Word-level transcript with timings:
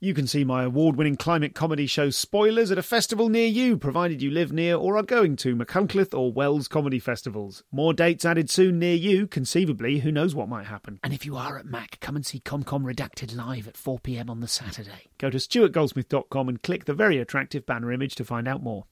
You 0.00 0.14
can 0.14 0.28
see 0.28 0.44
my 0.44 0.62
award 0.62 0.94
winning 0.94 1.16
climate 1.16 1.56
comedy 1.56 1.88
show 1.88 2.10
Spoilers 2.10 2.70
at 2.70 2.78
a 2.78 2.84
festival 2.84 3.28
near 3.28 3.48
you, 3.48 3.76
provided 3.76 4.22
you 4.22 4.30
live 4.30 4.52
near 4.52 4.76
or 4.76 4.96
are 4.96 5.02
going 5.02 5.34
to 5.38 5.56
Machynlleth 5.56 6.16
or 6.16 6.32
Wells 6.32 6.68
comedy 6.68 7.00
festivals. 7.00 7.64
More 7.72 7.92
dates 7.92 8.24
added 8.24 8.48
soon 8.48 8.78
near 8.78 8.94
you, 8.94 9.26
conceivably, 9.26 9.98
who 9.98 10.12
knows 10.12 10.36
what 10.36 10.48
might 10.48 10.66
happen. 10.66 11.00
And 11.02 11.12
if 11.12 11.26
you 11.26 11.36
are 11.36 11.58
at 11.58 11.66
Mac, 11.66 11.98
come 11.98 12.14
and 12.14 12.24
see 12.24 12.38
ComCom 12.38 12.84
Redacted 12.84 13.34
live 13.34 13.66
at 13.66 13.74
4pm 13.74 14.30
on 14.30 14.38
the 14.38 14.46
Saturday. 14.46 15.08
Go 15.18 15.30
to 15.30 15.38
stuartgoldsmith.com 15.38 16.48
and 16.48 16.62
click 16.62 16.84
the 16.84 16.94
very 16.94 17.18
attractive 17.18 17.66
banner 17.66 17.90
image 17.90 18.14
to 18.14 18.24
find 18.24 18.46
out 18.46 18.62
more. 18.62 18.84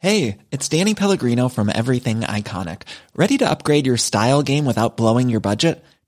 Hey, 0.00 0.36
it's 0.50 0.68
Danny 0.68 0.94
Pellegrino 0.94 1.48
from 1.48 1.70
Everything 1.74 2.20
Iconic. 2.20 2.82
Ready 3.14 3.38
to 3.38 3.48
upgrade 3.50 3.86
your 3.86 3.96
style 3.96 4.42
game 4.42 4.66
without 4.66 4.98
blowing 4.98 5.30
your 5.30 5.40
budget? 5.40 5.82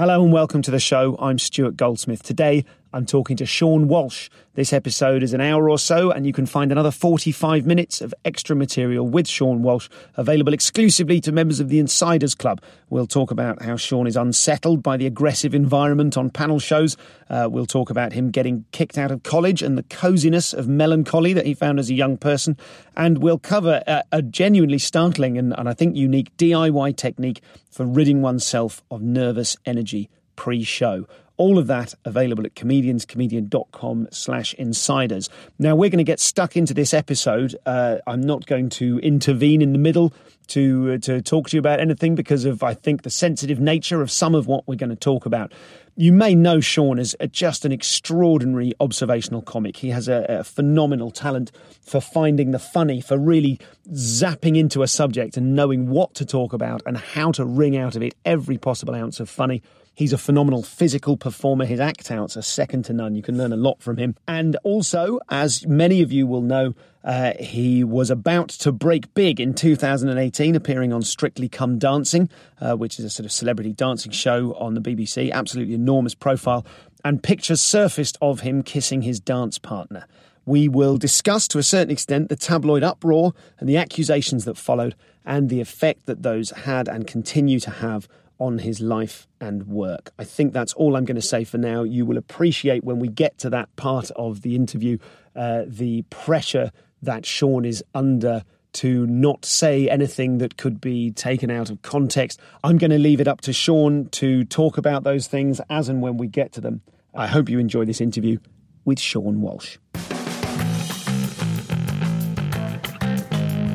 Hello 0.00 0.24
and 0.24 0.32
welcome 0.32 0.62
to 0.62 0.70
the 0.70 0.80
show. 0.80 1.14
I'm 1.18 1.38
Stuart 1.38 1.76
Goldsmith. 1.76 2.22
Today, 2.22 2.64
I'm 2.92 3.06
talking 3.06 3.36
to 3.36 3.44
Seann 3.44 3.86
Walsh. 3.86 4.28
This 4.54 4.72
episode 4.72 5.22
is 5.22 5.32
an 5.32 5.40
hour 5.40 5.70
or 5.70 5.78
so, 5.78 6.10
and 6.10 6.26
you 6.26 6.32
can 6.32 6.44
find 6.44 6.72
another 6.72 6.90
45 6.90 7.64
minutes 7.64 8.00
of 8.00 8.12
extra 8.24 8.56
material 8.56 9.06
with 9.06 9.26
Seann 9.26 9.60
Walsh 9.60 9.88
available 10.16 10.52
exclusively 10.52 11.20
to 11.20 11.30
members 11.30 11.60
of 11.60 11.68
the 11.68 11.78
Insiders 11.78 12.34
Club. 12.34 12.60
We'll 12.88 13.06
talk 13.06 13.30
about 13.30 13.62
how 13.62 13.74
Seann 13.74 14.08
is 14.08 14.16
unsettled 14.16 14.82
by 14.82 14.96
the 14.96 15.06
aggressive 15.06 15.54
environment 15.54 16.16
on 16.16 16.30
panel 16.30 16.58
shows. 16.58 16.96
Uh, 17.28 17.48
we'll 17.48 17.64
talk 17.64 17.90
about 17.90 18.12
him 18.12 18.30
getting 18.30 18.64
kicked 18.72 18.98
out 18.98 19.12
of 19.12 19.22
college 19.22 19.62
and 19.62 19.78
the 19.78 19.84
coziness 19.84 20.52
of 20.52 20.66
melancholy 20.66 21.32
that 21.32 21.46
he 21.46 21.54
found 21.54 21.78
as 21.78 21.90
a 21.90 21.94
young 21.94 22.16
person. 22.16 22.56
And 22.96 23.18
we'll 23.18 23.38
cover 23.38 23.84
a, 23.86 24.02
a 24.10 24.20
genuinely 24.20 24.78
startling 24.78 25.38
and, 25.38 25.56
and 25.56 25.68
I 25.68 25.74
think 25.74 25.94
unique 25.94 26.36
DIY 26.38 26.96
technique 26.96 27.40
for 27.70 27.86
ridding 27.86 28.20
oneself 28.20 28.82
of 28.90 29.00
nervous 29.00 29.56
energy 29.64 30.10
pre 30.34 30.64
show. 30.64 31.06
All 31.40 31.56
of 31.56 31.68
that 31.68 31.94
available 32.04 32.44
at 32.44 32.54
comedianscomedian.com 32.54 34.08
slash 34.10 34.52
insiders. 34.52 35.30
Now, 35.58 35.74
we're 35.74 35.88
going 35.88 35.96
to 35.96 36.04
get 36.04 36.20
stuck 36.20 36.54
into 36.54 36.74
this 36.74 36.92
episode. 36.92 37.56
Uh, 37.64 37.96
I'm 38.06 38.20
not 38.20 38.44
going 38.44 38.68
to 38.68 38.98
intervene 38.98 39.62
in 39.62 39.72
the 39.72 39.78
middle 39.78 40.12
to, 40.48 40.92
uh, 40.92 40.98
to 40.98 41.22
talk 41.22 41.48
to 41.48 41.56
you 41.56 41.58
about 41.58 41.80
anything 41.80 42.14
because 42.14 42.44
of, 42.44 42.62
I 42.62 42.74
think, 42.74 43.04
the 43.04 43.10
sensitive 43.10 43.58
nature 43.58 44.02
of 44.02 44.10
some 44.10 44.34
of 44.34 44.48
what 44.48 44.68
we're 44.68 44.74
going 44.74 44.90
to 44.90 44.96
talk 44.96 45.24
about. 45.24 45.50
You 45.96 46.12
may 46.12 46.34
know 46.34 46.58
Seann 46.58 47.00
as 47.00 47.16
just 47.32 47.64
an 47.64 47.72
extraordinary 47.72 48.74
observational 48.78 49.40
comic. 49.40 49.78
He 49.78 49.88
has 49.88 50.08
a, 50.08 50.26
a, 50.28 50.44
phenomenal 50.44 51.10
talent 51.10 51.52
for 51.80 52.02
finding 52.02 52.50
the 52.50 52.58
funny, 52.58 53.00
for 53.00 53.16
really 53.16 53.58
zapping 53.90 54.58
into 54.58 54.82
a 54.82 54.86
subject 54.86 55.38
and 55.38 55.54
knowing 55.54 55.88
what 55.88 56.12
to 56.16 56.26
talk 56.26 56.52
about 56.52 56.82
and 56.84 56.98
how 56.98 57.32
to 57.32 57.46
wring 57.46 57.78
out 57.78 57.96
of 57.96 58.02
it 58.02 58.14
every 58.26 58.58
possible 58.58 58.94
ounce 58.94 59.20
of 59.20 59.30
funny. 59.30 59.62
He's 59.94 60.12
a 60.12 60.18
phenomenal 60.18 60.62
physical 60.62 61.16
performer. 61.16 61.64
His 61.64 61.80
act 61.80 62.10
outs 62.10 62.36
are 62.36 62.42
second 62.42 62.84
to 62.86 62.92
none. 62.92 63.14
You 63.14 63.22
can 63.22 63.36
learn 63.36 63.52
a 63.52 63.56
lot 63.56 63.82
from 63.82 63.98
him. 63.98 64.16
And 64.26 64.56
also, 64.62 65.20
as 65.28 65.66
many 65.66 66.00
of 66.00 66.10
you 66.10 66.26
will 66.26 66.42
know, 66.42 66.74
uh, 67.04 67.32
he 67.38 67.84
was 67.84 68.10
about 68.10 68.48
to 68.50 68.72
break 68.72 69.12
big 69.14 69.40
in 69.40 69.54
2018, 69.54 70.54
appearing 70.54 70.92
on 70.92 71.02
Strictly 71.02 71.48
Come 71.48 71.78
Dancing, 71.78 72.30
uh, 72.60 72.76
which 72.76 72.98
is 72.98 73.04
a 73.04 73.10
sort 73.10 73.26
of 73.26 73.32
celebrity 73.32 73.72
dancing 73.72 74.12
show 74.12 74.54
on 74.54 74.74
the 74.74 74.80
BBC. 74.80 75.30
Absolutely 75.32 75.74
enormous 75.74 76.14
profile. 76.14 76.64
And 77.04 77.22
pictures 77.22 77.60
surfaced 77.60 78.16
of 78.20 78.40
him 78.40 78.62
kissing 78.62 79.02
his 79.02 79.20
dance 79.20 79.58
partner. 79.58 80.06
We 80.46 80.68
will 80.68 80.96
discuss 80.96 81.46
to 81.48 81.58
a 81.58 81.62
certain 81.62 81.90
extent 81.90 82.28
the 82.28 82.36
tabloid 82.36 82.82
uproar 82.82 83.34
and 83.58 83.68
the 83.68 83.76
accusations 83.76 84.44
that 84.46 84.56
followed 84.56 84.94
and 85.24 85.48
the 85.48 85.60
effect 85.60 86.06
that 86.06 86.22
those 86.22 86.50
had 86.50 86.88
and 86.88 87.06
continue 87.06 87.60
to 87.60 87.70
have 87.70 88.08
on 88.40 88.58
his 88.58 88.80
life 88.80 89.28
and 89.40 89.68
work. 89.68 90.10
I 90.18 90.24
think 90.24 90.52
that's 90.52 90.72
all 90.72 90.96
I'm 90.96 91.04
going 91.04 91.16
to 91.16 91.22
say 91.22 91.44
for 91.44 91.58
now. 91.58 91.84
You 91.84 92.04
will 92.06 92.16
appreciate 92.16 92.82
when 92.82 92.98
we 92.98 93.06
get 93.06 93.38
to 93.38 93.50
that 93.50 93.74
part 93.76 94.10
of 94.12 94.42
the 94.42 94.56
interview 94.56 94.98
uh, 95.36 95.62
the 95.66 96.02
pressure 96.10 96.72
that 97.02 97.22
Seann 97.22 97.66
is 97.66 97.84
under 97.94 98.42
to 98.72 99.06
not 99.06 99.44
say 99.44 99.88
anything 99.88 100.38
that 100.38 100.56
could 100.56 100.80
be 100.80 101.10
taken 101.10 101.50
out 101.50 101.70
of 101.70 101.82
context. 101.82 102.40
I'm 102.64 102.78
going 102.78 102.90
to 102.90 102.98
leave 102.98 103.20
it 103.20 103.28
up 103.28 103.40
to 103.42 103.50
Seann 103.50 104.10
to 104.12 104.44
talk 104.44 104.78
about 104.78 105.04
those 105.04 105.26
things 105.26 105.60
as 105.70 105.88
and 105.88 106.00
when 106.00 106.16
we 106.16 106.26
get 106.26 106.52
to 106.52 106.60
them. 106.60 106.80
I 107.14 107.26
hope 107.26 107.48
you 107.48 107.58
enjoy 107.58 107.84
this 107.84 108.00
interview 108.00 108.38
with 108.84 108.98
Seann 108.98 109.36
Walsh. 109.36 109.76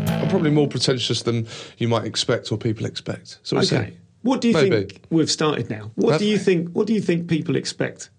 I'm 0.08 0.30
probably 0.30 0.52
more 0.52 0.68
pretentious 0.68 1.22
than 1.22 1.48
you 1.78 1.88
might 1.88 2.06
expect 2.06 2.52
or 2.52 2.58
people 2.58 2.86
expect. 2.86 3.40
So 3.44 3.58
okay. 3.58 3.98
What 4.26 4.42
do 4.42 4.48
you 4.48 4.56
Maybe. 4.56 4.70
think 4.88 5.02
we've 5.12 5.30
started 5.30 5.70
now? 5.70 5.92
What 5.94 6.14
Have 6.14 6.20
do 6.20 6.26
you 6.26 6.40
think? 6.40 6.70
What 6.72 6.88
do 6.88 6.94
you 6.94 7.00
think 7.02 7.28
people 7.30 7.56
expect 7.56 8.10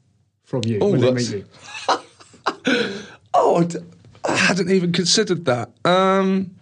from 0.45 0.63
you 0.65 0.79
Oh, 0.81 0.91
when 0.93 1.01
they 1.01 1.07
that's- 1.11 1.33
meet 1.33 1.45
you? 2.69 2.95
Oh, 3.35 3.69
I 4.25 4.37
hadn't 4.37 4.71
even 4.71 4.93
considered 4.93 5.45
that. 5.47 5.71
Um, 5.85 6.53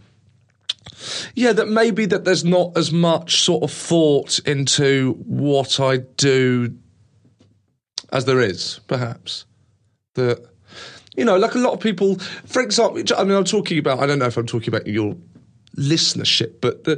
yeah, 1.34 1.53
that 1.53 1.69
maybe 1.69 2.06
that 2.06 2.25
there's 2.25 2.43
not 2.44 2.77
as 2.77 2.91
much 2.91 3.43
sort 3.43 3.62
of 3.62 3.71
thought 3.71 4.38
into 4.41 5.12
what 5.27 5.78
I 5.78 5.99
do 5.99 6.75
as 8.12 8.25
there 8.25 8.41
is, 8.41 8.81
perhaps. 8.88 9.44
That 10.15 10.44
you 11.16 11.25
know, 11.27 11.37
like 11.37 11.54
a 11.54 11.59
lot 11.59 11.75
of 11.75 11.81
people, 11.81 12.16
for 12.47 12.62
example, 12.62 13.03
I 13.16 13.25
mean, 13.25 13.37
I'm 13.37 13.44
talking 13.44 13.78
about. 13.78 13.99
I 14.00 14.06
don't 14.06 14.19
know 14.19 14.27
if 14.27 14.37
I'm 14.38 14.47
talking 14.47 14.69
about 14.69 14.87
your 14.87 15.16
listenership, 15.76 16.60
but 16.60 16.84
the 16.84 16.96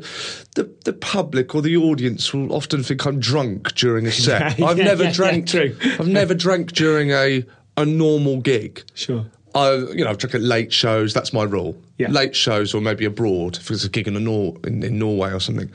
the, 0.54 0.70
the 0.84 0.92
public 0.92 1.54
or 1.54 1.62
the 1.62 1.76
audience 1.76 2.32
will 2.32 2.52
often 2.52 2.82
think 2.82 3.06
I'm 3.06 3.20
drunk 3.20 3.74
during 3.74 4.06
a 4.06 4.12
set. 4.26 4.58
Yeah, 4.58 4.66
I've 4.66 4.78
yeah, 4.78 4.84
never 4.84 5.04
yeah, 5.04 5.12
drank. 5.12 5.54
I've 5.54 6.08
never 6.08 6.34
drank 6.34 6.72
during 6.72 7.10
a 7.10 7.44
a 7.76 7.84
normal 7.84 8.40
gig. 8.40 8.82
Sure. 8.94 9.26
I, 9.54 9.74
you 9.74 10.04
know, 10.04 10.10
I've 10.10 10.18
drunk 10.18 10.34
at 10.34 10.42
late 10.42 10.72
shows. 10.72 11.14
That's 11.14 11.32
my 11.32 11.42
rule. 11.42 11.80
Late 11.98 12.36
shows, 12.36 12.74
or 12.74 12.82
maybe 12.82 13.06
abroad 13.06 13.56
if 13.56 13.70
it's 13.70 13.84
a 13.84 13.88
gig 13.88 14.06
in, 14.06 14.16
a 14.16 14.20
Nor- 14.20 14.56
in, 14.64 14.82
in 14.82 14.98
Norway 14.98 15.32
or 15.32 15.40
something. 15.40 15.70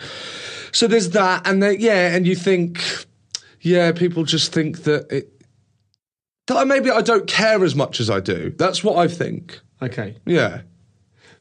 So 0.71 0.85
there's 0.87 1.09
that, 1.11 1.47
and 1.47 1.63
then, 1.63 1.77
yeah, 1.79 2.15
and 2.15 2.27
you 2.27 2.35
think, 2.35 2.79
yeah, 3.61 3.91
people 3.91 4.23
just 4.23 4.53
think 4.53 4.83
that 4.83 5.11
it. 5.11 5.43
That 6.45 6.57
I- 6.57 6.63
maybe 6.63 6.91
I 6.91 7.01
don't 7.01 7.25
care 7.25 7.63
as 7.63 7.73
much 7.75 7.99
as 7.99 8.09
I 8.11 8.19
do. 8.19 8.53
That's 8.55 8.83
what 8.83 8.97
I 8.97 9.07
think. 9.07 9.59
Okay. 9.81 10.15
Yeah. 10.27 10.61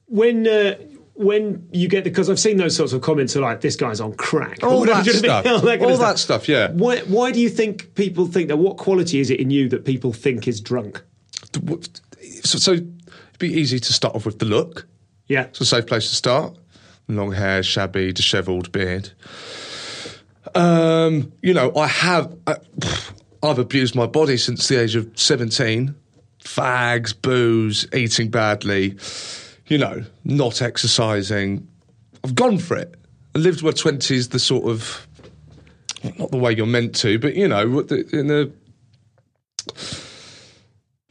When 0.06 0.47
uh, 0.48 0.77
when 1.21 1.69
you 1.71 1.87
get 1.87 2.03
because 2.03 2.31
I've 2.31 2.41
seen 2.41 2.57
those 2.57 2.75
sorts 2.75 2.95
of 2.95 3.03
comments 3.03 3.37
are 3.37 3.41
like 3.41 3.61
this 3.61 3.77
guy's 3.77 4.01
on 4.01 4.15
crack. 4.15 4.63
All 4.63 4.85
that 4.87 5.05
do 5.05 5.13
you 5.13 5.23
know 5.23 5.29
what 5.29 5.47
I 5.47 5.51
mean? 5.51 5.59
stuff. 5.59 5.79
that 5.79 5.83
All 5.83 5.97
that 5.99 6.19
stuff, 6.19 6.49
yeah. 6.49 6.71
Why 6.71 7.01
why 7.01 7.31
do 7.31 7.41
you 7.41 7.51
think 7.51 7.95
people 7.95 8.27
think 8.27 8.49
that? 8.49 8.57
What 8.57 8.79
quality 8.79 9.21
is 9.21 9.31
it 9.31 9.39
in 9.39 9.51
you 9.51 9.69
that 9.69 9.85
people 9.85 10.13
think 10.13 10.49
is 10.49 10.61
drunk? 10.61 11.03
So, 12.43 12.59
so 12.59 12.72
it'd 12.72 13.03
be 13.39 13.53
easy 13.53 13.78
to 13.78 13.93
start 13.93 14.15
off 14.15 14.25
with 14.25 14.39
the 14.39 14.47
look. 14.47 14.87
Yeah. 15.28 15.45
It's 15.45 15.61
a 15.61 15.67
safe 15.67 15.87
place 15.87 16.09
to 16.09 16.17
start. 16.17 16.57
Long 17.07 17.33
hair, 17.33 17.63
shabby, 17.63 18.13
dishevelled 18.13 18.73
beard. 18.73 19.11
Um, 20.55 21.33
you 21.43 21.53
know, 21.53 21.75
I 21.77 21.87
have. 21.87 22.34
I, 22.47 22.57
I've 23.43 23.59
abused 23.59 23.95
my 23.95 24.07
body 24.07 24.37
since 24.37 24.69
the 24.69 24.81
age 24.81 24.97
of 24.97 25.11
seventeen. 25.19 25.97
Fags, 26.43 27.15
booze, 27.21 27.87
eating 27.93 28.31
badly. 28.31 28.97
You 29.71 29.78
know, 29.78 30.05
not 30.25 30.61
exercising. 30.61 31.67
I've 32.25 32.34
gone 32.34 32.59
for 32.59 32.77
it. 32.77 32.97
I 33.37 33.39
lived 33.39 33.63
my 33.63 33.71
twenties 33.71 34.28
the 34.31 34.41
sort 34.41 34.69
of 34.69 35.07
not 36.19 36.33
the 36.33 36.39
way 36.39 36.53
you're 36.53 36.67
meant 36.67 36.95
to, 36.97 37.21
but 37.21 37.37
you 37.37 37.47
know, 37.47 37.63
in 37.63 38.27
the 38.27 38.53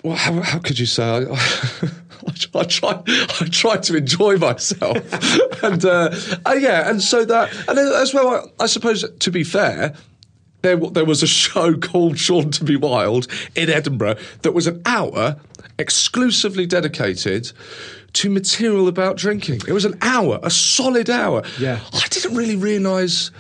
well, 0.04 0.16
how, 0.16 0.42
how 0.42 0.60
could 0.60 0.78
you 0.78 0.86
say? 0.86 1.04
I, 1.04 1.22
I, 2.28 2.60
I 2.60 2.64
try, 2.64 3.02
I 3.08 3.48
try 3.50 3.78
to 3.78 3.96
enjoy 3.96 4.36
myself, 4.36 4.98
and 5.64 5.86
uh, 5.86 6.14
uh, 6.46 6.52
yeah, 6.60 6.90
and 6.90 7.02
so 7.02 7.24
that, 7.24 7.54
and 7.70 7.80
as 7.80 8.14
well, 8.14 8.52
I, 8.60 8.64
I 8.64 8.66
suppose 8.66 9.06
to 9.10 9.32
be 9.32 9.46
fair, 9.46 9.94
there, 10.64 10.76
there 10.76 11.06
was 11.06 11.24
a 11.24 11.28
show 11.28 11.78
called 11.78 12.16
Seann 12.16 12.52
to 12.54 12.66
Be 12.66 12.76
Wild 12.76 13.28
in 13.56 13.70
Edinburgh 13.70 14.18
that 14.42 14.52
was 14.52 14.68
an 14.68 14.82
hour 14.86 15.38
exclusively 15.80 16.66
dedicated 16.66 17.52
to 18.14 18.30
material 18.30 18.88
about 18.88 19.18
drinking. 19.18 19.62
It 19.68 19.74
was 19.74 19.86
an 19.86 19.98
hour, 20.02 20.40
a 20.44 20.50
solid 20.50 21.10
hour. 21.10 21.44
Yeah. 21.60 21.80
I 21.94 22.08
didn't 22.10 22.36
really 22.36 22.56
realise 22.56 23.32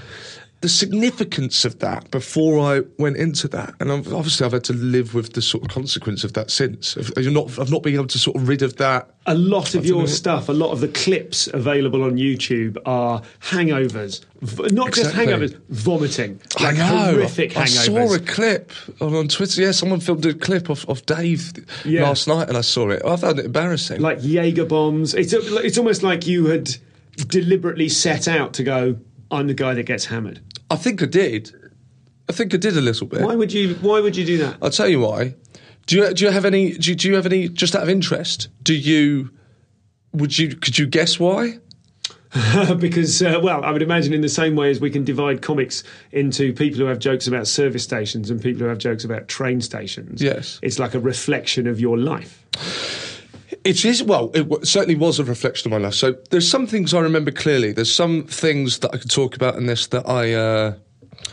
the 0.61 0.67
significance 0.69 1.63
of 1.63 1.79
that 1.79 2.11
before 2.11 2.59
I 2.59 2.81
went 2.97 3.15
into 3.15 3.47
that, 3.47 3.73
and 3.79 3.91
I've, 3.91 4.13
obviously 4.13 4.45
I've 4.45 4.51
had 4.51 4.65
to 4.65 4.73
live 4.73 5.13
with 5.13 5.31
the 5.33 5.41
sort 5.41 5.63
of 5.63 5.69
consequence 5.69 6.25
of 6.25 6.33
that 6.33 6.51
since. 6.51 6.97
Of 6.97 7.13
not, 7.17 7.57
of 7.57 7.71
not 7.71 7.81
being 7.81 7.95
able 7.95 8.07
to 8.07 8.17
sort 8.19 8.35
of 8.35 8.47
rid 8.47 8.61
of 8.61 8.75
that. 8.75 9.09
a 9.25 9.35
lot 9.35 9.73
of 9.73 9.85
your 9.85 10.05
stuff, 10.07 10.49
a 10.49 10.53
lot 10.53 10.71
of 10.71 10.81
the 10.81 10.89
clips 10.89 11.47
available 11.53 12.03
on 12.03 12.17
YouTube 12.17 12.77
are 12.85 13.21
hangovers. 13.41 14.25
Not 14.73 14.91
just 14.91 15.15
hangovers, 15.15 15.55
vomiting. 15.69 16.41
Like 16.59 16.75
I 16.75 16.77
know. 16.77 17.13
horrific 17.13 17.55
I 17.55 17.63
saw 17.65 18.13
a 18.13 18.19
clip 18.19 18.71
on, 18.99 19.15
on 19.15 19.27
Twitter. 19.29 19.61
Yeah, 19.61 19.71
someone 19.71 20.01
filmed 20.01 20.25
a 20.25 20.33
clip 20.33 20.69
of, 20.69 20.85
of 20.89 21.05
Dave 21.05 21.53
Yeah. 21.85 22.03
last 22.03 22.27
night, 22.27 22.49
and 22.49 22.57
I 22.57 22.61
saw 22.61 22.89
it. 22.89 23.01
I 23.05 23.15
found 23.15 23.39
it 23.39 23.45
embarrassing. 23.45 24.01
like 24.01 24.17
Jaeger 24.21 24.65
bombs. 24.65 25.13
It's 25.13 25.31
it's 25.31 25.77
almost 25.77 26.03
like 26.03 26.27
you 26.27 26.47
had 26.47 26.75
deliberately 27.27 27.87
set 27.89 28.27
out 28.27 28.53
to 28.55 28.63
go. 28.63 28.97
I'm 29.31 29.45
the 29.47 29.53
guy 29.53 29.75
that 29.75 29.83
gets 29.83 30.05
hammered. 30.05 30.41
I 30.69 30.75
think 30.75 31.01
I 31.01 31.05
did. 31.05 31.51
I 32.29 32.31
think 32.31 32.53
I 32.53 32.57
did 32.57 32.77
a 32.77 32.81
little 32.81 33.07
bit. 33.07 33.21
Why 33.21 33.35
would 33.35 33.51
you? 33.51 33.75
Why 33.75 33.99
would 33.99 34.15
you 34.15 34.25
do 34.25 34.37
that? 34.39 34.57
I'll 34.61 34.69
tell 34.69 34.87
you 34.87 34.99
why. 34.99 35.35
Do 35.87 35.97
you 35.97 36.13
do 36.13 36.25
you 36.25 36.31
have 36.31 36.45
any? 36.45 36.73
Do 36.73 36.91
you, 36.91 36.95
do 36.95 37.07
you 37.07 37.15
have 37.15 37.25
any? 37.25 37.49
Just 37.49 37.75
out 37.75 37.83
of 37.83 37.89
interest, 37.89 38.49
do 38.61 38.75
you? 38.75 39.31
Would 40.13 40.37
you? 40.37 40.55
Could 40.55 40.77
you 40.77 40.85
guess 40.85 41.19
why? 41.19 41.59
because, 42.79 43.23
uh, 43.23 43.39
well, 43.41 43.63
I 43.63 43.71
would 43.71 43.81
imagine 43.81 44.13
in 44.13 44.21
the 44.21 44.29
same 44.29 44.55
way 44.55 44.69
as 44.69 44.79
we 44.79 44.91
can 44.91 45.03
divide 45.03 45.41
comics 45.41 45.83
into 46.11 46.53
people 46.53 46.79
who 46.79 46.85
have 46.85 46.99
jokes 46.99 47.25
about 47.25 47.47
service 47.47 47.83
stations 47.83 48.29
and 48.29 48.39
people 48.39 48.61
who 48.61 48.67
have 48.67 48.77
jokes 48.77 49.03
about 49.03 49.27
train 49.27 49.61
stations. 49.61 50.21
Yes. 50.21 50.59
it's 50.61 50.77
like 50.77 50.93
a 50.93 50.99
reflection 50.99 51.65
of 51.65 51.79
your 51.79 51.97
life. 51.97 53.08
It 53.63 53.85
is 53.85 54.01
well. 54.01 54.31
It 54.33 54.43
w- 54.43 54.63
certainly 54.63 54.95
was 54.95 55.19
a 55.19 55.23
reflection 55.23 55.71
of 55.71 55.79
my 55.79 55.85
life. 55.85 55.95
So 55.95 56.15
there's 56.29 56.49
some 56.49 56.65
things 56.67 56.93
I 56.93 56.99
remember 56.99 57.31
clearly. 57.31 57.71
There's 57.73 57.93
some 57.93 58.23
things 58.23 58.79
that 58.79 58.93
I 58.93 58.97
could 58.97 59.11
talk 59.11 59.35
about 59.35 59.55
in 59.55 59.65
this 59.65 59.87
that 59.87 60.07
I 60.07 60.33
uh, 60.33 60.73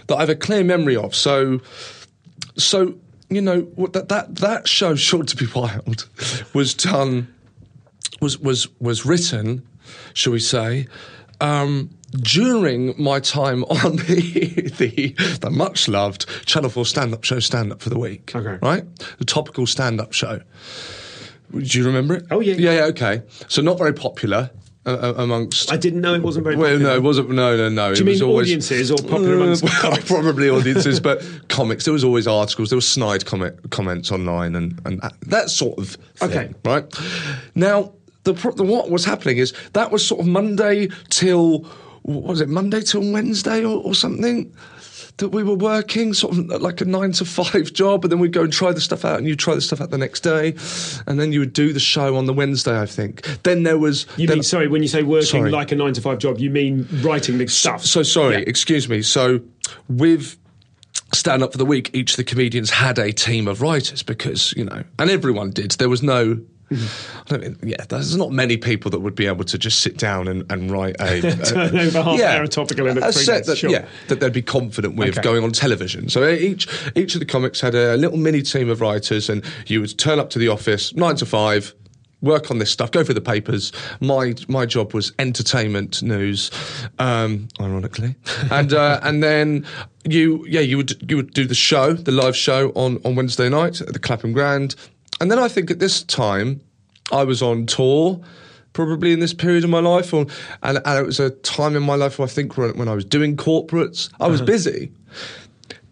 that 0.09 0.17
I 0.17 0.21
have 0.21 0.31
a 0.31 0.37
clear 0.37 0.65
memory 0.65 0.97
of. 0.97 1.15
So, 1.15 1.61
so 2.57 2.95
you 3.29 3.41
know 3.41 3.61
what 3.77 3.93
that 3.93 4.09
that 4.09 4.37
that 4.37 4.69
show, 4.69 4.95
Short 4.95 5.29
to 5.29 5.37
Be 5.37 5.47
Wild, 5.55 6.09
was 6.53 6.75
done 6.75 7.33
was 8.21 8.39
was 8.39 8.69
was 8.81 9.05
written, 9.07 9.67
shall 10.15 10.33
we 10.33 10.41
say, 10.41 10.87
um, 11.41 11.91
during 12.13 13.01
my 13.01 13.21
time 13.21 13.65
on 13.65 13.97
the 14.09 14.73
the, 14.79 15.15
the 15.41 15.51
much 15.51 15.89
loved 15.89 16.27
Channel 16.47 16.71
Four 16.71 16.87
stand 16.87 17.15
up 17.15 17.25
show, 17.25 17.41
Stand 17.41 17.73
Up 17.73 17.81
for 17.81 17.91
the 17.91 17.99
Week. 17.99 18.33
Okay. 18.35 18.59
right, 18.63 18.85
the 19.19 19.25
topical 19.25 19.67
stand 19.67 20.01
up 20.01 20.13
show. 20.13 20.41
Do 21.53 21.79
you 21.79 21.85
remember 21.85 22.17
it? 22.17 22.25
Oh, 22.31 22.41
yeah. 22.41 22.55
yeah, 22.55 22.73
yeah. 22.73 22.85
Okay, 22.87 23.23
so 23.49 23.63
not 23.63 23.79
very 23.79 23.93
popular 23.93 24.51
uh, 24.87 24.91
uh, 24.91 25.23
amongst. 25.23 25.73
I 25.73 25.77
didn't 25.77 26.01
know 26.01 26.15
it 26.15 26.23
wasn't 26.23 26.45
very. 26.45 26.57
well, 26.57 26.79
no, 26.79 26.95
it 26.95 27.03
wasn't. 27.03 27.31
No, 27.31 27.57
no, 27.57 27.69
no. 27.69 27.95
Do 27.95 28.05
you 28.05 28.07
it 28.07 28.13
was 28.13 28.21
mean 28.21 28.29
always, 28.29 28.47
audiences 28.49 28.91
or 28.91 28.99
popular 28.99 29.35
amongst 29.35 29.65
Uh, 29.65 29.67
well, 29.73 29.83
comics? 29.91 30.09
Probably 30.09 30.51
audiences, 30.51 31.01
but 31.01 31.25
comics. 31.49 31.85
There 31.85 31.93
was 31.93 32.05
always 32.05 32.27
articles. 32.27 32.71
There 32.71 32.77
was 32.77 32.89
snide 32.89 33.27
comment, 33.27 33.71
comments 33.71 34.13
online 34.13 34.55
and, 34.55 34.81
and 34.85 35.01
that, 35.23 35.51
sort 35.51 35.79
of 35.79 35.97
thing. 36.17 36.31
Okay. 36.31 36.55
right. 36.65 36.85
Now, 37.55 37.93
the, 38.25 38.33
the 38.33 38.65
what 38.65 38.91
was 38.91 39.05
happening 39.05 39.39
is 39.39 39.53
that 39.73 39.91
was 39.91 40.07
sort 40.07 40.21
of 40.21 40.27
Monday 40.27 40.89
till 41.11 41.61
what 42.03 42.25
was 42.25 42.41
it 42.41 42.49
Monday 42.49 42.81
till 42.81 43.13
Wednesday 43.13 43.65
or, 43.65 43.83
or 43.83 43.95
something 43.95 44.55
that 45.19 45.31
we 45.31 45.43
were 45.43 45.55
working 45.55 46.13
sort 46.13 46.37
of 46.37 46.47
like 46.61 46.81
a 46.81 46.85
nine 46.85 47.13
to 47.13 47.25
five 47.25 47.73
job, 47.73 48.05
and 48.05 48.13
then 48.13 48.19
we'd 48.19 48.33
go 48.33 48.43
and 48.43 48.53
try 48.53 48.73
the 48.73 48.81
stuff 48.81 49.05
out, 49.05 49.19
and 49.19 49.27
you'd 49.27 49.39
try 49.39 49.55
the 49.55 49.61
stuff 49.61 49.81
out 49.81 49.91
the 49.91 49.99
next 49.99 50.21
day, 50.21 50.55
and 51.07 51.19
then 51.19 51.33
you 51.33 51.41
would 51.41 51.53
do 51.55 51.73
the 51.73 51.81
show 51.81 52.17
on 52.17 52.27
the 52.27 52.35
Wednesday, 52.35 52.79
I 52.79 52.87
think. 52.87 53.23
Then 53.43 53.63
there 53.63 53.79
was 53.79 54.07
You 54.17 54.29
mean 54.29 54.43
sorry 54.43 54.69
when 54.69 54.83
you 54.83 54.89
say 54.89 55.03
working 55.03 55.27
Sorry. 55.27 55.51
like 55.51 55.73
a 55.73 55.77
nine 55.77 55.95
to 55.95 56.01
five 56.01 56.19
job? 56.19 56.39
You 56.39 56.51
mean 56.51 56.87
writing 57.03 57.39
the 57.39 57.47
stuff? 57.47 57.85
So 57.85 58.03
sorry, 58.03 58.35
Yeah. 58.37 58.45
excuse 58.47 58.89
me. 58.89 59.01
So 59.03 59.41
with 59.89 60.37
Stand 61.15 61.43
Up 61.43 61.53
for 61.53 61.59
the 61.59 61.65
Week, 61.65 61.91
each 61.95 62.11
of 62.13 62.17
the 62.17 62.25
comedians 62.25 62.69
had 62.71 62.99
a 62.99 63.13
team 63.13 63.49
of 63.49 63.63
writers 63.63 64.03
because, 64.03 64.53
you 64.57 64.65
know, 64.65 64.83
and 64.99 65.11
everyone 65.11 65.51
did. 65.51 65.71
There 65.73 65.89
was 65.89 66.03
no. 66.03 66.41
I 66.71 66.77
don't 67.27 67.41
mean, 67.43 67.59
yeah, 67.63 67.85
there's 67.89 68.17
not 68.17 68.33
many 68.33 68.57
people 68.57 68.91
that 68.91 68.99
would 69.01 69.15
be 69.15 69.27
able 69.27 69.45
to 69.45 69.57
just 69.57 69.81
sit 69.83 69.99
down 69.99 70.27
and, 70.27 70.51
and 70.51 70.71
write 70.71 70.97
a, 71.01 71.21
Turn 71.45 71.77
over 71.77 72.03
half 72.03 72.19
yeah, 72.19 72.37
hour 72.37 72.47
topical 72.47 72.87
in 72.89 72.99
a 72.99 73.07
a 73.07 73.13
three 73.13 73.23
set 73.23 73.47
that 73.47 73.59
sure. 73.59 73.71
yeah 73.71 73.87
that 74.09 74.19
they'd 74.21 74.33
be 74.33 74.43
confident 74.43 74.97
with 74.97 75.11
Okay. 75.11 75.23
going 75.23 75.45
on 75.45 75.53
television. 75.53 76.09
So 76.09 76.29
each 76.29 76.67
each 76.97 77.15
of 77.15 77.21
the 77.21 77.27
comics 77.27 77.61
had 77.61 77.75
a 77.75 77.97
little 77.97 78.19
mini 78.19 78.43
team 78.43 78.69
of 78.69 78.81
writers, 78.81 79.29
and 79.31 79.45
you 79.67 79.81
would 79.81 79.97
turn 79.99 80.19
up 80.19 80.31
to 80.31 80.39
the 80.39 80.49
office 80.49 80.95
nine 80.95 81.17
to 81.17 81.27
five. 81.27 81.73
Work 82.23 82.51
on 82.51 82.59
this 82.59 82.71
stuff. 82.71 82.91
Go 82.91 83.05
through 83.05 83.15
the 83.15 83.21
papers. 83.21 83.73
My 84.01 84.35
my 84.49 84.65
job 84.67 84.95
was 84.95 85.13
entertainment 85.19 86.03
news, 86.03 86.51
um, 86.99 87.47
ironically, 87.61 88.17
and 88.51 88.73
uh, 88.73 88.99
and 89.05 89.23
then 89.23 89.67
you 90.09 90.45
yeah 90.49 90.61
you 90.63 90.79
would 90.79 91.09
you 91.11 91.17
would 91.17 91.33
do 91.35 91.45
the 91.45 91.55
show, 91.55 91.93
the 91.93 92.11
live 92.13 92.35
show 92.35 92.71
on 92.71 93.01
on 93.05 93.15
Wednesday 93.17 93.51
night 93.51 93.83
at 93.83 93.93
the 93.93 93.99
Clapham 93.99 94.33
Grand, 94.33 94.75
and 95.21 95.31
then 95.31 95.39
I 95.39 95.49
think 95.49 95.71
at 95.71 95.79
this 95.79 96.03
time 96.03 96.61
I 97.13 97.25
was 97.25 97.43
on 97.43 97.67
tour 97.67 98.21
probably 98.73 99.13
in 99.13 99.21
this 99.21 99.33
period 99.33 99.65
of 99.65 99.71
my 99.71 99.79
life, 99.81 100.13
or, 100.13 100.27
and, 100.63 100.79
and 100.85 100.99
it 100.99 101.07
was 101.07 101.19
a 101.19 101.31
time 101.31 101.75
in 101.77 101.83
my 101.83 101.95
life 101.95 102.19
where 102.19 102.27
I 102.27 102.31
think 102.31 102.59
when, 102.59 102.77
when 102.77 102.89
I 102.89 102.95
was 102.95 103.05
doing 103.07 103.35
corporates, 103.37 104.11
I 104.21 104.25
Uh-huh. 104.25 104.33
was 104.33 104.43
busy. 104.43 104.93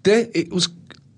There, 0.03 0.29
it 0.35 0.53
was, 0.53 0.69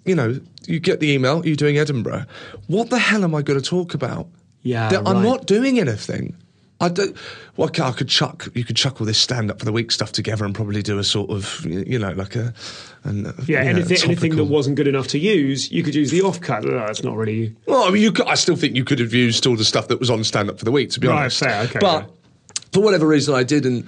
you 0.05 0.14
know, 0.14 0.38
you 0.69 0.79
get 0.79 1.00
the 1.00 1.11
email, 1.11 1.44
you're 1.44 1.56
doing 1.56 1.76
Edinburgh. 1.79 2.25
What 2.69 2.91
the 2.91 2.99
hell 3.00 3.25
am 3.25 3.35
I 3.35 3.43
going 3.43 3.61
to 3.61 3.69
talk 3.69 3.94
about? 3.94 4.29
Yeah, 4.62 4.88
That 4.91 5.08
I'm 5.08 5.23
not 5.23 5.47
doing 5.47 5.81
anything. 5.81 6.37
I 6.81 6.88
don't. 6.90 7.17
Well, 7.56 7.69
okay, 7.69 7.82
I 7.82 7.93
could 7.93 8.08
chuck. 8.08 8.49
You 8.55 8.62
could 8.64 8.76
chuck 8.76 9.00
all 9.00 9.06
this 9.06 9.17
stand 9.19 9.50
up 9.50 9.58
for 9.58 9.64
the 9.64 9.73
week 9.73 9.90
stuff 9.90 10.12
together 10.12 10.44
and 10.44 10.55
probably 10.55 10.82
do 10.82 10.99
a 10.99 11.05
sort 11.05 11.31
of, 11.31 11.64
you 11.64 11.99
know, 11.99 12.12
like 12.12 12.37
a, 12.37 12.52
an, 13.05 13.32
Yeah, 13.46 13.62
you 13.62 13.73
know, 13.73 13.78
anything, 13.81 13.99
anything 14.05 14.37
that 14.37 14.44
wasn't 14.44 14.76
good 14.76 14.87
enough 14.87 15.06
to 15.08 15.19
use, 15.19 15.73
you 15.73 15.82
could 15.82 15.94
use 15.94 16.11
the 16.11 16.20
offcut. 16.20 16.67
Oh, 16.67 16.70
that's 16.87 17.02
not 17.02 17.17
really. 17.17 17.56
Well, 17.67 17.84
I 17.84 17.90
mean, 17.90 18.02
you 18.02 18.12
could, 18.12 18.26
I 18.26 18.34
still 18.34 18.56
think 18.56 18.76
you 18.76 18.84
could 18.84 18.99
have 18.99 19.14
used 19.14 19.46
all 19.46 19.56
the 19.56 19.64
stuff 19.64 19.88
that 19.88 19.99
was 19.99 20.11
on 20.11 20.23
Stand 20.23 20.50
Up 20.50 20.58
for 20.58 20.67
the 20.67 20.70
Week, 20.73 20.90
to 20.90 21.00
be 21.00 21.08
Right, 21.08 21.20
honest. 21.20 21.38
fair, 21.40 21.62
okay, 21.62 21.78
But 21.81 22.00
fair. 22.00 22.08
for 22.73 22.81
whatever 22.81 23.06
reason, 23.06 23.34
I 23.34 23.43
didn't 23.43 23.87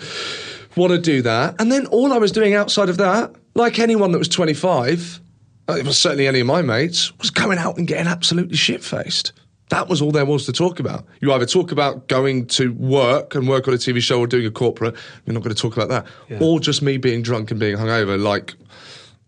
want 0.74 0.92
to 0.92 0.98
do 0.98 1.20
that. 1.22 1.56
And 1.60 1.70
then 1.70 1.86
all 1.88 2.14
I 2.14 2.18
was 2.18 2.32
doing 2.32 2.54
outside 2.54 2.88
of 2.88 2.96
that, 2.96 3.34
like 3.54 3.78
anyone 3.78 4.12
that 4.12 4.18
was 4.18 4.28
25, 4.28 5.20
uh, 5.68 5.74
it 5.74 5.84
was 5.84 5.98
certainly 5.98 6.26
any 6.26 6.40
of 6.40 6.46
my 6.46 6.62
mates, 6.62 7.12
was 7.18 7.28
going 7.28 7.58
out 7.58 7.76
and 7.76 7.86
getting 7.86 8.06
absolutely 8.06 8.56
shit 8.56 8.82
faced. 8.82 9.32
That 9.70 9.88
was 9.88 10.00
all 10.00 10.12
there 10.12 10.24
was 10.24 10.46
to 10.46 10.52
talk 10.52 10.80
about. 10.80 11.04
You 11.20 11.32
either 11.32 11.46
talk 11.46 11.72
about 11.72 12.08
going 12.08 12.46
to 12.46 12.72
work 12.72 13.34
and 13.34 13.46
work 13.46 13.68
on 13.68 13.74
a 13.74 13.76
TV 13.76 14.00
show 14.00 14.18
or 14.18 14.26
doing 14.26 14.46
a 14.46 14.50
corporate, 14.50 14.94
you're 15.26 15.34
not 15.34 15.42
going 15.42 15.54
to 15.54 15.60
talk 15.60 15.76
about 15.76 15.88
that. 15.90 16.06
Yeah. 16.28 16.38
Or 16.40 16.58
just 16.58 16.80
me 16.80 16.96
being 16.96 17.22
drunk 17.22 17.50
and 17.50 17.60
being 17.60 17.76
hungover, 17.76 18.20
like 18.20 18.54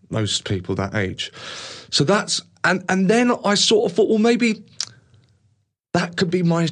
most 0.09 0.45
people 0.45 0.75
that 0.77 0.95
age. 0.95 1.33
So 1.91 2.05
that's 2.05 2.41
and 2.65 2.85
and 2.89 3.09
then 3.09 3.33
I 3.45 3.55
sort 3.55 3.91
of 3.91 3.97
thought, 3.97 4.09
well, 4.09 4.19
maybe 4.19 4.65
that 5.93 6.17
could 6.17 6.31
be 6.31 6.43
my 6.43 6.69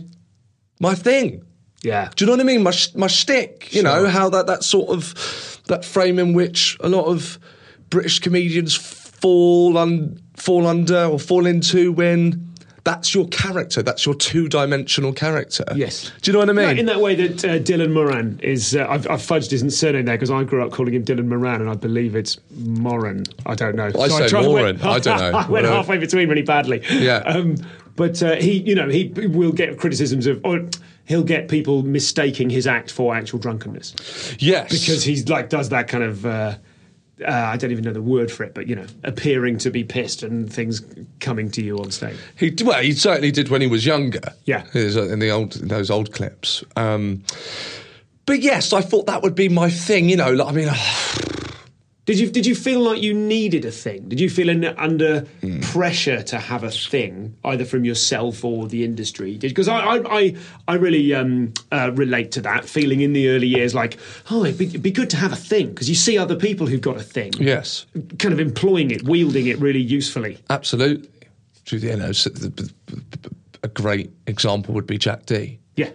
my 0.81 0.95
thing. 0.95 1.45
Yeah. 1.83 2.11
Do 2.15 2.25
you 2.25 2.27
know 2.27 2.37
what 2.37 2.41
I 2.41 2.45
mean? 2.45 2.63
My 2.63 2.73
my 2.95 3.07
shtick. 3.07 3.73
You 3.73 3.83
know 3.83 4.07
how 4.07 4.29
that 4.31 4.47
that 4.47 4.65
sort 4.65 4.91
of 4.91 5.61
that 5.67 5.85
frame 5.85 6.19
in 6.19 6.33
which 6.33 6.77
a 6.81 6.89
lot 6.89 7.05
of 7.05 7.39
British 7.91 8.19
comedians 8.19 8.75
fall 8.75 9.77
un, 9.79 10.21
fall 10.37 10.67
under 10.67 11.05
or 11.05 11.19
fall 11.19 11.47
into 11.47 11.93
when. 11.93 12.47
That's 12.89 13.15
your 13.15 13.29
character. 13.29 13.83
That's 13.83 14.07
your 14.07 14.15
two-dimensional 14.15 15.13
character. 15.13 15.63
Yes. 15.77 16.11
Do 16.23 16.31
you 16.31 16.33
know 16.33 16.39
what 16.39 16.49
I 16.49 16.53
mean? 16.55 16.75
No, 16.75 16.81
in 16.81 16.87
that 16.87 17.01
way 17.03 17.15
that 17.17 17.45
uh, 17.45 17.59
Dylan 17.59 17.93
Moran 17.93 18.41
is, 18.43 18.75
uh, 18.75 18.87
I've, 18.89 19.07
I've 19.11 19.21
fudged 19.21 19.51
his 19.51 19.79
surname 19.79 20.07
there 20.07 20.17
because 20.17 20.31
I 20.31 20.43
grew 20.45 20.65
up 20.65 20.73
calling 20.73 20.95
him 20.95 21.05
Dylan 21.05 21.27
Moran, 21.27 21.61
and 21.61 21.69
I 21.69 21.75
believe 21.75 22.17
it's 22.17 22.39
Moran. 22.57 23.25
I 23.45 23.55
don't 23.57 23.77
know. 23.77 23.91
I 24.01 24.09
say 24.09 24.29
tried- 24.29 24.47
Moran. 24.47 24.81
I 24.81 25.01
don't 25.01 25.21
know. 25.21 25.39
I 25.39 25.51
went 25.51 25.67
halfway 25.67 25.99
between 25.99 26.31
really 26.31 26.41
badly. 26.41 26.83
Yeah. 26.91 27.17
Um, 27.19 27.57
but 27.95 28.23
uh, 28.23 28.37
he, 28.37 28.53
you 28.53 28.75
know, 28.75 28.89
he 28.89 29.09
will 29.09 29.53
get 29.53 29.79
criticisms 29.79 30.27
of, 30.27 30.41
or 30.43 30.67
he'll 31.05 31.23
get 31.23 31.49
people 31.49 31.83
mistaking 31.83 32.49
his 32.49 32.67
act 32.67 32.91
for 32.91 33.15
actual 33.15 33.39
drunkenness 33.39 34.37
yes. 34.39 34.71
because 34.71 35.05
he's 35.05 35.29
like 35.29 35.51
does 35.51 35.69
that 35.69 35.89
kind 35.89 36.05
of. 36.05 36.25
Uh, 36.25 36.55
uh, 37.27 37.31
I 37.31 37.57
don't 37.57 37.71
even 37.71 37.85
know 37.85 37.93
the 37.93 38.03
word 38.03 38.31
for 38.31 38.45
it, 38.45 38.55
but 38.55 38.67
you 38.67 38.77
know, 38.77 38.87
appearing 39.05 39.59
to 39.59 39.71
be 39.71 39.85
pissed 39.85 40.23
and 40.23 40.53
things 40.53 40.83
coming 41.21 41.51
to 41.53 41.63
you 41.63 41.79
on 41.79 41.91
stage. 41.91 42.17
He 42.37 42.55
well, 42.65 42.83
he 42.83 42.93
certainly 42.93 43.31
did 43.31 43.49
when 43.49 43.61
he 43.61 43.67
was 43.67 43.85
younger. 43.85 44.35
Yeah. 44.45 44.65
Uh, 44.75 44.79
in 44.79 45.19
the 45.19 45.31
old 45.31 45.57
in 45.57 45.69
those 45.69 45.91
old 45.91 46.13
clips. 46.13 46.65
Um, 46.77 47.23
but 48.27 48.41
yes, 48.41 48.73
I 48.73 48.83
thought 48.83 49.07
that 49.07 49.23
would 49.23 49.35
be 49.35 49.49
my 49.49 49.71
thing. 49.71 50.09
You 50.09 50.17
know, 50.17 50.33
like, 50.33 50.49
I 50.49 50.53
mean, 50.53 50.69
Did 52.09 52.19
you 52.19 52.31
did 52.31 52.47
you 52.47 52.55
feel 52.55 52.81
like 52.81 53.03
you 53.03 53.13
needed 53.13 53.67
a 53.67 53.71
thing? 53.71 54.09
Did 54.09 54.19
you 54.19 54.31
feel 54.31 54.49
in, 54.49 54.65
under 54.65 55.27
Hmm. 55.43 55.58
Pressure 55.73 56.23
to 56.23 56.39
have 56.39 56.65
a 56.65 56.71
thing, 56.71 57.37
either 57.45 57.65
from 57.65 57.85
yourself 57.85 58.45
or 58.45 58.67
the 58.69 58.85
industry? 58.85 59.37
Because 59.37 59.69
I, 59.69 59.79
I 59.79 60.19
I 60.19 60.37
I 60.69 60.75
really 60.77 61.13
um, 61.15 61.53
uh, 61.71 61.91
relate 61.95 62.33
to 62.33 62.41
that 62.43 62.65
feeling 62.65 63.01
in 63.03 63.13
the 63.13 63.29
early 63.29 63.47
years, 63.47 63.75
like 63.75 63.99
oh, 64.31 64.45
it'd 64.45 64.59
be, 64.59 64.67
it'd 64.67 64.83
be 64.83 64.91
good 64.91 65.11
to 65.11 65.17
have 65.17 65.33
a 65.33 65.37
thing 65.37 65.69
because 65.69 65.89
you 65.89 65.95
see 65.95 66.17
other 66.19 66.37
people 66.37 66.67
who've 66.67 66.81
got 66.81 66.97
a 66.97 67.03
thing, 67.03 67.33
Yes, 67.39 67.85
kind 68.19 68.33
of 68.33 68.41
employing 68.41 68.91
it, 68.91 69.03
wielding 69.05 69.47
it 69.47 69.59
really 69.59 69.81
usefully. 69.81 70.39
absolutely. 70.51 71.09
You 71.71 71.97
know, 71.97 72.13
a 73.63 73.69
great 73.69 74.11
example 74.27 74.73
would 74.75 74.87
be 74.87 74.97
Jack 74.97 75.27
Dee. 75.27 75.59
Yeah, 75.77 75.91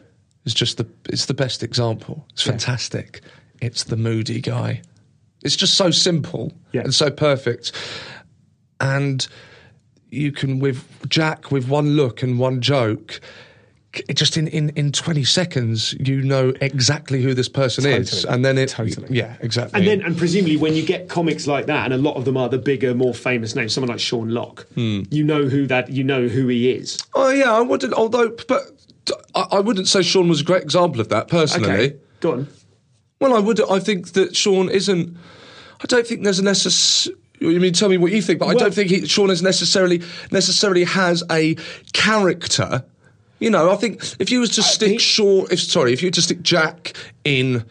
It's 0.45 0.53
just 0.53 0.77
the 0.77 0.85
it's 1.09 1.25
the 1.25 1.33
best 1.33 1.63
example. 1.63 2.25
It's 2.33 2.43
fantastic. 2.43 3.21
It's 3.61 3.85
the 3.85 3.97
moody 3.97 4.39
guy. 4.41 4.81
It's 5.43 5.55
just 5.55 5.73
so 5.75 5.89
simple 5.91 6.53
Yeah. 6.73 6.81
and 6.81 6.93
so 6.93 7.09
perfect. 7.09 7.71
And 8.79 9.27
you 10.13 10.31
can 10.31 10.59
with 10.59 10.85
Jack 11.09 11.51
with 11.51 11.67
one 11.67 11.95
look 11.95 12.21
and 12.23 12.39
one 12.39 12.61
joke. 12.61 13.19
It 14.09 14.15
just 14.15 14.37
in, 14.37 14.47
in, 14.47 14.69
in 14.69 14.91
20 14.91 15.23
seconds, 15.23 15.93
you 15.99 16.23
know 16.23 16.51
exactly 16.61 17.21
who 17.21 17.35
this 17.35 17.47
person 17.47 17.85
is. 17.85 18.25
And 18.25 18.43
then 18.43 18.57
it. 18.57 18.69
Totally. 18.69 19.07
Yeah, 19.15 19.35
exactly. 19.39 19.77
and 19.77 19.87
then 19.87 20.01
and 20.01 20.17
presumably 20.17 20.57
when 20.57 20.73
you 20.73 20.83
get 20.83 21.09
comics 21.09 21.45
like 21.45 21.67
that, 21.67 21.85
and 21.85 21.93
a 21.93 21.97
lot 21.97 22.15
of 22.15 22.25
them 22.25 22.35
are 22.35 22.49
the 22.49 22.57
bigger, 22.57 22.95
more 22.95 23.13
famous 23.13 23.53
names, 23.55 23.71
someone 23.73 23.89
like 23.89 23.99
Sean 23.99 24.29
Lock, 24.29 24.65
Hmm. 24.73 25.01
you 25.11 25.23
know 25.23 25.45
who 25.45 25.67
that 25.67 25.89
you 25.91 26.03
know 26.03 26.27
who 26.27 26.47
he 26.47 26.71
is. 26.71 26.97
Oh, 27.13 27.29
yeah, 27.29 27.53
I 27.53 27.61
wouldn't, 27.61 27.93
although, 27.93 28.35
but 28.47 28.61
I, 29.35 29.45
I 29.51 29.59
wouldn't 29.59 29.87
say 29.87 30.01
Sean 30.01 30.27
was 30.27 30.41
a 30.41 30.43
great 30.43 30.63
example 30.63 30.99
of 30.99 31.09
that 31.09 31.27
personally. 31.27 31.69
Okay, 31.69 31.95
go 32.19 32.31
on. 32.31 32.47
Well, 33.21 33.35
I 33.35 33.39
would. 33.39 33.61
I 33.69 33.77
think 33.79 34.13
that 34.13 34.35
Sean 34.35 34.69
isn't. 34.69 35.15
I 35.81 35.85
don't 35.85 36.07
think 36.07 36.23
there's 36.23 36.39
a 36.39 36.43
necessary. 36.43 37.15
You 37.51 37.59
mean 37.59 37.73
tell 37.73 37.89
me 37.89 37.97
what 37.97 38.11
you 38.11 38.21
think? 38.21 38.39
But 38.39 38.47
I 38.47 38.53
don't 38.53 38.73
think 38.73 38.89
he, 38.89 39.05
Sean 39.05 39.29
is 39.29 39.41
necessarily 39.41 40.01
necessarily 40.31 40.83
has 40.85 41.23
a 41.31 41.55
character. 41.93 42.83
You 43.39 43.49
know, 43.49 43.71
I 43.71 43.75
think 43.75 44.01
if 44.19 44.31
you 44.31 44.39
was 44.39 44.51
to 44.51 44.63
stick 44.63 44.89
think- 44.89 45.01
Sean, 45.01 45.47
if 45.51 45.59
sorry, 45.61 45.91
if 45.93 46.01
you 46.01 46.07
were 46.07 46.13
to 46.13 46.21
stick 46.21 46.41
Jack 46.41 46.93
in 47.25 47.65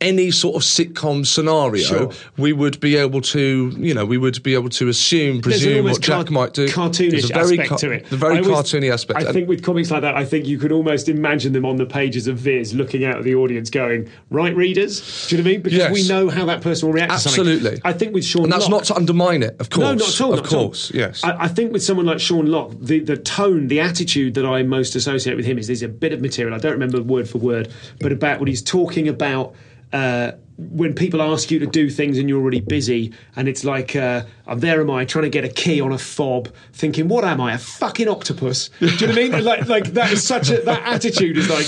any 0.00 0.30
sort 0.30 0.54
of 0.54 0.62
sitcom 0.62 1.26
scenario, 1.26 1.82
Sure. 1.82 2.10
we 2.36 2.52
would 2.52 2.78
be 2.78 2.94
able 2.96 3.20
to, 3.20 3.72
you 3.76 3.92
know, 3.92 4.06
we 4.06 4.16
would 4.16 4.40
be 4.44 4.54
able 4.54 4.68
to 4.68 4.88
assume, 4.88 5.40
presume 5.40 5.84
what 5.86 6.00
Jack 6.00 6.26
car- 6.26 6.32
might 6.32 6.54
do. 6.54 6.68
Cartoonish 6.68 7.32
very 7.32 7.58
aspect 7.58 7.68
ca- 7.68 7.76
to 7.78 7.90
it. 7.90 8.06
The 8.08 8.16
very 8.16 8.38
always- 8.38 8.48
cartoony 8.48 8.92
aspect. 8.92 9.18
I 9.18 9.24
And- 9.24 9.32
think 9.34 9.48
with 9.48 9.62
comics 9.64 9.90
like 9.90 10.02
that, 10.02 10.14
I 10.14 10.24
think 10.24 10.46
you 10.46 10.56
could 10.56 10.70
almost 10.70 11.08
imagine 11.08 11.52
them 11.52 11.66
on 11.66 11.76
the 11.78 11.86
pages 11.86 12.28
of 12.28 12.36
Viz, 12.36 12.74
looking 12.74 13.04
out 13.04 13.18
at 13.18 13.24
the 13.24 13.34
audience, 13.34 13.70
going, 13.70 14.06
"Right, 14.30 14.54
readers." 14.54 15.26
Do 15.28 15.34
you 15.36 15.42
know 15.42 15.44
what 15.44 15.48
I 15.48 15.52
mean? 15.54 15.62
Because 15.62 15.78
Yes. 15.78 15.92
we 15.92 16.06
know 16.08 16.28
how 16.28 16.44
that 16.46 16.60
person 16.60 16.86
will 16.88 16.94
react. 16.94 17.10
Absolutely. 17.12 17.80
I 17.84 17.92
think 17.92 18.14
with 18.14 18.24
Sean, 18.24 18.44
and 18.44 18.52
that's 18.52 18.64
Lock, 18.68 18.70
not 18.70 18.84
to 18.84 18.94
undermine 18.96 19.42
it, 19.42 19.56
of 19.58 19.68
course. 19.70 19.82
No, 19.84 19.94
not 19.94 20.08
at 20.08 20.20
all. 20.20 20.32
Of 20.34 20.38
at 20.46 20.52
all. 20.52 20.64
course, 20.66 20.92
yes. 20.94 21.24
I, 21.24 21.34
I 21.44 21.48
think 21.48 21.72
with 21.72 21.82
someone 21.82 22.06
like 22.06 22.20
Sean 22.20 22.46
Lock, 22.46 22.72
the, 22.80 23.00
the 23.00 23.16
tone, 23.16 23.66
the 23.66 23.80
attitude 23.80 24.34
that 24.34 24.46
I 24.46 24.62
most 24.62 24.94
associate 24.94 25.34
with 25.36 25.44
him 25.44 25.58
is 25.58 25.66
there's 25.66 25.82
a 25.82 25.88
bit 25.88 26.12
of 26.12 26.20
material, 26.20 26.54
I 26.54 26.58
don't 26.58 26.72
remember 26.72 27.02
word 27.02 27.28
for 27.28 27.38
word, 27.38 27.68
but 28.00 28.12
about 28.12 28.38
what 28.38 28.48
he's 28.48 28.62
talking 28.62 29.08
about. 29.08 29.54
Uh, 29.92 30.32
when 30.58 30.92
people 30.92 31.22
ask 31.22 31.50
you 31.52 31.60
to 31.60 31.66
do 31.66 31.88
things 31.88 32.18
and 32.18 32.28
you're 32.28 32.40
already 32.40 32.60
busy, 32.60 33.12
and 33.36 33.48
it's 33.48 33.64
like, 33.64 33.94
uh, 33.94 34.24
I'm 34.46 34.58
there 34.60 34.80
am 34.80 34.90
I 34.90 35.04
trying 35.04 35.22
to 35.24 35.30
get 35.30 35.44
a 35.44 35.48
key 35.48 35.80
on 35.80 35.92
a 35.92 35.98
fob, 35.98 36.48
thinking, 36.72 37.06
what 37.06 37.24
am 37.24 37.40
I, 37.40 37.54
a 37.54 37.58
fucking 37.58 38.08
octopus? 38.08 38.68
Do 38.80 38.86
you 38.86 39.06
know 39.06 39.06
what 39.06 39.18
I 39.18 39.28
mean? 39.28 39.44
Like, 39.44 39.68
like 39.68 39.84
that 39.92 40.10
is 40.12 40.26
such 40.26 40.50
a 40.50 40.60
that 40.62 40.82
attitude 40.84 41.36
is 41.36 41.48
like 41.48 41.66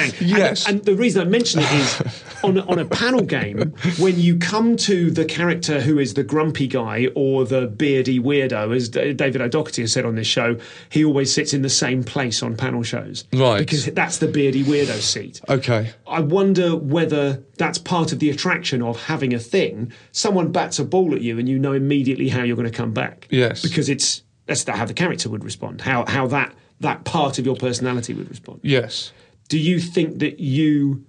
bang. 0.00 0.12
And- 0.20 0.28
Yes. 0.38 0.68
and 0.68 0.84
the 0.84 0.94
reason 0.94 1.22
I 1.22 1.24
mention 1.24 1.60
it 1.62 1.72
is 1.72 2.22
on 2.44 2.58
on 2.60 2.78
a 2.78 2.84
panel 2.84 3.22
game 3.22 3.74
when 3.98 4.20
you 4.20 4.36
come 4.38 4.76
to 4.76 5.10
the 5.10 5.24
character 5.24 5.80
who 5.80 5.98
is 5.98 6.14
the 6.14 6.22
grumpy 6.22 6.68
guy 6.68 7.08
or 7.16 7.44
the 7.44 7.66
beardy 7.66 8.20
weirdo, 8.20 8.74
as 8.76 8.88
David 8.88 9.40
O'Doherty 9.40 9.82
has 9.82 9.92
said 9.92 10.04
on 10.04 10.14
this 10.14 10.26
show, 10.28 10.56
he 10.90 11.04
always 11.04 11.32
sits 11.32 11.52
in 11.52 11.62
the 11.62 11.68
same 11.70 12.04
place 12.04 12.42
on 12.42 12.56
panel 12.56 12.82
shows, 12.84 13.24
Right. 13.34 13.58
Because 13.58 13.86
that's 13.86 14.18
the 14.18 14.28
beardy 14.28 14.62
weirdo 14.62 15.00
seat. 15.00 15.40
okay. 15.48 15.90
I 16.06 16.20
wonder 16.20 16.76
whether 16.76 17.42
that's 17.56 17.78
part 17.78 18.12
of 18.12 18.20
the 18.20 18.27
attraction 18.30 18.82
of 18.82 19.04
having 19.04 19.32
a 19.34 19.38
thing. 19.38 19.92
Someone 20.12 20.52
bats 20.52 20.78
a 20.78 20.84
ball 20.84 21.14
at 21.14 21.20
you, 21.22 21.38
and 21.38 21.48
you 21.48 21.58
know 21.58 21.72
immediately 21.72 22.28
how 22.28 22.42
you're 22.42 22.56
going 22.56 22.70
to 22.70 22.76
come 22.76 22.92
back. 22.92 23.26
Yes. 23.30 23.62
because 23.62 23.88
it's 23.88 24.22
that's 24.46 24.64
how 24.64 24.84
the 24.86 24.94
character 24.94 25.28
would 25.28 25.44
respond. 25.44 25.80
How 25.82 26.04
how 26.06 26.26
that 26.28 26.54
that 26.80 27.04
part 27.04 27.38
of 27.38 27.44
your 27.46 27.56
personality 27.56 28.14
would 28.14 28.28
respond 28.28 28.60
Yes. 28.62 29.12
do 29.48 29.58
you 29.58 29.80
think 29.80 30.20
that 30.20 30.38
you 30.40 31.04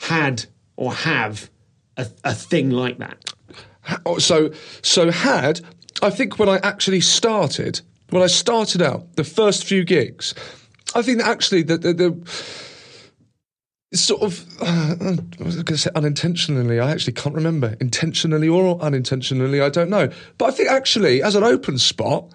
had 0.00 0.46
or 0.76 0.92
have 0.92 1.48
a, 1.96 2.06
a 2.24 2.34
thing 2.34 2.70
like 2.70 2.98
that? 2.98 3.32
Oh, 4.04 4.18
so 4.18 4.52
so 4.82 5.10
had 5.10 5.60
I 6.02 6.10
think 6.10 6.38
when 6.38 6.48
I 6.48 6.58
actually 6.62 7.00
started 7.00 7.80
when 8.10 8.22
I 8.22 8.26
started 8.26 8.82
out 8.82 9.14
the 9.16 9.24
first 9.24 9.64
few 9.64 9.84
gigs 9.84 10.34
I 10.94 11.02
think 11.02 11.18
that 11.18 11.28
actually 11.28 11.62
the 11.62 11.78
the, 11.78 11.92
the 11.94 12.10
sort 13.92 14.22
of 14.22 14.44
uh, 14.62 14.94
I 15.40 15.42
was 15.42 15.56
going 15.56 15.64
to 15.66 15.78
say 15.78 15.90
unintentionally 15.94 16.78
I 16.80 16.90
actually 16.90 17.14
can't 17.14 17.34
remember. 17.34 17.76
Intentionally 17.80 18.48
or 18.48 18.80
unintentionally 18.80 19.60
I 19.60 19.68
don't 19.68 19.90
know. 19.90 20.10
But 20.38 20.46
I 20.46 20.50
think 20.52 20.70
actually 20.70 21.22
as 21.22 21.34
an 21.34 21.44
open 21.44 21.78
spot 21.78 22.30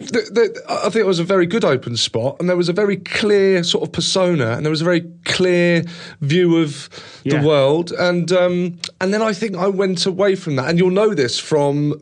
the, 0.00 0.06
the, 0.32 0.62
I 0.66 0.84
think 0.84 0.96
it 0.96 1.06
was 1.06 1.18
a 1.18 1.24
very 1.24 1.44
good 1.44 1.62
open 1.62 1.94
spot, 1.94 2.36
and 2.40 2.48
there 2.48 2.56
was 2.56 2.70
a 2.70 2.72
very 2.72 2.96
clear 2.96 3.62
sort 3.62 3.86
of 3.86 3.92
persona, 3.92 4.52
and 4.52 4.64
there 4.64 4.70
was 4.70 4.80
a 4.80 4.84
very 4.84 5.02
clear 5.26 5.84
view 6.22 6.56
of 6.56 6.88
Yeah. 7.22 7.38
the 7.42 7.46
world, 7.46 7.92
and 7.92 8.32
um, 8.32 8.78
and 9.02 9.12
then 9.12 9.20
I 9.20 9.34
think 9.34 9.56
I 9.56 9.66
went 9.66 10.06
away 10.06 10.36
from 10.36 10.56
that, 10.56 10.70
and 10.70 10.78
you'll 10.78 10.90
know 10.90 11.12
this 11.12 11.38
from 11.38 12.00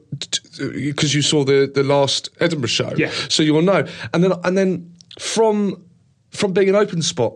because 0.59 1.13
you 1.13 1.23
saw 1.23 1.43
the 1.43 1.69
the 1.75 1.83
last 1.83 2.29
Edinburgh 2.39 2.69
show, 2.69 2.93
Yeah. 2.97 3.11
So 3.29 3.43
you 3.43 3.53
will 3.53 3.63
know, 3.63 3.85
and 4.15 4.23
then 4.23 4.33
and 4.45 4.57
then 4.57 4.95
from 5.19 5.83
from 6.31 6.53
being 6.53 6.69
an 6.69 6.77
open 6.77 7.03
spot, 7.03 7.35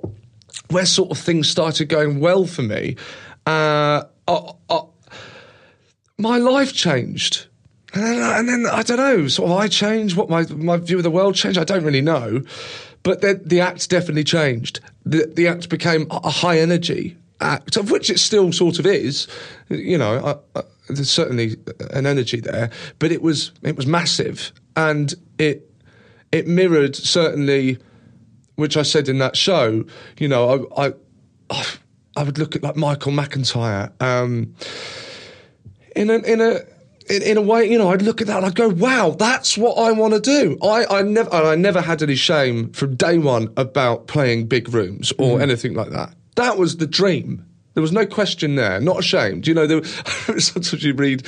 where 0.70 0.86
sort 0.86 1.10
of 1.10 1.18
things 1.18 1.48
started 1.48 1.88
going 1.88 2.20
well 2.20 2.46
for 2.46 2.62
me, 2.62 2.96
uh, 3.46 4.04
uh, 4.28 4.52
uh, 4.68 4.82
my 6.18 6.38
life 6.38 6.72
changed. 6.72 7.46
And 7.94 8.04
then, 8.04 8.22
and 8.22 8.48
then 8.48 8.66
I 8.72 8.82
don't 8.82 8.96
know, 8.96 9.28
sort 9.28 9.50
of 9.50 9.56
I 9.58 9.68
changed, 9.68 10.16
what 10.16 10.30
my, 10.30 10.46
my 10.46 10.78
view 10.78 10.96
of 10.96 11.02
the 11.02 11.10
world 11.10 11.34
changed, 11.34 11.58
I 11.58 11.64
don't 11.64 11.84
really 11.84 12.00
know. 12.00 12.42
But 13.02 13.20
the, 13.20 13.40
the 13.44 13.60
act 13.60 13.90
definitely 13.90 14.24
changed. 14.24 14.80
The, 15.04 15.26
the 15.26 15.48
act 15.48 15.68
became 15.68 16.06
a 16.10 16.20
a 16.24 16.30
high 16.30 16.58
energy 16.58 17.16
act, 17.40 17.76
of 17.76 17.90
which 17.90 18.08
it 18.08 18.18
still 18.18 18.52
sort 18.52 18.78
of 18.78 18.86
is. 18.86 19.26
You 19.68 19.98
know, 19.98 20.40
I, 20.54 20.58
I, 20.58 20.62
there's 20.88 21.10
certainly 21.10 21.56
an 21.90 22.06
energy 22.06 22.40
there, 22.40 22.70
but 22.98 23.12
it 23.12 23.22
was 23.22 23.52
it 23.62 23.76
was 23.76 23.86
massive, 23.86 24.52
and 24.76 25.12
it 25.38 25.70
it 26.30 26.46
mirrored 26.46 26.96
certainly, 26.96 27.78
which 28.62 28.78
I 28.78 28.82
said 28.82 29.08
in 29.08 29.18
that 29.18 29.36
show. 29.36 29.84
You 30.18 30.28
know, 30.28 30.68
I 30.76 30.94
I, 31.50 31.66
I 32.16 32.22
would 32.22 32.38
look 32.38 32.56
at 32.56 32.62
like 32.62 32.76
Michael 32.76 33.12
McIntyre. 33.12 33.92
Um, 34.00 34.54
in 35.94 36.08
a 36.08 36.18
in 36.18 36.40
a 36.40 36.60
in, 37.10 37.22
in 37.22 37.36
a 37.36 37.42
way, 37.42 37.70
you 37.70 37.76
know, 37.76 37.90
I'd 37.90 38.00
look 38.00 38.20
at 38.20 38.28
that 38.28 38.38
and 38.38 38.46
I'd 38.46 38.54
go, 38.54 38.68
"Wow, 38.68 39.10
that's 39.10 39.58
what 39.58 39.74
I 39.74 39.92
want 39.92 40.14
to 40.14 40.20
do." 40.20 40.56
I, 40.62 40.86
I 40.98 41.02
never, 41.02 41.28
and 41.30 41.46
I 41.46 41.54
never 41.56 41.80
had 41.80 42.02
any 42.02 42.14
shame 42.14 42.72
from 42.72 42.94
day 42.94 43.18
one 43.18 43.52
about 43.56 44.06
playing 44.06 44.46
big 44.46 44.72
rooms 44.72 45.12
or 45.18 45.40
anything 45.42 45.74
like 45.74 45.90
that. 45.90 46.14
That 46.36 46.56
was 46.56 46.78
the 46.78 46.86
dream. 46.86 47.44
There 47.74 47.82
was 47.82 47.92
no 47.92 48.06
question 48.06 48.54
there. 48.54 48.80
Not 48.80 49.00
ashamed. 49.00 49.46
You 49.46 49.54
know, 49.54 49.66
there, 49.66 49.84
sometimes 50.38 50.82
you 50.84 50.94
read 50.94 51.26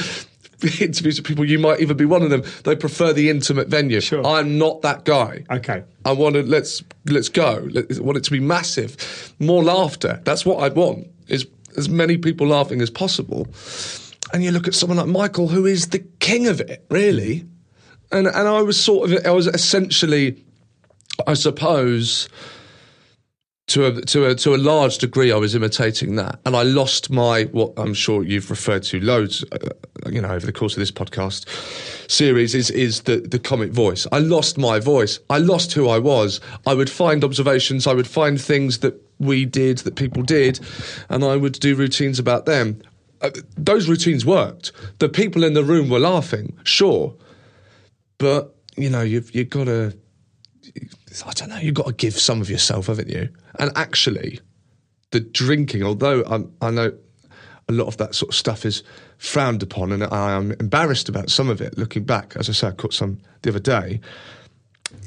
interviews 0.81 1.19
with 1.19 1.27
people. 1.27 1.45
You 1.45 1.59
might 1.59 1.81
even 1.81 1.97
be 1.97 2.05
one 2.05 2.23
of 2.23 2.31
them. 2.31 2.43
They 2.65 2.77
prefer 2.77 3.13
the 3.13 3.31
intimate 3.31 3.69
venue. 3.69 4.01
Sure. 4.01 4.27
I'm 4.27 4.59
not 4.59 4.83
that 4.83 5.05
guy. 5.05 5.45
Okay. 5.51 5.85
I 6.05 6.13
want 6.13 6.35
to 6.35 6.43
let's 6.43 6.83
let's 7.07 7.29
go. 7.29 7.67
Let, 7.71 7.97
I 7.97 8.01
want 8.01 8.19
it 8.19 8.25
to 8.25 8.31
be 8.31 8.41
massive, 8.41 9.35
more 9.39 9.63
laughter. 9.63 10.21
That's 10.25 10.45
what 10.45 10.63
I'd 10.63 10.75
want. 10.75 11.09
Is 11.29 11.47
as 11.77 11.89
many 11.89 12.17
people 12.17 12.47
laughing 12.47 12.81
as 12.81 12.91
possible. 12.91 13.49
And 14.33 14.43
you 14.43 14.51
look 14.51 14.67
at 14.67 14.75
someone 14.75 14.99
like 14.99 15.07
Michael, 15.07 15.49
who 15.49 15.67
is 15.67 15.89
the 15.89 16.01
king 16.21 16.47
of 16.47 16.61
it, 16.61 16.85
really. 16.91 17.47
And 18.13 18.27
and 18.27 18.49
I 18.49 18.63
was 18.63 18.83
sort 18.83 19.11
of 19.11 19.27
I 19.27 19.31
was 19.31 19.47
essentially, 19.47 20.45
I 21.27 21.35
suppose, 21.35 22.29
to 23.67 23.87
a 23.87 24.01
to 24.03 24.27
a 24.27 24.35
to 24.35 24.55
a 24.55 24.59
large 24.59 24.99
degree, 24.99 25.33
I 25.33 25.37
was 25.37 25.55
imitating 25.55 26.17
that, 26.17 26.39
and 26.45 26.55
I 26.55 26.63
lost 26.63 27.11
my 27.11 27.45
what 27.45 27.73
I'm 27.77 27.95
sure 27.95 28.23
you've 28.23 28.51
referred 28.51 28.83
to 28.85 29.01
loads, 29.01 29.43
uh, 29.53 29.59
you 30.11 30.21
know, 30.21 30.29
over 30.29 30.45
the 30.45 30.53
course 30.53 30.75
of 30.75 30.81
this 30.81 30.91
podcast 30.91 31.49
series 32.11 32.55
is 32.55 32.71
is 32.71 33.03
the 33.03 33.17
the 33.17 33.39
comic 33.39 33.73
voice. 33.73 34.07
I 34.13 34.19
lost 34.19 34.59
my 34.59 34.81
voice. 34.81 35.19
I 35.31 35.39
lost 35.39 35.73
who 35.73 35.89
I 35.89 35.99
was. 35.99 36.41
I 36.67 36.75
would 36.75 36.91
find 36.91 37.25
observations. 37.25 37.87
I 37.87 37.95
would 37.95 38.07
find 38.07 38.39
things 38.41 38.79
that 38.79 39.01
we 39.19 39.47
did 39.47 39.79
that 39.79 39.97
people 39.97 40.23
did, 40.23 40.61
and 41.09 41.25
I 41.25 41.37
would 41.37 41.55
do 41.55 41.75
routines 41.75 42.19
about 42.19 42.45
them. 42.45 42.83
Uh, 43.23 43.31
those 43.57 43.89
routines 43.89 44.27
worked. 44.27 44.73
The 44.99 45.09
people 45.09 45.43
in 45.43 45.55
the 45.55 45.65
room 45.65 45.89
were 45.89 46.01
laughing, 46.01 46.59
sure, 46.65 47.15
but 48.19 48.55
you 48.77 48.91
know 48.91 49.01
you've 49.01 49.35
you've 49.35 49.51
got 49.51 49.65
to. 49.65 49.97
I 51.27 51.33
don't 51.33 51.51
know. 51.51 51.59
You've 51.59 51.75
got 51.75 51.87
to 51.87 51.93
give 51.93 52.19
some 52.19 52.41
of 52.41 52.51
yourself, 52.51 52.87
haven't 52.87 53.09
you? 53.09 53.29
And 53.59 53.71
actually, 53.77 54.41
the 55.11 55.21
drinking, 55.21 55.83
although 55.83 56.25
I'm, 56.25 56.53
I 56.61 56.71
know 56.71 56.93
a 57.69 57.73
lot 57.73 57.87
of 57.87 57.97
that 57.99 58.15
sort 58.15 58.31
of 58.31 58.35
stuff 58.35 58.67
is 58.67 58.83
frowned 59.19 59.63
upon, 59.63 59.93
and 59.93 60.05
I 60.05 60.33
am 60.33 60.53
embarrassed 60.53 61.09
about 61.09 61.31
some 61.31 61.49
of 61.49 61.61
it. 61.61 61.79
Looking 61.79 62.05
back, 62.05 62.35
as 62.37 62.49
I 62.49 62.53
said, 62.53 62.73
I 62.73 62.77
caught 62.77 62.93
some 62.93 63.21
the 63.43 63.51
other 63.51 63.61
day. 63.61 64.01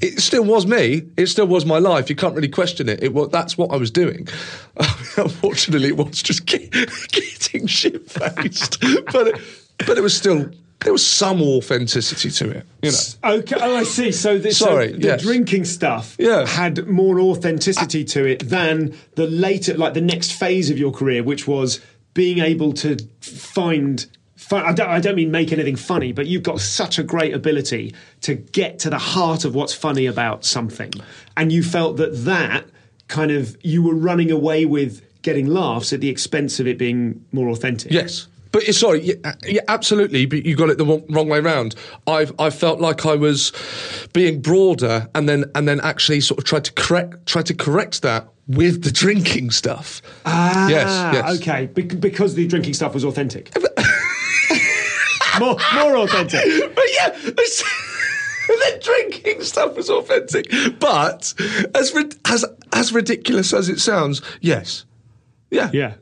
It 0.01 0.19
still 0.19 0.43
was 0.43 0.65
me. 0.65 1.03
It 1.17 1.27
still 1.27 1.47
was 1.47 1.65
my 1.65 1.79
life. 1.79 2.09
You 2.09 2.15
can't 2.15 2.35
really 2.35 2.49
question 2.49 2.89
it. 2.89 3.01
It 3.01 3.13
was 3.13 3.29
that's 3.29 3.57
what 3.57 3.71
I 3.71 3.77
was 3.77 3.91
doing. 3.91 4.27
Unfortunately, 5.17 5.89
it 5.89 5.97
was 5.97 6.21
just 6.21 6.45
get, 6.45 6.71
getting 7.11 7.67
shit 7.67 8.09
faced, 8.09 8.81
but 9.11 9.39
but 9.85 9.97
it 9.97 10.01
was 10.01 10.15
still 10.15 10.49
there 10.83 10.93
was 10.93 11.05
some 11.05 11.41
authenticity 11.41 12.29
to 12.29 12.49
it. 12.51 12.65
You 12.83 12.91
know. 12.91 13.37
Okay, 13.39 13.55
oh, 13.59 13.77
I 13.77 13.83
see. 13.83 14.11
So 14.11 14.37
the, 14.37 14.51
Sorry, 14.51 14.91
so 14.91 14.97
the 14.97 15.07
yes. 15.07 15.21
drinking 15.23 15.65
stuff 15.65 16.15
Yeah. 16.19 16.45
had 16.45 16.87
more 16.87 17.19
authenticity 17.19 18.03
to 18.05 18.25
it 18.25 18.47
than 18.47 18.95
the 19.15 19.27
later, 19.27 19.75
like 19.75 19.93
the 19.95 20.01
next 20.01 20.33
phase 20.33 20.69
of 20.69 20.77
your 20.77 20.91
career, 20.91 21.23
which 21.23 21.47
was 21.47 21.81
being 22.13 22.39
able 22.39 22.73
to 22.73 22.97
find. 23.21 24.05
Fun. 24.35 24.63
I, 24.63 24.71
don't, 24.71 24.87
I 24.87 24.99
don't 25.01 25.15
mean 25.15 25.31
make 25.31 25.51
anything 25.51 25.75
funny, 25.75 26.13
but 26.13 26.27
you've 26.27 26.43
got 26.43 26.61
such 26.61 26.99
a 26.99 27.03
great 27.03 27.33
ability 27.33 27.93
to 28.21 28.35
get 28.35 28.79
to 28.79 28.89
the 28.89 28.99
heart 28.99 29.43
of 29.45 29.55
what's 29.55 29.73
funny 29.73 30.05
about 30.05 30.45
something, 30.45 30.93
and 31.35 31.51
you 31.51 31.63
felt 31.63 31.97
that 31.97 32.11
that 32.25 32.65
kind 33.07 33.31
of 33.31 33.57
you 33.63 33.81
were 33.81 33.95
running 33.95 34.29
away 34.31 34.63
with 34.63 35.01
getting 35.23 35.47
laughs 35.47 35.91
at 35.91 36.01
the 36.01 36.09
expense 36.09 36.59
of 36.59 36.67
it 36.67 36.77
being 36.77 37.25
more 37.31 37.49
authentic. 37.49 37.91
Yes. 37.91 38.27
But 38.57 38.67
uh, 38.67 38.71
sorry, 38.71 39.01
yeah, 39.01 39.35
yeah, 39.45 39.61
absolutely. 39.67 40.25
But 40.25 40.43
you 40.43 40.55
got 40.55 40.69
it 40.71 40.79
the 40.79 40.85
wrong, 40.85 41.05
wrong 41.09 41.29
way 41.29 41.39
round. 41.39 41.75
I've 42.07 42.33
I 42.39 42.49
felt 42.49 42.81
like 42.81 43.05
I 43.05 43.13
was 43.13 43.51
being 44.13 44.41
broader, 44.41 45.07
and 45.13 45.29
then 45.29 45.45
and 45.53 45.67
then 45.67 45.79
actually 45.81 46.21
sort 46.21 46.39
of 46.39 46.45
tried 46.45 46.65
to 46.65 46.73
correct 46.73 47.27
tried 47.27 47.45
to 47.45 47.53
correct 47.53 48.01
that 48.01 48.27
with 48.47 48.83
the 48.83 48.89
drinking 48.91 49.51
stuff. 49.51 50.01
Ah, 50.25 50.67
yes, 50.69 50.87
yes. 51.13 51.39
okay. 51.39 51.67
Bec- 51.67 51.99
because 51.99 52.33
the 52.33 52.47
drinking 52.47 52.73
stuff 52.73 52.95
was 52.95 53.05
authentic. 53.05 53.55
more, 55.39 55.55
more 55.75 55.97
authentic. 55.97 56.73
But 56.73 56.85
yeah, 56.95 57.09
the 57.19 58.79
drinking 58.81 59.43
stuff 59.43 59.75
was 59.75 59.87
authentic. 59.87 60.51
But 60.79 61.31
as 61.75 61.93
as 62.25 62.43
as 62.73 62.91
ridiculous 62.91 63.53
as 63.53 63.69
it 63.69 63.79
sounds, 63.79 64.23
yes, 64.41 64.85
yeah, 65.51 65.69
Yeah. 65.71 65.93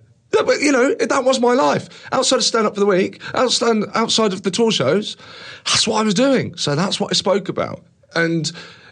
But 0.43 0.61
you 0.61 0.71
know 0.71 0.93
that 0.95 1.23
was 1.23 1.39
my 1.39 1.53
life. 1.53 2.07
Outside 2.11 2.37
of 2.37 2.43
stand 2.43 2.67
up 2.67 2.73
for 2.73 2.79
the 2.79 2.85
week, 2.85 3.21
outside 3.33 3.83
outside 3.93 4.33
of 4.33 4.43
the 4.43 4.51
tour 4.51 4.71
shows, 4.71 5.17
that's 5.65 5.87
what 5.87 5.99
I 5.99 6.03
was 6.03 6.13
doing. 6.13 6.55
So 6.57 6.75
that's 6.75 6.99
what 6.99 7.11
I 7.11 7.13
spoke 7.13 7.49
about. 7.49 7.83
And 8.13 8.51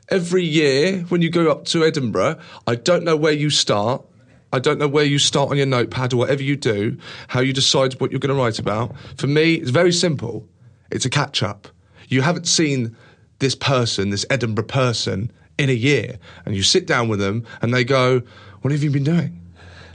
every 0.10 0.44
year 0.44 1.00
when 1.10 1.22
you 1.22 1.30
go 1.30 1.52
up 1.52 1.66
to 1.66 1.84
Edinburgh, 1.84 2.40
I 2.68 2.76
don't 2.76 3.04
know 3.04 3.16
where 3.16 3.34
you 3.34 3.50
start. 3.50 4.06
I 4.52 4.60
don't 4.60 4.78
know 4.78 4.88
where 4.88 5.06
you 5.06 5.18
start 5.18 5.50
on 5.50 5.58
your 5.58 5.66
notepad 5.66 6.14
or 6.14 6.18
whatever 6.18 6.44
you 6.44 6.56
do, 6.56 6.98
how 7.28 7.40
you 7.40 7.54
decide 7.54 8.00
what 8.00 8.12
you're 8.12 8.20
going 8.20 8.36
to 8.36 8.40
write 8.40 8.60
about. 8.60 8.94
For 9.18 9.26
me, 9.26 9.56
it's 9.56 9.72
very 9.72 9.92
simple. 9.92 10.48
It's 10.92 11.06
a 11.06 11.10
catch 11.10 11.42
up. 11.42 11.68
You 12.08 12.22
haven't 12.22 12.48
seen 12.48 12.96
this 13.40 13.56
person, 13.56 14.12
this 14.12 14.28
Edinburgh 14.30 14.66
person, 14.66 15.32
in 15.58 15.70
a 15.70 15.74
year, 15.74 16.18
and 16.46 16.56
you 16.56 16.64
sit 16.64 16.88
down 16.88 17.08
with 17.08 17.20
them 17.20 17.46
and 17.62 17.74
they 17.74 17.84
go, 17.84 18.22
"What 18.62 18.72
have 18.72 18.84
you 18.84 18.90
been 18.90 19.04
doing?" 19.04 19.40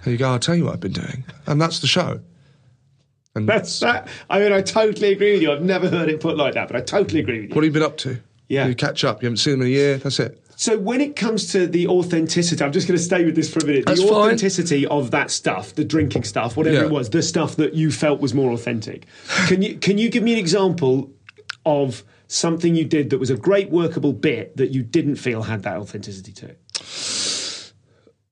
And 0.04 0.12
you 0.12 0.18
go, 0.18 0.30
"I'll 0.30 0.38
tell 0.38 0.54
you 0.54 0.64
what 0.64 0.74
I've 0.74 0.80
been 0.80 0.92
doing," 0.92 1.24
and 1.46 1.60
that's 1.60 1.80
the 1.80 1.86
show. 1.86 2.20
And 3.34 3.48
That's 3.48 3.78
that. 3.80 4.08
I 4.28 4.40
mean, 4.40 4.52
I 4.52 4.62
totally 4.62 5.12
agree 5.12 5.32
with 5.34 5.42
you. 5.42 5.52
I've 5.52 5.62
never 5.62 5.88
heard 5.88 6.08
it 6.08 6.20
put 6.20 6.36
like 6.36 6.54
that, 6.54 6.66
but 6.66 6.76
I 6.76 6.80
totally 6.80 7.20
agree 7.20 7.40
with 7.42 7.50
you. 7.50 7.54
what 7.54 7.62
have 7.62 7.72
you 7.72 7.80
been 7.80 7.82
up 7.88 7.96
to? 7.98 8.18
Yeah. 8.48 8.66
you 8.66 8.74
catch 8.74 9.04
up. 9.04 9.22
You 9.22 9.26
haven't 9.26 9.36
seen 9.36 9.52
them 9.52 9.62
in 9.62 9.66
a 9.68 9.70
year. 9.70 9.96
That's 9.98 10.18
it. 10.18 10.42
So 10.56 10.76
when 10.76 11.00
it 11.00 11.14
comes 11.14 11.52
to 11.52 11.66
the 11.68 11.86
authenticity, 11.86 12.64
I'm 12.64 12.72
just 12.72 12.88
going 12.88 12.96
to 12.98 13.02
stay 13.04 13.24
with 13.24 13.36
this 13.36 13.52
for 13.52 13.60
a 13.60 13.64
minute. 13.66 13.84
That's 13.86 14.00
the 14.00 14.08
fine. 14.08 14.16
authenticity 14.16 14.86
of 14.86 15.12
that 15.12 15.30
stuff, 15.30 15.74
the 15.74 15.84
drinking 15.84 16.24
stuff, 16.24 16.56
whatever 16.56 16.76
Yeah. 16.78 16.84
it 16.86 16.90
was, 16.90 17.10
the 17.10 17.22
stuff 17.22 17.54
that 17.56 17.74
you 17.74 17.92
felt 17.92 18.20
was 18.20 18.34
more 18.34 18.50
authentic. 18.50 19.06
Can 19.46 19.62
you 19.62 19.76
can 19.76 19.98
you 19.98 20.08
give 20.08 20.22
me 20.24 20.32
an 20.32 20.38
example 20.38 21.12
of 21.64 22.02
something 22.26 22.74
you 22.74 22.84
did 22.86 23.10
that 23.10 23.18
was 23.18 23.30
a 23.30 23.36
great 23.36 23.70
workable 23.70 24.12
bit 24.14 24.56
that 24.56 24.70
you 24.70 24.82
didn't 24.82 25.16
feel 25.16 25.42
had 25.42 25.62
that 25.62 25.76
authenticity 25.76 26.32
to 26.32 26.46
it? 26.46 26.60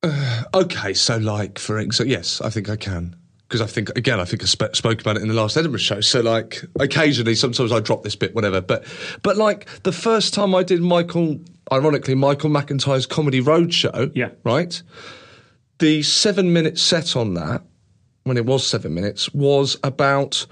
Okay, 0.55 0.95
so 0.95 1.17
like 1.19 1.59
for 1.59 1.79
example, 1.79 2.11
yes, 2.11 2.41
I 2.41 2.51
think 2.51 2.69
I 2.69 2.77
can 2.77 3.17
because 3.49 3.61
I 3.61 3.67
think 3.67 3.91
again, 3.97 4.19
I 4.19 4.25
think 4.25 4.43
I 4.43 4.47
sp- 4.51 4.75
spoke 4.75 5.01
about 5.01 5.17
it 5.17 5.23
in 5.23 5.29
the 5.29 5.35
last 5.35 5.57
Edinburgh 5.57 5.79
show. 5.81 6.01
So 6.01 6.21
like 6.21 6.65
occasionally, 6.81 7.35
sometimes 7.35 7.71
I 7.73 7.81
drop 7.81 8.03
this 8.03 8.17
bit, 8.17 8.35
whatever. 8.35 8.61
But 8.61 8.85
but 9.23 9.37
like 9.37 9.67
the 9.83 9.93
first 9.93 10.35
time 10.35 10.55
I 10.55 10.63
did 10.63 10.81
Michael, 10.83 11.39
ironically, 11.73 12.15
Michael 12.15 12.51
McIntyre's 12.51 13.07
comedy 13.07 13.41
roadshow, 13.41 14.11
Yeah. 14.15 14.31
right. 14.45 14.83
The 15.79 16.03
seven 16.03 16.53
minute 16.53 16.79
set 16.79 17.16
on 17.16 17.35
that, 17.35 17.62
when 18.25 18.37
it 18.37 18.47
was 18.47 18.66
seven 18.66 18.95
minutes, 18.95 19.33
was 19.35 19.77
about 19.85 20.47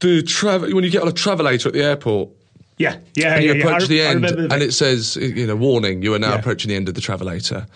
the 0.00 0.22
travel 0.22 0.72
when 0.74 0.84
you 0.84 0.90
get 0.90 1.02
on 1.02 1.08
a 1.08 1.12
travelator 1.12 1.66
at 1.66 1.72
the 1.72 1.82
airport. 1.82 2.30
Yeah, 2.76 2.96
yeah, 3.14 3.34
and 3.36 3.44
yeah. 3.44 3.52
you 3.52 3.58
yeah. 3.58 3.64
approach 3.64 3.82
I, 3.84 3.86
the 3.86 4.02
I 4.02 4.04
end, 4.06 4.14
remember 4.22 4.48
the 4.48 4.54
and 4.54 4.62
it 4.62 4.72
says, 4.72 5.14
you 5.16 5.46
know, 5.46 5.54
warning, 5.54 6.02
you 6.02 6.12
are 6.14 6.18
now 6.18 6.30
Yeah. 6.32 6.38
approaching 6.40 6.70
the 6.70 6.74
end 6.74 6.88
of 6.88 6.94
the 6.94 7.00
travelator. 7.00 7.66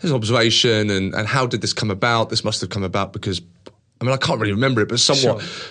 There's 0.00 0.12
observation, 0.12 0.90
and, 0.90 1.14
and 1.14 1.28
how 1.28 1.46
did 1.46 1.60
this 1.60 1.72
come 1.72 1.90
about? 1.92 2.30
This 2.30 2.42
must 2.42 2.60
have 2.60 2.70
come 2.70 2.82
about 2.82 3.12
because, 3.12 3.40
I 4.00 4.04
mean, 4.04 4.12
I 4.12 4.16
can't 4.16 4.40
really 4.40 4.52
remember 4.52 4.80
it, 4.80 4.88
but 4.88 4.98
somewhat, 4.98 5.42
Sure. 5.42 5.68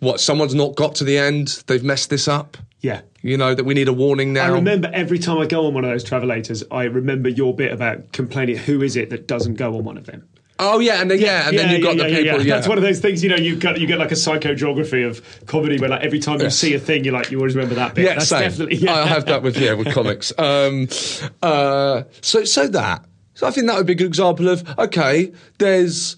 what, 0.00 0.20
someone's 0.20 0.54
not 0.54 0.74
got 0.74 0.96
to 0.96 1.04
the 1.04 1.16
end, 1.16 1.62
they've 1.68 1.84
messed 1.84 2.10
this 2.10 2.26
up, 2.26 2.56
yeah. 2.80 3.02
you 3.22 3.36
know, 3.36 3.54
that 3.54 3.62
we 3.64 3.72
need 3.74 3.86
a 3.86 3.92
warning 3.92 4.32
now. 4.32 4.46
I 4.46 4.48
remember 4.48 4.90
every 4.92 5.20
time 5.20 5.38
I 5.38 5.46
go 5.46 5.66
on 5.66 5.74
one 5.74 5.84
of 5.84 5.90
those 5.90 6.02
travelators, 6.02 6.64
I 6.72 6.84
remember 6.84 7.28
your 7.28 7.54
bit 7.54 7.72
about 7.72 8.10
complaining. 8.12 8.56
Who 8.56 8.82
is 8.82 8.96
it 8.96 9.10
that 9.10 9.28
doesn't 9.28 9.54
go 9.54 9.76
on 9.76 9.84
one 9.84 9.96
of 9.96 10.06
them? 10.06 10.28
Oh, 10.58 10.78
yeah, 10.78 11.00
and 11.00 11.10
then, 11.10 11.18
yeah, 11.18 11.48
and 11.48 11.58
then 11.58 11.70
you've 11.70 11.82
got 11.82 11.96
the 11.96 12.04
people, 12.04 12.40
yeah. 12.46 12.54
That's 12.56 12.68
one 12.68 12.78
of 12.78 12.84
those 12.84 13.00
things, 13.00 13.22
you 13.24 13.30
know, 13.30 13.36
you 13.36 13.56
get 13.56 13.80
you 13.80 13.86
get 13.86 13.98
like 13.98 14.12
a 14.12 14.14
psychogeography 14.14 15.04
of 15.08 15.20
comedy 15.46 15.78
where 15.78 15.88
like 15.90 16.02
every 16.02 16.20
time 16.20 16.38
you 16.38 16.44
Yes. 16.44 16.56
see 16.58 16.74
a 16.74 16.78
thing, 16.78 17.04
you're 17.04 17.14
like 17.14 17.30
you 17.30 17.38
always 17.38 17.56
remember 17.56 17.74
that 17.76 17.94
bit. 17.94 18.04
Yeah, 18.04 18.14
That's 18.14 18.28
same. 18.28 18.42
definitely 18.42 18.76
yeah. 18.76 18.94
I 18.94 19.06
have 19.06 19.24
that 19.26 19.42
with 19.42 19.56
yeah 19.56 19.72
with 19.72 19.92
comics. 19.94 20.32
Um, 20.38 20.88
uh, 21.42 22.02
so 22.20 22.44
so 22.44 22.68
that 22.68 23.04
so 23.34 23.46
I 23.46 23.50
think 23.50 23.66
that 23.66 23.76
would 23.76 23.86
be 23.86 23.94
a 23.94 23.96
good 23.96 24.06
example 24.06 24.48
of 24.48 24.62
okay. 24.78 25.32
There's 25.58 26.16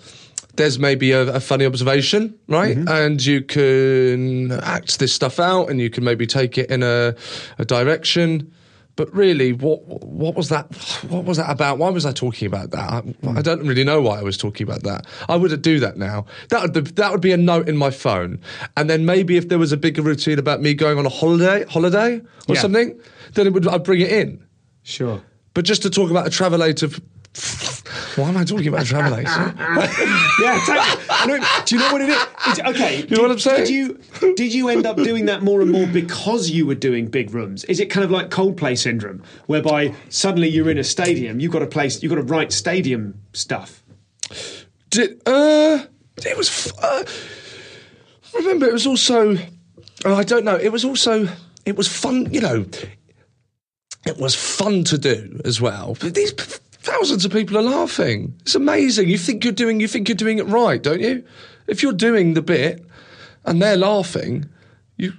there's 0.57 0.79
maybe 0.79 1.13
a, 1.13 1.23
a 1.35 1.41
funny 1.41 1.65
observation, 1.65 2.35
right? 2.49 2.77
Mm-hmm. 2.77 2.89
And 2.89 3.25
you 3.25 3.41
can 3.43 4.53
act 4.63 4.99
this 4.99 5.13
stuff 5.13 5.41
out, 5.41 5.71
and 5.71 5.81
you 5.81 5.91
can 5.91 6.05
maybe 6.05 6.27
take 6.27 6.59
it 6.59 6.71
in 6.71 6.83
a, 6.83 7.15
a 7.59 7.65
direction. 7.65 8.53
But 8.97 9.13
really, 9.13 9.53
what 9.53 9.83
what 10.05 10.37
was 10.37 10.51
that? 10.51 10.73
What 11.09 11.25
was 11.25 11.39
that 11.39 11.51
about? 11.51 11.79
Why 11.79 11.91
was 11.91 12.07
I 12.07 12.13
talking 12.13 12.47
about 12.47 12.71
that? 12.71 12.91
I, 13.25 13.39
I 13.39 13.43
don't 13.43 13.67
really 13.67 13.83
know 13.83 14.01
why 14.01 14.21
I 14.21 14.23
was 14.23 14.37
talking 14.37 14.65
about 14.67 14.85
that. 14.85 15.07
I 15.29 15.35
wouldn't 15.35 15.63
do 15.63 15.81
that 15.81 15.97
now. 15.97 16.27
That 16.51 16.63
would 16.63 16.73
be, 16.73 16.81
that 16.93 17.11
would 17.11 17.21
be 17.21 17.33
a 17.33 17.37
note 17.37 17.69
in 17.69 17.77
my 17.77 17.91
phone, 17.91 18.41
and 18.77 18.89
then 18.89 19.05
maybe 19.05 19.37
if 19.37 19.49
there 19.49 19.59
was 19.59 19.73
a 19.73 19.77
bigger 19.77 20.01
routine 20.03 20.39
about 20.39 20.63
me 20.63 20.75
going 20.75 20.97
on 20.97 21.07
a 21.07 21.09
holiday, 21.09 21.65
holiday 21.65 22.21
or 22.49 22.55
Yeah. 22.55 22.61
something, 22.61 22.97
then 23.33 23.49
it 23.49 23.53
would 23.53 23.67
I'd 23.67 23.83
bring 23.83 24.01
it 24.01 24.13
in. 24.13 24.45
Sure. 24.85 25.21
But 25.55 25.65
just 25.65 25.83
to 25.83 25.91
talk 25.91 26.11
about 26.13 26.27
a 26.29 26.31
travelator. 26.31 27.01
Why 28.17 28.29
am 28.29 28.37
I 28.37 28.45
talking 28.45 28.69
about 28.69 28.83
a 28.83 28.95
travelator? 28.95 29.55
Yeah, 30.41 31.27
know- 31.27 31.45
do 31.65 31.75
you 31.75 31.81
know 31.81 31.93
what 31.93 32.01
it 32.03 32.09
is? 32.11 32.23
It's- 32.49 32.71
okay, 32.75 33.03
You 33.09 33.17
know 33.17 33.23
what 33.23 33.31
I'm 33.33 33.39
saying? 33.39 33.65
Did 33.65 33.71
you 33.71 33.99
did 34.35 34.55
you 34.55 34.69
end 34.69 34.87
up 34.87 34.97
doing 34.97 35.27
that 35.27 35.43
more 35.43 35.61
and 35.61 35.71
more 35.71 35.87
because 35.87 36.51
you 36.51 36.67
were 36.67 36.75
doing 36.75 37.07
big 37.07 37.33
rooms? 37.35 37.65
Is 37.65 37.81
it 37.81 37.87
kind 37.91 38.05
of 38.05 38.11
like 38.11 38.31
Coldplay 38.31 38.77
syndrome, 38.79 39.23
whereby 39.47 39.95
suddenly 40.09 40.49
you're 40.49 40.71
in 40.71 40.79
a 40.79 40.85
stadium, 40.85 41.41
you've 41.41 41.53
got 41.53 41.61
to 41.61 41.67
place, 41.67 42.03
you've 42.03 42.11
got 42.11 42.17
to 42.17 42.23
write 42.23 42.53
stadium 42.53 43.21
stuff? 43.33 43.83
Did 44.91 45.21
uh, 45.27 45.85
it 46.25 46.37
was. 46.37 46.49
f- 46.49 46.73
Uh, 46.83 47.05
remember, 48.35 48.67
it 48.67 48.73
was 48.73 48.87
also. 48.87 49.37
Oh, 50.05 50.15
I 50.15 50.23
don't 50.25 50.45
know. 50.45 50.57
It 50.57 50.71
was 50.71 50.85
also. 50.85 51.29
It 51.65 51.77
was 51.77 51.89
fun. 51.89 52.33
You 52.33 52.41
know. 52.41 52.67
It 54.07 54.19
was 54.19 54.35
fun 54.35 54.85
to 54.85 54.99
do 54.99 55.41
as 55.47 55.61
well. 55.63 55.97
But 55.99 56.15
these 56.15 56.33
thousands 56.85 57.25
of 57.25 57.33
people 57.33 57.57
are 57.57 57.63
laughing. 57.63 58.35
It's 58.43 58.55
amazing. 58.55 59.09
You 59.09 59.19
think 59.19 59.43
you're 59.43 59.53
doing. 59.53 59.81
You 59.81 59.89
think 59.89 60.09
you're 60.09 60.17
doing 60.17 60.39
it 60.39 60.47
right, 60.47 60.83
don't 60.83 61.01
you? 61.01 61.25
If 61.67 61.83
you're 61.83 61.93
doing 61.93 62.35
the 62.35 62.43
bit, 62.43 62.85
and 63.45 63.61
they're 63.61 63.77
laughing, 63.77 64.49
you 64.97 65.13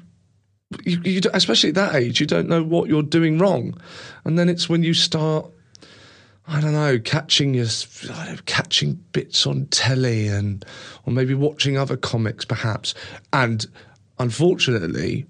you, 0.84 1.02
you 1.04 1.22
especially 1.34 1.70
at 1.70 1.76
that 1.76 1.96
age, 1.96 2.20
you 2.20 2.28
don't 2.28 2.48
know 2.48 2.64
what 2.64 2.88
you're 2.88 3.04
doing 3.04 3.40
wrong, 3.40 3.80
and 4.24 4.38
then 4.38 4.48
it's 4.48 4.70
when 4.70 4.84
you 4.84 4.94
start. 4.94 5.52
I 6.48 6.62
don't 6.62 6.74
know, 6.74 7.00
catching 7.00 7.56
your 7.56 7.66
know, 8.08 8.36
catching 8.46 9.04
bits 9.14 9.48
on 9.48 9.66
telly 9.66 10.28
and 10.28 10.64
or 11.04 11.12
maybe 11.12 11.34
watching 11.34 11.76
other 11.76 11.98
comics 11.98 12.46
perhaps, 12.46 12.94
and 13.34 13.66
unfortunately 14.20 15.26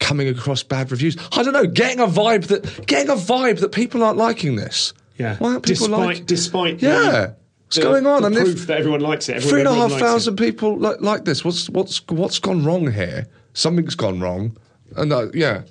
coming 0.00 0.26
across 0.26 0.64
bad 0.64 0.90
reviews. 0.90 1.16
I 1.30 1.44
don't 1.44 1.52
know, 1.52 1.66
getting 1.66 2.00
a 2.00 2.08
vibe 2.08 2.48
that 2.48 2.84
getting 2.88 3.10
a 3.10 3.14
vibe 3.14 3.60
that 3.60 3.70
people 3.70 4.02
aren't 4.02 4.18
liking 4.18 4.56
this. 4.56 4.92
Yeah. 5.20 5.36
why 5.38 5.50
aren't 5.52 5.64
people 5.66 5.86
despite 5.88 6.06
like? 6.16 6.26
despite 6.26 6.82
Yeah. 6.82 6.98
the, 7.00 7.36
What's 7.64 7.76
the- 7.76 7.82
going 7.82 8.06
on? 8.06 8.22
The 8.22 8.26
And 8.28 8.36
if- 8.36 8.44
proof 8.44 8.66
that 8.68 8.78
everyone 8.78 9.00
likes 9.00 9.28
it. 9.28 9.36
Everyone, 9.36 9.50
Three 9.50 9.60
and 9.60 9.68
a 9.68 9.74
half 9.98 10.26
it. 10.28 10.36
people 10.36 10.78
like, 10.78 11.00
like 11.00 11.24
this. 11.24 11.44
What's 11.44 11.68
what's 11.70 12.02
what's 12.08 12.38
gone 12.38 12.64
wrong 12.64 12.90
here? 12.90 13.26
Something's 13.52 13.94
gone 13.94 14.20
wrong, 14.20 14.56
and 14.96 15.12
uh, 15.12 15.26
yeah, 15.34 15.62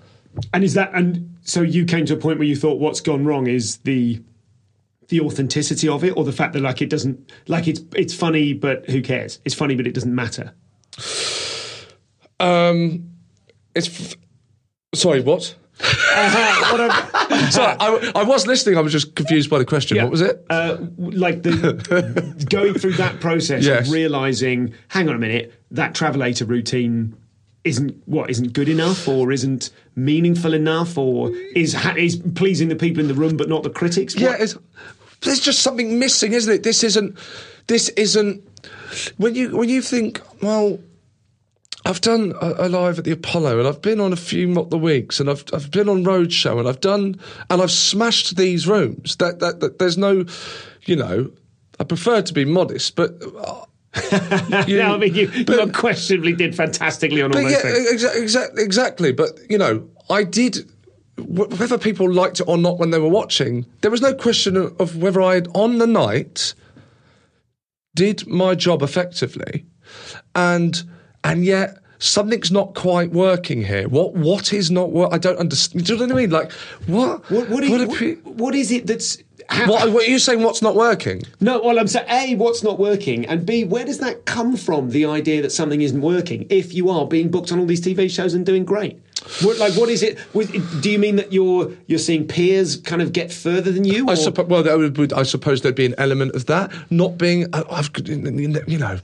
And 0.53 0.63
is 0.63 0.73
that 0.75 0.91
and 0.93 1.35
so 1.43 1.61
you 1.61 1.85
came 1.85 2.05
to 2.05 2.13
a 2.13 2.17
point 2.17 2.37
where 2.39 2.47
you 2.47 2.55
thought 2.55 2.79
what's 2.79 3.01
gone 3.01 3.25
wrong 3.25 3.47
is 3.47 3.77
the 3.79 4.21
the 5.07 5.19
authenticity 5.21 5.87
of 5.89 6.03
it, 6.03 6.15
or 6.15 6.23
the 6.23 6.31
fact 6.31 6.53
that 6.53 6.61
like 6.61 6.81
it 6.83 6.89
doesn't 6.89 7.31
like 7.47 7.67
it's 7.67 7.81
it's 7.95 8.13
funny, 8.13 8.53
but 8.53 8.87
who 8.89 9.01
cares? 9.01 9.39
It's 9.45 9.55
funny, 9.55 9.75
but 9.75 9.87
it 9.87 9.93
doesn't 9.95 10.13
matter. 10.13 10.53
Um, 12.39 13.09
it's 13.75 13.87
f- 13.87 14.15
sorry, 14.93 15.21
what? 15.21 15.55
Sorry, 17.51 17.75
I, 17.79 18.11
I 18.15 18.23
was 18.23 18.45
listening. 18.47 18.77
I 18.77 18.81
was 18.81 18.91
just 18.91 19.15
confused 19.15 19.49
by 19.49 19.59
the 19.59 19.65
question. 19.65 19.97
Yeah. 19.97 20.03
What 20.03 20.11
was 20.11 20.21
it? 20.21 20.45
Uh, 20.49 20.77
like 20.97 21.43
the 21.43 22.45
going 22.49 22.73
through 22.73 22.93
that 22.93 23.19
process 23.19 23.63
Yes. 23.63 23.87
of 23.87 23.93
realizing, 23.93 24.73
hang 24.89 25.07
on 25.09 25.15
a 25.15 25.19
minute, 25.19 25.53
that 25.71 25.93
travelator 25.93 26.47
routine 26.47 27.15
isn't 27.63 27.95
what 28.07 28.29
isn't 28.29 28.53
good 28.53 28.69
enough, 28.69 29.07
or 29.07 29.31
isn't 29.31 29.69
meaningful 29.95 30.53
enough, 30.53 30.97
or 30.97 31.31
is 31.55 31.73
ha- 31.73 31.95
is 31.97 32.15
pleasing 32.35 32.67
the 32.69 32.75
people 32.75 33.01
in 33.01 33.07
the 33.07 33.13
room 33.13 33.37
but 33.37 33.47
not 33.49 33.63
the 33.63 33.69
critics. 33.69 34.15
Yeah, 34.15 34.31
What- 34.31 34.41
it's, 34.41 34.57
there's 35.21 35.39
just 35.41 35.59
something 35.61 35.99
missing, 35.99 36.31
isn't 36.33 36.53
it? 36.53 36.63
This 36.63 36.83
isn't. 36.83 37.17
This 37.67 37.89
isn't. 37.89 38.41
When 39.17 39.35
you 39.35 39.55
when 39.55 39.69
you 39.69 39.81
think, 39.81 40.21
well, 40.41 40.79
I've 41.85 42.01
done 42.01 42.33
a, 42.41 42.67
a 42.67 42.69
live 42.69 42.99
at 42.99 43.05
the 43.05 43.11
Apollo, 43.11 43.59
and 43.59 43.67
I've 43.67 43.81
been 43.81 43.99
on 43.99 44.11
a 44.13 44.17
few 44.17 44.47
Mock 44.47 44.69
the 44.69 44.77
Weeks, 44.77 45.19
and 45.19 45.29
I've 45.29 45.43
I've 45.53 45.71
been 45.71 45.87
on 45.89 46.03
Roadshow, 46.03 46.59
and 46.59 46.67
I've 46.67 46.81
done, 46.81 47.19
and 47.49 47.61
I've 47.61 47.71
smashed 47.71 48.35
these 48.35 48.67
rooms. 48.67 49.15
That 49.17 49.39
that, 49.39 49.59
that 49.61 49.79
there's 49.79 49.97
no, 49.97 50.25
you 50.85 50.95
know, 50.95 51.31
I 51.79 51.83
prefer 51.85 52.21
to 52.21 52.33
be 52.33 52.45
modest, 52.45 52.95
but. 52.95 53.11
uh, 53.43 53.65
you- 54.67 54.77
yeah, 54.77 54.93
I 54.93 54.97
mean, 54.97 55.15
you, 55.15 55.27
you 55.31 55.61
unquestionably 55.61 56.33
did 56.33 56.55
fantastically 56.55 57.23
on 57.23 57.33
all 57.35 57.41
those 57.41 57.51
yeah, 57.51 57.61
things. 57.61 57.91
Exactly, 57.91 58.21
exa- 58.21 58.57
exactly. 58.63 59.11
But 59.11 59.39
you 59.49 59.57
know, 59.57 59.89
I 60.11 60.23
did. 60.25 60.57
wh- 61.17 61.49
Whether 61.59 61.77
people 61.79 62.11
liked 62.11 62.39
it 62.39 62.47
or 62.47 62.57
not 62.57 62.77
when 62.77 62.91
they 62.91 62.99
were 62.99 63.09
watching, 63.09 63.65
there 63.81 63.89
was 63.89 64.01
no 64.01 64.13
question 64.13 64.55
of 64.57 64.97
whether 64.97 65.21
I, 65.21 65.39
on 65.55 65.79
the 65.79 65.87
night, 65.87 66.53
did 67.95 68.27
my 68.27 68.53
job 68.53 68.83
effectively, 68.83 69.65
and 70.35 70.83
and 71.23 71.45
yet 71.45 71.77
something's 71.99 72.51
not 72.51 72.75
quite 72.75 73.11
working 73.11 73.63
here. 73.63 73.87
What 73.87 74.13
what 74.13 74.53
is 74.53 74.71
not 74.71 74.91
work? 74.91 75.09
I 75.11 75.17
don't 75.17 75.37
understand. 75.37 75.85
Do 75.85 75.93
you 75.93 75.99
know 75.99 76.05
what 76.05 76.13
I 76.13 76.21
mean? 76.21 76.29
Like 76.31 76.51
what? 76.87 77.29
What, 77.29 77.49
what, 77.49 77.63
is, 77.63 77.71
are 77.71 77.87
what, 77.87 78.35
what 78.35 78.55
is 78.55 78.71
it 78.71 78.87
that's 78.87 79.17
how, 79.49 79.67
what, 79.67 79.91
what 79.91 80.07
are 80.07 80.09
you 80.11 80.19
saying? 80.19 80.43
What's 80.43 80.61
not 80.61 80.75
working? 80.75 81.23
No, 81.39 81.59
well, 81.61 81.79
I'm 81.79 81.87
saying 81.87 82.05
A, 82.09 82.35
what's 82.35 82.61
not 82.61 82.77
working, 82.77 83.25
and 83.25 83.45
B, 83.45 83.63
where 83.63 83.83
does 83.83 83.97
that 83.97 84.25
come 84.25 84.55
from? 84.55 84.91
The 84.91 85.05
idea 85.05 85.41
that 85.41 85.51
something 85.51 85.81
isn't 85.81 86.01
working 86.01 86.45
if 86.49 86.73
you 86.73 86.89
are 86.89 87.07
being 87.07 87.29
booked 87.31 87.51
on 87.51 87.59
all 87.59 87.65
these 87.65 87.81
TV 87.81 88.11
shows 88.11 88.35
and 88.35 88.45
doing 88.45 88.63
great. 88.63 89.01
What, 89.41 89.57
like, 89.57 89.73
what 89.73 89.89
is 89.89 90.03
it? 90.03 90.19
Do 90.81 90.91
you 90.91 90.99
mean 90.99 91.15
that 91.15 91.33
you're 91.33 91.71
you're 91.87 91.99
seeing 91.99 92.27
peers 92.27 92.77
kind 92.77 93.01
of 93.01 93.11
get 93.11 93.33
further 93.33 93.71
than 93.71 93.85
you? 93.85 94.07
I 94.07 94.13
suppose. 94.13 94.47
Well, 94.47 94.63
would- 94.63 95.13
I 95.13 95.23
suppose 95.23 95.61
there'd 95.61 95.75
be 95.75 95.87
an 95.87 95.95
element 95.97 96.35
of 96.35 96.45
that. 96.45 96.71
Not 96.91 97.17
being, 97.17 97.47
uh, 97.53 97.63
I've, 97.71 97.89
you 98.07 98.77
know, 98.77 98.99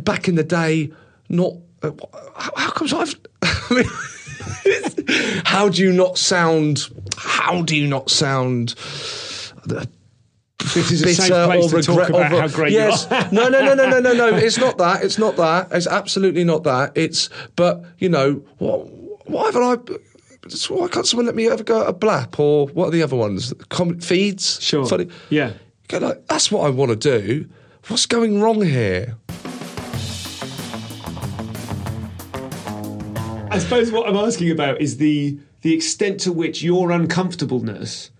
back 0.00 0.28
in 0.28 0.34
the 0.34 0.44
day, 0.44 0.90
not. 1.28 1.52
Uh, 1.82 1.92
how, 2.36 2.52
how 2.56 2.70
comes 2.70 2.92
I've? 2.92 3.14
I 3.42 3.74
mean, 3.74 5.42
how 5.44 5.68
do 5.68 5.82
you 5.82 5.92
not 5.92 6.18
sound? 6.18 6.88
How 7.16 7.62
do 7.62 7.76
you 7.76 7.86
not 7.86 8.10
sound? 8.10 8.74
uh, 9.70 9.84
this 10.74 10.90
is 10.90 11.02
a 11.02 11.14
safe 11.14 11.28
place 11.28 11.72
or 11.72 11.80
to 11.80 11.86
talk 11.86 12.08
about 12.08 12.30
how 12.30 12.48
great 12.48 12.72
yes. 12.72 13.06
you 13.10 13.16
are. 13.16 13.28
no, 13.32 13.48
no, 13.48 13.60
no, 13.64 13.74
no, 13.74 13.88
no, 13.88 14.00
no, 14.00 14.12
no. 14.12 14.36
It's 14.36 14.58
not 14.58 14.78
that. 14.78 15.04
It's 15.04 15.18
not 15.18 15.36
that. 15.36 15.68
It's 15.72 15.86
absolutely 15.86 16.44
not 16.44 16.64
that. 16.64 16.92
It's, 16.96 17.28
but 17.56 17.84
you 17.98 18.08
know, 18.08 18.42
what? 18.58 18.88
Why 19.26 19.46
haven't 19.46 19.62
I? 19.62 19.76
Why 20.68 20.88
can't 20.88 21.06
someone 21.06 21.26
let 21.26 21.34
me 21.34 21.48
ever 21.48 21.64
go 21.64 21.82
at 21.82 21.88
a 21.88 21.92
blap 21.94 22.38
or 22.38 22.66
what 22.68 22.88
are 22.88 22.90
the 22.90 23.02
other 23.02 23.16
ones? 23.16 23.54
Com- 23.70 24.00
feeds. 24.00 24.62
Sure. 24.62 24.86
Funny. 24.86 25.08
Yeah. 25.30 25.52
Go 25.88 25.98
like, 25.98 26.26
that's 26.26 26.50
what 26.50 26.66
I 26.66 26.70
want 26.70 26.90
to 26.90 26.96
do. 26.96 27.48
What's 27.88 28.06
going 28.06 28.40
wrong 28.40 28.62
here? 28.62 29.16
I 33.54 33.58
suppose 33.58 33.92
what 33.92 34.08
I'm 34.08 34.16
asking 34.16 34.50
about 34.50 34.80
is 34.80 34.96
the 34.96 35.38
the 35.62 35.72
extent 35.72 36.20
to 36.20 36.32
which 36.32 36.62
your 36.62 36.90
uncomfortableness, 36.90 38.10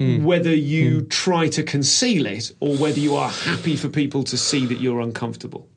Hmm. 0.00 0.24
whether 0.24 0.54
you 0.54 1.02
try 1.02 1.48
to 1.48 1.62
conceal 1.62 2.26
it 2.26 2.52
or 2.60 2.76
whether 2.76 2.98
you 3.00 3.14
are 3.16 3.28
happy 3.28 3.76
for 3.76 3.88
people 3.88 4.22
to 4.24 4.36
see 4.38 4.64
that 4.66 4.80
you're 4.80 5.00
uncomfortable. 5.00 5.68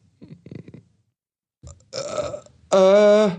Uh, 2.71 3.36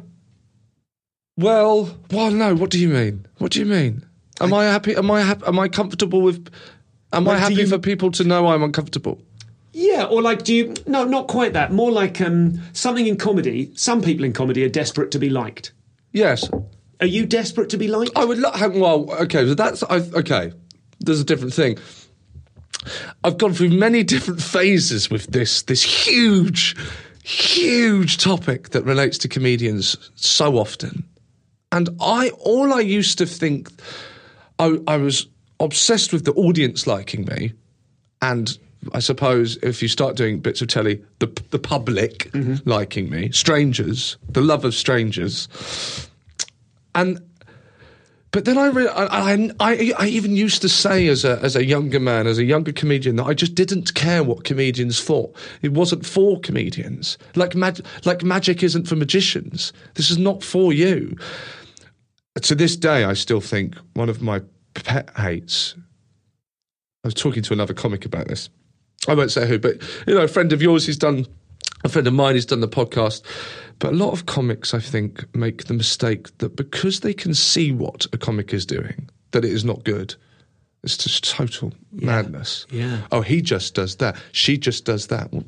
well, 1.37 1.97
well, 2.11 2.31
no. 2.31 2.55
What 2.55 2.71
do 2.71 2.79
you 2.79 2.89
mean? 2.89 3.27
What 3.39 3.53
do 3.53 3.59
you 3.61 3.67
mean? 3.67 4.05
Am 4.41 4.53
I, 4.53 4.65
happy? 4.65 4.95
Am 4.97 5.11
I 5.11 5.23
happy? 5.23 5.45
Am 5.47 5.59
I 5.59 5.69
comfortable 5.69 6.23
with? 6.23 6.49
Am 7.13 7.29
I 7.29 7.37
happy 7.39 7.55
you- 7.55 7.67
for 7.67 7.79
people 7.79 8.11
to 8.13 8.25
know 8.25 8.49
I'm 8.49 8.63
uncomfortable? 8.63 9.21
Yeah, 9.97 10.05
or 10.05 10.21
like, 10.21 10.45
do 10.45 10.55
you? 10.55 10.75
No, 10.87 11.05
not 11.05 11.27
quite 11.27 11.55
that. 11.55 11.73
More 11.73 11.91
like 11.91 12.21
um, 12.21 12.61
something 12.75 13.07
in 13.07 13.17
comedy. 13.17 13.71
Some 13.77 14.03
people 14.03 14.27
in 14.27 14.35
comedy 14.35 14.63
are 14.63 14.69
desperate 14.69 15.11
to 15.13 15.19
be 15.19 15.31
liked. 15.31 15.73
Yes, 16.13 16.51
Are 17.01 17.07
you 17.07 17.25
desperate 17.25 17.71
to 17.71 17.79
be 17.79 17.89
liked? 17.89 18.13
I 18.15 18.27
would. 18.27 18.39
Lo- 18.39 18.53
well, 18.75 19.11
okay. 19.23 19.47
So 19.47 19.55
that's 19.55 19.83
I, 19.85 19.97
okay. 19.97 20.53
There's 21.01 21.21
a 21.21 21.25
different 21.25 21.55
thing. 21.55 21.79
I've 23.25 23.39
gone 23.39 23.55
through 23.55 23.71
many 23.71 24.03
different 24.03 24.43
phases 24.43 25.11
with 25.11 25.29
this 25.29 25.63
this 25.63 25.83
huge, 25.83 26.77
huge 27.25 28.19
topic 28.19 28.71
that 28.71 28.85
relates 28.85 29.17
to 29.19 29.29
comedians 29.29 29.97
so 30.15 30.59
often, 30.59 31.05
and 31.73 31.89
I 32.03 32.31
all 32.41 32.75
I 32.75 32.81
used 32.81 33.17
to 33.17 33.25
think 33.25 33.71
I, 34.59 34.79
I 34.87 34.99
was 34.99 35.27
obsessed 35.59 36.13
with 36.13 36.27
the 36.27 36.35
audience 36.35 36.87
liking 36.87 37.25
me, 37.25 37.55
and 38.21 38.59
I 38.93 39.01
suppose 39.01 39.57
if 39.63 39.83
you 39.83 39.89
start 39.89 40.17
doing 40.17 40.41
bits 40.41 40.61
of 40.63 40.69
telly, 40.69 41.03
the 41.19 41.27
the 41.51 41.59
public 41.59 42.31
mm-hmm. 42.33 42.69
liking 42.69 43.11
me, 43.11 43.31
strangers, 43.33 44.17
the 44.29 44.41
love 44.41 44.65
of 44.65 44.75
strangers, 44.75 45.49
and 46.95 47.21
but 48.37 48.45
then 48.45 48.59
I, 48.59 48.67
re- 48.67 48.89
I, 48.89 49.05
I, 49.07 49.51
I, 49.61 49.93
I 49.99 50.07
even 50.09 50.37
used 50.37 50.61
to 50.61 50.69
say 50.69 51.07
as 51.09 51.25
a, 51.25 51.39
as 51.41 51.57
a 51.57 51.65
younger 51.65 51.99
man, 51.99 52.27
as 52.27 52.37
a 52.37 52.45
younger 52.45 52.71
comedian, 52.71 53.17
that 53.17 53.25
I 53.25 53.33
just 53.33 53.55
didn't 53.55 53.95
care 53.95 54.23
what 54.23 54.45
comedians 54.45 55.03
thought. 55.03 55.35
It 55.63 55.73
wasn't 55.73 56.05
for 56.05 56.39
comedians. 56.41 57.17
Like, 57.35 57.55
mag- 57.55 57.81
like 58.05 58.23
magic 58.23 58.63
isn't 58.63 58.89
for 58.89 58.95
magicians. 58.95 59.73
This 59.95 60.11
is 60.11 60.19
not 60.19 60.45
for 60.45 60.71
you. 60.75 61.17
To 62.39 62.55
this 62.55 62.77
day, 62.77 63.05
I 63.05 63.15
still 63.15 63.41
think 63.41 63.75
one 63.95 64.11
of 64.11 64.21
my 64.21 64.43
pet 64.75 65.09
hates. 65.17 65.75
I 67.05 67.09
was 67.09 67.15
talking 67.15 67.43
to 67.45 67.55
another 67.55 67.73
comic 67.73 68.05
about 68.05 68.29
this. 68.29 68.51
I 69.09 69.15
won't 69.15 69.31
say 69.31 69.47
who, 69.47 69.59
but 69.59 69.77
you 70.07 70.15
know, 70.15 70.23
a 70.23 70.29
friend 70.29 70.53
of 70.53 70.63
yours 70.63 70.87
who's 70.87 70.97
done, 70.97 71.27
a 71.85 71.89
friend 71.89 72.07
of 72.07 72.15
mine 72.15 72.35
who's 72.35 72.47
done 72.47 72.61
the 72.61 72.69
podcast. 72.69 73.23
But 73.79 73.93
a 73.93 73.97
lot 73.97 74.13
of 74.13 74.27
comics, 74.27 74.73
I 74.73 74.81
think, 74.81 75.25
make 75.35 75.65
the 75.65 75.75
mistake 75.75 76.37
that 76.39 76.57
because 76.57 77.01
they 77.01 77.13
can 77.13 77.35
see 77.35 77.73
what 77.73 78.07
a 78.13 78.19
comic 78.19 78.55
is 78.55 78.65
doing, 78.65 79.11
that 79.33 79.45
it 79.45 79.53
is 79.53 79.65
not 79.65 79.85
good. 79.85 80.15
It's 80.83 80.97
just 80.97 81.29
total 81.29 81.73
madness. 81.93 82.65
Yeah. 82.71 83.01
Oh, 83.11 83.21
he 83.21 83.43
just 83.43 83.75
does 83.75 83.97
that. 83.97 84.17
She 84.33 84.57
just 84.57 84.85
does 84.85 85.09
that. 85.09 85.33
Well, 85.33 85.45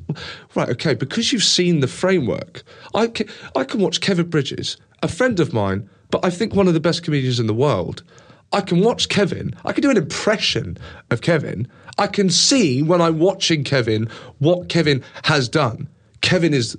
Right. 0.53 0.69
Okay. 0.69 0.93
Because 0.93 1.31
you've 1.31 1.43
seen 1.43 1.79
the 1.79 1.87
framework, 1.87 2.63
I 2.93 3.07
can, 3.07 3.27
I 3.55 3.63
can 3.63 3.79
watch 3.79 4.01
Kevin 4.01 4.29
Bridges, 4.29 4.77
a 5.01 5.07
friend 5.07 5.39
of 5.39 5.53
mine, 5.53 5.89
but 6.11 6.23
I 6.25 6.29
think 6.29 6.53
one 6.53 6.67
of 6.67 6.73
the 6.73 6.79
best 6.79 7.03
comedians 7.03 7.39
in 7.39 7.47
the 7.47 7.53
world. 7.53 8.03
I 8.51 8.61
can 8.61 8.81
watch 8.81 9.09
Kevin. 9.09 9.53
I 9.63 9.73
can 9.73 9.81
do 9.81 9.91
an 9.91 9.97
impression 9.97 10.77
of 11.11 11.21
Kevin. 11.21 11.67
I 11.99 12.07
can 12.07 12.29
see 12.29 12.81
when 12.81 13.01
I'm 13.01 13.19
watching 13.19 13.63
Kevin 13.63 14.09
what 14.39 14.69
Kevin 14.69 15.03
has 15.25 15.49
done. 15.49 15.89
Kevin 16.21 16.53
is 16.53 16.77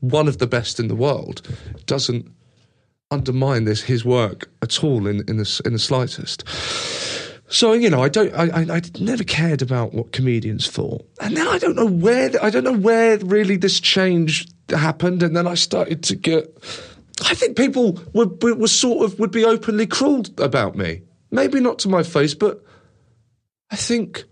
one 0.00 0.28
of 0.28 0.38
the 0.38 0.46
best 0.46 0.80
in 0.80 0.88
the 0.88 0.94
world. 0.94 1.42
Doesn't 1.86 2.26
undermine 3.10 3.64
this 3.64 3.82
his 3.82 4.04
work 4.04 4.50
at 4.62 4.82
all 4.82 5.06
in 5.06 5.22
in 5.28 5.36
the 5.36 5.60
in 5.64 5.74
the 5.74 5.78
slightest. 5.78 6.44
So 7.48 7.74
you 7.74 7.90
know, 7.90 8.02
I 8.02 8.08
don't. 8.08 8.32
I, 8.34 8.44
I, 8.62 8.76
I 8.76 8.80
never 8.98 9.24
cared 9.24 9.60
about 9.60 9.92
what 9.92 10.12
comedians 10.12 10.68
thought, 10.68 11.06
and 11.20 11.36
then 11.36 11.46
I 11.46 11.58
don't 11.58 11.76
know 11.76 11.86
where. 11.86 12.30
I 12.42 12.48
don't 12.48 12.64
know 12.64 12.72
where 12.72 13.18
really 13.18 13.58
this 13.58 13.78
change 13.78 14.48
happened, 14.70 15.22
and 15.22 15.36
then 15.36 15.46
I 15.46 15.54
started 15.54 16.02
to 16.04 16.16
get. 16.16 16.48
I 17.26 17.34
think 17.34 17.58
people 17.58 18.00
were 18.14 18.66
sort 18.66 19.04
of 19.04 19.18
would 19.20 19.30
be 19.30 19.44
openly 19.44 19.86
cruel 19.86 20.24
about 20.38 20.76
me. 20.76 21.02
Maybe 21.30 21.60
not 21.60 21.78
to 21.80 21.90
my 21.90 22.02
face, 22.02 22.32
but 22.32 22.64
I 23.70 23.76
think 23.76 24.24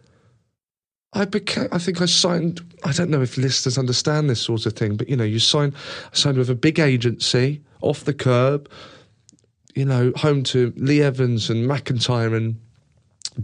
I 1.12 1.24
became. 1.24 1.68
I 1.72 1.78
think 1.78 2.00
I 2.00 2.06
signed. 2.06 2.60
I 2.84 2.92
don't 2.92 3.10
know 3.10 3.22
if 3.22 3.36
listeners 3.36 3.76
understand 3.76 4.30
this 4.30 4.40
sort 4.40 4.66
of 4.66 4.74
thing, 4.74 4.96
but 4.96 5.08
you 5.08 5.16
know, 5.16 5.24
you 5.24 5.38
sign. 5.38 5.74
I 6.12 6.16
signed 6.16 6.38
with 6.38 6.50
a 6.50 6.54
big 6.54 6.78
agency 6.78 7.62
Off 7.80 8.04
the 8.04 8.14
Kerb. 8.14 8.70
You 9.74 9.84
know, 9.84 10.12
home 10.16 10.42
to 10.44 10.72
Lee 10.76 11.00
Evans 11.02 11.48
and 11.48 11.68
McIntyre 11.68 12.36
and 12.36 12.60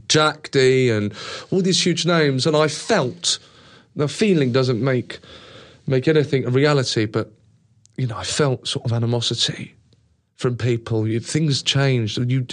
Jack 0.09 0.51
Dee 0.51 0.91
and 0.91 1.13
all 1.51 1.61
these 1.61 1.85
huge 1.85 2.05
names, 2.05 2.47
and 2.47 2.57
I 2.57 2.69
felt 2.69 3.39
the 3.95 4.09
feeling 4.09 4.53
doesn't 4.53 4.83
make 4.83 5.19
make 5.87 6.09
anything 6.09 6.45
a 6.47 6.51
reality, 6.51 7.07
but 7.07 7.33
you 7.97 8.07
know, 8.07 8.17
I 8.17 8.25
felt 8.25 8.67
sort 8.69 8.85
of 8.85 8.93
animosity 8.93 9.75
from 10.37 10.57
people. 10.57 11.09
You, 11.09 11.21
things 11.21 11.63
changed, 11.63 12.19
and 12.19 12.31
you 12.31 12.47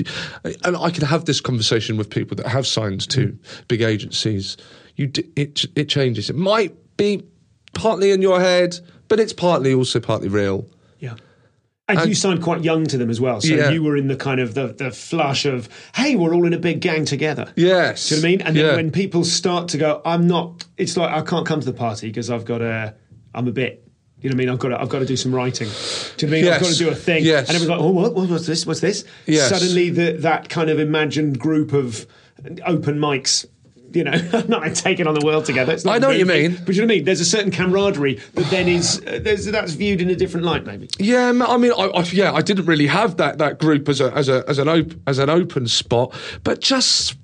and 0.64 0.78
I 0.78 0.90
could 0.90 1.04
have 1.04 1.26
this 1.26 1.42
conversation 1.42 1.98
with 1.98 2.10
people 2.10 2.36
that 2.38 2.48
have 2.48 2.66
signed 2.66 3.10
to 3.10 3.28
mm. 3.28 3.68
big 3.68 3.82
agencies. 3.82 4.58
You 4.96 5.08
d- 5.08 5.30
it 5.36 5.66
it 5.76 5.90
changes. 5.90 6.30
It 6.30 6.36
might 6.36 6.76
be 6.98 7.24
partly 7.74 8.12
in 8.12 8.22
your 8.22 8.40
head, 8.40 8.80
but 9.08 9.20
it's 9.20 9.34
partly 9.34 9.74
also 9.74 10.00
partly 10.00 10.28
real. 10.30 10.68
Yeah. 11.00 11.16
And, 11.90 12.00
And- 12.00 12.08
you 12.10 12.16
signed 12.16 12.42
quite 12.42 12.64
young 12.64 12.86
to 12.86 12.98
them 12.98 13.10
as 13.10 13.20
well. 13.20 13.42
So 13.42 13.54
Yeah. 13.54 13.72
you 13.72 13.84
were 13.84 13.98
in 13.98 14.08
the 14.08 14.16
kind 14.16 14.40
of 14.40 14.54
the, 14.54 14.68
the 14.68 14.92
flush 14.92 15.46
of, 15.46 15.68
hey, 15.96 16.16
we're 16.16 16.34
all 16.34 16.46
in 16.46 16.54
a 16.54 16.58
big 16.60 16.80
gang 16.80 17.04
together. 17.06 17.52
Yes, 17.58 18.08
Do 18.10 18.16
you 18.16 18.22
know 18.22 18.24
what 18.24 18.28
I 18.28 18.32
mean? 18.32 18.42
And 18.48 18.56
then 18.56 18.66
Yeah. 18.66 18.76
when 18.76 18.92
people 18.92 19.24
start 19.26 19.68
to 19.70 19.78
go, 19.78 20.02
I'm 20.06 20.26
not, 20.28 20.64
it's 20.78 20.96
like, 20.96 21.12
I 21.12 21.22
can't 21.22 21.46
come 21.46 21.60
to 21.60 21.66
the 21.66 21.74
party 21.74 22.08
because 22.08 22.30
I've 22.30 22.46
got 22.46 22.62
a, 22.62 22.96
I'm 23.36 23.48
a 23.50 23.52
bit, 23.52 23.86
you 24.22 24.30
know 24.30 24.36
what 24.36 24.36
I 24.36 24.46
mean? 24.46 24.50
I've 24.50 24.60
got 24.60 24.70
to, 24.70 24.80
I've 24.82 24.88
got 24.90 25.00
to 25.00 25.06
do 25.06 25.18
some 25.18 25.36
writing. 25.36 25.68
Do 25.68 25.74
you 25.74 26.32
know 26.32 26.38
what 26.38 26.40
I 26.40 26.42
mean? 26.44 26.54
I've 26.54 26.62
got 26.62 26.72
to 26.72 26.78
do 26.78 26.90
a 26.90 26.96
thing. 26.96 27.26
Yes. 27.26 27.50
And 27.50 27.56
everyone's 27.58 27.70
like, 27.82 27.86
oh, 27.86 27.92
what, 27.92 28.14
what, 28.16 28.30
what's 28.30 28.46
this? 28.48 28.66
What's 28.66 28.80
this? 28.80 29.04
Yes. 29.26 29.50
Suddenly 29.50 29.90
the, 29.90 30.12
that 30.20 30.48
kind 30.48 30.70
of 30.70 30.80
imagined 30.80 31.38
group 31.40 31.74
of 31.74 32.08
open 32.66 32.98
mics, 32.98 33.46
you 33.96 34.04
know, 34.04 34.44
not 34.48 34.76
taking 34.76 35.08
on 35.08 35.14
the 35.14 35.26
world 35.26 35.46
together. 35.46 35.78
I 35.88 36.00
know 36.00 36.10
what 36.10 36.18
you 36.18 36.26
mean. 36.26 36.60
But 36.66 36.76
you 36.76 36.82
know 36.82 36.88
what 36.88 36.94
I 36.94 36.96
mean? 36.98 37.06
There's 37.06 37.22
a 37.22 37.26
certain 37.26 37.52
camaraderie 37.52 38.20
that 38.34 38.46
then 38.50 38.68
is, 38.68 39.02
uh, 39.06 39.20
there's, 39.22 39.46
that's 39.46 39.74
viewed 39.74 40.02
in 40.02 40.10
a 40.10 40.16
different 40.16 40.46
light 40.46 40.66
maybe. 40.66 40.90
Yeah, 41.00 41.30
I 41.30 41.58
mean, 41.58 41.72
I, 41.72 41.86
I, 41.86 42.04
yeah, 42.12 42.34
I 42.34 42.42
didn't 42.42 42.66
really 42.66 42.88
have 42.88 43.18
that 43.18 43.38
that 43.38 43.60
group 43.60 43.90
as 43.90 44.02
a 44.02 44.14
as 44.14 44.30
a 44.30 44.44
as 44.48 44.58
an 44.58 44.68
op- 44.68 44.94
as 45.08 45.20
an 45.20 45.30
open 45.30 45.68
spot, 45.68 46.14
but 46.44 46.62
just 46.62 47.16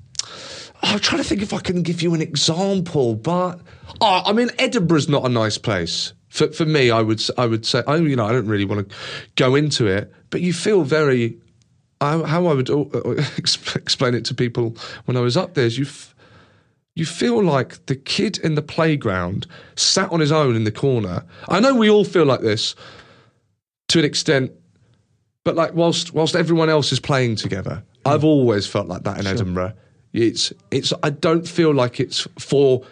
I'm 0.81 0.99
trying 0.99 1.21
to 1.21 1.27
think 1.27 1.41
if 1.41 1.53
I 1.53 1.59
can 1.59 1.83
give 1.83 2.01
you 2.01 2.13
an 2.13 2.21
example. 2.21 3.15
But 3.15 3.59
oh, 4.01 4.21
I 4.25 4.33
mean, 4.33 4.49
Edinburgh's 4.57 5.09
not 5.09 5.25
a 5.25 5.29
nice 5.29 5.57
place 5.57 6.13
for 6.29 6.51
for 6.51 6.65
me. 6.65 6.91
I 6.91 7.01
would 7.01 7.21
I 7.37 7.45
would 7.45 7.65
say 7.65 7.83
I 7.87 7.97
you 7.97 8.15
know 8.15 8.25
I 8.25 8.31
don't 8.31 8.47
really 8.47 8.65
want 8.65 8.89
to 8.89 8.95
go 9.35 9.55
into 9.55 9.87
it, 9.87 10.11
but 10.29 10.41
you 10.41 10.53
feel 10.53 10.83
very. 10.83 11.37
I, 12.01 12.17
how 12.19 12.47
I 12.47 12.53
would 12.53 12.69
uh, 12.69 12.85
explain 13.37 14.13
it 14.13 14.23
to 14.25 14.33
people 14.33 14.77
when 15.03 15.17
I 15.17 15.19
was 15.19 15.35
up 15.35 15.55
there 15.55 15.65
is 15.65 15.77
you. 15.77 15.85
F- 15.85 16.15
you 16.95 17.05
feel 17.05 17.41
like 17.41 17.85
the 17.85 17.95
kid 17.95 18.37
in 18.39 18.55
the 18.55 18.61
playground 18.61 19.47
sat 19.75 20.11
on 20.11 20.19
his 20.19 20.31
own 20.31 20.55
in 20.55 20.63
the 20.65 20.71
corner. 20.71 21.23
I 21.47 21.59
know 21.59 21.73
we 21.75 21.89
all 21.89 22.03
feel 22.03 22.25
like 22.25 22.41
this 22.41 22.75
to 23.89 23.99
an 23.99 24.05
extent, 24.05 24.51
but 25.43 25.55
like 25.55 25.73
whilst 25.73 26.13
whilst 26.13 26.35
everyone 26.35 26.69
else 26.69 26.91
is 26.91 26.99
playing 26.99 27.35
together, 27.35 27.83
hmm. 28.05 28.07
I've 28.07 28.23
always 28.23 28.67
felt 28.67 28.87
like 28.87 29.03
that 29.03 29.19
in 29.19 29.27
Edinburgh. 29.27 29.73
It's 30.13 30.51
it's 30.71 30.91
I 31.03 31.11
don't 31.11 31.47
feel 31.47 31.73
like 31.73 31.99
it's 31.99 32.27
for 32.37 32.83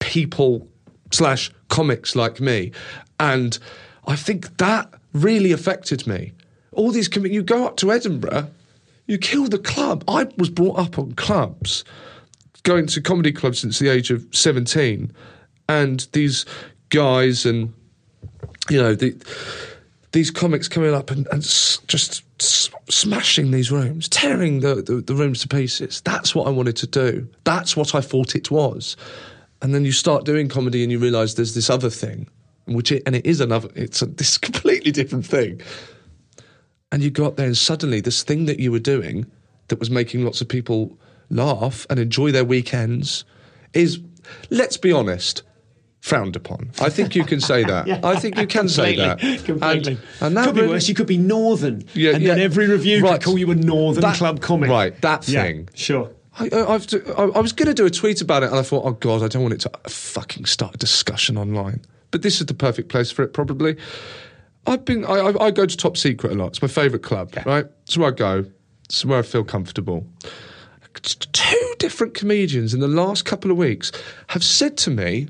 people 0.00 0.68
slash 1.12 1.50
comics 1.68 2.16
like 2.16 2.40
me, 2.40 2.72
and 3.20 3.58
I 4.06 4.16
think 4.16 4.56
that 4.58 4.92
really 5.12 5.52
affected 5.52 6.06
me. 6.06 6.32
All 6.72 6.90
these 6.90 7.08
com- 7.08 7.26
you 7.26 7.42
go 7.42 7.66
up 7.66 7.76
to 7.78 7.92
Edinburgh, 7.92 8.48
you 9.06 9.18
kill 9.18 9.48
the 9.48 9.58
club. 9.58 10.04
I 10.08 10.26
was 10.38 10.50
brought 10.50 10.78
up 10.78 10.98
on 10.98 11.12
clubs 11.12 11.84
going 12.64 12.86
to 12.88 13.00
comedy 13.00 13.32
clubs 13.32 13.60
since 13.60 13.78
the 13.78 13.88
age 13.88 14.10
of 14.10 14.26
17 14.32 15.12
and 15.68 16.08
these 16.12 16.44
guys 16.88 17.46
and 17.46 17.72
you 18.68 18.78
know 18.78 18.94
the, 18.94 19.14
these 20.12 20.30
comics 20.30 20.68
coming 20.68 20.92
up 20.94 21.10
and, 21.10 21.26
and 21.30 21.42
s- 21.42 21.78
just 21.86 22.22
s- 22.40 22.70
smashing 22.88 23.50
these 23.50 23.70
rooms 23.70 24.08
tearing 24.08 24.60
the, 24.60 24.76
the, 24.76 24.96
the 24.96 25.14
rooms 25.14 25.40
to 25.42 25.48
pieces. 25.48 26.00
That's 26.02 26.34
what 26.34 26.46
i 26.46 26.50
wanted 26.50 26.76
to 26.76 26.86
do. 26.86 27.28
That's 27.44 27.76
what 27.76 27.94
i 27.94 28.00
thought 28.00 28.34
it 28.34 28.50
was. 28.50 28.96
And 29.62 29.74
then 29.74 29.84
you 29.84 29.92
start 29.92 30.24
doing 30.24 30.48
comedy 30.48 30.82
and 30.82 30.90
you 30.90 30.98
realize 30.98 31.34
there's 31.34 31.54
this 31.54 31.70
other 31.70 31.90
thing 31.90 32.28
which 32.66 32.90
it, 32.90 33.02
and 33.04 33.14
it 33.14 33.26
is 33.26 33.40
another 33.40 33.68
it's 33.74 34.02
a, 34.02 34.06
this 34.20 34.38
completely 34.38 34.90
different 34.90 35.26
thing. 35.26 35.60
And 36.92 37.02
you 37.02 37.10
got 37.10 37.36
there 37.36 37.46
and 37.46 37.56
suddenly 37.56 38.00
this 38.00 38.22
thing 38.22 38.46
that 38.46 38.60
you 38.60 38.70
were 38.72 38.78
doing 38.78 39.26
that 39.68 39.80
was 39.80 39.90
making 39.90 40.24
lots 40.24 40.40
of 40.40 40.48
people 40.48 40.96
laugh 41.30 41.86
and 41.90 41.98
enjoy 41.98 42.30
their 42.32 42.44
weekends 42.44 43.24
is 43.72 43.98
let's 44.50 44.76
be 44.76 44.92
honest 44.92 45.42
frowned 46.00 46.36
upon 46.36 46.70
i 46.80 46.90
think 46.90 47.14
you 47.16 47.24
can 47.24 47.40
say 47.40 47.64
that 47.64 47.88
i 48.04 48.14
think 48.16 48.36
you 48.36 48.46
can 48.46 48.68
say 48.68 48.94
that 48.96 49.18
Completely. 49.44 49.92
and, 49.94 49.98
and 50.20 50.36
that 50.36 50.44
could 50.46 50.54
be 50.54 50.60
really- 50.60 50.72
worse. 50.74 50.88
You 50.88 50.94
could 50.94 51.06
be 51.06 51.16
northern, 51.18 51.82
Yeah, 51.94 52.12
and 52.14 52.26
then 52.26 52.38
every 52.38 52.68
review 52.68 53.02
Right. 53.02 53.14
could 53.20 53.24
call 53.24 53.38
you 53.38 53.50
a 53.50 53.54
northern 53.54 54.02
That- 54.02 54.16
club 54.16 54.40
comic. 54.40 54.68
right, 54.70 55.00
that 55.00 55.26
Yeah, 55.28 55.42
thing. 55.42 55.68
sure. 55.74 56.10
I, 56.38 56.48
I, 56.52 56.74
I've, 56.74 56.86
I, 57.16 57.22
I 57.22 57.40
was 57.40 57.52
going 57.52 57.68
to 57.68 57.74
do 57.74 57.86
a 57.86 57.90
tweet 57.90 58.20
about 58.20 58.42
it, 58.42 58.50
and 58.50 58.58
I 58.58 58.62
thought, 58.62 58.84
oh 58.84 58.90
god, 58.92 59.22
I 59.22 59.28
don't 59.28 59.42
want 59.42 59.54
it 59.54 59.60
to 59.60 59.70
fucking 59.88 60.46
start 60.46 60.74
a 60.74 60.78
discussion 60.78 61.38
online. 61.38 61.80
But 62.10 62.22
this 62.22 62.40
is 62.40 62.46
the 62.46 62.54
perfect 62.54 62.88
place 62.88 63.12
for 63.12 63.22
it, 63.22 63.32
probably. 63.32 63.76
I've 64.66 64.84
been, 64.84 65.04
I, 65.04 65.12
I, 65.14 65.46
I 65.46 65.50
go 65.52 65.64
to 65.64 65.76
Top 65.76 65.96
Secret 65.96 66.32
a 66.32 66.34
lot. 66.34 66.48
It's 66.48 66.60
my 66.62 66.66
favourite 66.66 67.04
club, 67.04 67.32
right? 67.46 67.66
It's 67.84 67.96
where 67.96 68.08
I 68.08 68.14
go. 68.14 68.44
It's 68.86 69.04
where 69.04 69.20
I 69.20 69.22
feel 69.22 69.44
comfortable. 69.44 70.06
Two 71.02 71.74
different 71.78 72.14
comedians 72.14 72.72
in 72.74 72.80
the 72.80 72.88
last 72.88 73.24
couple 73.24 73.50
of 73.50 73.56
weeks 73.56 73.92
have 74.28 74.44
said 74.44 74.76
to 74.78 74.90
me, 74.90 75.28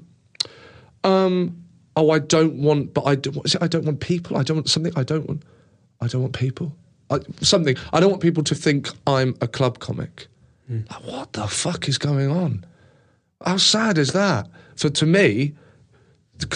um, 1.03 1.57
"Oh, 1.97 2.11
I 2.11 2.19
don't 2.19 2.63
want, 2.63 2.95
but 2.95 3.05
I 3.05 3.15
don't. 3.15 3.37
It? 3.45 3.57
I 3.61 3.67
don't 3.67 3.85
want 3.85 4.01
people. 4.01 4.37
I 4.37 4.43
don't 4.43 4.59
want 4.59 4.69
something. 4.69 4.93
I 4.97 5.03
don't 5.03 5.27
want. 5.27 5.43
I 6.01 6.07
don't 6.07 6.23
want 6.23 6.35
people. 6.35 6.77
I, 7.11 7.19
something. 7.41 7.77
I 7.93 8.01
don't 8.01 8.11
want 8.11 8.23
people 8.23 8.43
to 8.45 8.55
think 8.55 8.91
I'm 9.07 9.35
a 9.41 9.49
club 9.49 9.79
comic. 9.79 10.29
Like, 10.69 11.05
what 11.05 11.33
the 11.35 11.47
fuck 11.47 11.89
is 11.89 11.99
going 11.99 12.31
on? 12.31 12.65
How 13.45 13.59
sad 13.59 13.99
is 13.99 14.13
that? 14.13 14.49
For 14.77 14.89
to 14.91 15.07
me, 15.07 15.55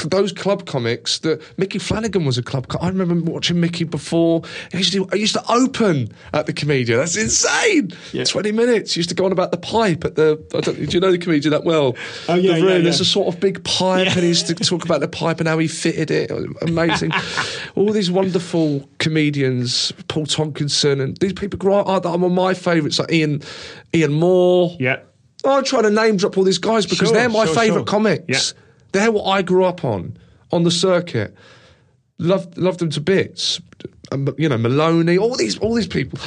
those 0.07 0.33
club 0.33 0.67
comics 0.67 1.21
that 1.21 1.41
Micky 1.57 1.79
Flanagan 1.79 2.25
was 2.25 2.37
a 2.37 2.43
club. 2.43 2.69
Co- 2.69 2.79
I 2.81 2.88
remember 2.88 3.31
watching 3.31 3.61
Micky 3.61 3.85
before. 3.85 4.43
I 4.75 4.79
used 4.79 4.93
to, 4.93 5.09
I 5.12 5.17
used 5.17 5.35
to 5.35 5.43
open 5.51 6.09
at 6.33 6.47
the 6.47 6.53
comedian. 6.53 6.99
That's 6.99 7.17
insane. 7.17 7.93
Yeah. 8.12 8.25
Twenty 8.25 8.53
minutes. 8.53 8.95
He 8.95 8.99
used 8.99 9.09
to 9.11 9.14
go 9.14 9.25
on 9.25 9.33
about 9.33 9.51
the 9.51 9.57
pipe 9.57 10.05
at 10.05 10.17
the. 10.17 10.45
I 10.55 10.61
don't, 10.61 10.77
do 10.77 10.85
you 10.85 11.01
know 11.01 11.12
the 11.12 11.19
comedian 11.19 11.53
that 11.53 11.64
well? 11.64 11.97
Oh, 12.29 12.35
yeah, 12.35 12.55
the 12.55 12.59
yeah, 12.59 12.64
room. 12.64 12.85
There's 12.85 13.01
a 13.01 13.05
sort 13.05 13.33
of 13.33 13.41
big 13.41 13.62
pipe, 13.64 14.09
and 14.09 14.21
he 14.21 14.29
used 14.29 14.47
to 14.49 14.55
talk 14.55 14.85
about 14.85 15.01
the 15.01 15.09
pipe 15.09 15.38
and 15.38 15.49
how 15.49 15.59
he 15.59 15.69
fitted 15.69 16.11
it. 16.11 16.31
Amazing. 16.62 17.12
All 17.77 17.93
these 17.93 18.11
wonderful 18.11 18.88
comedians, 18.99 19.93
Paul 20.09 20.27
Tonkinson, 20.27 21.01
and 21.01 21.17
these 21.19 21.33
people. 21.33 21.59
Grew 21.59 21.75
up, 21.75 22.05
I'm 22.05 22.23
on 22.23 22.35
my 22.35 22.55
favourites 22.55 22.99
like 22.99 23.11
Ian, 23.11 23.43
Ian 23.95 24.12
Moore. 24.12 24.77
Yeah. 24.79 25.01
I'm 25.45 25.64
trying 25.64 25.85
to 25.85 25.91
name 25.91 26.17
drop 26.17 26.37
all 26.37 26.45
these 26.45 26.59
guys 26.59 26.85
because 26.85 27.09
Sure, 27.09 27.17
they're 27.17 27.29
my 27.29 27.47
sure, 27.47 27.55
favourite 27.55 27.79
sure. 27.79 27.85
comics. 27.85 28.25
Yeah. 28.55 28.61
They're 28.92 29.12
what 29.12 29.24
I 29.24 29.42
grew 29.42 29.64
up 29.64 29.85
on 29.85 30.16
on 30.53 30.64
the 30.64 30.70
circuit. 30.70 31.35
Loved 32.18 32.57
loved 32.57 32.81
them 32.81 32.90
to 32.90 33.01
bits. 33.01 33.61
Um, 34.12 34.29
You 34.38 34.48
know 34.48 34.59
Maloney, 34.59 35.18
all 35.18 35.37
these 35.37 35.59
all 35.59 35.74
these 35.74 35.87
people. 35.87 36.18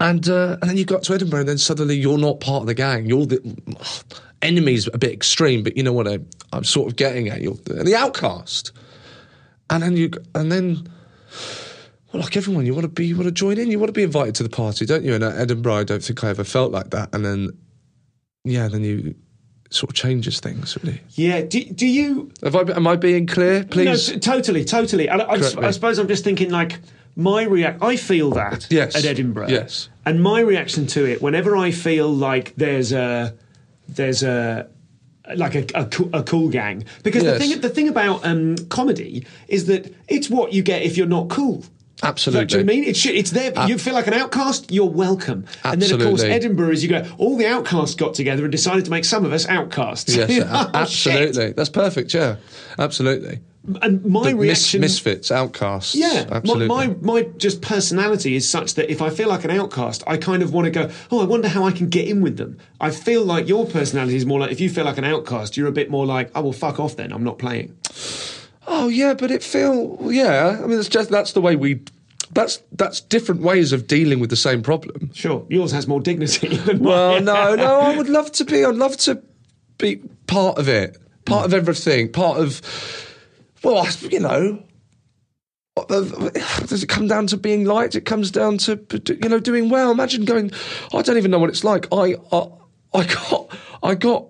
And 0.00 0.28
uh, 0.28 0.58
and 0.60 0.70
then 0.70 0.76
you 0.76 0.84
got 0.84 1.02
to 1.04 1.14
Edinburgh, 1.14 1.40
and 1.40 1.48
then 1.48 1.58
suddenly 1.58 1.96
you're 1.96 2.18
not 2.18 2.40
part 2.40 2.62
of 2.62 2.66
the 2.66 2.74
gang. 2.74 3.06
You're 3.06 3.26
the 3.26 3.40
enemy's 4.42 4.88
a 4.92 4.98
bit 4.98 5.12
extreme, 5.12 5.62
but 5.62 5.76
you 5.76 5.82
know 5.82 5.92
what 5.92 6.06
I, 6.06 6.18
I'm 6.52 6.64
sort 6.64 6.88
of 6.88 6.96
getting 6.96 7.28
at. 7.28 7.40
You're 7.40 7.54
the, 7.54 7.84
the 7.84 7.96
outcast. 7.96 8.72
And 9.70 9.82
then 9.82 9.96
you 9.96 10.10
and 10.34 10.52
then 10.52 10.86
well, 12.12 12.22
like 12.22 12.36
everyone, 12.36 12.66
you 12.66 12.74
want 12.74 12.84
to 12.84 12.88
be, 12.88 13.06
you 13.06 13.16
want 13.16 13.26
to 13.26 13.32
join 13.32 13.58
in, 13.58 13.70
you 13.70 13.78
want 13.78 13.88
to 13.88 13.92
be 13.92 14.02
invited 14.02 14.34
to 14.36 14.42
the 14.42 14.50
party, 14.50 14.84
don't 14.84 15.02
you? 15.02 15.14
And 15.14 15.24
at 15.24 15.38
Edinburgh, 15.38 15.76
I 15.76 15.84
don't 15.84 16.02
think 16.02 16.22
I 16.22 16.28
ever 16.28 16.44
felt 16.44 16.70
like 16.70 16.90
that. 16.90 17.14
And 17.14 17.24
then, 17.24 17.50
yeah, 18.44 18.68
then 18.68 18.84
you 18.84 19.14
sort 19.74 19.90
of 19.90 19.94
changes 19.94 20.40
things, 20.40 20.76
really. 20.82 21.00
Yeah. 21.14 21.40
Do, 21.42 21.64
do 21.64 21.86
you? 21.86 22.30
Have 22.42 22.56
I, 22.56 22.60
am 22.76 22.86
I 22.86 22.96
being 22.96 23.26
clear? 23.26 23.64
Please. 23.64 24.08
No, 24.08 24.14
t- 24.14 24.20
totally, 24.20 24.64
totally. 24.64 25.08
And 25.08 25.22
I, 25.22 25.24
I, 25.24 25.66
I 25.68 25.70
suppose 25.70 25.98
I'm 25.98 26.08
just 26.08 26.24
thinking 26.24 26.50
like 26.50 26.78
my 27.16 27.42
react. 27.44 27.82
I 27.82 27.96
feel 27.96 28.30
that 28.30 28.66
Yes. 28.70 28.94
at 28.96 29.04
Edinburgh. 29.04 29.48
Yes. 29.48 29.88
And 30.04 30.22
my 30.22 30.40
reaction 30.40 30.86
to 30.88 31.04
it, 31.04 31.22
whenever 31.22 31.56
I 31.56 31.70
feel 31.70 32.08
like 32.12 32.54
there's 32.56 32.92
a 32.92 33.34
there's 33.88 34.22
a 34.22 34.68
like 35.36 35.54
a, 35.54 35.64
a, 35.74 35.88
a 36.18 36.22
cool 36.24 36.48
gang, 36.48 36.84
because 37.04 37.22
Yes. 37.22 37.38
the 37.38 37.38
thing 37.48 37.60
the 37.60 37.68
thing 37.68 37.88
about 37.88 38.24
um, 38.26 38.56
comedy 38.68 39.24
is 39.48 39.66
that 39.66 39.94
it's 40.08 40.28
what 40.28 40.52
you 40.52 40.62
get 40.62 40.82
if 40.82 40.96
you're 40.96 41.06
not 41.06 41.28
cool. 41.28 41.64
Absolutely. 42.02 42.46
Do 42.46 42.58
you 42.58 42.64
know 42.64 42.72
I 42.72 42.76
mean? 42.76 42.84
It's. 42.84 43.06
It's 43.06 43.30
there. 43.30 43.52
you 43.68 43.78
feel 43.78 43.94
like 43.94 44.06
an 44.06 44.14
outcast. 44.14 44.72
You're 44.72 44.88
welcome. 44.90 45.46
And 45.64 45.80
then, 45.80 45.92
of 45.94 46.00
course, 46.00 46.22
Edinburgh 46.22 46.70
is 46.70 46.82
you 46.82 46.88
go. 46.88 47.06
All 47.18 47.36
the 47.36 47.46
outcasts 47.46 47.94
got 47.94 48.14
together 48.14 48.42
and 48.42 48.50
decided 48.52 48.84
to 48.86 48.90
make 48.90 49.04
some 49.04 49.24
of 49.24 49.32
us 49.32 49.46
outcasts. 49.48 50.14
Yes, 50.16 50.30
a- 50.38 50.46
uh, 50.52 50.70
Oh, 50.74 50.84
shit. 50.84 51.12
absolutely. 51.14 51.52
That's 51.52 51.68
perfect. 51.70 52.12
Yeah, 52.14 52.36
absolutely. 52.78 53.40
And 53.80 54.04
my 54.04 54.24
The 54.24 54.34
mis- 54.34 54.42
reaction, 54.42 54.80
misfits, 54.80 55.30
outcasts. 55.30 55.94
Yeah, 55.94 56.26
my, 56.28 56.36
absolutely. 56.38 56.66
my 56.66 56.86
my 57.00 57.22
just 57.36 57.62
personality 57.62 58.34
is 58.34 58.48
such 58.50 58.74
that 58.74 58.90
if 58.90 59.00
I 59.00 59.08
feel 59.10 59.28
like 59.28 59.44
an 59.44 59.52
outcast, 59.52 60.02
I 60.08 60.16
kind 60.16 60.42
of 60.42 60.52
want 60.52 60.64
to 60.64 60.70
go. 60.72 60.90
Oh, 61.12 61.20
I 61.20 61.24
wonder 61.24 61.46
how 61.46 61.62
I 61.64 61.70
can 61.70 61.88
get 61.88 62.08
in 62.08 62.22
with 62.22 62.38
them. 62.38 62.58
I 62.80 62.90
feel 62.90 63.24
like 63.24 63.46
your 63.46 63.64
personality 63.64 64.16
is 64.16 64.26
more 64.26 64.40
like 64.40 64.50
if 64.50 64.58
you 64.60 64.68
feel 64.68 64.84
like 64.84 64.98
an 64.98 65.04
outcast, 65.04 65.56
you're 65.56 65.68
a 65.68 65.72
bit 65.72 65.90
more 65.90 66.04
like, 66.04 66.32
oh 66.34 66.42
well, 66.42 66.52
fuck 66.52 66.80
off 66.80 66.96
then. 66.96 67.12
I'm 67.12 67.22
not 67.22 67.38
playing. 67.38 67.76
Oh 68.66 68.88
yeah, 68.88 69.14
but 69.14 69.30
it 69.30 69.44
feel 69.44 69.98
yeah. 70.10 70.58
I 70.62 70.66
mean, 70.66 70.78
it's 70.80 70.88
just 70.88 71.10
that's 71.10 71.32
the 71.32 71.40
way 71.40 71.54
we. 71.54 71.82
That's 72.34 72.62
that's 72.72 73.00
different 73.02 73.42
ways 73.42 73.72
of 73.72 73.86
dealing 73.86 74.18
with 74.18 74.30
the 74.30 74.36
same 74.36 74.62
problem. 74.62 75.10
Sure, 75.12 75.44
yours 75.50 75.70
has 75.72 75.86
more 75.86 76.00
dignity 76.00 76.56
than 76.56 76.78
Well, 76.80 77.20
no, 77.20 77.54
no. 77.54 77.80
I 77.80 77.96
would 77.96 78.08
love 78.08 78.32
to 78.32 78.44
be. 78.44 78.64
I'd 78.64 78.74
love 78.74 78.96
to 78.98 79.22
be 79.78 79.96
part 80.26 80.56
of 80.58 80.66
it, 80.68 80.96
part 81.26 81.44
of 81.44 81.52
everything, 81.52 82.10
part 82.10 82.38
of. 82.38 82.62
Well, 83.62 83.78
I- 83.78 84.08
you 84.10 84.18
know, 84.20 84.62
uh, 85.76 85.82
uh, 85.88 86.30
does 86.66 86.82
it 86.82 86.88
come 86.88 87.06
down 87.06 87.26
to 87.28 87.36
being 87.36 87.64
liked? 87.66 87.94
It 87.94 88.06
comes 88.06 88.30
down 88.30 88.56
to 88.58 88.80
you 89.22 89.28
know 89.28 89.38
doing 89.38 89.68
well. 89.68 89.90
Imagine 89.90 90.24
going. 90.24 90.52
I 90.94 91.02
don't 91.02 91.18
even 91.18 91.30
know 91.30 91.38
what 91.38 91.50
it's 91.50 91.64
like. 91.64 91.86
I 91.92 92.16
I, 92.32 92.46
I 92.94 93.04
got 93.04 93.56
I 93.82 93.94
got 93.94 94.24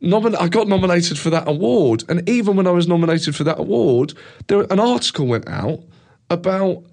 nomin- 0.00 0.40
I 0.40 0.46
got 0.46 0.68
nominated 0.68 1.18
for 1.18 1.30
that 1.30 1.48
award, 1.48 2.04
and 2.08 2.28
even 2.28 2.54
when 2.56 2.68
I 2.68 2.70
was 2.70 2.86
nominated 2.86 3.34
for 3.34 3.42
that 3.44 3.58
award, 3.58 4.14
there 4.46 4.60
an 4.70 4.78
article 4.78 5.26
went 5.26 5.48
out 5.48 5.80
about. 6.30 6.84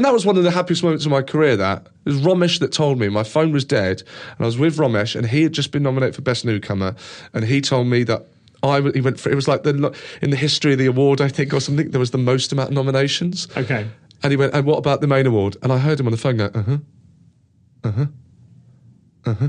And 0.00 0.06
that 0.06 0.14
was 0.14 0.24
one 0.24 0.38
of 0.38 0.44
the 0.44 0.50
happiest 0.50 0.82
moments 0.82 1.04
of 1.04 1.10
my 1.10 1.20
career. 1.20 1.58
That 1.58 1.86
it 2.06 2.08
was 2.08 2.22
Romesh 2.22 2.58
that 2.60 2.72
told 2.72 2.98
me 2.98 3.10
my 3.10 3.22
phone 3.22 3.52
was 3.52 3.66
dead, 3.66 4.00
and 4.00 4.40
I 4.40 4.46
was 4.46 4.56
with 4.56 4.78
Romesh, 4.78 5.14
and 5.14 5.26
he 5.26 5.42
had 5.42 5.52
just 5.52 5.72
been 5.72 5.82
nominated 5.82 6.16
for 6.16 6.22
best 6.22 6.42
newcomer, 6.42 6.96
and 7.34 7.44
he 7.44 7.60
told 7.60 7.86
me 7.86 8.04
that 8.04 8.24
I 8.62 8.80
he 8.80 9.02
went 9.02 9.20
for 9.20 9.30
it 9.30 9.34
was 9.34 9.46
like 9.46 9.62
the 9.62 9.94
in 10.22 10.30
the 10.30 10.38
history 10.38 10.72
of 10.72 10.78
the 10.78 10.86
award 10.86 11.20
I 11.20 11.28
think 11.28 11.52
or 11.52 11.60
something 11.60 11.90
there 11.90 12.00
was 12.00 12.12
the 12.12 12.16
most 12.16 12.50
amount 12.50 12.70
of 12.70 12.76
nominations. 12.76 13.46
Okay. 13.54 13.86
And 14.22 14.30
he 14.30 14.38
went, 14.38 14.54
and 14.54 14.64
what 14.64 14.78
about 14.78 15.02
the 15.02 15.06
main 15.06 15.26
award? 15.26 15.58
And 15.62 15.70
I 15.70 15.76
heard 15.76 16.00
him 16.00 16.06
on 16.06 16.12
the 16.12 16.16
phone 16.16 16.38
go, 16.38 16.46
uh 16.46 16.62
huh, 16.62 16.78
uh 17.84 17.90
huh, 17.90 18.06
uh 19.26 19.34
huh, 19.34 19.48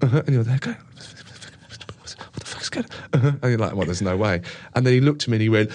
uh 0.00 0.06
huh, 0.08 0.22
and 0.26 0.34
you're 0.34 0.42
there 0.42 0.58
going. 0.58 0.76
What 0.76 2.40
the 2.40 2.46
fuck's 2.46 2.68
going 2.68 2.86
on? 2.86 2.90
Uh-huh. 3.12 3.32
And 3.42 3.50
you're 3.52 3.58
like, 3.58 3.76
well, 3.76 3.86
there's 3.86 4.02
no 4.02 4.16
way. 4.16 4.42
And 4.74 4.84
then 4.84 4.92
he 4.92 5.00
looked 5.00 5.22
at 5.22 5.28
me 5.28 5.36
and 5.36 5.42
he 5.42 5.48
went, 5.48 5.70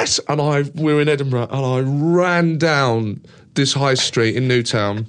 yes! 0.00 0.20
And 0.28 0.40
I, 0.40 0.62
we 0.74 0.94
were 0.94 1.00
in 1.00 1.08
Edinburgh 1.08 1.48
and 1.50 1.64
I 1.66 1.80
ran 1.80 2.58
down 2.58 3.22
this 3.54 3.72
high 3.74 3.94
street 3.94 4.36
in 4.36 4.48
Newtown. 4.48 5.06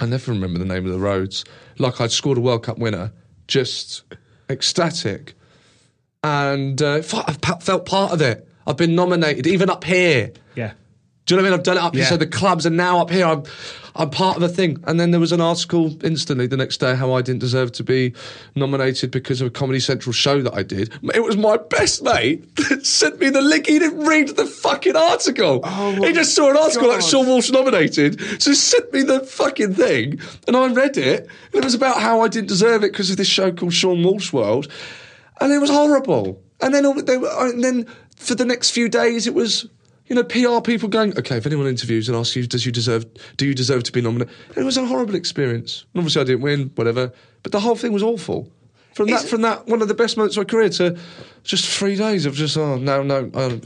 I 0.00 0.06
never 0.06 0.32
remember 0.32 0.58
the 0.58 0.64
name 0.64 0.86
of 0.86 0.92
the 0.92 0.98
roads. 0.98 1.44
Like 1.78 2.00
I'd 2.00 2.10
scored 2.10 2.38
a 2.38 2.40
World 2.40 2.64
Cup 2.64 2.78
winner. 2.78 3.12
Just 3.48 4.02
ecstatic. 4.48 5.34
And 6.24 6.80
uh, 6.80 7.02
I've 7.12 7.62
felt 7.62 7.86
part 7.86 8.12
of 8.12 8.20
it. 8.20 8.48
I've 8.66 8.76
been 8.76 8.94
nominated, 8.94 9.46
even 9.46 9.68
up 9.70 9.84
here. 9.84 10.32
Yeah. 10.54 10.72
Do 11.26 11.34
you 11.34 11.36
know 11.36 11.42
what 11.42 11.48
I 11.48 11.50
mean? 11.50 11.58
I've 11.58 11.64
done 11.64 11.76
it 11.76 11.82
up 11.82 11.94
Yeah. 11.94 12.00
here. 12.02 12.08
So 12.10 12.16
the 12.16 12.26
clubs 12.26 12.66
are 12.66 12.70
now 12.70 13.00
up 13.00 13.10
here. 13.10 13.26
I'm, 13.26 13.42
I'm 13.94 14.10
part 14.10 14.36
of 14.36 14.42
a 14.42 14.48
thing. 14.48 14.82
And 14.86 14.98
then 14.98 15.10
there 15.10 15.20
was 15.20 15.32
an 15.32 15.40
article 15.40 15.96
instantly 16.04 16.46
the 16.46 16.56
next 16.56 16.78
day 16.78 16.94
how 16.94 17.12
I 17.12 17.22
didn't 17.22 17.40
deserve 17.40 17.72
to 17.72 17.84
be 17.84 18.14
nominated 18.54 19.10
because 19.10 19.40
of 19.40 19.48
a 19.48 19.50
Comedy 19.50 19.80
Central 19.80 20.12
show 20.12 20.40
that 20.42 20.54
I 20.54 20.62
did. 20.62 20.92
It 21.14 21.22
was 21.22 21.36
my 21.36 21.56
best 21.56 22.02
mate 22.02 22.56
that 22.56 22.86
sent 22.86 23.20
me 23.20 23.30
the 23.30 23.42
link. 23.42 23.66
He 23.66 23.78
didn't 23.78 24.06
read 24.06 24.28
the 24.28 24.46
fucking 24.46 24.96
article. 24.96 25.60
Oh, 25.62 25.92
he 26.02 26.12
just 26.12 26.34
saw 26.34 26.50
an 26.50 26.56
article 26.56 26.88
like 26.88 27.00
Seann 27.00 27.26
Walsh 27.26 27.50
nominated. 27.50 28.20
So 28.42 28.50
he 28.50 28.56
sent 28.56 28.92
me 28.92 29.02
the 29.02 29.20
fucking 29.20 29.74
thing. 29.74 30.20
And 30.46 30.56
I 30.56 30.72
read 30.72 30.96
it. 30.96 31.28
And 31.52 31.54
it 31.54 31.64
was 31.64 31.74
about 31.74 32.00
how 32.00 32.22
I 32.22 32.28
didn't 32.28 32.48
deserve 32.48 32.84
it 32.84 32.92
because 32.92 33.10
of 33.10 33.16
this 33.16 33.28
show 33.28 33.52
called 33.52 33.72
Seann 33.72 34.04
Walsh 34.04 34.32
World. 34.32 34.68
And 35.40 35.52
it 35.52 35.58
was 35.58 35.70
horrible. 35.70 36.40
And 36.60 36.72
then, 36.72 36.86
all, 36.86 36.94
they, 36.94 37.16
and 37.16 37.62
then 37.62 37.86
for 38.16 38.34
the 38.34 38.44
next 38.44 38.70
few 38.70 38.88
days, 38.88 39.26
it 39.26 39.34
was 39.34 39.68
you 40.12 40.16
know 40.16 40.24
PR 40.24 40.60
people 40.62 40.90
going, 40.90 41.16
okay, 41.18 41.38
if 41.38 41.46
anyone 41.46 41.66
interviews 41.66 42.06
and 42.06 42.16
asks 42.18 42.36
you, 42.36 42.46
does 42.46 42.66
you 42.66 42.72
deserve, 42.72 43.06
do 43.38 43.46
you 43.46 43.54
deserve 43.54 43.82
to 43.84 43.92
be 43.92 44.02
nominated? 44.02 44.34
And 44.48 44.58
it 44.58 44.64
was 44.64 44.76
a 44.76 44.84
horrible 44.84 45.14
experience. 45.14 45.86
And 45.94 46.00
obviously, 46.00 46.20
I 46.20 46.24
didn't 46.24 46.42
win, 46.42 46.70
whatever. 46.74 47.12
But 47.42 47.52
the 47.52 47.60
whole 47.60 47.76
thing 47.76 47.92
was 47.92 48.02
awful. 48.02 48.52
From 48.94 49.06
that, 49.08 49.22
from 49.24 49.40
that, 49.40 49.66
one 49.68 49.80
of 49.80 49.88
the 49.88 49.94
best 49.94 50.18
moments 50.18 50.36
of 50.36 50.42
my 50.42 50.44
career 50.50 50.68
to 50.68 50.98
just 51.44 51.66
three 51.66 51.96
days 51.96 52.26
of 52.26 52.34
just, 52.34 52.58
oh 52.58 52.76
no, 52.76 53.02
no, 53.02 53.30
uh, 53.32 53.56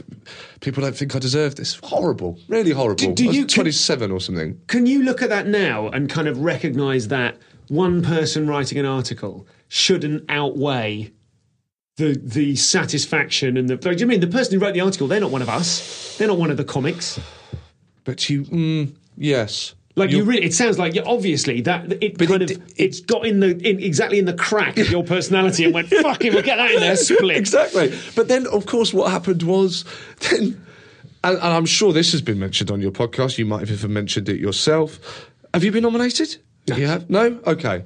people 0.61 0.81
don't 0.83 0.95
think 0.95 1.13
I 1.17 1.19
deserve 1.19 1.55
this. 1.55 1.77
Horrible, 1.83 2.39
really 2.47 2.71
horrible. 2.71 2.95
Do- 2.95 3.13
do 3.13 3.25
you- 3.25 3.45
twenty-seven 3.45 4.09
or 4.09 4.21
something? 4.21 4.57
Can 4.67 4.85
you 4.85 5.03
look 5.03 5.21
at 5.21 5.27
that 5.27 5.45
now 5.47 5.89
and 5.89 6.09
kind 6.09 6.29
of 6.29 6.37
recognise 6.39 7.09
that 7.09 7.35
one 7.67 8.01
person 8.03 8.47
writing 8.47 8.77
an 8.77 8.85
article 8.85 9.45
shouldn't 9.67 10.23
outweigh 10.29 11.11
the 11.97 12.17
the 12.23 12.55
satisfaction 12.55 13.57
and 13.57 13.69
the? 13.69 13.75
Do 13.75 13.91
you 13.91 14.07
mean 14.07 14.19
the 14.21 14.27
person 14.27 14.53
who 14.59 14.65
wrote 14.65 14.73
the 14.73 14.81
article? 14.81 15.07
They're 15.07 15.19
not 15.19 15.31
one 15.31 15.41
of 15.41 15.49
us. 15.49 16.17
They're 16.17 16.27
not 16.27 16.37
one 16.37 16.49
of 16.51 16.57
the 16.57 16.63
comics. 16.63 17.19
But 18.05 18.29
you, 18.29 18.43
mm, 18.45 18.93
yes, 19.17 19.73
Like 19.97 20.11
you, 20.11 20.17
You're- 20.17 20.29
really, 20.29 20.45
it 20.45 20.53
sounds 20.53 20.79
like 20.79 20.95
yeah, 20.95 21.01
obviously 21.05 21.59
that 21.61 21.91
it 22.01 22.17
kind 22.17 22.41
it, 22.41 22.51
of 22.51 22.63
it, 22.77 22.85
has 22.91 23.01
got 23.01 23.25
in 23.25 23.41
the 23.41 23.57
in, 23.67 23.81
exactly 23.83 24.17
in 24.17 24.23
the 24.25 24.33
crack 24.33 24.77
of 24.77 24.89
your 24.89 25.03
personality 25.03 25.65
and 25.65 25.73
went 25.73 25.89
fucking 25.89 26.33
we'll 26.33 26.41
get 26.43 26.55
that 26.55 26.71
in 26.71 26.79
there 26.79 26.95
split. 27.09 27.35
exactly. 27.35 27.93
But 28.15 28.29
then, 28.29 28.47
of 28.47 28.65
course, 28.65 28.93
what 28.93 29.11
happened 29.11 29.43
was 29.43 29.83
then, 30.21 30.63
and, 31.23 31.35
and 31.37 31.41
I'm 31.43 31.65
sure 31.65 31.91
this 31.91 32.13
has 32.13 32.21
been 32.21 32.39
mentioned 32.39 32.71
on 32.71 32.79
your 32.79 32.91
podcast. 32.91 33.37
You 33.37 33.45
might 33.45 33.59
have 33.61 33.71
even 33.71 33.91
mentioned 33.91 34.29
it 34.29 34.39
yourself. 34.39 35.29
Have 35.53 35.63
you 35.65 35.71
been 35.73 35.83
nominated? 35.83 36.37
You 36.67 36.85
have? 36.85 37.09
No? 37.09 37.39
Okay. 37.45 37.83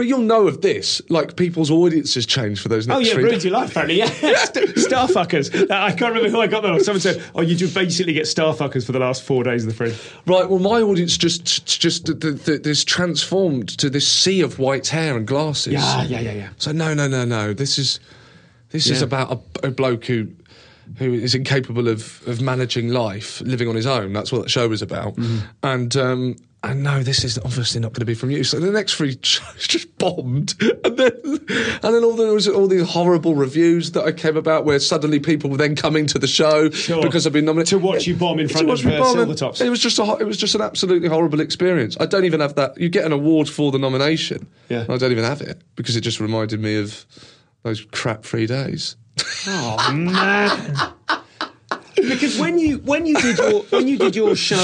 But 0.00 0.06
you'll 0.06 0.20
know 0.22 0.46
of 0.46 0.62
this. 0.62 1.02
Like 1.10 1.36
people's 1.36 1.70
audiences 1.70 2.24
change 2.24 2.58
for 2.62 2.70
those 2.70 2.86
next 2.86 2.96
Oh 2.96 3.00
yeah, 3.00 3.12
three 3.12 3.24
ruined 3.24 3.36
days. 3.42 3.44
your 3.44 3.52
life, 3.52 3.72
apparently. 3.72 3.98
Yeah, 3.98 4.06
star 4.76 5.08
fuckers. 5.08 5.54
Uh, 5.70 5.74
I 5.74 5.90
can't 5.92 6.14
remember 6.14 6.30
who 6.30 6.40
I 6.40 6.46
got 6.46 6.62
that. 6.62 6.70
on. 6.72 6.80
Someone 6.82 7.02
said, 7.02 7.22
"Oh, 7.34 7.42
you 7.42 7.54
do 7.54 7.68
basically 7.68 8.14
get 8.14 8.24
Starfuckers 8.24 8.86
for 8.86 8.92
the 8.92 8.98
last 8.98 9.22
four 9.22 9.44
days 9.44 9.64
of 9.64 9.68
the 9.68 9.74
fringe." 9.74 9.94
Right. 10.26 10.48
Well, 10.48 10.58
my 10.58 10.80
audience 10.80 11.18
just 11.18 11.44
just 11.66 12.06
th- 12.06 12.18
th- 12.18 12.42
th- 12.46 12.62
this 12.62 12.82
transformed 12.82 13.68
to 13.76 13.90
this 13.90 14.08
sea 14.08 14.40
of 14.40 14.58
white 14.58 14.86
hair 14.88 15.18
and 15.18 15.26
glasses. 15.26 15.74
Yeah, 15.74 16.02
yeah, 16.04 16.20
yeah, 16.20 16.32
yeah. 16.32 16.48
So 16.56 16.72
no, 16.72 16.94
no, 16.94 17.06
no, 17.06 17.26
no. 17.26 17.52
This 17.52 17.76
is 17.76 18.00
this 18.70 18.86
is 18.88 19.00
Yeah. 19.00 19.04
about 19.04 19.42
a, 19.62 19.66
a 19.66 19.70
bloke 19.70 20.06
who 20.06 20.28
who 20.96 21.12
is 21.12 21.34
incapable 21.34 21.88
of 21.88 22.26
of 22.26 22.40
managing 22.40 22.88
life, 22.88 23.42
living 23.42 23.68
on 23.68 23.76
his 23.76 23.84
own. 23.86 24.14
That's 24.14 24.32
what 24.32 24.40
that 24.40 24.48
show 24.48 24.66
was 24.66 24.80
about. 24.80 25.16
Mm-hmm. 25.16 25.38
And 25.62 25.94
um, 25.96 26.36
and 26.62 26.82
no, 26.82 27.02
this 27.02 27.24
is 27.24 27.38
obviously 27.38 27.80
not 27.80 27.88
going 27.92 28.00
to 28.00 28.04
be 28.06 28.14
from 28.14 28.30
you. 28.30 28.44
So 28.44 28.60
the 28.60 28.70
next 28.70 28.94
three 28.96 29.18
shows 29.22 29.66
just 29.66 29.96
bombed, 29.98 30.54
and 30.84 30.96
then 30.96 31.10
and 31.24 31.94
then 31.94 32.04
all 32.04 32.14
there 32.14 32.32
was 32.34 32.46
all 32.48 32.66
these 32.66 32.88
horrible 32.88 33.34
reviews 33.34 33.92
that 33.92 34.04
I 34.04 34.12
came 34.12 34.36
about 34.36 34.64
where 34.64 34.78
suddenly 34.78 35.20
people 35.20 35.48
were 35.50 35.56
then 35.56 35.74
coming 35.74 36.06
to 36.06 36.18
the 36.18 36.26
show 36.26 36.68
Sure. 36.70 37.02
because 37.02 37.26
I've 37.26 37.32
been 37.32 37.46
nominated 37.46 37.78
To 37.80 37.86
watch 37.86 38.06
you 38.06 38.14
bomb 38.14 38.38
in 38.38 38.48
front 38.48 38.68
of, 38.68 38.78
uh, 38.84 38.90
Silvertops. 38.90 39.60
It 39.64 39.70
was 39.70 39.80
just 39.80 39.98
a 39.98 40.16
it 40.20 40.24
was 40.24 40.36
just 40.36 40.54
an 40.54 40.60
absolutely 40.60 41.08
horrible 41.08 41.40
experience. 41.40 41.96
I 41.98 42.06
don't 42.06 42.24
even 42.24 42.40
have 42.40 42.54
that. 42.56 42.78
You 42.78 42.88
get 42.88 43.04
an 43.06 43.12
award 43.12 43.48
for 43.48 43.72
the 43.72 43.78
nomination. 43.78 44.46
Yeah. 44.68 44.84
I 44.88 44.96
don't 44.98 45.12
even 45.12 45.24
have 45.24 45.40
it 45.40 45.62
because 45.76 45.96
it 45.96 46.02
just 46.02 46.20
reminded 46.20 46.60
me 46.60 46.76
of 46.76 47.06
those 47.62 47.84
crap 47.92 48.24
three 48.24 48.46
days. 48.46 48.96
Oh 49.46 49.92
man. 49.92 50.92
Because 52.08 52.38
when 52.38 52.58
you 52.58 52.78
when 52.78 53.06
you 53.06 53.14
did 53.16 53.38
your 53.38 53.62
when 53.64 53.88
you 53.88 53.98
did 53.98 54.16
your 54.16 54.34
show 54.36 54.56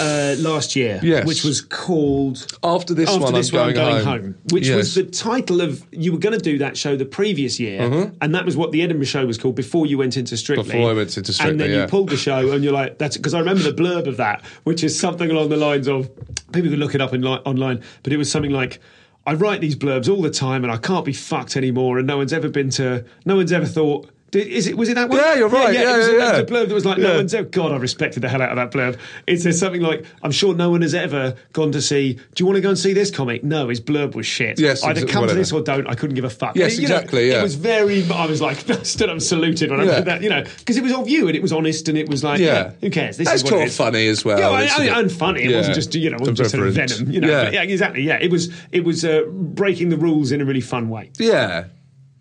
uh, 0.00 0.36
last 0.38 0.76
year, 0.76 1.00
Yes. 1.02 1.26
which 1.26 1.44
was 1.44 1.60
called 1.60 2.46
After 2.62 2.94
this 2.94 3.08
After 3.08 3.20
one, 3.22 3.34
this 3.34 3.52
I'm 3.52 3.58
one, 3.60 3.74
going, 3.74 3.90
going 3.92 4.04
home. 4.04 4.22
home, 4.22 4.34
which 4.50 4.68
was 4.68 4.96
Yes. 4.96 4.96
Uh-huh. 4.96 5.04
the 5.06 5.10
title 5.10 5.60
of 5.60 5.84
you 5.92 6.12
were 6.12 6.18
going 6.18 6.36
to 6.36 6.42
do 6.42 6.58
that 6.58 6.76
show 6.76 6.96
the 6.96 7.04
previous 7.04 7.58
year, 7.60 8.12
and 8.20 8.34
that 8.34 8.44
was 8.44 8.56
what 8.56 8.72
the 8.72 8.82
Edinburgh 8.82 9.06
show 9.06 9.26
was 9.26 9.38
called 9.38 9.54
before 9.56 9.86
you 9.86 9.98
went 9.98 10.16
into 10.16 10.36
Strictly. 10.36 10.64
Before 10.64 10.90
I 10.90 10.94
went 10.94 11.16
into 11.16 11.32
Strictly, 11.32 11.50
and 11.50 11.60
then 11.60 11.70
yeah. 11.70 11.82
you 11.82 11.86
pulled 11.88 12.08
the 12.10 12.16
show, 12.16 12.52
and 12.52 12.62
you're 12.64 12.72
like, 12.72 12.98
"That's 12.98 13.16
because 13.16 13.34
I 13.34 13.38
remember 13.38 13.62
the 13.62 13.72
blurb 13.72 14.06
of 14.06 14.16
that, 14.18 14.44
which 14.64 14.84
is 14.84 14.98
something 14.98 15.30
along 15.30 15.48
the 15.48 15.56
lines 15.56 15.88
of 15.88 16.10
people 16.52 16.70
can 16.70 16.78
look 16.80 16.94
it 16.94 17.00
up 17.00 17.14
in 17.14 17.22
li- 17.22 17.40
online, 17.44 17.82
but 18.02 18.12
it 18.12 18.16
was 18.16 18.30
something 18.30 18.52
like." 18.52 18.80
I 19.24 19.34
write 19.34 19.60
these 19.60 19.76
blurbs 19.76 20.08
all 20.12 20.20
the 20.20 20.30
time, 20.30 20.64
and 20.64 20.72
I 20.72 20.78
can't 20.78 21.04
be 21.04 21.12
fucked 21.12 21.56
anymore. 21.56 21.96
And 21.98 22.08
no 22.08 22.16
one's 22.16 22.32
ever 22.32 22.48
been 22.48 22.70
to. 22.70 23.04
No 23.24 23.36
one's 23.36 23.52
ever 23.52 23.66
thought. 23.66 24.08
Did, 24.32 24.46
is 24.48 24.66
it? 24.66 24.76
Was 24.76 24.88
it 24.88 24.94
that 24.94 25.08
one? 25.10 25.18
Yeah, 25.18 25.34
you're 25.34 25.48
right. 25.48 25.72
Yeah, 25.74 25.82
Yeah, 25.82 25.94
it 25.94 25.98
was, 25.98 26.06
yeah, 26.08 26.12
a- 26.12 26.14
it 26.14 26.18
was 26.18 26.32
yeah. 26.32 26.38
a 26.38 26.46
blurb 26.64 26.68
that 26.68 26.74
was 26.74 26.84
like, 26.86 26.98
no 26.98 27.16
one's 27.16 27.34
ever. 27.34 27.48
God, 27.48 27.70
I 27.70 27.76
respected 27.76 28.20
the 28.22 28.28
hell 28.30 28.40
out 28.42 28.48
of 28.50 28.56
that 28.56 28.70
blurb. 28.72 28.98
It 29.26 29.40
says 29.42 29.58
something 29.60 29.82
like, 29.82 30.04
I'm 30.22 30.30
sure 30.30 30.54
no 30.54 30.70
one 30.70 30.80
has 30.82 30.94
ever 30.94 31.36
gone 31.52 31.70
to 31.72 31.82
see. 31.82 32.14
Do 32.14 32.20
you 32.38 32.46
want 32.46 32.56
to 32.56 32.62
go 32.62 32.70
and 32.70 32.78
see 32.78 32.92
this 32.94 33.10
comic? 33.10 33.44
No, 33.44 33.68
his 33.68 33.80
blurb 33.80 34.14
was 34.14 34.24
shit. 34.26 34.58
Yes, 34.58 34.82
either 34.84 35.02
exa- 35.02 35.08
come 35.10 35.20
whatever. 35.22 35.36
to 35.36 35.40
this 35.40 35.52
or 35.52 35.60
don't. 35.60 35.86
I 35.86 35.94
couldn't 35.94 36.16
give 36.16 36.24
a 36.24 36.30
fuck. 36.30 36.56
Yes, 36.56 36.78
You 36.78 36.88
know, 36.88 36.94
exactly, 36.96 37.28
yeah. 37.30 37.40
It 37.40 37.42
was 37.42 37.54
very. 37.56 38.10
I 38.10 38.26
was 38.26 38.40
like, 38.40 38.56
stood 38.84 39.08
up 39.10 39.12
and 39.12 39.22
saluted 39.22 39.70
when 39.70 39.80
I 39.80 39.84
Yeah. 39.84 39.90
read 39.96 40.04
that. 40.06 40.22
You 40.22 40.30
know, 40.30 40.42
because 40.58 40.76
it 40.78 40.82
was 40.82 40.92
of 40.94 41.08
you 41.10 41.28
and 41.28 41.36
it 41.36 41.42
was 41.42 41.52
honest 41.52 41.88
and 41.90 41.98
it 41.98 42.08
was 42.08 42.24
like, 42.24 42.40
yeah, 42.40 42.46
Yeah. 42.46 42.72
who 42.80 42.88
cares? 42.90 43.18
This 43.18 43.28
That's 43.28 43.42
is 43.44 43.50
what 43.52 43.60
it 43.60 43.68
of 43.68 43.74
funny 43.74 44.06
as 44.08 44.24
well. 44.24 44.38
Yeah, 44.38 44.48
I, 44.48 44.62
I, 44.62 44.84
it? 44.86 44.92
and 44.96 45.12
funny. 45.12 45.42
It 45.42 45.50
Yeah. 45.50 45.58
wasn't 45.58 45.74
just 45.74 45.94
you 45.94 46.08
know, 46.08 46.16
it 46.16 46.20
wasn't 46.20 46.38
just 46.38 46.50
sort 46.52 46.66
of 46.66 46.72
venom. 46.74 47.10
You 47.10 47.20
know, 47.20 47.28
Yeah. 47.28 47.50
Yeah, 47.50 47.62
exactly. 47.64 48.02
Yeah, 48.02 48.16
it 48.18 48.30
was. 48.30 48.50
It 48.72 48.82
was 48.84 49.04
uh, 49.04 49.24
breaking 49.28 49.90
the 49.90 49.98
rules 49.98 50.32
in 50.32 50.40
a 50.40 50.44
really 50.46 50.62
fun 50.62 50.88
way. 50.88 51.10
Yeah. 51.18 51.64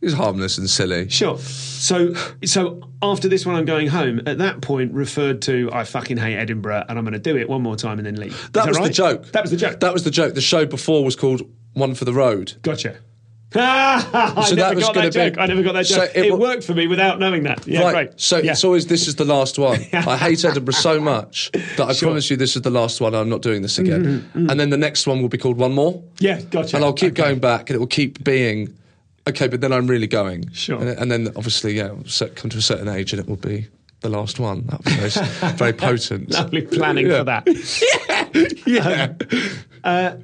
It 0.01 0.05
was 0.05 0.13
harmless 0.15 0.57
and 0.57 0.67
silly. 0.69 1.09
Sure. 1.09 1.37
So, 1.37 2.13
so 2.43 2.81
after 3.03 3.27
this 3.29 3.45
one, 3.45 3.55
I'm 3.55 3.65
going 3.65 3.87
home. 3.87 4.21
At 4.25 4.39
that 4.39 4.61
point, 4.61 4.93
referred 4.93 5.43
to 5.43 5.69
I 5.71 5.83
fucking 5.83 6.17
hate 6.17 6.37
Edinburgh, 6.37 6.85
and 6.89 6.97
I'm 6.97 7.05
going 7.05 7.13
to 7.13 7.19
do 7.19 7.37
it 7.37 7.47
one 7.47 7.61
more 7.61 7.75
time 7.75 7.99
and 7.99 8.05
then 8.07 8.15
leave. 8.15 8.33
Is 8.33 8.49
That 8.51 8.67
was 8.67 8.77
the 8.79 8.89
joke. 8.89 9.27
That 9.31 9.43
was 9.43 9.51
the 9.51 9.57
joke. 9.57 9.79
That 9.79 9.93
was 9.93 10.03
the 10.03 10.11
joke. 10.11 10.33
The 10.33 10.41
show 10.41 10.65
before 10.65 11.03
was 11.05 11.15
called 11.15 11.41
One 11.73 11.93
for 11.93 12.05
the 12.05 12.13
Road. 12.13 12.53
gotcha. 12.63 12.97
I 13.53 13.97
never 14.55 14.55
that 14.55 14.75
was 14.75 14.83
got 14.85 14.93
that 14.95 15.11
joke. 15.11 15.33
be- 15.33 15.39
I 15.41 15.45
never 15.45 15.61
got 15.61 15.73
that 15.73 15.85
So 15.85 15.97
joke. 15.97 16.11
it 16.15 16.25
it 16.27 16.39
worked 16.39 16.63
for 16.63 16.73
me 16.73 16.87
without 16.87 17.19
knowing 17.19 17.43
that. 17.43 17.67
Yeah, 17.67 17.81
right. 17.83 18.07
great. 18.09 18.19
So 18.21 18.37
yeah. 18.37 18.51
it's 18.53 18.63
always 18.63 18.87
this 18.87 19.09
is 19.09 19.15
the 19.15 19.25
last 19.25 19.59
one. 19.59 19.81
I 19.93 20.15
hate 20.15 20.45
Edinburgh 20.45 20.73
so 20.73 21.01
much 21.01 21.51
that 21.51 21.81
I 21.81 21.91
Sure. 21.91 22.07
promise 22.07 22.29
you 22.29 22.37
this 22.37 22.55
is 22.55 22.61
the 22.61 22.69
last 22.69 23.01
one. 23.01 23.13
I'm 23.13 23.27
not 23.27 23.41
doing 23.41 23.61
this 23.61 23.77
again. 23.77 24.03
Mm-hmm. 24.05 24.39
Mm-hmm. 24.39 24.49
And 24.49 24.57
then 24.57 24.69
the 24.69 24.77
next 24.77 25.05
one 25.05 25.21
will 25.21 25.27
be 25.27 25.37
called 25.37 25.57
One 25.57 25.73
More. 25.73 26.01
yeah, 26.19 26.39
gotcha. 26.41 26.77
and 26.77 26.85
I'll 26.85 26.93
keep 26.93 27.11
Okay. 27.11 27.23
going 27.23 27.39
back, 27.39 27.69
and 27.69 27.75
it 27.75 27.79
will 27.79 27.87
keep 27.87 28.23
being 28.23 28.73
okay. 29.27 29.47
But 29.47 29.61
then 29.61 29.71
I'm 29.73 29.87
really 29.87 30.07
going. 30.07 30.51
Sure. 30.51 30.79
And, 30.79 30.89
and 30.99 31.11
then 31.11 31.27
obviously, 31.35 31.73
yeah, 31.77 31.89
come 32.35 32.49
to 32.49 32.57
a 32.57 32.61
certain 32.61 32.87
age, 32.87 33.13
and 33.13 33.19
it 33.19 33.27
will 33.27 33.35
be 33.37 33.67
the 34.01 34.09
last 34.09 34.39
one. 34.39 34.65
That 34.67 34.83
be 34.83 34.91
very, 34.91 35.53
very 35.57 35.73
potent. 35.73 36.29
Lovely 36.33 36.61
planning 36.63 37.07
Yeah. 37.07 37.19
for 37.19 37.23
that. 37.25 38.63
yeah. 39.83 40.15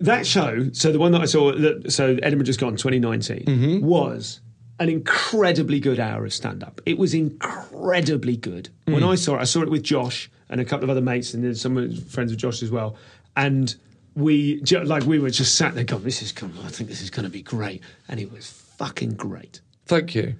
that 0.00 0.26
show, 0.26 0.70
so 0.72 0.92
the 0.92 0.98
one 0.98 1.12
that 1.12 1.20
I 1.20 1.24
saw, 1.26 1.52
that, 1.52 1.92
so 1.92 2.16
Edinburgh 2.22 2.46
Just 2.46 2.60
Gone 2.60 2.76
2019, 2.76 3.44
Mm-hmm. 3.46 3.84
was 3.86 4.40
an 4.80 4.88
incredibly 4.88 5.80
good 5.80 5.98
hour 5.98 6.24
of 6.24 6.32
stand 6.32 6.62
up. 6.62 6.80
It 6.86 6.98
was 6.98 7.12
incredibly 7.12 8.36
good. 8.36 8.68
When 8.84 9.02
Hmm. 9.02 9.08
I 9.08 9.16
saw 9.16 9.34
it, 9.36 9.40
I 9.40 9.44
saw 9.44 9.62
it 9.62 9.70
with 9.70 9.82
Josh 9.82 10.30
and 10.48 10.60
a 10.60 10.64
couple 10.64 10.84
of 10.84 10.90
other 10.90 11.00
mates, 11.00 11.34
and 11.34 11.42
then 11.44 11.54
some 11.56 11.92
friends 11.96 12.30
of 12.30 12.38
Josh 12.38 12.62
as 12.62 12.70
well. 12.70 12.94
And 13.36 13.74
we 14.18 14.60
like 14.60 15.04
we 15.04 15.18
were 15.18 15.30
just 15.30 15.54
sat 15.54 15.74
there 15.74 15.84
going, 15.84 16.02
"This 16.02 16.22
is 16.22 16.32
come. 16.32 16.52
I 16.64 16.68
think 16.68 16.90
this 16.90 17.00
is 17.00 17.10
going 17.10 17.24
to 17.24 17.30
be 17.30 17.42
great," 17.42 17.82
and 18.08 18.18
it 18.18 18.32
was 18.32 18.50
fucking 18.50 19.14
great. 19.14 19.60
Thank 19.86 20.14
you. 20.14 20.34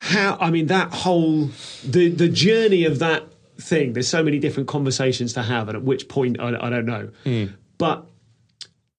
How 0.00 0.36
I 0.40 0.50
mean 0.50 0.66
that 0.66 0.92
whole 0.92 1.50
the 1.84 2.10
the 2.10 2.28
journey 2.28 2.84
of 2.84 2.98
that 2.98 3.24
thing. 3.58 3.92
There's 3.92 4.08
so 4.08 4.22
many 4.22 4.38
different 4.38 4.68
conversations 4.68 5.32
to 5.34 5.42
have, 5.42 5.68
and 5.68 5.76
at 5.76 5.84
which 5.84 6.08
point 6.08 6.40
I, 6.40 6.48
I 6.60 6.70
don't 6.70 6.86
know. 6.86 7.10
Hmm. 7.24 7.46
But 7.78 8.06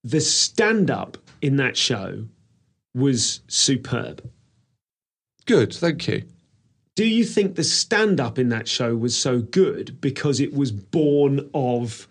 the 0.03 0.21
stand 0.21 0.89
up 0.89 1.17
in 1.41 1.57
that 1.57 1.75
show 1.75 2.25
was 2.95 3.41
superb. 3.47 4.29
Good. 5.45 5.73
Thank 5.73 6.07
you. 6.07 6.23
Do 6.95 7.05
you 7.05 7.25
think 7.25 7.55
the 7.55 7.63
stand 7.63 8.19
up 8.19 8.37
in 8.37 8.49
that 8.49 8.67
show 8.67 8.95
was 8.95 9.17
so 9.17 9.41
good 9.41 9.99
because 10.01 10.39
it 10.39 10.53
was 10.53 10.71
born 10.71 11.49
of 11.53 12.07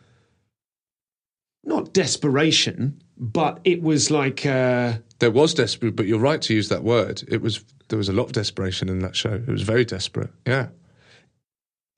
not 1.65 1.93
desperation, 1.93 3.01
but 3.19 3.61
it 3.65 3.83
was 3.83 4.11
like 4.11 4.47
uh, 4.47 4.95
There 5.19 5.31
was 5.31 5.55
desperate, 5.55 5.95
but 5.97 6.07
you're 6.07 6.19
right 6.19 6.41
to 6.43 6.55
use 6.55 6.69
that 6.71 6.83
word. 6.85 7.23
It 7.29 7.43
was 7.43 7.65
there 7.89 7.99
was 7.99 8.09
a 8.09 8.13
lot 8.13 8.25
of 8.25 8.33
desperation 8.33 8.89
in 8.89 9.01
that 9.01 9.17
show. 9.17 9.33
It 9.35 9.49
was 9.49 9.63
very 9.63 9.85
desperate. 9.85 10.31
Yeah. 10.47 10.69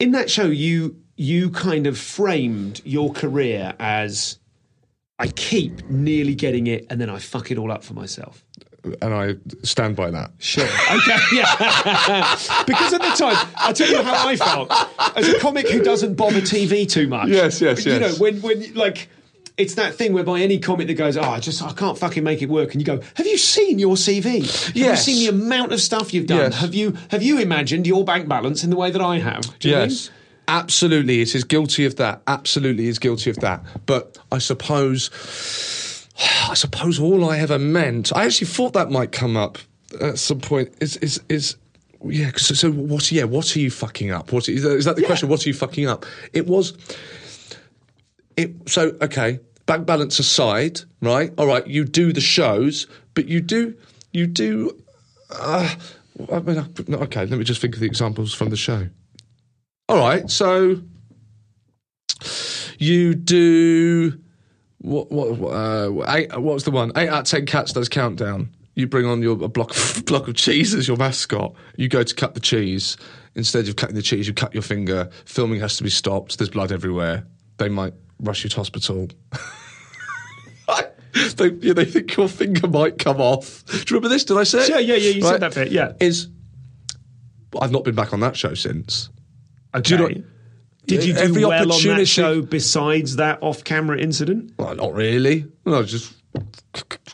in 0.01 0.13
that 0.13 0.31
show 0.31 0.47
you 0.47 0.97
you 1.17 1.51
kind 1.51 1.87
of 1.87 1.97
framed 1.99 2.81
your 2.85 3.13
career 3.13 3.75
as 3.79 4.39
I 5.19 5.29
keep 5.29 5.89
nearly 5.91 6.35
getting 6.35 6.67
it 6.67 6.87
and 6.91 7.01
then 7.01 7.11
I 7.11 7.19
fuck 7.19 7.51
it 7.51 7.59
all 7.59 7.71
up 7.71 7.85
for 7.85 7.93
myself. 7.95 8.43
And 9.01 9.15
I 9.15 9.37
stand 9.63 9.95
by 9.95 10.11
that. 10.11 10.33
Sure. 10.39 10.65
Okay. 10.65 11.17
Yeah. 11.35 11.45
because 12.67 12.93
at 12.95 13.01
the 13.03 13.15
time, 13.17 13.37
I'll 13.57 13.73
tell 13.73 13.89
you 13.89 14.03
how 14.03 14.27
I 14.27 14.35
felt 14.35 14.73
as 15.17 15.29
a 15.29 15.39
comic 15.39 15.69
who 15.69 15.85
doesn't 15.85 16.15
bother 16.17 16.41
TV 16.41 16.89
too 16.91 17.07
much. 17.07 17.29
Yes, 17.29 17.61
yes, 17.61 17.87
yes. 17.87 17.95
You 17.95 18.01
know, 18.01 18.13
when 18.19 18.41
when 18.41 18.75
like. 18.75 19.09
It's 19.59 19.75
that 19.75 19.95
thing 19.95 20.13
whereby 20.15 20.41
any 20.41 20.59
comic 20.59 20.87
that 20.87 20.95
goes, 20.95 21.17
oh, 21.17 21.23
I 21.23 21.39
just 21.39 21.63
I 21.63 21.73
can't 21.73 21.99
fucking 21.99 22.25
make 22.25 22.41
it 22.43 22.49
work, 22.49 22.73
and 22.73 22.81
you 22.81 22.87
go, 22.87 23.01
have 23.15 23.27
you 23.27 23.37
seen 23.37 23.79
your 23.79 23.97
CV? 23.97 24.41
Have 24.67 24.77
Yes. 24.77 25.07
you 25.07 25.15
seen 25.15 25.27
the 25.27 25.43
amount 25.45 25.73
of 25.73 25.81
stuff 25.81 26.15
you've 26.15 26.27
done? 26.27 26.39
Yes. 26.53 26.61
Have 26.61 26.75
you 26.75 26.97
have 27.11 27.23
you 27.23 27.39
imagined 27.39 27.87
your 27.87 28.05
bank 28.05 28.29
balance 28.29 28.65
in 28.65 28.71
the 28.71 28.77
way 28.77 28.91
that 28.91 29.03
I 29.03 29.19
have? 29.19 29.43
Do 29.59 29.69
you 29.69 29.75
know 29.75 29.81
mean? 29.83 29.91
Yes. 29.91 30.11
Absolutely, 30.49 31.21
it 31.21 31.35
is 31.35 31.45
guilty 31.45 31.85
of 31.85 31.97
that. 31.97 32.21
Absolutely, 32.27 32.87
is 32.89 32.99
guilty 32.99 33.31
of 33.31 33.37
that. 33.37 33.63
But 33.87 34.19
I 34.33 34.39
suppose, 34.39 35.09
I 36.49 36.55
suppose 36.55 36.99
all 36.99 37.29
I 37.31 37.39
ever 37.39 37.59
meant. 37.59 38.15
I 38.15 38.25
actually 38.25 38.49
thought 38.49 38.73
that 38.73 38.91
might 38.91 39.13
come 39.13 39.37
up 39.37 39.59
at 40.01 40.19
some 40.19 40.41
point. 40.41 40.71
Is 40.81 40.97
is 40.99 41.21
is 41.29 41.57
yeah? 42.05 42.31
'cause- 42.31 42.59
so 42.59 42.71
what? 42.73 43.13
Yeah, 43.13 43.25
what 43.25 43.55
are 43.57 43.61
you 43.61 43.71
fucking 43.71 44.11
up? 44.11 44.33
What 44.33 44.49
is 44.49 44.63
that, 44.63 44.77
is 44.77 44.85
that 44.87 44.97
the 44.97 45.03
question? 45.03 45.29
What 45.29 45.45
are 45.47 45.49
you 45.49 45.55
fucking 45.55 45.87
up? 45.87 46.07
It 46.33 46.47
was. 46.47 46.73
It 48.37 48.69
so 48.69 48.97
okay. 49.01 49.41
Bank 49.67 49.87
balance 49.87 50.19
aside, 50.19 50.81
right? 51.01 51.33
All 51.39 51.47
right, 51.47 51.65
you 51.67 51.85
do 51.85 52.13
the 52.13 52.21
shows, 52.21 52.89
but 53.15 53.29
you 53.29 53.41
do 53.41 53.77
you 54.13 54.27
do. 54.27 54.77
Uh, 55.31 55.75
I 56.31 56.41
mean, 56.41 56.59
okay, 56.91 57.27
let 57.27 57.39
me 57.39 57.45
just 57.45 57.61
think 57.61 57.75
of 57.75 57.81
the 57.81 57.87
examples 57.87 58.35
from 58.35 58.51
the 58.51 58.57
show. 58.57 58.89
All 59.89 59.99
right, 59.99 60.31
so 60.31 60.81
you 62.79 63.15
do 63.15 64.19
what? 64.79 65.11
What? 65.11 65.53
Uh, 65.53 66.05
eight, 66.13 66.37
was 66.39 66.65
the 66.65 66.71
one? 66.71 66.93
Eight 66.97 67.09
out 67.09 67.21
of 67.21 67.27
ten 67.27 67.47
cats 67.47 67.73
does 67.73 67.89
countdown. 67.89 68.51
You 68.75 68.87
bring 68.87 69.07
on 69.07 69.23
your 69.23 69.43
a 69.43 69.49
block 69.49 69.75
block 70.07 70.29
of 70.29 70.35
cheese 70.35 70.75
as 70.75 70.89
your 70.89 70.97
mascot. 70.97 71.55
You 71.77 71.89
go 71.89 72.03
to 72.03 72.15
cut 72.15 72.35
the 72.35 72.41
cheese. 72.41 72.97
Instead 73.35 73.67
of 73.67 73.77
cutting 73.77 73.97
the 73.97 74.03
cheese, 74.03 74.29
you 74.29 74.35
cut 74.35 74.53
your 74.53 74.63
finger. 74.63 75.09
Filming 75.25 75.59
has 75.61 75.79
to 75.79 75.83
be 75.83 75.89
stopped. 75.89 76.37
There's 76.37 76.51
blood 76.51 76.71
everywhere. 76.71 77.27
They 77.57 77.71
might 77.71 77.95
rush 78.23 78.45
you 78.45 78.51
to 78.51 78.57
hospital. 78.57 79.09
they, 81.37 81.51
yeah, 81.61 81.75
they 81.75 81.85
think 81.85 82.17
your 82.17 82.29
finger 82.29 82.67
might 82.69 82.99
come 82.99 83.21
off. 83.21 83.65
Do 83.67 83.77
you 83.77 83.85
remember 83.91 84.09
this? 84.09 84.25
Did 84.25 84.39
I 84.39 84.45
say? 84.45 84.63
it? 84.63 84.69
Yeah, 84.71 84.79
yeah, 84.79 84.95
yeah, 84.97 85.11
you 85.11 85.23
said 85.23 85.41
that 85.41 85.55
bit, 85.55 85.71
yeah. 85.71 85.93
Is 86.01 86.29
I've 87.61 87.73
not 87.73 87.85
been 87.85 87.95
back 87.95 88.13
on 88.13 88.21
that 88.21 88.37
show 88.37 88.55
since. 88.55 89.11
Okay. 89.75 89.91
you 89.95 89.99
know- 89.99 90.09
Did 90.87 91.05
you 91.05 91.13
do 91.15 91.19
Every 91.21 91.45
well 91.45 91.73
on 91.73 91.83
that 91.83 92.07
show 92.09 92.41
besides 92.43 93.17
that 93.17 93.39
off-camera 93.43 93.99
incident? 94.01 94.53
Well, 94.59 94.75
not 94.75 94.95
really. 94.95 95.47
I 95.67 95.71
was 95.71 95.91
just 95.91 96.15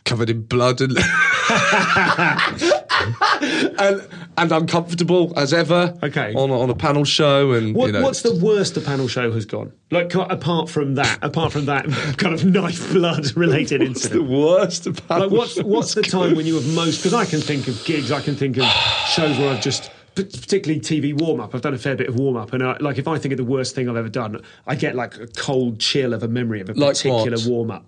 covered 0.04 0.30
in 0.30 0.42
blood 0.42 0.80
and 0.80 0.92
and, 3.78 4.08
and 4.36 4.52
uncomfortable 4.52 5.32
as 5.36 5.52
ever. 5.52 5.96
Okay. 6.02 6.34
On 6.34 6.50
a, 6.50 6.60
on 6.60 6.70
a 6.70 6.74
panel 6.74 7.04
show 7.04 7.52
and 7.52 7.74
What, 7.74 7.86
you 7.86 7.92
know, 7.92 8.02
what's 8.02 8.22
the 8.22 8.34
worst 8.34 8.74
the 8.74 8.80
panel 8.80 9.08
show 9.08 9.32
has 9.32 9.44
gone? 9.44 9.72
Like 9.90 10.14
apart 10.14 10.68
from 10.68 10.94
that, 10.96 11.18
apart 11.22 11.52
from 11.52 11.66
that 11.66 11.86
kind 12.18 12.34
of 12.34 12.44
knife 12.44 12.92
blood 12.92 13.36
related 13.36 13.80
the 13.80 13.86
incident. 13.86 14.28
The 14.28 14.34
worst 14.34 14.86
Like 15.08 15.30
what's 15.30 15.62
what's 15.62 15.94
the 15.94 16.02
time 16.02 16.34
when 16.34 16.46
you 16.46 16.54
have 16.54 16.74
most? 16.74 16.98
Because 16.98 17.14
I 17.14 17.24
can 17.24 17.40
think 17.40 17.68
of 17.68 17.82
gigs, 17.84 18.12
I 18.12 18.20
can 18.20 18.34
think 18.34 18.56
of 18.56 18.64
shows 19.08 19.38
where 19.38 19.50
I've 19.50 19.62
just. 19.62 19.90
Particularly 20.14 20.80
TV 20.80 21.14
warm 21.16 21.38
up. 21.38 21.54
I've 21.54 21.60
done 21.60 21.74
a 21.74 21.78
fair 21.78 21.94
bit 21.94 22.08
of 22.08 22.16
warm 22.16 22.36
up, 22.36 22.52
and 22.52 22.60
I, 22.60 22.76
like 22.78 22.98
if 22.98 23.06
I 23.06 23.18
think 23.18 23.30
of 23.30 23.38
the 23.38 23.44
worst 23.44 23.76
thing 23.76 23.88
I've 23.88 23.94
ever 23.94 24.08
done, 24.08 24.42
I 24.66 24.74
get 24.74 24.96
like 24.96 25.16
a 25.16 25.28
cold 25.28 25.78
chill 25.78 26.12
of 26.12 26.24
a 26.24 26.28
memory 26.28 26.60
of 26.60 26.68
a 26.68 26.74
particular 26.74 27.36
warm 27.46 27.70
up. 27.70 27.86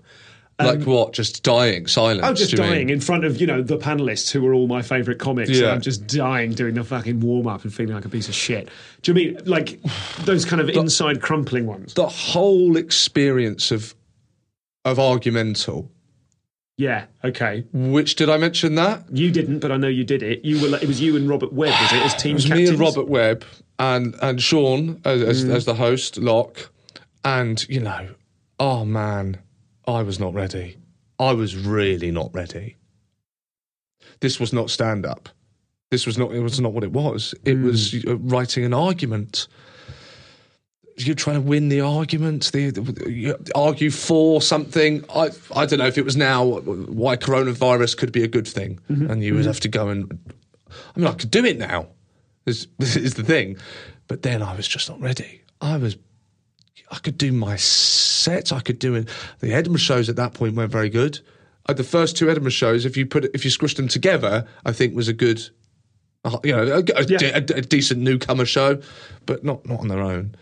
Like 0.66 0.82
what? 0.84 1.12
Just 1.12 1.42
dying, 1.42 1.86
silence. 1.86 2.22
I'm 2.24 2.34
just 2.34 2.52
you 2.52 2.58
mean? 2.58 2.68
dying 2.70 2.90
in 2.90 3.00
front 3.00 3.24
of 3.24 3.40
you 3.40 3.46
know 3.46 3.62
the 3.62 3.76
panelists 3.78 4.30
who 4.30 4.46
are 4.46 4.54
all 4.54 4.66
my 4.66 4.82
favourite 4.82 5.18
comics. 5.20 5.50
Yeah. 5.50 5.64
And 5.64 5.70
I'm 5.72 5.80
just 5.80 6.06
dying 6.06 6.52
doing 6.52 6.74
the 6.74 6.84
fucking 6.84 7.20
warm 7.20 7.46
up 7.46 7.64
and 7.64 7.72
feeling 7.72 7.94
like 7.94 8.04
a 8.04 8.08
piece 8.08 8.28
of 8.28 8.34
shit. 8.34 8.68
Do 9.02 9.10
you 9.10 9.14
mean 9.14 9.38
like 9.46 9.80
those 10.24 10.44
kind 10.44 10.60
of 10.60 10.68
inside 10.68 11.20
crumpling 11.22 11.66
ones? 11.66 11.94
The 11.94 12.08
whole 12.08 12.76
experience 12.76 13.70
of 13.70 13.94
of 14.84 14.98
argumental. 14.98 15.90
Yeah. 16.76 17.04
Okay. 17.22 17.64
Which 17.74 18.14
did 18.16 18.30
I 18.30 18.38
mention 18.38 18.76
that? 18.76 19.04
You 19.12 19.30
didn't, 19.30 19.58
but 19.58 19.70
I 19.70 19.76
know 19.76 19.88
you 19.88 20.02
did 20.04 20.22
it. 20.22 20.44
You 20.46 20.62
were. 20.62 20.68
like- 20.68 20.82
It 20.82 20.88
was 20.88 20.98
you 21.00 21.14
and 21.14 21.28
Robert 21.28 21.52
Webb, 21.52 21.74
was 21.78 21.92
it? 21.92 22.02
As 22.02 22.14
team 22.22 22.30
It 22.30 22.34
was 22.34 22.44
captains. 22.46 22.68
me 22.70 22.72
and 22.74 22.80
Robert 22.80 23.06
Webb 23.08 23.44
and 23.78 24.14
and 24.22 24.40
Sean 24.40 25.00
as, 25.04 25.20
as, 25.22 25.44
Mm. 25.44 25.54
as 25.54 25.64
the 25.66 25.74
host, 25.74 26.16
Lock, 26.16 26.70
and 27.24 27.66
you 27.68 27.80
know, 27.80 28.08
oh 28.58 28.86
man, 28.86 29.38
I 29.90 30.02
was 30.02 30.18
not 30.20 30.34
ready. 30.34 30.76
I 31.18 31.32
was 31.32 31.56
really 31.56 32.10
not 32.10 32.30
ready. 32.34 32.76
This 34.20 34.38
was 34.40 34.52
not 34.52 34.70
stand 34.70 35.04
up. 35.06 35.28
This 35.90 36.06
was 36.06 36.16
not. 36.18 36.32
It 36.32 36.40
was 36.40 36.60
not 36.60 36.72
what 36.72 36.84
it 36.84 36.92
was. 36.92 37.34
It 37.44 37.56
Mm. 37.56 37.64
was 37.64 38.04
uh, 38.06 38.16
writing 38.18 38.64
an 38.64 38.72
argument. 38.74 39.48
You're 40.96 41.14
trying 41.14 41.36
to 41.36 41.48
win 41.48 41.68
the 41.70 41.80
argument. 41.80 42.50
The, 42.52 42.70
the- 42.70 43.10
you 43.10 43.36
argue 43.54 43.90
for 43.90 44.40
something. 44.42 45.04
I 45.14 45.30
I 45.54 45.66
don't 45.66 45.78
know 45.78 45.86
if 45.86 45.98
it 45.98 46.04
was 46.04 46.16
now 46.16 46.44
why 46.44 47.16
coronavirus 47.16 47.96
could 47.96 48.12
be 48.12 48.22
a 48.22 48.28
good 48.28 48.46
thing, 48.46 48.78
Mm-hmm. 48.90 49.10
and 49.10 49.22
you 49.24 49.34
would 49.34 49.46
have 49.46 49.60
to 49.60 49.68
go 49.68 49.88
and. 49.88 50.18
I 50.94 50.98
mean, 51.00 51.08
I 51.08 51.12
could 51.14 51.30
do 51.30 51.44
it 51.44 51.58
now. 51.58 51.86
This, 52.44 52.66
this 52.78 52.94
is 53.06 53.14
the 53.14 53.24
thing, 53.24 53.56
but 54.06 54.22
then 54.22 54.42
I 54.42 54.54
was 54.54 54.68
just 54.68 54.88
not 54.88 55.00
ready. 55.00 55.42
I 55.60 55.76
was. 55.76 55.96
I 56.90 56.98
could 56.98 57.16
do 57.18 57.32
my 57.32 57.56
sets. 57.56 58.52
I 58.52 58.60
could 58.60 58.78
do 58.78 58.94
it. 58.94 59.08
The 59.40 59.52
Edinburgh 59.52 59.78
shows 59.80 60.08
at 60.08 60.16
that 60.16 60.34
point 60.34 60.54
weren't 60.56 60.72
very 60.72 60.88
good. 60.90 61.20
Uh, 61.68 61.72
the 61.72 61.84
first 61.84 62.16
two 62.16 62.28
Edinburgh 62.30 62.50
shows, 62.50 62.84
if 62.84 62.96
you 62.96 63.06
put 63.06 63.24
if 63.34 63.44
you 63.44 63.50
squished 63.50 63.76
them 63.76 63.88
together, 63.88 64.46
I 64.64 64.72
think 64.72 64.94
was 64.96 65.08
a 65.08 65.12
good, 65.12 65.40
uh, 66.24 66.38
you 66.42 66.52
know, 66.56 66.62
a, 66.64 66.78
a, 67.00 67.04
Yeah. 67.06 67.18
a- 67.36 67.58
a 67.58 67.62
decent 67.62 68.00
newcomer 68.00 68.44
show, 68.44 68.80
but 69.26 69.44
not 69.44 69.66
not 69.66 69.80
on 69.80 69.88
their 69.88 70.00
own. 70.00 70.34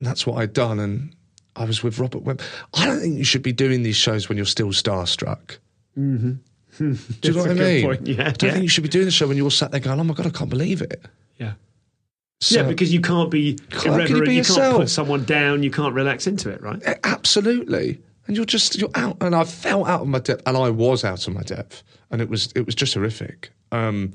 And 0.00 0.06
that's 0.08 0.26
what 0.26 0.38
I'd 0.38 0.52
done, 0.52 0.78
and 0.78 1.14
I 1.56 1.64
was 1.64 1.82
with 1.82 1.98
Robert 1.98 2.22
Webb. 2.22 2.40
I 2.74 2.86
don't 2.86 3.00
think 3.00 3.18
you 3.18 3.24
should 3.24 3.42
be 3.42 3.52
doing 3.52 3.82
these 3.82 3.96
shows 3.96 4.28
when 4.28 4.36
you're 4.38 4.46
still 4.46 4.68
starstruck. 4.68 5.58
Mm-hmm. 5.98 6.32
Do 6.78 6.96
you 7.28 7.32
know 7.34 7.40
what 7.42 7.50
I 7.50 7.54
mean? 7.54 7.84
point. 7.84 8.06
Yeah, 8.06 8.28
I 8.28 8.30
don't 8.30 8.42
yeah. 8.44 8.52
think 8.52 8.62
you 8.62 8.68
should 8.68 8.84
be 8.84 8.88
doing 8.88 9.06
the 9.06 9.10
show 9.10 9.26
when 9.26 9.36
you're 9.36 9.46
all 9.46 9.50
sat 9.50 9.72
there 9.72 9.80
going, 9.80 9.98
"Oh 9.98 10.04
my 10.04 10.14
god, 10.14 10.26
I 10.26 10.30
can't 10.30 10.48
believe 10.50 10.80
it." 10.82 11.04
Yeah. 11.36 11.54
So- 12.40 12.60
yeah, 12.60 12.68
because 12.68 12.92
you 12.92 13.00
can't 13.00 13.30
be 13.30 13.54
can 13.70 13.92
you 13.92 13.98
irreverent. 13.98 14.26
be 14.26 14.34
You, 14.36 14.44
can't 14.44 14.76
put 14.76 14.90
someone 14.90 15.24
down. 15.24 15.62
You 15.62 15.70
can't 15.70 15.94
relax 15.94 16.26
into 16.26 16.50
it, 16.50 16.62
right? 16.62 16.80
Absolutely. 17.04 18.00
And 18.26 18.36
you're 18.36 18.46
just 18.46 18.78
you're 18.78 18.90
out 18.94 19.16
and 19.20 19.34
I 19.34 19.44
felt 19.44 19.88
out 19.88 20.02
of 20.02 20.08
my 20.08 20.18
depth 20.20 20.42
and 20.46 20.56
I 20.56 20.70
was 20.70 21.02
out 21.04 21.26
of 21.26 21.34
my 21.34 21.42
depth. 21.42 21.82
And 22.10 22.20
it 22.20 22.28
was 22.28 22.52
it 22.54 22.64
was 22.66 22.74
just 22.74 22.94
horrific. 22.94 23.50
Um 23.72 24.12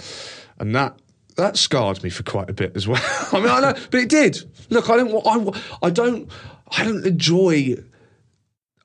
and 0.59 0.73
that 0.75 0.95
that 1.35 1.57
scarred 1.57 2.01
me 2.03 2.09
for 2.09 2.23
quite 2.23 2.49
a 2.49 2.53
bit 2.53 2.75
as 2.75 2.87
well. 2.87 3.01
I 3.31 3.39
mean, 3.39 3.49
I 3.49 3.59
know, 3.59 3.73
but 3.91 3.99
it 3.99 4.09
did. 4.09 4.37
Look, 4.69 4.89
I 4.89 4.97
don't. 4.97 5.25
I, 5.27 5.87
I 5.87 5.89
don't. 5.89 6.29
I 6.77 6.83
don't 6.83 7.05
enjoy. 7.05 7.75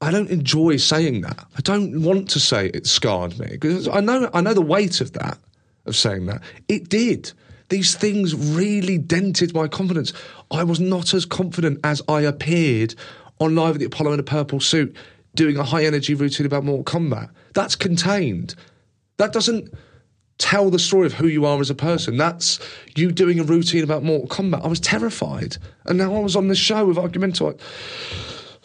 I 0.01 0.11
don't 0.11 0.31
enjoy 0.31 0.77
saying 0.79 1.21
that. 1.23 1.45
I 1.57 1.61
don't 1.61 2.03
want 2.03 2.31
to 2.31 2.41
say 2.41 2.69
it 2.69 2.87
scarred 2.87 3.39
me 3.39 3.49
because 3.51 3.87
I 3.89 4.01
know. 4.01 4.31
I 4.33 4.41
know 4.41 4.55
the 4.55 4.63
weight 4.63 5.01
of 5.01 5.13
that. 5.13 5.39
Of 5.87 5.95
saying 5.97 6.27
that, 6.27 6.43
it 6.69 6.89
did. 6.89 7.33
These 7.69 7.97
things 7.97 8.35
really 8.35 8.99
dented 8.99 9.55
my 9.55 9.69
confidence. 9.69 10.13
I 10.51 10.65
was 10.65 10.81
not 10.81 11.13
as 11.13 11.25
confident 11.25 11.81
as 11.85 12.03
I 12.09 12.23
appeared 12.23 12.95
on 13.41 13.55
Live 13.55 13.75
at 13.75 13.81
the 13.81 13.87
Apollo 13.87 14.15
in 14.15 14.21
a 14.21 14.25
purple 14.25 14.61
suit, 14.61 14.97
doing 15.35 15.57
a 15.57 15.65
high 15.65 15.85
energy 15.85 16.15
routine 16.15 16.47
about 16.47 16.65
Mortal 16.65 16.85
Kombat. 16.85 17.31
That's 17.55 17.77
contained. 17.77 18.55
That 19.19 19.33
doesn't 19.33 19.73
tell 20.39 20.71
the 20.71 20.79
story 20.79 21.07
of 21.07 21.15
who 21.15 21.27
you 21.27 21.45
are 21.45 21.61
as 21.61 21.69
a 21.69 21.75
person. 21.75 22.17
That's 22.17 22.59
you 22.97 23.13
doing 23.13 23.39
a 23.39 23.45
routine 23.45 23.85
about 23.85 24.03
Mortal 24.03 24.29
Kombat. 24.29 24.65
I 24.65 24.69
was 24.69 24.81
terrified. 24.81 25.57
And 25.85 25.99
now 25.99 26.15
I 26.15 26.21
was 26.21 26.37
on 26.37 26.49
the 26.49 26.55
show 26.55 26.87
with 26.87 26.97
Argumental. 26.97 27.59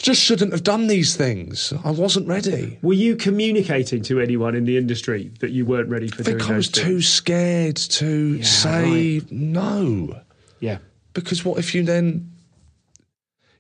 Just 0.03 0.21
shouldn't 0.21 0.51
have 0.51 0.63
done 0.63 0.87
these 0.87 1.15
things. 1.15 1.71
I 1.85 1.91
wasn't 1.91 2.27
ready. 2.27 2.77
Were 2.81 2.93
you 2.93 3.15
communicating 3.15 4.03
to 4.03 4.19
anyone 4.19 4.53
in 4.53 4.65
the 4.65 4.77
industry 4.77 5.31
that 5.39 5.51
you 5.51 5.65
weren't 5.65 5.87
ready 5.87 6.09
for 6.09 6.21
I 6.21 6.25
think 6.25 6.49
I 6.49 6.57
was 6.57 6.67
too 6.67 7.01
scared 7.01 7.77
to 7.77 8.43
say 8.43 9.21
no. 9.31 10.19
Yeah. 10.59 10.79
Because 11.13 11.45
what 11.45 11.57
if 11.57 11.73
you 11.73 11.83
then 11.83 12.33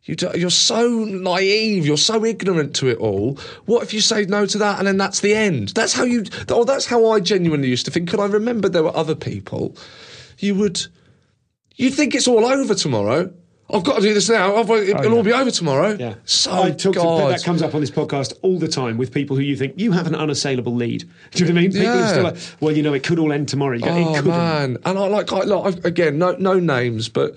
you 0.03 0.17
do, 0.17 0.31
you're 0.35 0.49
so 0.49 1.05
naive, 1.05 1.85
you're 1.85 1.95
so 1.95 2.25
ignorant 2.25 2.75
to 2.75 2.89
it 2.89 2.97
all. 2.97 3.39
What 3.63 3.83
if 3.83 3.93
you 3.93 4.01
say 4.01 4.25
no 4.25 4.45
to 4.45 4.57
that 4.57 4.79
and 4.79 4.87
then 4.87 4.97
that's 4.97 5.21
the 5.21 5.33
end? 5.33 5.69
That's 5.69 5.93
how 5.93 6.03
you. 6.03 6.25
Oh, 6.49 6.65
that's 6.65 6.85
how 6.85 7.09
I 7.11 7.21
genuinely 7.21 7.69
used 7.69 7.85
to 7.85 7.91
think. 7.91 8.09
Could 8.09 8.19
I 8.19 8.25
remember 8.25 8.67
there 8.67 8.83
were 8.83 8.97
other 8.97 9.15
people. 9.15 9.77
You 10.39 10.55
would, 10.55 10.85
you'd 11.75 11.93
think 11.93 12.15
it's 12.15 12.27
all 12.27 12.45
over 12.45 12.75
tomorrow. 12.75 13.33
I've 13.69 13.83
got 13.83 13.95
to 13.95 14.01
do 14.01 14.13
this 14.13 14.29
now. 14.29 14.55
I've, 14.57 14.69
oh, 14.69 14.75
it'll 14.75 15.13
all 15.13 15.23
be 15.23 15.31
over 15.33 15.49
tomorrow. 15.49 15.93
Oh, 15.93 15.97
Yeah. 15.99 16.15
So 16.25 16.51
I 16.51 16.71
talk 16.71 16.93
to, 16.95 17.27
that 17.29 17.43
comes 17.43 17.61
up 17.61 17.73
on 17.73 17.81
this 17.81 17.89
podcast 17.91 18.33
all 18.41 18.59
the 18.59 18.67
time 18.67 18.97
with 18.97 19.11
people 19.13 19.35
who 19.35 19.41
you 19.41 19.55
think 19.55 19.73
you 19.77 19.91
have 19.93 20.05
an 20.05 20.15
unassailable 20.15 20.75
lead. 20.75 21.09
Do 21.31 21.45
you 21.45 21.51
know 21.51 21.53
what 21.55 21.59
I 21.59 21.61
mean? 21.63 21.71
People 21.71 21.85
Yeah. 21.85 22.03
are 22.03 22.07
still 22.09 22.23
like, 22.23 22.37
well, 22.59 22.75
you 22.75 22.83
know, 22.83 22.93
it 22.93 23.03
could 23.03 23.19
all 23.19 23.31
end 23.31 23.47
tomorrow. 23.49 23.75
You 23.75 23.81
go, 23.83 23.89
Oh 23.89 24.13
couldn't. 24.15 24.27
man, 24.29 24.77
and 24.85 24.99
I 24.99 25.07
like, 25.07 25.31
I, 25.31 25.39
like 25.41 25.73
I've- 25.75 25.87
again, 25.87 26.17
no, 26.19 26.33
no 26.33 26.59
names, 26.59 27.09
but 27.09 27.35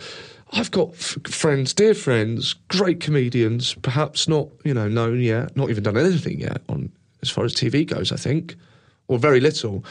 I've 0.52 0.70
got 0.70 0.90
f- 0.90 1.16
friends, 1.26 1.72
dear 1.72 1.94
friends, 1.94 2.54
great 2.68 3.00
comedians, 3.00 3.74
perhaps 3.74 4.28
not, 4.28 4.48
you 4.64 4.74
know, 4.74 4.88
known 4.88 5.20
yet, 5.20 5.56
not 5.56 5.70
even 5.70 5.84
done 5.84 5.96
anything 5.96 6.40
yet 6.40 6.60
on 6.68 6.90
as 7.22 7.30
far 7.30 7.44
as 7.44 7.54
TV 7.54 7.86
goes, 7.86 8.12
I 8.12 8.16
think, 8.16 8.56
or 9.08 9.18
very 9.18 9.40
little, 9.40 9.84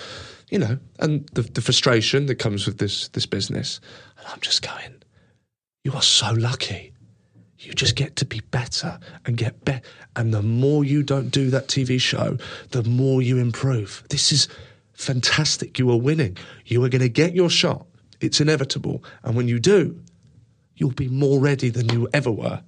you 0.51 0.59
know, 0.59 0.77
and 0.99 1.27
the, 1.33 1.41
the 1.43 1.61
frustration 1.61 2.27
that 2.27 2.36
comes 2.36 2.67
with 2.67 2.77
this 2.77 3.07
this 3.09 3.25
business, 3.25 3.79
and 4.19 4.27
I'm 4.27 4.39
just 4.41 4.61
going, 4.61 4.93
you 5.86 5.93
are 5.93 6.01
so 6.01 6.31
lucky. 6.31 6.91
You 7.59 7.71
just 7.73 7.95
get 7.95 8.15
to 8.17 8.25
be 8.25 8.41
better 8.49 8.99
and 9.25 9.38
get 9.38 9.63
better. 9.63 9.88
And 10.15 10.33
the 10.33 10.41
more 10.41 10.83
you 10.83 11.03
don't 11.03 11.29
do 11.29 11.51
that 11.51 11.67
TV 11.67 12.01
show, 12.01 12.38
the 12.71 12.83
more 12.83 13.21
you 13.21 13.38
improve. 13.38 14.03
This 14.09 14.31
is 14.31 14.47
fantastic. 14.93 15.77
You 15.77 15.91
are 15.91 15.97
winning. 15.97 16.38
You 16.65 16.83
are 16.83 16.89
going 16.89 17.03
to 17.03 17.09
get 17.09 17.36
your 17.36 17.51
shot. 17.51 17.86
It's 18.19 18.41
inevitable. 18.41 19.03
And 19.23 19.36
when 19.36 19.47
you 19.47 19.59
do, 19.59 20.01
you'll 20.75 20.89
be 20.91 21.07
more 21.07 21.39
ready 21.39 21.69
than 21.69 21.88
you 21.89 22.09
ever 22.13 22.31
were. 22.31 22.63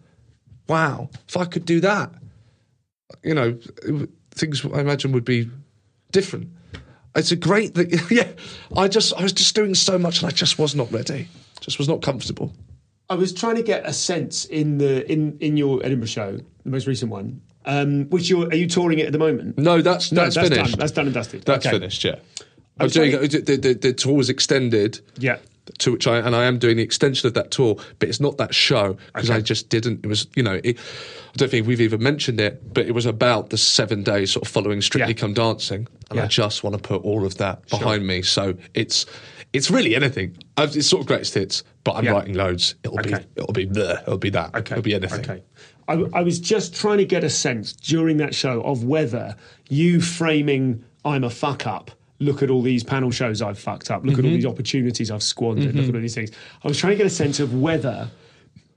Wow. 0.70 1.10
If 1.28 1.38
I 1.38 1.46
could 1.46 1.66
do 1.66 1.80
that, 1.82 2.12
you 3.24 3.34
know, 3.34 3.58
things 4.32 4.64
I 4.64 4.80
imagine 4.80 5.12
would 5.14 5.26
be 5.26 5.50
different. 6.12 6.50
It's 7.16 7.32
a 7.32 7.36
great 7.36 7.74
thing. 7.74 8.00
Yeah. 8.12 8.30
I 8.76 8.88
just, 8.88 9.12
I 9.16 9.24
was 9.24 9.34
just 9.34 9.56
doing 9.56 9.74
so 9.74 9.98
much 9.98 10.22
and 10.22 10.32
I 10.32 10.32
just 10.32 10.60
was 10.60 10.76
not 10.76 10.92
ready. 10.92 11.28
Just 11.62 11.80
was 11.80 11.90
not 11.90 12.04
comfortable. 12.04 12.54
I 13.10 13.16
was 13.16 13.34
trying 13.34 13.56
to 13.56 13.64
get 13.64 13.86
a 13.88 13.94
sense 13.94 14.46
in 14.46 14.78
the 14.78 15.10
in 15.12 15.38
in 15.40 15.58
your 15.58 15.84
Edinburgh 15.86 16.08
show, 16.08 16.38
the 16.64 16.70
most 16.70 16.88
recent 16.88 17.12
one. 17.12 17.42
Um, 17.66 18.06
which 18.10 18.30
you're 18.30 18.48
are 18.48 18.56
you 18.56 18.68
touring 18.68 19.00
it 19.00 19.06
at 19.08 19.12
the 19.12 19.20
moment? 19.20 19.58
No, 19.58 19.82
that's 19.82 20.12
No, 20.12 20.24
that's, 20.24 20.36
that's 20.36 20.50
finished. 20.50 20.72
done. 20.72 20.80
That's 20.80 20.92
done 20.92 21.06
and 21.06 21.14
dusted. 21.14 21.44
That's 21.44 21.66
Okay. 21.66 21.76
finished. 21.78 22.04
Yeah, 22.04 22.16
I'm 22.80 22.86
was 22.86 22.94
doing. 22.94 23.12
The, 23.12 23.58
the, 23.62 23.74
the 23.74 23.94
tour 23.94 24.14
was 24.16 24.30
extended. 24.30 25.00
Yeah. 25.18 25.38
To 25.80 25.92
which 25.92 26.08
I 26.08 26.20
and 26.20 26.34
I 26.34 26.46
am 26.46 26.60
doing 26.60 26.78
the 26.78 26.84
extension 26.84 27.28
of 27.28 27.34
that 27.34 27.52
tour, 27.52 27.76
but 28.00 28.08
it's 28.08 28.22
not 28.22 28.38
that 28.38 28.56
show 28.56 28.96
because 29.14 29.30
Okay. 29.30 29.38
I 29.40 29.42
just 29.42 29.68
didn't. 29.68 30.06
It 30.06 30.08
was 30.08 30.26
you 30.34 30.42
know, 30.44 30.62
it, 30.64 30.78
I 30.78 31.36
don't 31.36 31.52
think 31.52 31.68
we've 31.68 31.82
even 31.82 32.02
mentioned 32.02 32.40
it, 32.40 32.74
but 32.74 32.86
it 32.86 32.94
was 32.94 33.06
about 33.06 33.50
the 33.50 33.58
seven 33.58 34.02
days 34.02 34.32
sort 34.32 34.46
of 34.46 34.52
following 34.52 34.82
Strictly 34.82 35.14
Yeah. 35.14 35.20
Come 35.20 35.34
Dancing, 35.34 35.86
and 36.10 36.18
Yeah. 36.18 36.24
I 36.24 36.28
just 36.28 36.64
want 36.64 36.78
to 36.78 36.82
put 36.82 37.02
all 37.04 37.26
of 37.26 37.36
that 37.40 37.68
behind 37.70 38.08
me. 38.08 38.22
So 38.22 38.54
it's 38.76 39.06
it's 39.58 39.70
really 39.72 39.96
anything. 39.96 40.38
I've, 40.56 40.76
it's 40.76 40.88
sort 40.88 41.02
of 41.02 41.08
greatest 41.08 41.34
hits, 41.34 41.64
but 41.84 41.94
I'm 41.96 42.06
Yeah. 42.06 42.12
writing 42.12 42.36
loads. 42.36 42.76
It'll 42.84 43.00
Okay. 43.00 43.20
be 43.20 43.26
it'll 43.42 43.54
be 43.54 43.66
there. 43.66 44.00
It'll 44.04 44.18
be 44.18 44.30
that. 44.32 44.56
Okay. 44.56 44.74
It'll 44.76 44.84
be 44.84 44.96
anything. 44.96 45.20
Okay. 45.20 45.44
I, 45.90 45.94
I 46.14 46.22
was 46.22 46.40
just 46.40 46.76
trying 46.76 46.98
to 46.98 47.06
get 47.06 47.24
a 47.24 47.30
sense 47.30 47.74
during 47.74 48.18
that 48.18 48.34
show 48.36 48.62
of 48.62 48.84
whether 48.84 49.36
you 49.70 50.02
framing 50.02 50.84
I'm 51.06 51.24
a 51.24 51.30
fuck 51.30 51.66
up. 51.68 51.92
Look 52.20 52.42
at 52.44 52.50
all 52.50 52.62
these 52.62 52.84
panel 52.84 53.12
shows 53.12 53.42
I've 53.42 53.60
fucked 53.60 53.90
up. 53.92 54.04
Look 54.04 54.14
at 54.14 54.20
all 54.20 54.26
Mm-hmm. 54.32 54.36
these 54.36 54.46
opportunities 54.46 55.12
I've 55.12 55.24
squandered. 55.24 55.76
Look 55.76 55.88
at 55.88 55.96
all 55.96 56.02
these 56.02 56.16
things. 56.16 56.32
I 56.64 56.68
was 56.68 56.78
trying 56.78 56.92
to 56.94 56.98
get 56.98 57.06
a 57.06 57.12
sense 57.12 57.40
of 57.40 57.54
whether 57.54 58.10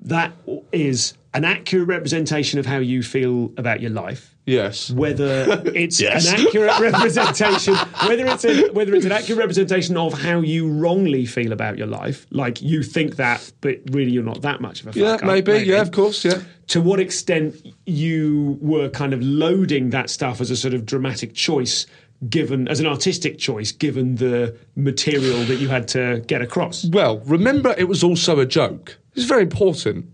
that 0.03 0.33
is 0.73 1.15
an 1.33 1.45
accurate 1.45 1.87
representation 1.89 2.59
of 2.59 2.67
how 2.67 2.79
you 2.79 3.03
feel 3.03 3.53
about 3.57 3.81
your 3.81 3.91
life. 3.91 4.35
Yes. 4.47 4.91
Whether 4.91 5.63
it's 5.77 6.01
Yes. 6.01 6.29
an 6.29 6.41
accurate 6.47 6.79
representation, 6.81 7.75
whether 8.07 8.27
it's 8.27 8.45
a, 8.45 8.71
whether 8.73 8.95
it's 8.95 9.07
an 9.07 9.13
accurate 9.13 9.39
representation 9.39 9.97
of 9.97 10.13
how 10.13 10.41
you 10.41 10.69
wrongly 10.69 11.25
feel 11.27 11.53
about 11.53 11.79
your 11.79 11.87
life, 11.87 12.27
like 12.31 12.61
you 12.61 12.83
think 12.83 13.17
that, 13.17 13.53
but 13.61 13.79
really 13.93 14.11
you're 14.11 14.25
not 14.25 14.43
that 14.43 14.61
much 14.61 14.81
of 14.81 14.89
a 14.89 14.93
fuck 14.93 14.97
Yeah, 14.97 15.09
up, 15.13 15.23
maybe. 15.23 15.53
Yeah, 15.65 15.81
of 15.83 15.93
course. 15.93 16.25
Yeah. 16.25 16.41
to 16.69 16.81
what 16.81 16.99
extent 16.99 17.55
you 17.87 18.59
were 18.61 18.89
kind 18.89 19.13
of 19.13 19.23
loading 19.23 19.91
that 19.91 20.11
stuff 20.11 20.41
as 20.41 20.51
a 20.51 20.57
sort 20.57 20.75
of 20.75 20.85
dramatic 20.85 21.35
choice 21.35 21.87
given 22.29 22.67
as 22.69 22.81
an 22.81 22.87
artistic 22.87 23.39
choice 23.39 23.73
given 23.73 24.17
the 24.17 24.55
material 24.77 25.39
that 25.45 25.57
you 25.57 25.69
had 25.69 25.89
to 25.89 26.23
get 26.27 26.43
across 26.43 26.85
Well, 26.87 27.19
remember, 27.21 27.75
it 27.79 27.89
was 27.89 28.03
also 28.05 28.41
a 28.41 28.47
joke. 28.47 28.99
It's 29.15 29.25
very 29.27 29.43
important. 29.43 30.07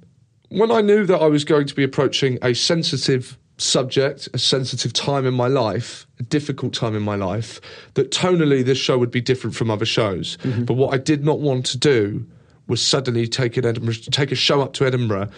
When 0.49 0.71
I 0.71 0.81
knew 0.81 1.07
that 1.07 1.21
I 1.21 1.27
was 1.27 1.45
going 1.45 1.67
to 1.67 1.75
be 1.75 1.83
approaching 1.83 2.39
a 2.43 2.55
sensitive 2.55 3.39
subject, 3.59 4.29
a 4.35 4.39
sensitive 4.39 4.93
time 4.93 5.27
in 5.27 5.35
my 5.35 5.49
life, 5.49 6.07
a 6.21 6.23
difficult 6.23 6.75
time 6.75 6.95
in 6.95 7.03
my 7.03 7.17
life, 7.17 7.61
that 7.95 8.11
tonally 8.11 8.65
this 8.65 8.79
show 8.79 8.99
would 8.99 9.11
be 9.11 9.21
different 9.21 9.57
from 9.57 9.71
other 9.71 9.87
shows. 9.87 10.37
Mm-hmm. 10.43 10.65
But 10.65 10.75
what 10.75 10.95
I 10.95 10.99
did 10.99 11.25
not 11.25 11.41
want 11.41 11.67
to 11.67 11.79
do 11.79 12.27
was 12.69 12.83
suddenly 12.83 13.27
take 13.27 13.57
an 13.57 13.65
Edinburgh, 13.65 13.95
take 14.11 14.33
a 14.33 14.37
show 14.37 14.61
up 14.61 14.73
to 14.75 14.87
Edinburgh 14.87 15.31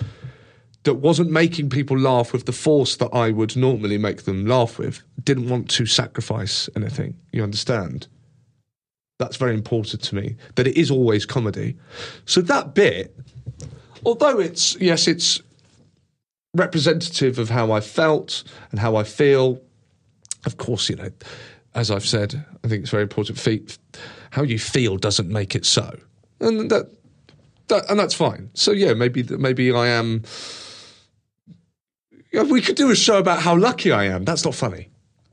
that 0.85 0.95
wasn't 0.95 1.31
making 1.31 1.71
people 1.71 1.99
laugh 1.99 2.33
with 2.33 2.47
the 2.47 2.53
force 2.53 2.97
that 2.97 3.11
I 3.13 3.31
would 3.31 3.57
normally 3.57 3.99
make 3.99 4.25
them 4.25 4.47
laugh 4.47 4.79
with. 4.79 5.03
Didn't 5.23 5.49
want 5.49 5.69
to 5.71 5.87
sacrifice 5.87 6.69
anything. 6.77 7.17
You 7.33 7.43
understand? 7.43 8.09
That's 9.19 9.37
very 9.37 9.55
important 9.55 10.03
to 10.05 10.15
me, 10.15 10.37
that 10.55 10.67
it 10.67 10.77
is 10.77 10.91
always 10.91 11.27
comedy. 11.27 11.77
So 12.25 12.41
that 12.43 12.75
bit, 12.75 13.15
although 14.05 14.39
it's, 14.39 14.77
yes, 14.81 15.09
it's 15.09 15.41
representative 16.55 17.39
of 17.39 17.51
how 17.51 17.73
I 17.73 17.81
felt 17.81 18.45
and 18.71 18.81
how 18.81 18.97
I 18.97 19.05
feel, 19.05 19.61
of 20.47 20.57
course, 20.57 20.89
you 20.89 20.97
know, 20.97 21.11
as 21.75 21.91
I've 21.91 22.07
said, 22.07 22.45
I 22.65 22.69
think 22.69 22.83
it's 22.83 22.91
very 22.91 23.03
important. 23.03 23.39
Fe- 23.39 23.67
how 24.31 24.43
you 24.43 24.59
feel 24.59 24.97
doesn't 24.97 25.29
make 25.29 25.55
it 25.55 25.65
so. 25.65 25.99
And 26.41 26.71
that, 26.71 26.91
that 27.69 27.91
and 27.91 27.99
that's 27.99 28.15
fine. 28.15 28.51
So 28.55 28.73
yeah, 28.73 28.95
maybe 28.95 29.23
maybe 29.23 29.73
I 29.73 29.89
am. 29.89 30.23
Yeah, 32.33 32.43
we 32.43 32.61
could 32.61 32.77
do 32.77 32.91
a 32.91 32.97
show 32.97 33.19
about 33.19 33.41
how 33.41 33.57
lucky 33.57 33.91
I 33.91 34.05
am. 34.05 34.25
That's 34.25 34.45
not 34.45 34.55
funny 34.55 34.91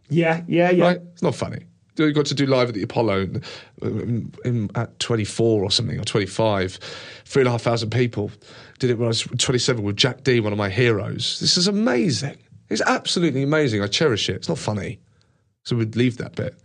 yeah 0.09 0.43
yeah 0.47 0.69
yeah 0.69 0.83
right? 0.85 1.01
It's 1.13 1.21
not 1.21 1.35
funny. 1.35 1.65
Got 1.95 2.25
to 2.25 2.35
do 2.35 2.45
live 2.45 2.69
at 2.69 2.75
the 2.75 2.83
Apollo 2.83 3.21
in, 3.21 3.43
in, 3.81 4.33
in, 4.43 4.69
at 4.75 4.99
24 4.99 5.63
or 5.63 5.71
something, 5.71 5.99
or 5.99 6.03
25, 6.03 6.79
three 7.25 7.41
and 7.41 7.47
a 7.47 7.51
half 7.51 7.61
thousand 7.61 7.89
people. 7.89 8.31
Did 8.79 8.89
it 8.89 8.97
when 8.97 9.05
I 9.05 9.09
was 9.09 9.21
27 9.21 9.83
with 9.83 9.95
Jack 9.95 10.23
Dee, 10.23 10.39
one 10.39 10.51
of 10.51 10.57
my 10.57 10.69
heroes. 10.69 11.39
This 11.39 11.57
is 11.57 11.67
amazing. 11.67 12.37
It's 12.69 12.81
absolutely 12.81 13.43
amazing. 13.43 13.81
I 13.81 13.87
cherish 13.87 14.29
it. 14.29 14.35
It's 14.35 14.49
not 14.49 14.57
funny. 14.57 14.99
So 15.63 15.75
we'd 15.75 15.95
leave 15.95 16.17
that 16.17 16.35
bit. 16.35 16.55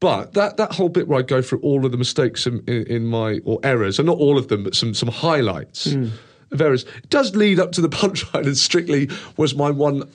But 0.00 0.34
that, 0.34 0.56
that 0.56 0.72
whole 0.72 0.88
bit 0.88 1.08
where 1.08 1.20
I 1.20 1.22
go 1.22 1.40
through 1.40 1.60
all 1.60 1.86
of 1.86 1.92
the 1.92 1.98
mistakes 1.98 2.46
in, 2.46 2.60
in, 2.66 2.86
in 2.86 3.06
my, 3.06 3.40
or 3.44 3.58
errors, 3.62 3.98
and 3.98 4.06
not 4.06 4.18
all 4.18 4.36
of 4.38 4.48
them, 4.48 4.64
but 4.64 4.74
some, 4.74 4.92
some 4.92 5.08
highlights 5.08 5.92
hmm. 5.92 6.08
of 6.50 6.60
errors, 6.60 6.84
it 6.96 7.10
does 7.10 7.34
lead 7.34 7.58
up 7.58 7.72
to 7.72 7.80
the 7.80 7.88
punchline, 8.00 8.46
and 8.46 8.56
strictly 8.56 9.08
was 9.36 9.54
my 9.54 9.70
one 9.70 10.08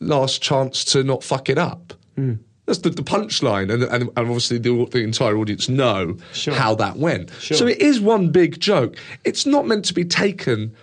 last 0.00 0.42
chance 0.42 0.84
to 0.86 1.04
not 1.04 1.22
fuck 1.22 1.48
it 1.48 1.58
up. 1.58 1.92
Hmm. 2.16 2.34
That's 2.70 2.82
the, 2.82 2.90
the 2.90 3.02
punchline, 3.02 3.72
and, 3.72 3.82
and, 3.82 4.02
and 4.04 4.10
obviously 4.16 4.58
the, 4.58 4.86
the 4.92 5.00
entire 5.00 5.36
audience 5.36 5.68
know 5.68 6.16
Sure. 6.32 6.54
how 6.54 6.76
that 6.76 6.96
went. 6.98 7.30
Sure. 7.40 7.56
So 7.56 7.66
it 7.66 7.78
is 7.78 8.00
one 8.00 8.30
big 8.30 8.60
joke. 8.60 8.96
It's 9.24 9.44
not 9.44 9.66
meant 9.66 9.84
to 9.86 9.94
be 9.94 10.04
taken 10.04 10.76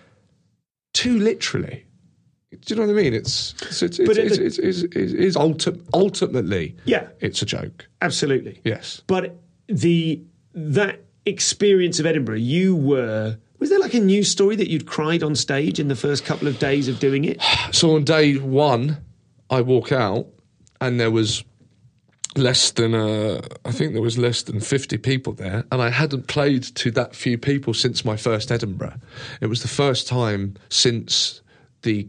too 0.93 1.17
literally. 1.17 1.85
Do 2.51 2.57
you 2.73 2.75
know 2.81 2.87
what 2.87 2.99
I 2.99 3.03
mean? 3.03 3.13
It's 3.13 3.53
it's 3.61 3.81
it's, 3.83 3.97
But 3.99 4.17
it's, 4.17 4.37
it- 4.37 4.41
it's, 4.45 4.57
it's, 4.57 4.81
it's, 4.95 5.13
it's 5.13 5.37
ulti- 5.37 5.81
ultimately 5.93 6.75
Yeah. 6.85 7.07
it's 7.21 7.41
a 7.41 7.45
joke. 7.45 7.87
absolutely 8.01 8.59
Yes. 8.65 9.01
but 9.07 9.37
the 9.67 10.21
that 10.53 10.99
experience 11.25 11.99
of 11.99 12.05
edinburgh 12.05 12.37
you 12.37 12.75
were 12.75 13.37
was 13.59 13.69
there 13.69 13.79
like 13.79 13.93
a 13.93 13.99
news 13.99 14.29
story 14.31 14.55
that 14.55 14.69
you'd 14.69 14.85
cried 14.87 15.23
on 15.23 15.35
stage 15.35 15.79
in 15.79 15.87
the 15.87 15.95
first 15.95 16.25
couple 16.25 16.47
of 16.47 16.57
days 16.59 16.87
of 16.87 16.99
doing 16.99 17.25
it 17.25 17.41
So 17.71 17.95
on 17.95 18.03
day 18.03 18.35
one, 18.35 18.97
I 19.49 19.61
walk 19.61 19.91
out, 19.91 20.27
and 20.81 20.99
there 20.99 21.11
was 21.11 21.43
less 22.37 22.71
than 22.71 22.93
uh, 22.93 23.41
I 23.65 23.71
think 23.71 23.93
there 23.93 24.01
was 24.01 24.17
less 24.17 24.43
than 24.43 24.59
fifty 24.59 24.97
people 24.97 25.33
there, 25.33 25.65
and 25.71 25.81
I 25.81 25.89
hadn't 25.89 26.27
played 26.27 26.63
to 26.63 26.91
that 26.91 27.15
few 27.15 27.37
people 27.37 27.73
since 27.73 28.05
my 28.05 28.17
first 28.17 28.51
Edinburgh. 28.51 28.99
It 29.41 29.47
was 29.47 29.61
the 29.61 29.67
first 29.67 30.07
time 30.07 30.55
since 30.69 31.41
the 31.81 32.07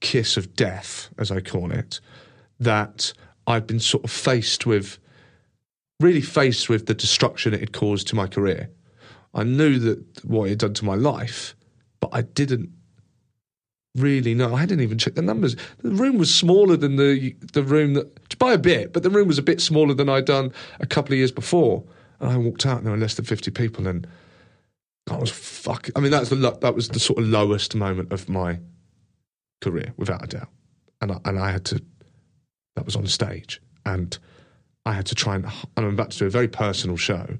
kiss 0.00 0.36
of 0.36 0.54
death, 0.54 1.10
as 1.18 1.30
I 1.30 1.40
call 1.40 1.72
it, 1.72 2.00
that 2.58 3.12
I'd 3.46 3.66
been 3.66 3.80
sort 3.80 4.04
of 4.04 4.10
faced 4.10 4.66
with 4.66 4.98
really 6.00 6.22
faced 6.22 6.68
with 6.68 6.86
the 6.86 6.94
destruction 6.94 7.52
it 7.52 7.60
had 7.60 7.72
caused 7.72 8.08
to 8.08 8.16
my 8.16 8.26
career. 8.26 8.70
I 9.34 9.44
knew 9.44 9.78
that 9.80 10.24
what 10.24 10.46
it 10.46 10.50
had 10.50 10.58
done 10.58 10.74
to 10.74 10.84
my 10.84 10.94
life, 10.94 11.54
but 12.00 12.10
I 12.12 12.22
didn't 12.22 12.70
really 13.94 14.34
know. 14.34 14.54
I 14.54 14.60
hadn't 14.60 14.80
even 14.80 14.98
checked 14.98 15.16
the 15.16 15.22
numbers. 15.22 15.56
The 15.82 15.90
room 15.90 16.18
was 16.18 16.34
smaller 16.34 16.76
than 16.76 16.96
the 16.96 17.34
the 17.52 17.62
room 17.62 17.94
that 17.94 18.19
by 18.40 18.54
a 18.54 18.58
bit, 18.58 18.92
but 18.92 19.04
the 19.04 19.10
room 19.10 19.28
was 19.28 19.38
a 19.38 19.42
bit 19.42 19.60
smaller 19.60 19.94
than 19.94 20.08
I'd 20.08 20.24
done 20.24 20.52
a 20.80 20.86
couple 20.86 21.12
of 21.12 21.18
years 21.18 21.30
before. 21.30 21.84
And 22.18 22.28
I 22.28 22.36
walked 22.36 22.66
out 22.66 22.78
and 22.78 22.86
there 22.86 22.92
were 22.92 22.98
less 22.98 23.14
than 23.14 23.24
fifty 23.24 23.52
people, 23.52 23.86
and 23.86 24.08
I 25.08 25.16
was 25.16 25.30
fuck. 25.30 25.88
I 25.94 26.00
mean, 26.00 26.10
that's 26.10 26.30
the 26.30 26.36
lo- 26.36 26.58
that 26.60 26.74
was 26.74 26.88
the 26.88 26.98
sort 26.98 27.20
of 27.20 27.28
lowest 27.28 27.76
moment 27.76 28.12
of 28.12 28.28
my 28.28 28.58
career, 29.60 29.94
without 29.96 30.24
a 30.24 30.26
doubt. 30.26 30.48
And 31.00 31.12
I, 31.12 31.20
and 31.24 31.38
I 31.38 31.52
had 31.52 31.64
to. 31.66 31.82
That 32.76 32.84
was 32.84 32.96
on 32.96 33.06
stage, 33.06 33.62
and 33.86 34.18
I 34.84 34.92
had 34.92 35.06
to 35.06 35.14
try 35.14 35.36
and. 35.36 35.44
And 35.76 35.86
I'm 35.86 35.94
about 35.94 36.10
to 36.10 36.18
do 36.18 36.26
a 36.26 36.30
very 36.30 36.48
personal 36.48 36.96
show. 36.96 37.38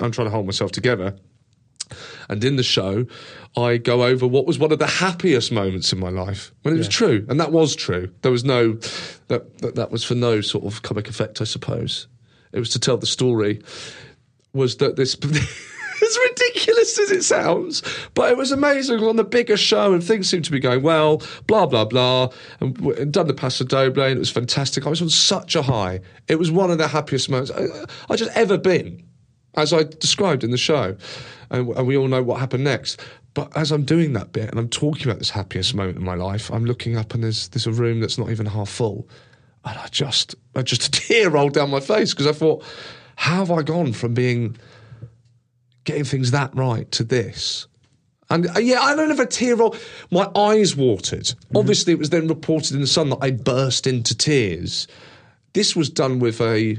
I'm 0.00 0.10
trying 0.12 0.26
to 0.26 0.30
hold 0.30 0.46
myself 0.46 0.72
together. 0.72 1.16
And 2.28 2.42
in 2.42 2.56
the 2.56 2.62
show, 2.62 3.06
I 3.56 3.76
go 3.76 4.04
over 4.04 4.26
what 4.26 4.46
was 4.46 4.58
one 4.58 4.72
of 4.72 4.78
the 4.78 4.86
happiest 4.86 5.52
moments 5.52 5.92
in 5.92 5.98
my 5.98 6.10
life 6.10 6.52
when 6.62 6.74
it 6.74 6.78
was 6.78 6.88
true, 6.88 7.24
and 7.28 7.40
that 7.40 7.52
was 7.52 7.74
true. 7.74 8.10
There 8.22 8.32
was 8.32 8.44
no 8.44 8.74
that, 9.28 9.58
that 9.58 9.74
that 9.76 9.90
was 9.90 10.04
for 10.04 10.14
no 10.14 10.40
sort 10.40 10.64
of 10.64 10.82
comic 10.82 11.08
effect, 11.08 11.40
I 11.40 11.44
suppose. 11.44 12.08
It 12.52 12.58
was 12.58 12.70
to 12.70 12.78
tell 12.78 12.96
the 12.96 13.06
story. 13.06 13.62
Was 14.52 14.76
that 14.78 14.96
this? 14.96 15.16
as 16.02 16.18
ridiculous 16.30 16.98
as 16.98 17.10
it 17.10 17.22
sounds, 17.24 17.82
but 18.14 18.30
it 18.30 18.36
was 18.36 18.52
amazing 18.52 19.02
on 19.02 19.16
the 19.16 19.24
bigger 19.24 19.56
show, 19.56 19.92
and 19.92 20.02
things 20.02 20.28
seemed 20.28 20.44
to 20.44 20.52
be 20.52 20.60
going 20.60 20.82
well. 20.82 21.22
Blah 21.46 21.66
blah 21.66 21.84
blah, 21.84 22.30
and, 22.60 22.78
and 22.78 23.12
done 23.12 23.26
the 23.26 23.34
Paso 23.34 23.64
Doble, 23.64 24.02
and 24.02 24.16
it 24.16 24.18
was 24.18 24.30
fantastic. 24.30 24.86
I 24.86 24.90
was 24.90 25.02
on 25.02 25.08
such 25.08 25.56
a 25.56 25.62
high. 25.62 26.00
It 26.28 26.38
was 26.38 26.50
one 26.50 26.70
of 26.70 26.78
the 26.78 26.88
happiest 26.88 27.30
moments 27.30 27.50
I, 27.50 27.66
I 28.12 28.16
just 28.16 28.30
ever 28.36 28.58
been 28.58 29.02
as 29.54 29.72
I 29.72 29.84
described 29.84 30.44
in 30.44 30.50
the 30.50 30.58
show. 30.58 30.96
And, 31.50 31.68
and 31.76 31.86
we 31.86 31.96
all 31.96 32.08
know 32.08 32.22
what 32.22 32.40
happened 32.40 32.64
next. 32.64 33.00
But 33.34 33.54
as 33.56 33.70
I'm 33.70 33.84
doing 33.84 34.14
that 34.14 34.32
bit 34.32 34.50
and 34.50 34.58
I'm 34.58 34.68
talking 34.68 35.06
about 35.06 35.18
this 35.18 35.30
happiest 35.30 35.74
moment 35.74 35.98
in 35.98 36.04
my 36.04 36.14
life, 36.14 36.50
I'm 36.50 36.64
looking 36.64 36.96
up 36.96 37.14
and 37.14 37.22
there's 37.22 37.48
there's 37.48 37.66
a 37.66 37.72
room 37.72 38.00
that's 38.00 38.18
not 38.18 38.30
even 38.30 38.46
half 38.46 38.68
full. 38.68 39.08
And 39.64 39.78
I 39.78 39.88
just, 39.88 40.34
I 40.54 40.62
just 40.62 40.86
a 40.86 40.90
tear 40.90 41.30
rolled 41.30 41.54
down 41.54 41.70
my 41.70 41.80
face 41.80 42.12
because 42.12 42.26
I 42.26 42.32
thought, 42.32 42.64
how 43.16 43.36
have 43.36 43.50
I 43.50 43.62
gone 43.62 43.92
from 43.92 44.14
being 44.14 44.56
getting 45.84 46.04
things 46.04 46.30
that 46.30 46.54
right 46.54 46.90
to 46.92 47.04
this? 47.04 47.66
And 48.30 48.48
uh, 48.48 48.58
yeah, 48.58 48.80
I 48.80 48.96
don't 48.96 49.08
have 49.10 49.20
a 49.20 49.26
tear 49.26 49.56
roll. 49.56 49.76
My 50.10 50.30
eyes 50.34 50.74
watered. 50.74 51.32
Obviously, 51.54 51.92
it 51.92 51.98
was 51.98 52.10
then 52.10 52.28
reported 52.28 52.74
in 52.74 52.80
the 52.80 52.86
Sun 52.86 53.10
that 53.10 53.18
I 53.20 53.30
burst 53.30 53.86
into 53.86 54.16
tears. 54.16 54.88
This 55.52 55.76
was 55.76 55.90
done 55.90 56.18
with 56.18 56.40
a 56.40 56.78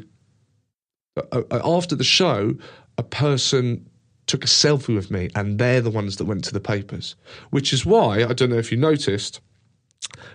uh, 1.17 1.41
uh, 1.49 1.61
after 1.63 1.95
the 1.95 2.03
show, 2.03 2.55
a 2.97 3.03
person 3.03 3.89
took 4.27 4.43
a 4.43 4.47
selfie 4.47 4.93
with 4.95 5.09
me, 5.09 5.29
and 5.35 5.57
they're 5.57 5.81
the 5.81 5.89
ones 5.89 6.17
that 6.17 6.25
went 6.25 6.43
to 6.45 6.53
the 6.53 6.59
papers. 6.59 7.15
Which 7.49 7.73
is 7.73 7.85
why 7.85 8.23
I 8.23 8.33
don't 8.33 8.49
know 8.49 8.57
if 8.57 8.71
you 8.71 8.77
noticed. 8.77 9.41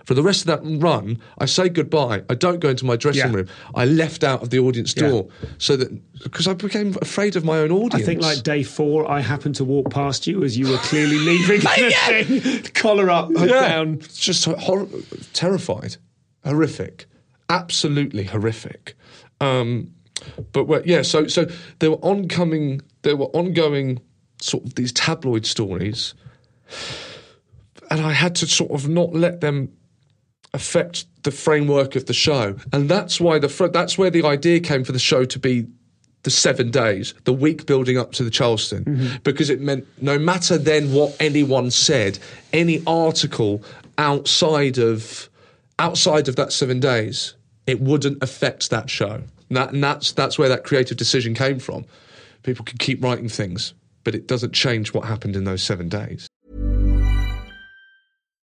For 0.05 0.13
the 0.13 0.21
rest 0.23 0.41
of 0.41 0.47
that 0.47 0.61
run, 0.81 1.19
I 1.37 1.45
say 1.45 1.69
goodbye. 1.69 2.23
I 2.29 2.35
don't 2.35 2.59
go 2.59 2.69
into 2.69 2.85
my 2.85 2.95
dressing 2.97 3.31
Yeah. 3.31 3.35
room. 3.37 3.47
I 3.73 3.85
left 3.85 4.23
out 4.23 4.43
of 4.43 4.49
the 4.49 4.59
audience 4.59 4.93
Yeah. 4.95 5.07
door 5.09 5.27
so 5.57 5.77
that 5.77 5.89
because 6.21 6.47
I 6.47 6.53
became 6.53 6.95
afraid 7.01 7.35
of 7.35 7.45
my 7.45 7.57
own 7.59 7.71
audience. 7.71 7.95
I 7.95 8.05
think 8.05 8.21
like 8.21 8.43
day 8.43 8.61
four, 8.63 9.09
I 9.09 9.21
happened 9.21 9.55
to 9.55 9.63
walk 9.63 9.89
past 9.89 10.27
you 10.27 10.43
as 10.43 10.57
you 10.57 10.69
were 10.69 10.77
clearly 10.77 11.17
leaving 11.17 11.59
the 11.61 12.43
thing, 12.43 12.63
collar 12.73 13.09
up, 13.09 13.29
hood 13.35 13.49
down. 13.49 13.99
Just 14.13 14.45
hor- 14.45 14.87
terrified, 15.31 15.95
horrific, 16.45 17.05
absolutely 17.49 18.25
horrific. 18.25 18.95
Um, 19.39 19.91
but 20.51 20.65
well, 20.65 20.81
yeah, 20.85 21.01
so 21.01 21.27
so 21.27 21.47
there 21.79 21.91
were 21.91 22.03
oncoming, 22.03 22.81
there 23.01 23.15
were 23.15 23.27
ongoing 23.27 24.01
sort 24.41 24.65
of 24.65 24.75
these 24.75 24.91
tabloid 24.91 25.45
stories, 25.45 26.13
and 27.89 28.01
I 28.01 28.11
had 28.11 28.35
to 28.35 28.47
sort 28.47 28.71
of 28.71 28.87
not 28.87 29.13
let 29.13 29.41
them 29.41 29.71
affect 30.53 31.05
the 31.23 31.31
framework 31.31 31.95
of 31.95 32.05
the 32.05 32.13
show, 32.13 32.55
and 32.71 32.89
that's 32.89 33.19
why 33.19 33.39
the 33.39 33.69
that's 33.71 33.97
where 33.97 34.09
the 34.09 34.25
idea 34.25 34.59
came 34.59 34.83
for 34.83 34.91
the 34.91 34.99
show 34.99 35.25
to 35.25 35.39
be 35.39 35.67
the 36.23 36.31
seven 36.31 36.71
days, 36.71 37.13
the 37.25 37.33
week 37.33 37.65
building 37.65 37.97
up 37.97 38.13
to 38.13 38.23
the 38.23 38.29
Charleston, 38.29 38.85
mm-hmm. 38.85 39.17
because 39.23 39.49
it 39.49 39.59
meant 39.61 39.85
no 40.01 40.17
matter 40.17 40.57
then 40.57 40.93
what 40.93 41.15
anyone 41.19 41.69
said, 41.69 42.17
any 42.53 42.81
article 42.87 43.63
outside 43.97 44.77
of 44.77 45.29
outside 45.79 46.27
of 46.27 46.35
that 46.37 46.53
seven 46.53 46.79
days, 46.79 47.33
it 47.67 47.81
wouldn't 47.81 48.21
affect 48.23 48.69
that 48.69 48.89
show. 48.89 49.21
And, 49.53 49.57
that, 49.57 49.71
and 49.71 49.83
that's 49.83 50.11
that's 50.13 50.39
where 50.39 50.49
that 50.49 50.63
creative 50.63 50.97
decision 50.97 51.35
came 51.35 51.59
from. 51.59 51.85
People 52.41 52.65
can 52.65 52.79
keep 52.79 53.03
writing 53.03 53.29
things, 53.29 53.75
but 54.03 54.15
it 54.15 54.27
doesn't 54.27 54.53
change 54.53 54.95
what 54.95 55.05
happened 55.05 55.35
in 55.35 55.43
those 55.43 55.61
seven 55.61 55.89
days. 55.89 56.27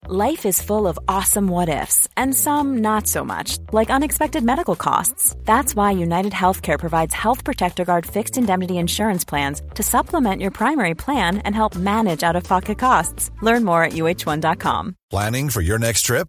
Life 0.09 0.47
is 0.47 0.62
full 0.62 0.86
of 0.86 0.99
awesome 1.07 1.49
what 1.49 1.68
ifs, 1.68 2.09
and 2.16 2.34
some 2.34 2.78
not 2.78 3.07
so 3.09 3.26
much, 3.26 3.59
like 3.72 3.90
unexpected 3.90 4.42
medical 4.42 4.74
costs. 4.74 5.36
That's 5.44 5.76
why 5.76 5.90
United 5.90 6.32
Healthcare 6.32 6.78
provides 6.78 7.12
Health 7.12 7.44
Protector 7.44 7.84
Guard 7.84 8.07
fixed 8.07 8.38
indemnity 8.38 8.78
insurance 8.78 9.24
plans 9.24 9.61
to 9.74 9.82
supplement 9.82 10.40
your 10.40 10.51
primary 10.51 10.94
plan 10.94 11.38
and 11.38 11.55
help 11.55 11.74
manage 11.74 12.22
out 12.22 12.36
of 12.36 12.44
pocket 12.44 12.78
costs. 12.78 13.30
Learn 13.42 13.64
more 13.64 13.82
at 13.82 13.92
uh1.com. 13.92 14.94
Planning 15.11 15.51
for 15.51 15.61
your 15.61 15.78
next 15.78 16.03
trip? 16.03 16.28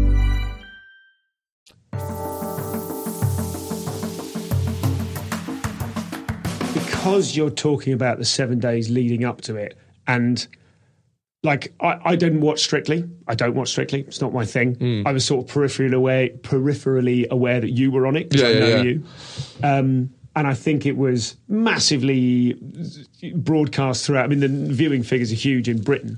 Because 7.01 7.35
you're 7.35 7.49
talking 7.49 7.93
about 7.93 8.19
the 8.19 8.25
seven 8.25 8.59
days 8.59 8.89
leading 8.89 9.25
up 9.25 9.41
to 9.41 9.55
it, 9.55 9.77
and 10.07 10.47
like 11.43 11.73
I, 11.81 11.99
I 12.05 12.15
didn't 12.15 12.41
watch 12.41 12.61
Strictly. 12.61 13.09
I 13.27 13.35
don't 13.35 13.55
watch 13.55 13.69
Strictly. 13.69 14.01
It's 14.01 14.21
not 14.21 14.33
my 14.33 14.45
thing. 14.45 14.75
Hmm. 14.75 15.07
I 15.07 15.11
was 15.11 15.25
sort 15.25 15.49
of 15.49 15.55
peripherally 15.55 15.93
aware, 15.93 16.29
peripherally 16.29 17.27
aware 17.29 17.59
that 17.59 17.71
you 17.71 17.91
were 17.91 18.05
on 18.05 18.15
it. 18.15 18.33
Yeah, 18.35 18.47
I 18.47 18.53
know 18.53 18.67
yeah. 18.67 18.81
you. 18.83 19.03
Um, 19.63 20.09
and 20.35 20.47
I 20.47 20.53
think 20.53 20.85
it 20.85 20.95
was 20.95 21.35
massively 21.49 22.53
broadcast 23.35 24.05
throughout. 24.05 24.25
I 24.25 24.27
mean, 24.27 24.39
the 24.39 24.73
viewing 24.73 25.03
figures 25.03 25.31
are 25.31 25.35
huge 25.35 25.67
in 25.67 25.81
Britain. 25.81 26.17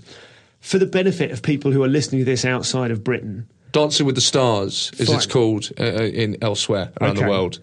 For 0.59 0.77
the 0.77 0.85
benefit 0.85 1.31
of 1.31 1.41
people 1.41 1.71
who 1.71 1.83
are 1.83 1.87
listening 1.87 2.21
to 2.21 2.25
this 2.25 2.45
outside 2.45 2.91
of 2.91 3.03
Britain, 3.03 3.47
Dancing 3.71 4.05
with 4.05 4.15
the 4.15 4.21
Stars, 4.21 4.91
as 4.99 5.07
Fine. 5.07 5.15
it's 5.15 5.25
called 5.25 5.71
uh, 5.79 5.83
in 5.83 6.37
elsewhere 6.43 6.91
around 7.01 7.17
Okay. 7.17 7.25
the 7.25 7.29
world. 7.29 7.59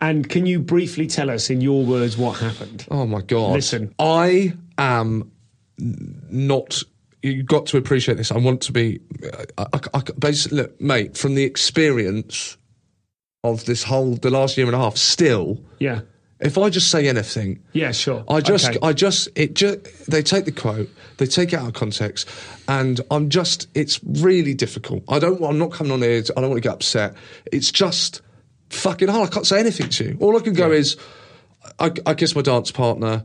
And 0.00 0.28
can 0.28 0.46
you 0.46 0.58
briefly 0.58 1.06
tell 1.06 1.30
us, 1.30 1.50
in 1.50 1.60
your 1.60 1.84
words, 1.84 2.16
what 2.16 2.38
happened? 2.38 2.86
Oh 2.90 3.06
my 3.06 3.22
god! 3.22 3.52
Listen. 3.52 3.94
I 3.98 4.54
am 4.78 5.30
not. 5.78 6.82
You've 7.22 7.46
got 7.46 7.66
to 7.66 7.76
appreciate 7.76 8.16
this. 8.16 8.30
I 8.30 8.38
want 8.38 8.60
to 8.62 8.72
be. 8.72 9.00
I, 9.58 9.66
I, 9.72 9.80
I, 9.94 10.02
basically, 10.18 10.58
look, 10.58 10.80
mate, 10.80 11.16
from 11.16 11.34
the 11.34 11.44
experience 11.44 12.56
of 13.42 13.64
this 13.64 13.82
whole 13.82 14.16
the 14.16 14.30
last 14.30 14.56
year 14.56 14.66
and 14.66 14.74
a 14.74 14.78
half, 14.78 14.96
still, 14.96 15.60
Yeah, 15.78 16.00
if 16.40 16.58
I 16.58 16.68
just 16.68 16.90
say 16.90 17.08
anything, 17.08 17.62
yeah, 17.72 17.92
sure. 17.92 18.24
I 18.28 18.40
just, 18.40 18.68
Okay. 18.68 18.78
I 18.82 18.92
just, 18.92 19.28
it 19.34 19.54
just, 19.54 20.10
they 20.10 20.22
take 20.22 20.44
the 20.44 20.52
quote, 20.52 20.90
they 21.16 21.26
take 21.26 21.52
it 21.52 21.56
out 21.56 21.68
of 21.68 21.74
context, 21.74 22.28
and 22.68 23.00
I'm 23.10 23.30
just, 23.30 23.68
it's 23.74 24.00
really 24.04 24.52
difficult. 24.52 25.02
I 25.08 25.18
don't, 25.18 25.42
I'm 25.42 25.58
not 25.58 25.72
coming 25.72 25.92
on 25.92 26.02
here, 26.02 26.22
to, 26.22 26.32
I 26.36 26.40
don't 26.42 26.50
want 26.50 26.62
to 26.62 26.68
get 26.68 26.74
upset. 26.74 27.14
It's 27.50 27.70
just 27.72 28.20
fucking 28.70 29.08
hard. 29.08 29.28
I 29.30 29.32
can't 29.32 29.46
say 29.46 29.60
anything 29.60 29.88
to 29.90 30.04
you. 30.04 30.16
All 30.20 30.36
I 30.36 30.40
can 30.40 30.54
go 30.54 30.70
is, 30.72 30.96
I, 31.78 31.90
I 32.06 32.14
kissed 32.14 32.36
my 32.36 32.42
dance 32.42 32.70
partner, 32.70 33.24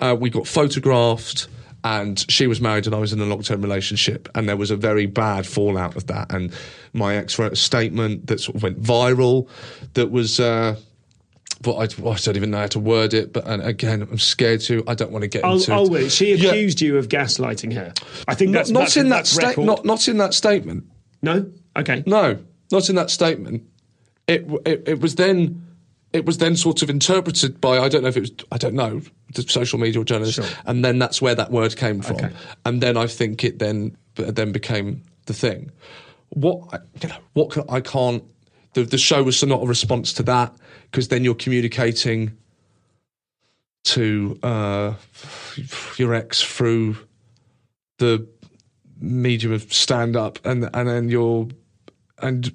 uh, 0.00 0.16
we 0.18 0.30
got 0.30 0.46
photographed. 0.46 1.48
And 1.84 2.18
she 2.28 2.48
was 2.48 2.60
married, 2.60 2.86
and 2.86 2.94
I 2.94 2.98
was 2.98 3.12
in 3.12 3.20
a 3.20 3.24
long-term 3.24 3.62
relationship, 3.62 4.28
and 4.34 4.48
there 4.48 4.56
was 4.56 4.72
a 4.72 4.76
very 4.76 5.06
bad 5.06 5.46
fallout 5.46 5.94
of 5.94 6.08
that. 6.08 6.32
And 6.32 6.52
my 6.92 7.14
ex 7.14 7.38
wrote 7.38 7.52
a 7.52 7.56
statement 7.56 8.26
that 8.26 8.40
sort 8.40 8.56
of 8.56 8.64
went 8.64 8.82
viral, 8.82 9.48
that 9.94 10.10
was 10.10 10.40
uh, 10.40 10.74
but 11.62 11.74
I, 11.76 12.02
well, 12.02 12.14
I 12.14 12.16
don't 12.16 12.34
even 12.36 12.50
know 12.50 12.58
how 12.58 12.66
to 12.66 12.80
word 12.80 13.14
it. 13.14 13.32
But 13.32 13.46
and 13.46 13.62
again, 13.62 14.02
I'm 14.02 14.18
scared 14.18 14.60
to. 14.62 14.82
I 14.88 14.94
don't 14.94 15.12
want 15.12 15.22
to 15.22 15.28
get 15.28 15.44
Oh, 15.44 15.52
into. 15.54 15.72
oh 15.72 15.88
wait, 15.88 16.10
she 16.10 16.34
Yeah. 16.34 16.48
accused 16.48 16.80
you 16.80 16.98
of 16.98 17.08
gaslighting 17.08 17.72
her. 17.74 17.94
I 18.26 18.34
think 18.34 18.52
that's 18.52 18.70
not 18.70 18.80
that's- 18.80 18.96
in 18.96 19.10
that 19.10 19.16
that's 19.18 19.30
state. 19.30 19.46
record. 19.46 19.64
Not 19.64 19.84
not 19.84 20.08
in 20.08 20.18
that 20.18 20.34
statement. 20.34 20.84
no. 21.22 21.46
Okay. 21.76 22.02
No, 22.06 22.38
not 22.72 22.88
in 22.90 22.96
that 22.96 23.08
statement. 23.08 23.62
It, 24.28 24.46
it 24.66 24.82
it 24.86 25.00
was 25.00 25.14
then 25.16 25.64
it 26.12 26.24
was 26.26 26.38
then 26.38 26.54
sort 26.56 26.82
of 26.82 26.90
interpreted 26.90 27.60
by 27.60 27.78
I 27.78 27.88
don't 27.88 28.02
know 28.02 28.08
if 28.08 28.16
it 28.16 28.20
was 28.20 28.32
I 28.52 28.58
don't 28.58 28.74
know 28.74 29.00
the 29.34 29.42
social 29.42 29.78
media 29.78 30.00
or 30.00 30.04
journalists, 30.04 30.36
Sure. 30.36 30.56
and 30.66 30.84
then 30.84 30.98
that's 30.98 31.20
where 31.20 31.34
that 31.34 31.50
word 31.50 31.76
came 31.76 32.00
from, 32.02 32.16
Okay. 32.16 32.30
and 32.64 32.82
then 32.82 32.96
I 32.96 33.06
think 33.06 33.42
it 33.44 33.58
then 33.58 33.96
then 34.14 34.52
became 34.52 35.02
the 35.26 35.34
thing. 35.34 35.70
What 36.30 36.60
I- 36.72 36.78
you 37.02 37.08
know, 37.08 37.16
what 37.32 37.50
can, 37.50 37.64
I 37.68 37.80
can't. 37.80 38.22
The 38.74 38.84
the 38.84 38.98
show 38.98 39.22
was 39.22 39.42
not 39.44 39.62
a 39.62 39.66
response 39.66 40.12
to 40.14 40.22
that 40.24 40.54
because 40.90 41.08
then 41.08 41.24
you're 41.24 41.34
communicating 41.34 42.32
to 43.84 44.38
uh, 44.42 44.94
your 45.96 46.14
ex 46.14 46.42
through 46.42 46.96
the 47.98 48.26
medium 49.00 49.52
of 49.52 49.72
stand 49.72 50.16
up, 50.16 50.38
and 50.44 50.68
and 50.74 50.88
then 50.88 51.08
you're 51.08 51.48
and 52.20 52.52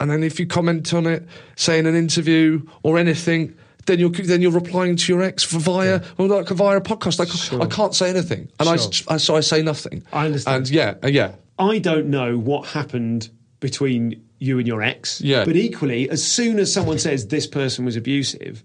and 0.00 0.10
then 0.10 0.22
if 0.22 0.38
you 0.40 0.46
comment 0.46 0.92
on 0.94 1.06
it, 1.06 1.26
say 1.56 1.78
in 1.78 1.86
an 1.86 1.94
interview 1.94 2.62
or 2.82 2.98
anything, 2.98 3.56
then 3.86 3.98
you're 3.98 4.10
then 4.10 4.42
you're 4.42 4.50
replying 4.50 4.96
to 4.96 5.12
your 5.12 5.22
ex 5.22 5.42
for 5.42 5.58
via 5.58 6.02
or 6.18 6.26
like 6.28 6.48
via 6.48 6.76
a 6.76 6.80
podcast. 6.80 7.20
I, 7.20 7.24
ca- 7.26 7.62
I 7.64 7.66
can't 7.66 7.94
say 7.94 8.10
anything, 8.10 8.48
and 8.58 8.68
I, 8.68 8.76
Sure. 8.76 9.14
I 9.14 9.16
so 9.18 9.36
I 9.36 9.40
say 9.40 9.62
nothing. 9.62 10.02
I 10.12 10.26
understand. 10.26 10.56
And 10.56 10.70
yeah, 10.70 10.94
uh, 11.02 11.08
yeah, 11.08 11.32
I 11.58 11.78
don't 11.78 12.08
know 12.08 12.36
what 12.36 12.66
happened 12.68 13.30
between 13.60 14.22
you 14.38 14.58
and 14.58 14.66
your 14.66 14.82
ex. 14.82 15.20
Yeah. 15.20 15.44
But 15.44 15.56
equally, 15.56 16.10
as 16.10 16.22
soon 16.22 16.58
as 16.58 16.72
someone 16.72 16.98
says 16.98 17.28
this 17.28 17.46
person 17.46 17.86
was 17.86 17.96
abusive, 17.96 18.62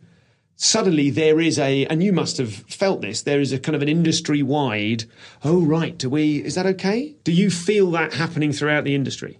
suddenly 0.58 1.10
there 1.10 1.40
is 1.40 1.58
a, 1.58 1.86
and 1.86 2.04
you 2.04 2.12
must 2.12 2.38
have 2.38 2.54
felt 2.54 3.02
this, 3.02 3.22
there 3.22 3.40
is 3.40 3.54
a 3.54 3.60
kind 3.60 3.76
of 3.76 3.82
an 3.82 3.88
industry 3.88 4.44
wide, 4.44 5.06
oh, 5.46 5.62
right, 5.62 5.98
do 5.98 6.10
we, 6.10 6.44
is 6.44 6.56
that 6.56 6.66
okay? 6.66 7.16
Do 7.24 7.32
you 7.32 7.50
feel 7.50 7.90
that 7.92 8.14
happening 8.14 8.52
throughout 8.52 8.84
the 8.84 8.96
industry? 8.96 9.40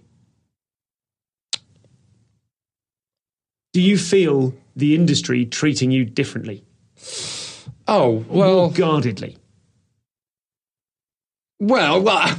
Do 3.72 3.80
you 3.80 3.96
feel 3.96 4.54
the 4.76 4.94
industry 4.94 5.46
treating 5.46 5.90
you 5.90 6.04
differently, 6.04 6.64
Oh 7.88 8.24
well. 8.28 8.52
more 8.52 8.56
well, 8.56 8.70
guardedly? 8.70 9.36
well, 11.60 12.02
well, 12.02 12.38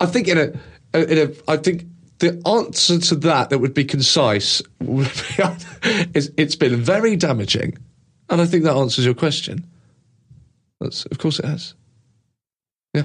I 0.00 0.06
think 0.06 0.28
in 0.28 0.38
a 0.38 0.98
in 0.98 1.18
a 1.18 1.50
I 1.50 1.56
think 1.56 1.84
the 2.18 2.40
answer 2.46 2.98
to 2.98 3.14
that 3.16 3.50
that 3.50 3.58
would 3.58 3.74
be 3.74 3.84
concise 3.84 4.60
would 4.80 5.10
be, 5.36 5.44
is 6.14 6.32
it's 6.36 6.56
been 6.56 6.76
very 6.76 7.16
damaging, 7.16 7.78
and 8.28 8.40
I 8.40 8.46
think 8.46 8.64
that 8.64 8.76
answers 8.76 9.04
your 9.04 9.14
question. 9.14 9.66
That's 10.80 11.06
of 11.06 11.18
course 11.18 11.38
it 11.38 11.44
has. 11.44 11.74
Yeah. 12.94 13.04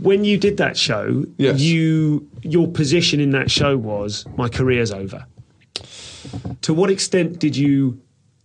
when 0.00 0.24
you 0.24 0.38
did 0.38 0.56
that 0.56 0.76
show, 0.76 1.24
Yes. 1.36 1.60
you 1.60 2.28
your 2.42 2.66
position 2.68 3.20
in 3.20 3.30
that 3.30 3.50
show 3.50 3.76
was 3.76 4.24
my 4.36 4.48
career's 4.48 4.90
over. 4.92 5.24
To 6.62 6.74
what 6.74 6.90
extent 6.90 7.38
did 7.38 7.56
you 7.56 8.00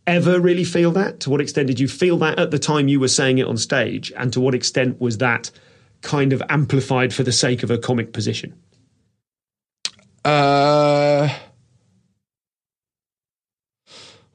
ever 0.07 0.39
really 0.39 0.63
feel 0.63 0.91
that? 0.91 1.19
To 1.21 1.29
what 1.29 1.41
extent 1.41 1.67
did 1.67 1.79
you 1.79 1.87
feel 1.87 2.17
that 2.19 2.39
at 2.39 2.51
the 2.51 2.59
time 2.59 2.87
you 2.87 2.99
were 2.99 3.07
saying 3.07 3.37
it 3.37 3.47
on 3.47 3.57
stage? 3.57 4.11
And 4.15 4.31
to 4.33 4.39
what 4.39 4.55
extent 4.55 5.01
was 5.01 5.17
that 5.17 5.51
kind 6.01 6.33
of 6.33 6.41
amplified 6.49 7.13
for 7.13 7.23
the 7.23 7.31
sake 7.31 7.63
of 7.63 7.71
a 7.71 7.77
comic 7.77 8.13
position? 8.13 8.53
Uh, 10.23 11.29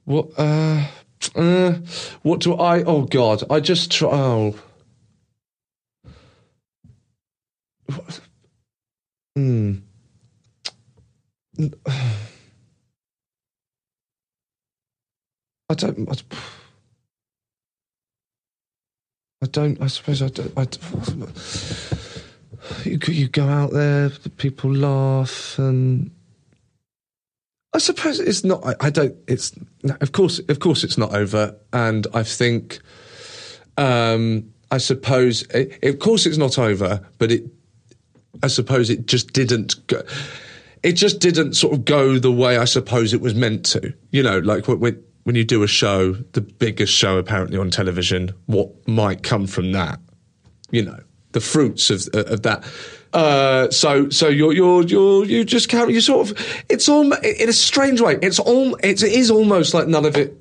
what? 0.05 0.31
Uh, 0.37 0.87
uh, 1.35 1.73
what 2.23 2.41
do 2.41 2.55
I? 2.55 2.83
Oh 2.85 3.03
God! 3.03 3.43
I 3.51 3.61
just 3.61 3.91
try. 3.91 4.09
Oh. 4.11 4.55
Hmm. 9.35 9.75
I 15.71 15.75
don't. 15.75 16.09
I, 16.11 16.15
I 19.43 19.47
don't. 19.47 19.81
I 19.81 19.87
suppose 19.87 20.21
I 20.21 20.29
don't. 20.29 20.53
I, 20.59 20.67
you 22.85 22.99
you 23.07 23.29
go 23.29 23.47
out 23.49 23.71
there, 23.73 24.11
people 24.37 24.75
laugh, 24.75 25.59
and 25.61 26.11
I 27.73 27.79
suppose 27.79 28.19
it's 28.19 28.43
not. 28.43 28.67
I, 28.67 28.75
I 28.81 28.91
don't. 28.91 29.15
It's 29.29 29.53
no, 29.85 29.97
of 30.01 30.11
course, 30.11 30.41
of 30.49 30.59
course, 30.59 30.83
it's 30.83 30.99
not 30.99 31.15
over, 31.15 31.57
and 31.73 32.07
I 32.13 32.25
think. 32.25 32.81
Um, 33.79 34.53
I 34.73 34.79
suppose, 34.79 35.43
it, 35.55 35.83
of 35.85 35.99
course, 36.01 36.27
it's 36.27 36.37
not 36.37 36.59
over, 36.59 37.01
but 37.19 37.31
it. 37.31 37.45
I 38.43 38.49
suppose 38.49 38.91
it 38.91 39.07
just 39.07 39.33
didn't 39.33 39.87
go. 39.87 40.03
It 40.83 40.93
just 40.93 41.21
didn't 41.21 41.55
sort 41.55 41.75
of 41.75 41.85
go 41.85 42.19
the 42.19 42.33
way 42.33 42.59
I 42.59 42.65
suppose 42.65 43.15
it 43.15 43.21
was 43.21 43.35
meant 43.37 43.65
to. 43.67 43.95
You 44.11 44.25
know, 44.25 44.39
like 44.41 44.67
when- 44.67 45.03
when 45.25 45.37
you 45.37 45.45
do 45.45 45.63
a 45.63 45.69
show, 45.69 46.13
the 46.13 46.41
biggest 46.41 46.93
show 46.93 47.19
apparently 47.19 47.59
on 47.59 47.71
television, 47.71 48.33
what 48.47 48.71
might 48.89 49.23
come 49.23 49.47
from 49.47 49.73
that? 49.73 50.01
You 50.71 50.83
know, 50.83 51.01
the 51.33 51.41
fruits 51.41 51.91
of 51.91 52.09
of 52.15 52.43
that. 52.43 52.65
Uh, 53.13 53.71
so 53.71 54.09
so 54.09 54.29
you're 54.29 54.53
you're 54.53 54.83
you're 54.85 55.25
you 55.25 55.45
just 55.45 55.69
can't 55.69 55.91
you 55.91 56.01
sort 56.01 56.31
of 56.31 56.65
it's 56.69 56.89
all 56.89 57.13
in 57.13 57.49
a 57.49 57.53
strange 57.53 58.01
way. 58.01 58.19
It's 58.23 58.39
all 58.39 58.77
it's, 58.83 59.03
it 59.03 59.13
is 59.13 59.31
almost 59.31 59.75
like 59.75 59.89
none 59.89 60.05
of 60.05 60.17
it 60.17 60.37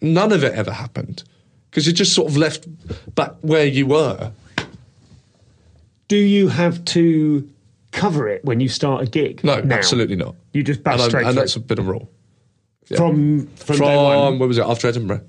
none 0.00 0.32
of 0.32 0.42
it 0.42 0.54
ever 0.54 0.72
happened 0.72 1.22
because 1.70 1.86
you 1.86 1.92
just 1.92 2.14
sort 2.14 2.30
of 2.30 2.36
left 2.36 2.66
back 3.14 3.32
where 3.42 3.66
you 3.66 3.86
were. 3.86 4.32
Do 6.08 6.16
you 6.16 6.48
have 6.48 6.84
to 6.86 7.48
cover 7.90 8.28
it 8.28 8.44
when 8.44 8.60
you 8.60 8.68
start 8.68 9.02
a 9.02 9.06
gig? 9.06 9.42
No, 9.44 9.60
now? 9.60 9.74
absolutely 9.74 10.16
not. 10.16 10.36
You 10.52 10.62
just 10.62 10.82
bash 10.82 11.00
and, 11.00 11.10
straight 11.10 11.26
and 11.26 11.36
that's 11.36 11.56
a 11.56 11.60
bit 11.60 11.78
of 11.78 11.88
rule. 11.88 12.10
From 12.94 13.46
from, 13.48 13.76
From 13.76 13.86
day 13.86 13.96
one. 13.96 14.38
where 14.38 14.48
was 14.48 14.58
it? 14.58 14.64
After 14.66 14.86
Edinburgh. 14.88 15.22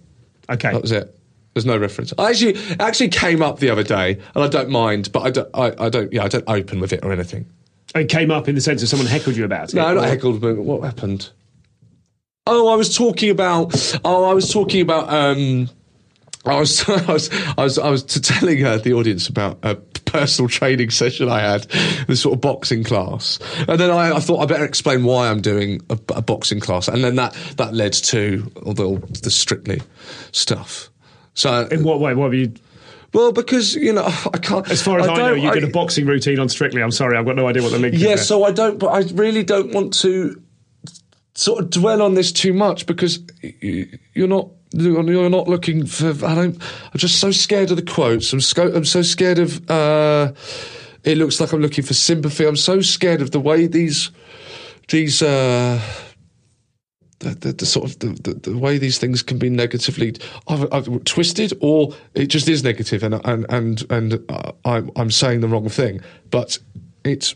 Okay. 0.49 0.71
That 0.71 0.81
was 0.81 0.91
it. 0.91 1.13
There's 1.53 1.65
no 1.65 1.77
reference. 1.77 2.13
I 2.19 2.29
actually 2.29 2.51
it 2.53 2.79
actually 2.79 3.09
came 3.09 3.41
up 3.41 3.59
the 3.59 3.71
other 3.71 3.83
day, 3.83 4.19
and 4.35 4.43
I 4.43 4.47
don't 4.47 4.69
mind, 4.69 5.11
but 5.11 5.21
I 5.21 5.31
don't. 5.31 5.49
I, 5.55 5.73
I 5.85 5.89
don't. 5.89 6.13
Yeah, 6.13 6.23
I 6.23 6.27
don't 6.27 6.43
open 6.47 6.79
with 6.79 6.93
it 6.93 7.03
or 7.03 7.11
anything. 7.11 7.47
It 7.95 8.09
came 8.09 8.29
up 8.29 8.47
in 8.47 8.53
the 8.53 8.61
sense 8.61 8.83
of 8.83 8.89
someone 8.89 9.07
heckled 9.07 9.35
you 9.35 9.43
about 9.45 9.69
it. 9.69 9.75
No, 9.75 9.93
not 9.95 10.05
heckled. 10.05 10.39
But 10.39 10.57
what 10.57 10.83
happened? 10.83 11.29
Oh, 12.45 12.67
I 12.67 12.75
was 12.75 12.95
talking 12.95 13.31
about. 13.31 13.99
Oh, 14.05 14.25
I 14.25 14.33
was 14.33 14.51
talking 14.53 14.81
about. 14.81 15.09
Um, 15.11 15.69
I 16.45 16.59
was, 16.59 16.87
I 16.89 17.11
was, 17.11 17.29
I 17.57 17.63
was, 17.63 17.79
I 17.79 17.89
was 17.89 18.03
telling 18.03 18.63
uh, 18.63 18.77
the 18.77 18.93
audience 18.93 19.27
about 19.27 19.57
a 19.63 19.77
personal 20.19 20.49
training 20.49 20.89
session 20.89 21.29
I 21.29 21.39
had, 21.39 21.63
this 22.07 22.21
sort 22.21 22.35
of 22.35 22.41
boxing 22.41 22.83
class, 22.83 23.39
and 23.67 23.79
then 23.79 23.91
I, 23.91 24.15
I 24.15 24.19
thought 24.19 24.39
I 24.39 24.45
better 24.45 24.65
explain 24.65 25.03
why 25.03 25.29
I'm 25.29 25.41
doing 25.41 25.81
a, 25.89 25.97
a 26.15 26.21
boxing 26.21 26.59
class, 26.59 26.87
and 26.87 27.03
then 27.03 27.15
that 27.15 27.33
that 27.57 27.73
led 27.73 27.93
to 27.93 28.51
all 28.65 28.73
the, 28.73 28.83
all 28.83 28.97
the 28.97 29.31
strictly 29.31 29.81
stuff. 30.31 30.89
So, 31.33 31.67
In 31.67 31.83
what 31.83 31.99
way? 31.99 32.15
What 32.15 32.25
have 32.25 32.33
you? 32.33 32.53
well, 33.13 33.31
because 33.31 33.75
you 33.75 33.93
know, 33.93 34.05
I 34.33 34.37
can't. 34.37 34.69
As 34.69 34.81
far 34.81 34.99
as 34.99 35.07
I, 35.07 35.15
know, 35.15 35.29
don't- 35.29 35.41
you 35.41 35.51
did 35.51 35.63
a 35.63 35.67
boxing 35.71 36.05
routine 36.05 36.39
on 36.39 36.49
Strictly. 36.49 36.81
I'm 36.81 36.91
sorry, 36.91 37.17
I've 37.17 37.25
got 37.25 37.35
no 37.35 37.47
idea 37.47 37.63
what 37.63 37.71
the 37.71 37.79
link 37.79 37.95
is. 37.95 38.01
Yeah, 38.01 38.09
there. 38.09 38.17
so 38.17 38.43
I 38.43 38.51
don't, 38.51 38.79
but 38.79 38.87
I 38.87 38.99
really 39.13 39.43
don't 39.43 39.73
want 39.73 39.93
to 40.01 40.41
sort 41.35 41.63
of 41.63 41.69
dwell 41.69 42.01
on 42.01 42.15
this 42.15 42.31
too 42.31 42.53
much 42.53 42.85
because 42.85 43.19
you're 43.41 44.27
not. 44.27 44.49
You're 44.71 45.29
not 45.29 45.47
looking 45.47 45.85
for. 45.85 46.07
I 46.25 46.35
don't. 46.35 46.61
I'm 46.93 46.97
just 46.97 47.19
so 47.19 47.31
scared 47.31 47.71
of 47.71 47.77
the 47.77 47.83
quotes. 47.83 48.33
I'm, 48.33 48.41
sco- 48.41 48.73
I'm 48.73 48.85
so 48.85 49.01
scared 49.01 49.39
of. 49.39 49.69
Uh, 49.69 50.33
it 51.03 51.17
looks 51.17 51.39
like 51.39 51.53
I'm 51.53 51.61
looking 51.61 51.85
for 51.85 51.93
sympathy. 51.93 52.45
I'm 52.45 52.57
so 52.57 52.81
scared 52.81 53.21
of 53.21 53.31
the 53.31 53.39
way 53.39 53.65
these 53.67 54.11
these 54.89 55.21
uh, 55.21 55.81
the, 57.19 57.29
the, 57.29 57.53
the 57.53 57.65
sort 57.65 57.89
of 57.89 57.99
the, 57.99 58.07
the, 58.09 58.51
the 58.51 58.57
way 58.57 58.77
these 58.77 58.97
things 58.97 59.23
can 59.23 59.37
be 59.37 59.49
negatively 59.49 60.13
twisted 61.05 61.53
or 61.61 61.93
it 62.13 62.27
just 62.27 62.47
is 62.47 62.63
negative 62.63 63.03
and 63.03 63.15
and 63.25 63.45
and 63.49 63.89
and 63.89 64.25
uh, 64.29 64.51
I'm 64.65 64.91
I'm 64.95 65.11
saying 65.11 65.41
the 65.41 65.47
wrong 65.47 65.69
thing, 65.69 66.01
but 66.29 66.59
it's 67.03 67.35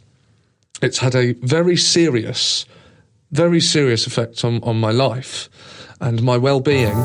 it's 0.82 0.98
had 0.98 1.16
a 1.16 1.34
very 1.34 1.78
serious, 1.78 2.66
very 3.32 3.60
serious 3.62 4.06
effect 4.08 4.44
on 4.46 4.62
on 4.64 4.80
my 4.80 4.92
life 4.92 5.50
and 6.00 6.22
my 6.22 6.38
well 6.38 6.60
being. 6.60 6.96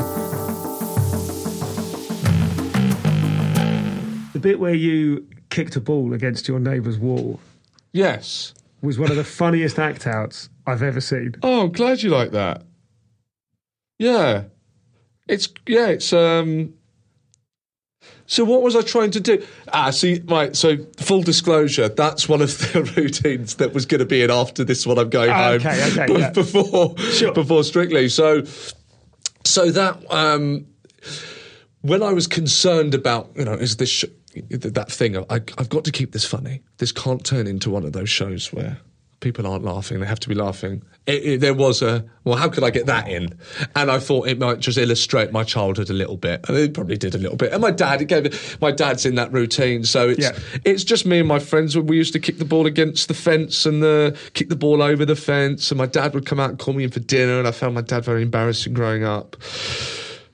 the 4.33 4.39
bit 4.39 4.59
where 4.59 4.73
you 4.73 5.25
kicked 5.49 5.75
a 5.75 5.81
ball 5.81 6.13
against 6.13 6.47
your 6.47 6.59
neighbour's 6.59 6.97
wall 6.99 7.39
Yes. 7.93 8.53
was 8.81 8.99
one 8.99 9.09
of 9.09 9.17
the 9.17 9.23
funniest 9.23 9.79
act 9.79 10.05
outs 10.05 10.49
I've 10.67 10.83
ever 10.83 11.01
seen. 11.01 11.33
Oh, 11.41 11.61
I'm 11.63 11.71
glad 11.71 12.03
you 12.03 12.09
like 12.11 12.31
that. 12.31 12.61
Yeah. 13.97 14.43
It's 15.27 15.49
yeah, 15.65 15.87
it's 15.87 16.13
um 16.13 16.73
so 18.29 18.43
what 18.43 18.61
was 18.61 18.75
I 18.75 18.81
trying 18.81 19.11
to 19.11 19.21
do? 19.21 19.43
Ah, 19.71 19.89
see, 19.89 20.21
right. 20.25 20.53
So 20.55 20.77
full 20.97 21.23
disclosure, 21.23 21.87
that's 21.87 22.27
one 22.27 22.41
of 22.41 22.49
the 22.73 22.83
routines 22.97 23.55
that 23.55 23.73
was 23.73 23.85
going 23.85 23.99
to 23.99 24.05
be 24.05 24.21
in 24.21 24.29
after 24.29 24.65
this 24.65 24.85
one. 24.85 24.99
I'm 24.99 25.09
going 25.09 25.31
home 25.31 25.55
okay, 25.61 26.03
okay, 26.03 26.19
yeah. 26.19 26.29
before 26.31 26.97
Sure. 26.97 27.33
before 27.33 27.63
Strictly. 27.63 28.09
So, 28.09 28.43
so 29.45 29.71
that 29.71 30.03
um, 30.11 30.67
when 31.81 32.03
I 32.03 32.11
was 32.11 32.27
concerned 32.27 32.93
about, 32.93 33.31
you 33.35 33.45
know, 33.45 33.53
is 33.53 33.77
this 33.77 33.89
sh- 33.89 34.05
that 34.49 34.91
thing? 34.91 35.17
I, 35.17 35.23
I've 35.57 35.69
got 35.69 35.85
to 35.85 35.91
keep 35.91 36.11
this 36.11 36.25
funny. 36.25 36.61
This 36.79 36.91
can't 36.91 37.25
turn 37.25 37.47
into 37.47 37.69
one 37.69 37.85
of 37.85 37.93
those 37.93 38.09
shows 38.09 38.51
where 38.51 38.77
people 39.21 39.47
aren't 39.47 39.63
laughing. 39.63 40.01
They 40.01 40.05
have 40.05 40.19
to 40.19 40.29
be 40.29 40.35
laughing. 40.35 40.83
It, 41.07 41.25
it, 41.25 41.41
there 41.41 41.53
was 41.53 41.81
a 41.81 42.05
well, 42.25 42.35
how 42.37 42.49
could 42.49 42.63
I 42.65 42.69
get 42.69 42.85
that 42.87 43.07
in? 43.07 43.29
And 43.75 43.89
I 43.89 43.97
thought 43.99 44.27
it 44.27 44.37
might 44.37 44.59
just 44.59 44.77
illustrate 44.77 45.31
my 45.31 45.43
childhood 45.43 45.89
a 45.89 45.93
little 45.93 46.17
bit, 46.17 46.45
and 46.47 46.57
it 46.57 46.73
probably 46.73 46.97
did 46.97 47.15
a 47.15 47.17
little 47.17 47.37
bit. 47.37 47.53
And 47.53 47.61
my 47.61 47.71
dad, 47.71 48.01
it 48.01 48.05
gave 48.05 48.61
my 48.61 48.71
dad's 48.71 49.05
in 49.05 49.15
that 49.15 49.31
routine, 49.31 49.85
so 49.85 50.09
it's 50.09 50.19
Yeah. 50.19 50.37
it's 50.65 50.83
just 50.83 51.05
me 51.05 51.19
and 51.19 51.27
my 51.27 51.39
friends 51.39 51.75
when 51.77 51.87
we 51.87 51.95
used 51.95 52.13
to 52.13 52.19
kick 52.19 52.37
the 52.37 52.45
ball 52.45 52.65
against 52.65 53.07
the 53.07 53.13
fence 53.13 53.65
and 53.65 53.81
the 53.81 54.17
kick 54.33 54.49
the 54.49 54.55
ball 54.57 54.81
over 54.81 55.05
the 55.05 55.15
fence, 55.15 55.71
and 55.71 55.77
my 55.77 55.85
dad 55.85 56.13
would 56.13 56.25
come 56.25 56.39
out 56.39 56.49
and 56.49 56.59
call 56.59 56.73
me 56.73 56.83
in 56.83 56.91
for 56.91 56.99
dinner, 56.99 57.39
and 57.39 57.47
I 57.47 57.51
found 57.51 57.73
my 57.75 57.81
dad 57.81 58.03
very 58.03 58.21
embarrassing 58.23 58.73
growing 58.73 59.03
up. 59.05 59.37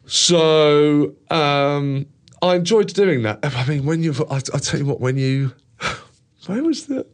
So 0.05 1.15
um, 1.29 2.05
I 2.41 2.55
enjoyed 2.55 2.87
doing 2.93 3.21
that. 3.23 3.39
I 3.43 3.65
mean, 3.67 3.85
when 3.85 4.03
you, 4.03 4.13
I, 4.29 4.37
I 4.37 4.59
tell 4.59 4.79
you 4.79 4.85
what, 4.85 4.99
when 4.99 5.17
you, 5.17 5.53
where 6.47 6.63
was 6.63 6.87
that? 6.87 7.07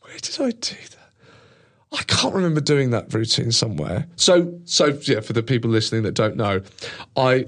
Where 0.00 0.16
did 0.18 0.40
I 0.40 0.50
do 0.50 0.76
that? 0.76 0.93
I 1.94 2.02
can't 2.04 2.34
remember 2.34 2.60
doing 2.60 2.90
that 2.90 3.12
routine 3.12 3.52
somewhere. 3.52 4.06
So, 4.16 4.58
so 4.64 4.98
yeah, 5.02 5.20
for 5.20 5.32
the 5.32 5.42
people 5.42 5.70
listening 5.70 6.02
that 6.02 6.12
don't 6.12 6.36
know, 6.36 6.60
I 7.16 7.46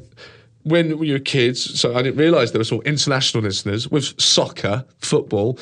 when 0.63 0.99
we 0.99 1.13
were 1.13 1.21
kids, 1.21 1.79
so 1.79 1.95
I 1.95 2.03
didn't 2.03 2.19
realise 2.19 2.51
there 2.51 2.59
were 2.59 2.65
sort 2.65 2.85
of 2.85 2.93
international 2.93 3.45
listeners 3.45 3.89
with 3.89 4.21
soccer, 4.21 4.85
football. 4.99 5.59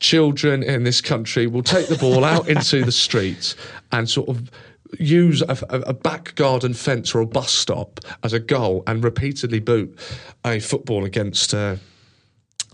Children 0.00 0.62
in 0.62 0.84
this 0.84 1.02
country 1.02 1.46
will 1.46 1.62
take 1.62 1.88
the 1.88 1.98
ball 1.98 2.24
out 2.24 2.48
into 2.54 2.82
the 2.82 2.92
streets 2.92 3.56
and 3.92 4.08
sort 4.08 4.28
of 4.28 4.50
use 4.98 5.42
a, 5.42 5.58
a, 5.68 5.80
a 5.80 5.92
back 5.92 6.34
garden 6.34 6.72
fence 6.72 7.14
or 7.14 7.20
a 7.20 7.26
bus 7.26 7.52
stop 7.52 8.00
as 8.22 8.32
a 8.32 8.40
goal 8.40 8.82
and 8.86 9.04
repeatedly 9.04 9.60
boot 9.60 9.98
a 10.46 10.60
football 10.60 11.04
against. 11.04 11.52
Uh, 11.52 11.76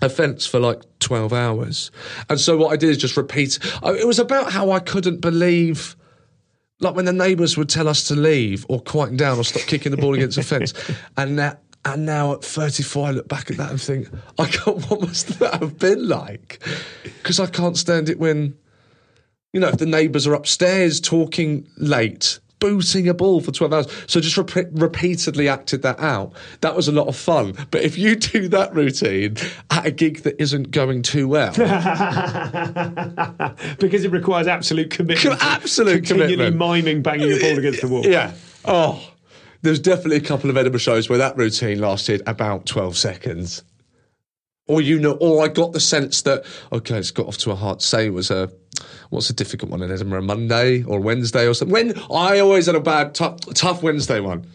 a 0.03 0.09
fence 0.09 0.47
for 0.47 0.61
like 0.61 0.83
12 1.01 1.33
hours. 1.33 1.91
And 2.29 2.41
so 2.41 2.57
what 2.57 2.73
I 2.73 2.77
did 2.77 2.91
is 2.91 2.99
just 2.99 3.17
repeat. 3.17 3.59
It 3.85 4.07
was 4.07 4.19
about 4.19 4.53
how 4.53 4.71
I 4.71 4.81
couldn't 4.81 5.21
believe, 5.21 5.97
like 6.81 6.95
when 6.95 7.05
the 7.05 7.13
neighbours 7.13 7.57
would 7.57 7.69
tell 7.69 7.89
us 7.89 8.05
to 8.09 8.15
leave 8.15 8.67
or 8.69 8.81
quieten 8.81 9.17
down 9.17 9.39
or 9.39 9.45
stop 9.45 9.63
kicking 9.63 9.91
the 9.91 9.99
ball 9.99 10.15
against 10.15 10.37
the 10.37 10.43
fence. 10.43 10.75
And 11.17 11.37
now, 11.37 11.59
and 11.85 12.07
now 12.07 12.33
at 12.33 12.45
34, 12.45 13.07
I 13.07 13.11
look 13.11 13.29
back 13.29 13.51
at 13.51 13.57
that 13.59 13.71
and 13.71 13.81
think, 13.81 14.09
I 14.39 14.47
can't, 14.47 14.91
what 14.91 15.03
must 15.03 15.39
that 15.39 15.61
have 15.61 15.79
been 15.79 16.09
like? 16.09 16.63
Because 17.03 17.39
I 17.39 17.47
can't 17.47 17.77
stand 17.77 18.09
it 18.09 18.19
when, 18.19 18.57
you 19.53 19.61
know, 19.61 19.69
if 19.69 19.79
the 19.79 19.87
neighbours 19.87 20.27
are 20.27 20.35
upstairs 20.35 21.01
talking 21.01 21.69
late. 21.77 22.41
Booting 22.65 23.09
a 23.09 23.15
ball 23.15 23.43
for 23.43 23.53
12 23.53 23.73
hours. 23.75 23.87
So 24.07 24.21
just 24.21 24.37
repe- 24.37 24.71
repeatedly 24.73 25.51
acted 25.51 25.83
that 25.83 26.01
out. 26.01 26.33
That 26.63 26.75
was 26.75 26.89
a 26.89 26.93
lot 26.93 27.09
of 27.09 27.17
fun. 27.17 27.55
But 27.71 27.83
if 27.83 27.99
you 27.99 28.17
do 28.17 28.49
that 28.49 28.75
routine 28.75 29.37
at 29.71 29.85
a 29.85 29.91
gig 29.91 30.23
that 30.23 30.41
isn't 30.41 30.71
going 30.71 31.03
too 31.03 31.29
well, 31.29 31.51
because 33.79 34.07
it 34.07 34.13
requires 34.13 34.47
absolute 34.47 34.89
commitment. 34.91 35.43
Absolute 35.43 36.07
continually 36.07 36.37
commitment. 36.37 36.57
miming 36.57 37.03
banging 37.03 37.29
your 37.29 37.39
ball 37.39 37.59
against 37.59 37.83
the 37.83 37.89
wall. 37.89 38.07
yeah. 38.07 38.33
Oh, 38.65 39.11
there's 39.61 39.79
definitely 39.79 40.17
a 40.17 40.21
couple 40.23 40.49
of 40.49 40.57
Edinburgh 40.57 40.79
shows 40.79 41.11
where 41.11 41.19
that 41.19 41.37
routine 41.37 41.81
lasted 41.81 42.23
about 42.27 42.65
12 42.65 42.97
seconds. 42.97 43.63
Or 44.67 44.81
you 44.81 44.99
know, 44.99 45.19
or 45.21 45.45
I 45.45 45.49
got 45.49 45.75
the 45.75 45.81
sense 45.81 46.23
that 46.23 46.47
okay, 46.73 46.97
it's 46.97 47.11
got 47.11 47.27
off 47.27 47.37
to 47.39 47.51
a 47.51 47.55
hard. 47.55 47.83
Say 47.83 48.07
it 48.07 48.15
was 48.15 48.31
a 48.31 48.51
what's 49.11 49.31
a 49.31 49.35
difficult 49.35 49.71
one 49.71 49.83
in 49.83 49.91
Edinburgh, 49.91 50.23
Monday 50.23 50.83
or 50.85 51.01
Wednesday 51.01 51.47
or 51.47 51.55
something. 51.55 51.73
When 51.73 51.99
I 52.13 52.39
always 52.41 52.67
had 52.67 52.75
a 52.75 52.81
bad 52.81 53.15
tough, 53.15 53.39
tough 53.55 53.83
Wednesday 53.83 54.21
one. 54.21 54.47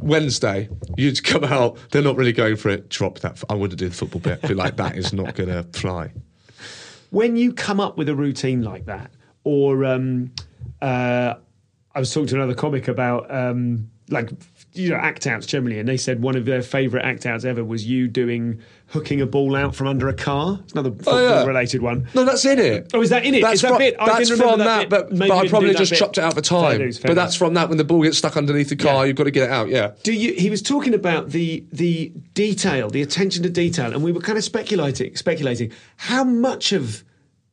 Wednesday, 0.00 0.68
you'd 0.98 1.24
come 1.24 1.44
out. 1.44 1.78
They're 1.90 2.02
not 2.02 2.16
really 2.16 2.32
going 2.32 2.56
for 2.56 2.68
it. 2.68 2.90
Drop 2.90 3.20
that. 3.20 3.42
I 3.48 3.54
wouldn't 3.54 3.78
do 3.78 3.88
the 3.88 3.94
football 3.94 4.20
bit. 4.20 4.42
Be 4.42 4.52
like 4.52 4.76
that 4.76 4.96
is 4.96 5.12
not 5.14 5.34
going 5.34 5.48
to 5.48 5.62
fly. 5.78 6.12
when 7.10 7.36
you 7.36 7.52
come 7.52 7.80
up 7.80 7.96
with 7.96 8.08
a 8.08 8.14
routine 8.14 8.62
like 8.62 8.84
that, 8.86 9.10
or 9.44 9.84
um, 9.84 10.30
uh, 10.82 11.34
I 11.94 11.98
was 11.98 12.12
talking 12.12 12.26
to 12.28 12.34
another 12.36 12.54
comic 12.54 12.86
about 12.88 13.34
um, 13.34 13.90
like 14.10 14.30
you 14.78 14.90
know 14.90 14.96
act 14.96 15.26
outs 15.26 15.46
generally, 15.46 15.78
and 15.78 15.88
they 15.88 15.96
said 15.96 16.22
one 16.22 16.36
of 16.36 16.44
their 16.44 16.62
favourite 16.62 17.04
act 17.04 17.26
outs 17.26 17.44
ever 17.44 17.64
was 17.64 17.86
you 17.86 18.08
doing 18.08 18.60
hooking 18.88 19.20
a 19.20 19.26
ball 19.26 19.54
out 19.54 19.74
from 19.74 19.86
under 19.86 20.08
a 20.08 20.14
car. 20.14 20.60
It's 20.64 20.72
another 20.72 20.90
football 20.90 21.20
yeah. 21.20 21.44
related 21.44 21.82
one. 21.82 22.08
No, 22.14 22.24
that's 22.24 22.44
in 22.44 22.58
it. 22.58 22.90
Oh, 22.94 23.02
is 23.02 23.10
that 23.10 23.24
in 23.24 23.34
it? 23.34 23.42
That's 23.42 23.56
Is 23.56 23.62
that 23.62 23.68
from, 23.68 23.78
bit? 23.78 23.96
I 23.98 24.06
That's 24.06 24.30
from 24.30 24.58
that 24.60 24.88
that, 24.88 24.88
but, 24.88 25.18
but 25.18 25.30
I 25.30 25.48
probably 25.48 25.74
just 25.74 25.90
bit. 25.90 25.98
chopped 25.98 26.16
it 26.16 26.24
out 26.24 26.34
for 26.34 26.40
time. 26.40 26.78
fair 26.78 27.08
but 27.08 27.14
that's 27.14 27.34
from 27.34 27.54
that 27.54 27.68
when 27.68 27.76
the 27.76 27.84
ball 27.84 28.02
gets 28.02 28.16
stuck 28.16 28.36
underneath 28.36 28.70
the 28.70 28.76
car, 28.76 29.02
Yeah. 29.02 29.08
you've 29.08 29.16
got 29.16 29.24
to 29.24 29.30
get 29.30 29.44
it 29.44 29.50
out. 29.50 29.68
Yeah. 29.68 29.92
Do 30.04 30.12
you? 30.12 30.32
He 30.34 30.48
was 30.48 30.62
talking 30.62 30.94
about 30.94 31.30
the 31.30 31.64
the 31.72 32.12
detail, 32.34 32.88
the 32.88 33.02
attention 33.02 33.42
to 33.42 33.50
detail, 33.50 33.92
and 33.92 34.02
we 34.02 34.12
were 34.12 34.20
kind 34.20 34.38
of 34.38 34.44
speculating, 34.44 35.16
speculating 35.16 35.72
how 35.96 36.24
much 36.24 36.72
of 36.72 37.04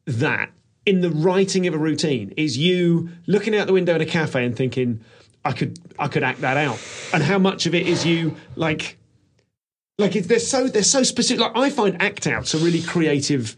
that 0.05 0.51
in 0.85 1.01
the 1.01 1.09
writing 1.09 1.65
of 1.67 1.73
a 1.73 1.77
routine 1.77 2.31
is 2.37 2.57
you 2.57 3.09
looking 3.25 3.55
out 3.55 3.65
the 3.67 3.73
window 3.73 3.95
in 3.95 4.01
a 4.01 4.05
cafe 4.05 4.45
and 4.45 4.55
thinking, 4.55 5.03
I 5.45 5.51
could 5.53 5.79
I 5.97 6.07
could 6.07 6.23
act 6.23 6.41
that 6.41 6.57
out, 6.57 6.79
and 7.13 7.21
how 7.23 7.37
much 7.37 7.65
of 7.67 7.75
it 7.75 7.87
is 7.87 8.05
you 8.05 8.35
like, 8.55 8.97
like 9.99 10.13
they're 10.13 10.39
so 10.39 10.67
they're 10.67 10.83
so 10.83 11.03
specific. 11.03 11.39
Like 11.39 11.55
I 11.55 11.69
find 11.69 12.01
act 12.01 12.25
outs 12.27 12.53
a 12.53 12.57
really 12.57 12.81
creative 12.81 13.55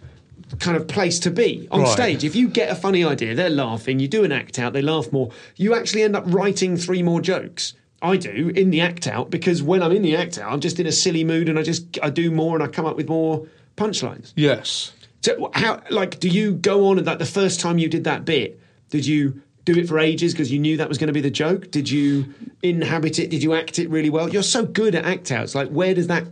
kind 0.59 0.77
of 0.77 0.87
place 0.87 1.19
to 1.19 1.31
be 1.31 1.67
on 1.71 1.81
Right. 1.81 1.89
stage. 1.89 2.23
If 2.23 2.35
you 2.35 2.47
get 2.49 2.69
a 2.69 2.75
funny 2.75 3.03
idea, 3.03 3.35
they're 3.35 3.49
laughing, 3.49 3.99
you 3.99 4.07
do 4.07 4.23
an 4.23 4.31
act 4.31 4.59
out, 4.59 4.73
they 4.73 4.81
laugh 4.81 5.11
more, 5.11 5.29
you 5.57 5.75
actually 5.75 6.03
end 6.03 6.15
up 6.15 6.23
writing 6.27 6.77
three 6.77 7.03
more 7.03 7.19
jokes. 7.21 7.73
I 8.01 8.15
do 8.17 8.51
in 8.55 8.69
the 8.69 8.79
act 8.81 9.07
out 9.07 9.29
because 9.29 9.63
when 9.63 9.81
I'm 9.81 9.91
in 9.91 10.03
the 10.03 10.15
act 10.15 10.37
out, 10.37 10.51
I'm 10.51 10.59
just 10.59 10.79
in 10.79 10.85
a 10.85 10.91
silly 10.91 11.23
mood 11.23 11.49
and 11.49 11.57
I 11.57 11.63
just 11.63 11.97
I 12.03 12.09
do 12.09 12.31
more 12.31 12.55
and 12.55 12.63
I 12.63 12.67
come 12.67 12.85
up 12.85 12.95
with 12.95 13.09
more 13.09 13.47
punchlines. 13.75 14.33
Yes. 14.35 14.91
So 15.21 15.49
how 15.53 15.81
like 15.89 16.19
do 16.19 16.27
you 16.27 16.53
go 16.53 16.87
on 16.87 16.97
and 16.97 17.07
like 17.07 17.19
the 17.19 17.25
first 17.25 17.59
time 17.59 17.77
you 17.77 17.89
did 17.89 18.03
that 18.03 18.23
bit, 18.25 18.59
did 18.89 19.05
you 19.05 19.41
do 19.73 19.79
it 19.79 19.87
for 19.87 19.99
ages 19.99 20.33
because 20.33 20.51
you 20.51 20.59
knew 20.59 20.77
that 20.77 20.87
was 20.87 20.97
going 20.97 21.07
to 21.07 21.13
be 21.13 21.21
the 21.21 21.29
joke? 21.29 21.71
Did 21.71 21.89
you 21.89 22.33
inhabit 22.63 23.19
it? 23.19 23.29
Did 23.29 23.43
you 23.43 23.53
act 23.53 23.79
it 23.79 23.89
really 23.89 24.09
well? 24.09 24.29
You're 24.29 24.43
so 24.43 24.65
good 24.65 24.95
at 24.95 25.05
act 25.05 25.31
outs. 25.31 25.55
Like 25.55 25.69
where 25.69 25.93
does 25.93 26.07
that 26.07 26.23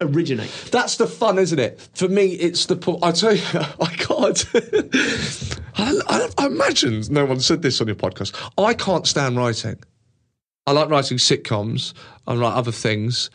originate? 0.00 0.50
That's 0.70 0.96
the 0.96 1.06
fun, 1.06 1.38
isn't 1.38 1.58
it? 1.58 1.80
For 1.94 2.06
me, 2.06 2.32
it's 2.32 2.66
the. 2.66 2.76
po- 2.76 2.98
I 3.02 3.12
tell 3.12 3.34
you, 3.34 3.42
I 3.54 3.94
can't. 3.96 4.44
I, 5.76 6.00
I, 6.08 6.28
I 6.38 6.46
imagine 6.46 7.02
no 7.10 7.24
one 7.24 7.40
said 7.40 7.62
this 7.62 7.80
on 7.80 7.86
your 7.86 7.96
podcast. 7.96 8.34
I 8.58 8.74
can't 8.74 9.06
stand 9.06 9.38
writing. 9.38 9.82
I 10.66 10.72
like 10.72 10.90
writing 10.90 11.16
sitcoms. 11.16 11.94
I 12.26 12.34
write 12.34 12.54
other 12.54 12.72
things 12.72 13.30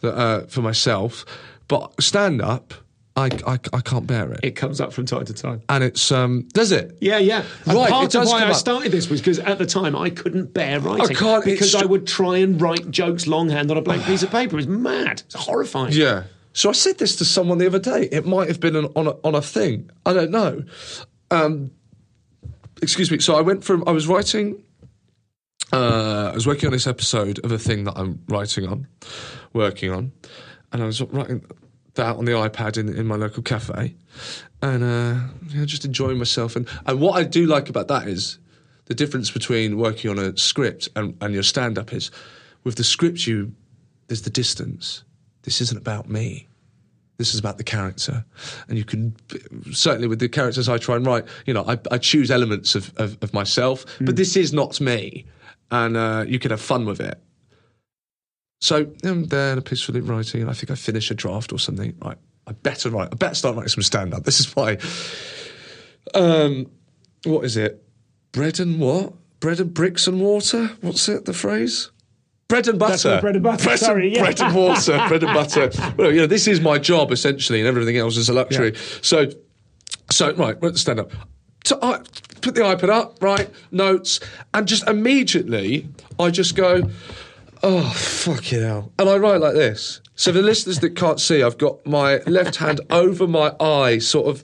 that, 0.00 0.14
uh, 0.14 0.46
for 0.46 0.62
myself, 0.62 1.24
but 1.68 2.02
stand 2.02 2.40
up, 2.42 2.74
I, 3.16 3.26
I, 3.46 3.58
I 3.72 3.80
can't 3.80 4.06
bear 4.08 4.32
it. 4.32 4.40
It 4.42 4.50
comes 4.56 4.80
up 4.80 4.92
from 4.92 5.06
time 5.06 5.24
to 5.26 5.32
time. 5.32 5.62
and 5.68 5.84
it's 5.84 6.10
um, 6.10 6.48
does 6.52 6.72
it? 6.72 6.98
Yeah, 7.00 7.18
yeah. 7.18 7.44
And 7.64 7.76
Right, 7.76 7.88
part 7.90 8.12
of 8.16 8.26
why 8.26 8.44
I 8.44 8.52
started 8.52 8.90
this 8.90 9.08
was 9.08 9.20
because 9.20 9.38
at 9.38 9.58
the 9.58 9.66
time 9.66 9.94
I 9.94 10.10
couldn't 10.10 10.52
bear 10.52 10.80
writing. 10.80 11.14
can't- 11.14 11.44
because 11.44 11.76
I 11.76 11.84
would 11.84 12.06
try 12.08 12.38
and 12.38 12.60
write 12.60 12.90
jokes 12.90 13.26
longhand 13.28 13.70
on 13.70 13.76
a 13.76 13.82
blank 13.82 14.02
piece 14.04 14.24
of 14.24 14.30
paper. 14.30 14.54
It 14.54 14.56
was 14.56 14.66
mad. 14.66 15.22
It's 15.26 15.34
horrifying. 15.36 15.92
Yeah. 15.92 16.24
So 16.54 16.68
I 16.68 16.72
said 16.72 16.98
this 16.98 17.14
to 17.16 17.24
someone 17.24 17.58
the 17.58 17.66
other 17.66 17.78
day. 17.78 18.08
It 18.10 18.26
might 18.26 18.48
have 18.48 18.58
been 18.60 18.74
an, 18.76 18.86
on 18.96 19.06
a, 19.06 19.10
on 19.24 19.34
a 19.36 19.42
thing. 19.42 19.90
I 20.04 20.12
don't 20.12 20.30
know. 20.30 20.64
Um, 21.30 21.70
excuse 22.82 23.10
me. 23.10 23.18
So 23.20 23.36
I 23.36 23.40
went 23.42 23.62
from 23.64 23.84
I 23.86 23.92
was 23.92 24.06
writing. 24.08 24.62
Uh, 25.72 26.30
I 26.32 26.34
was 26.34 26.46
working 26.46 26.66
on 26.66 26.72
this 26.72 26.86
episode 26.86 27.38
of 27.44 27.50
a 27.50 27.58
thing 27.58 27.84
that 27.84 27.94
I'm 27.96 28.22
writing 28.28 28.66
on, 28.68 28.86
working 29.52 29.90
on, 29.92 30.12
and 30.72 30.82
I 30.82 30.86
was 30.86 31.00
writing 31.00 31.44
that 31.94 32.16
on 32.16 32.24
the 32.24 32.32
iPad 32.32 32.76
in 32.76 32.88
in 32.88 33.06
my 33.06 33.16
local 33.16 33.42
cafe, 33.42 33.94
and 34.62 34.82
uh, 34.84 35.20
yeah, 35.48 35.64
just 35.64 35.84
enjoying 35.84 36.18
myself. 36.18 36.56
And 36.56 36.68
and 36.86 37.00
what 37.00 37.18
I 37.18 37.24
do 37.24 37.46
like 37.46 37.68
about 37.68 37.88
that 37.88 38.08
is 38.08 38.38
the 38.86 38.94
difference 38.94 39.30
between 39.30 39.78
working 39.78 40.10
on 40.10 40.18
a 40.18 40.36
script 40.36 40.88
and, 40.94 41.16
and 41.20 41.32
your 41.32 41.42
stand 41.42 41.78
up 41.78 41.92
is 41.92 42.10
with 42.64 42.76
the 42.76 42.84
script 42.84 43.26
you 43.26 43.52
there's 44.08 44.22
the 44.22 44.30
distance. 44.30 45.02
This 45.42 45.60
isn't 45.60 45.78
about 45.78 46.08
me. 46.08 46.48
This 47.16 47.32
is 47.32 47.40
about 47.40 47.58
the 47.58 47.64
character, 47.64 48.24
and 48.68 48.76
you 48.76 48.84
can 48.84 49.14
certainly 49.72 50.08
with 50.08 50.18
the 50.18 50.28
characters 50.28 50.68
I 50.68 50.78
try 50.78 50.96
and 50.96 51.06
write. 51.06 51.24
You 51.46 51.54
know, 51.54 51.64
I, 51.64 51.78
I 51.92 51.98
choose 51.98 52.28
elements 52.28 52.74
of, 52.74 52.92
of, 52.96 53.16
of 53.22 53.32
myself, 53.32 53.86
but 54.00 54.16
this 54.16 54.36
is 54.36 54.52
not 54.52 54.80
me, 54.80 55.24
and 55.70 55.96
uh, 55.96 56.24
you 56.26 56.40
can 56.40 56.50
have 56.50 56.60
fun 56.60 56.86
with 56.86 57.00
it. 57.00 57.16
So 58.64 58.90
I'm 59.04 59.24
there 59.24 59.60
peacefully 59.60 60.00
writing, 60.00 60.40
and 60.40 60.48
I 60.48 60.54
think 60.54 60.70
I 60.70 60.74
finish 60.74 61.10
a 61.10 61.14
draft 61.14 61.52
or 61.52 61.58
something. 61.58 61.94
Right, 62.02 62.16
I 62.46 62.52
better 62.52 62.88
write. 62.88 63.10
I 63.12 63.14
better 63.14 63.34
start 63.34 63.56
writing 63.56 63.68
some 63.68 63.82
stand 63.82 64.14
up. 64.14 64.24
This 64.24 64.40
is 64.40 64.56
why. 64.56 64.78
Um, 66.14 66.70
what 67.24 67.44
is 67.44 67.58
it? 67.58 67.86
Bread 68.32 68.60
and 68.60 68.80
what? 68.80 69.12
Bread 69.40 69.60
and 69.60 69.74
bricks 69.74 70.06
and 70.06 70.18
water. 70.18 70.70
What's 70.80 71.06
it? 71.10 71.26
The 71.26 71.34
phrase? 71.34 71.90
Bread 72.48 72.66
and 72.66 72.78
butter. 72.78 73.20
Bread 73.20 73.34
and 73.34 73.44
butter, 73.44 73.64
Bread, 73.64 73.78
sorry, 73.80 74.06
and, 74.06 74.16
yeah. 74.16 74.22
bread 74.22 74.40
and 74.40 74.54
water. 74.54 75.08
bread 75.08 75.22
and 75.22 75.34
butter. 75.34 75.70
Well, 75.98 76.10
you 76.10 76.22
know, 76.22 76.26
this 76.26 76.48
is 76.48 76.62
my 76.62 76.78
job 76.78 77.12
essentially, 77.12 77.60
and 77.60 77.68
everything 77.68 77.98
else 77.98 78.16
is 78.16 78.30
a 78.30 78.32
luxury. 78.32 78.74
So, 79.02 79.26
so 80.10 80.32
right, 80.36 80.56
stand 80.78 81.00
up. 81.00 81.10
So 81.66 81.78
I 81.82 81.98
put 82.40 82.54
the 82.54 82.62
iPad 82.62 82.88
up, 82.88 83.22
right, 83.22 83.50
notes, 83.70 84.20
and 84.54 84.66
just 84.66 84.88
immediately 84.88 85.86
I 86.18 86.30
just 86.30 86.56
go, 86.56 86.88
oh 87.64 87.90
fuck 87.90 88.52
it 88.52 88.62
hell, 88.62 88.92
and 88.98 89.08
I 89.08 89.16
write 89.16 89.40
like 89.40 89.54
this. 89.54 90.00
So 90.16 90.30
the 90.30 90.42
listeners 90.42 90.78
that 90.80 90.94
can't 90.96 91.18
see, 91.18 91.42
I've 91.42 91.58
got 91.58 91.84
my 91.86 92.18
left 92.26 92.56
hand 92.56 92.80
over 92.90 93.26
my 93.26 93.54
eye, 93.58 93.98
sort 93.98 94.26
of 94.28 94.42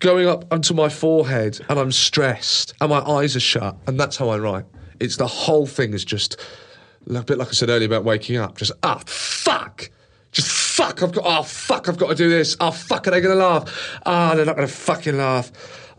going 0.00 0.26
up 0.26 0.50
onto 0.52 0.74
my 0.74 0.88
forehead 0.88 1.60
and 1.68 1.78
I'm 1.78 1.92
stressed 1.92 2.74
and 2.80 2.90
my 2.90 3.00
eyes 3.00 3.36
are 3.36 3.40
shut 3.40 3.76
and 3.86 3.98
that's 3.98 4.16
how 4.16 4.28
I 4.28 4.38
write. 4.38 4.64
It's 5.00 5.16
the 5.16 5.26
whole 5.26 5.66
thing 5.66 5.92
is 5.92 6.04
just 6.04 6.40
a 7.08 7.22
bit 7.22 7.38
like 7.38 7.48
I 7.48 7.52
said 7.52 7.68
earlier 7.68 7.86
about 7.86 8.04
waking 8.04 8.36
up. 8.36 8.56
Just 8.56 8.72
ah 8.82 9.02
fuck. 9.06 9.90
Just 10.32 10.50
fuck. 10.50 11.02
I've 11.02 11.12
got 11.12 11.24
oh 11.26 11.42
fuck. 11.42 11.88
I've 11.88 11.98
got 11.98 12.08
to 12.08 12.14
do 12.14 12.28
this. 12.28 12.56
Oh 12.60 12.70
fuck. 12.70 13.06
Are 13.06 13.10
they 13.10 13.20
going 13.20 13.36
to 13.36 13.42
laugh? 13.42 13.98
Ah, 14.04 14.34
they're 14.34 14.44
not 14.44 14.56
going 14.56 14.68
to 14.68 14.74
fucking 14.74 15.16
laugh. 15.16 15.52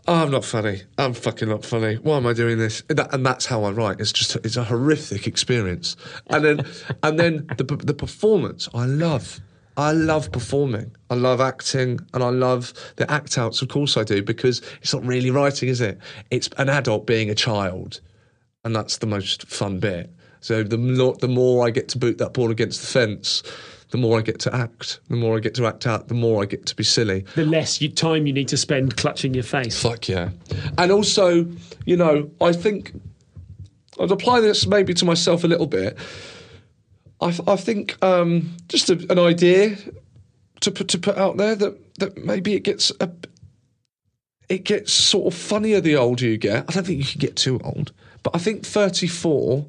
Oh, 0.08 0.14
I'm 0.14 0.30
not 0.30 0.42
funny. 0.46 0.80
I'm 0.96 1.12
fucking 1.12 1.50
not 1.50 1.66
funny. 1.66 1.96
Why 1.96 2.16
am 2.16 2.26
I 2.26 2.32
doing 2.32 2.56
this? 2.56 2.82
And, 2.88 2.98
that, 2.98 3.12
and 3.12 3.26
that's 3.26 3.44
how 3.44 3.64
I 3.64 3.72
write. 3.72 4.00
It's 4.00 4.10
just 4.10 4.36
it's 4.36 4.56
a 4.56 4.64
horrific 4.64 5.26
experience. 5.26 5.96
And 6.28 6.42
then 6.42 6.66
and 7.02 7.20
then 7.20 7.46
the 7.58 7.64
the 7.64 7.92
performance 7.92 8.70
I 8.72 8.86
love. 8.86 9.38
I 9.76 9.92
love 9.92 10.32
performing. 10.32 10.92
I 11.10 11.14
love 11.14 11.42
acting 11.42 12.00
and 12.14 12.24
I 12.24 12.30
love 12.30 12.72
the 12.96 13.08
act 13.12 13.36
outs, 13.36 13.60
of 13.60 13.68
course 13.68 13.98
I 13.98 14.02
do, 14.02 14.22
because 14.22 14.62
it's 14.80 14.94
not 14.94 15.04
really 15.04 15.30
writing, 15.30 15.68
is 15.68 15.82
it? 15.82 15.98
It's 16.30 16.48
an 16.56 16.70
adult 16.70 17.06
being 17.06 17.28
a 17.28 17.34
child. 17.34 18.00
And 18.64 18.74
that's 18.74 18.96
the 18.96 19.06
most 19.06 19.46
fun 19.46 19.78
bit. 19.78 20.10
So 20.40 20.62
the 20.62 20.78
the 21.20 21.28
more 21.28 21.66
I 21.66 21.70
get 21.70 21.86
to 21.90 21.98
boot 21.98 22.16
that 22.16 22.32
ball 22.32 22.50
against 22.50 22.80
the 22.80 22.86
fence, 22.86 23.42
the 23.90 23.98
more 23.98 24.18
I 24.18 24.22
get 24.22 24.38
to 24.40 24.54
act. 24.54 25.00
The 25.08 25.16
more 25.16 25.36
I 25.36 25.40
get 25.40 25.54
to 25.56 25.66
act 25.66 25.86
out, 25.86 26.08
the 26.08 26.14
more 26.14 26.42
I 26.42 26.46
get 26.46 26.66
to 26.66 26.76
be 26.76 26.84
silly. 26.84 27.24
The 27.34 27.44
less 27.44 27.80
you, 27.80 27.88
time 27.88 28.26
you 28.26 28.32
need 28.32 28.48
to 28.48 28.56
spend 28.56 28.96
clutching 28.96 29.34
your 29.34 29.44
face. 29.44 29.80
Fuck 29.80 30.08
yeah. 30.08 30.30
And 30.76 30.92
also, 30.92 31.46
you 31.86 31.96
know, 31.96 32.30
I 32.40 32.52
think 32.52 32.92
I'd 33.98 34.10
apply 34.10 34.40
this 34.40 34.66
maybe 34.66 34.94
to 34.94 35.04
myself 35.04 35.44
a 35.44 35.46
little 35.48 35.66
bit. 35.66 35.96
I, 37.20 37.36
I 37.46 37.56
think 37.56 38.02
um, 38.04 38.56
just 38.68 38.90
a, 38.90 38.94
an 39.10 39.18
idea 39.18 39.76
to 40.60 40.70
put 40.70 40.88
to 40.88 40.98
put 40.98 41.16
out 41.16 41.36
there 41.36 41.54
that 41.54 41.94
that 41.96 42.24
maybe 42.24 42.54
it 42.54 42.60
gets 42.60 42.92
a 43.00 43.10
it 44.48 44.64
gets 44.64 44.92
sort 44.92 45.32
of 45.32 45.38
funnier 45.38 45.80
the 45.80 45.96
older 45.96 46.26
you 46.26 46.38
get. 46.38 46.64
I 46.68 46.72
don't 46.72 46.86
think 46.86 46.98
you 46.98 47.04
can 47.04 47.18
get 47.18 47.36
too 47.36 47.60
old, 47.64 47.92
but 48.22 48.34
I 48.34 48.38
think 48.38 48.64
34 48.64 49.66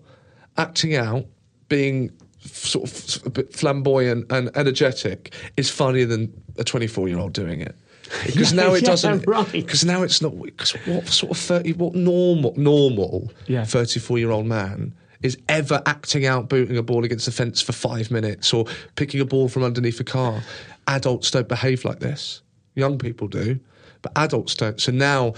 acting 0.58 0.96
out, 0.96 1.26
being 1.68 2.12
sort 2.56 2.90
of 3.18 3.26
a 3.28 3.30
bit 3.30 3.54
flamboyant 3.54 4.32
and 4.32 4.50
energetic 4.56 5.34
is 5.58 5.70
funnier 5.70 6.06
than 6.06 6.32
a 6.58 6.64
24 6.64 7.08
year 7.10 7.20
old 7.20 7.34
doing 7.34 7.62
it. 7.62 7.76
Because 8.26 8.52
Yeah, 8.54 8.64
now 8.64 8.74
it 8.74 8.82
yeah, 8.82 8.90
doesn't. 8.90 9.24
right. 9.28 9.52
Because 9.52 9.86
now 9.86 10.02
it's 10.02 10.22
not. 10.22 10.40
Because 10.42 10.72
what 10.88 11.08
sort 11.08 11.32
of 11.32 11.38
30, 11.38 11.74
what 11.74 11.94
normal, 11.96 12.54
normal 12.58 13.32
Yeah. 13.48 13.66
34 13.66 14.18
year 14.18 14.32
old 14.32 14.46
man 14.48 14.94
is 15.22 15.38
ever 15.48 15.82
acting 15.86 16.26
out 16.26 16.50
booting 16.50 16.78
a 16.78 16.82
ball 16.84 17.04
against 17.06 17.26
the 17.26 17.32
fence 17.32 17.62
for 17.62 17.72
five 17.74 18.10
minutes 18.10 18.54
or 18.54 18.66
picking 18.96 19.20
a 19.20 19.26
ball 19.26 19.48
from 19.48 19.64
underneath 19.64 20.00
a 20.00 20.04
car? 20.04 20.42
Adults 20.88 21.30
don't 21.30 21.48
behave 21.48 21.86
like 21.86 22.00
this. 22.00 22.42
Young 22.76 22.98
people 22.98 23.28
do, 23.28 23.60
but 24.02 24.12
adults 24.16 24.56
don't. 24.56 24.80
So 24.82 24.92
now 24.92 25.34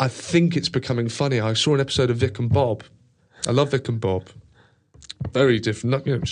I 0.00 0.08
think 0.08 0.56
it's 0.56 0.68
becoming 0.70 1.08
funny. 1.08 1.38
I 1.40 1.52
saw 1.52 1.74
an 1.74 1.80
episode 1.80 2.10
of 2.10 2.16
Vic 2.16 2.38
and 2.40 2.48
Bob. 2.50 2.82
I 3.46 3.52
love 3.52 3.70
Vic 3.70 3.88
and 3.88 4.00
Bob. 4.00 4.28
Very 5.32 5.60
different, 5.60 6.06
you 6.06 6.18
know, 6.18 6.24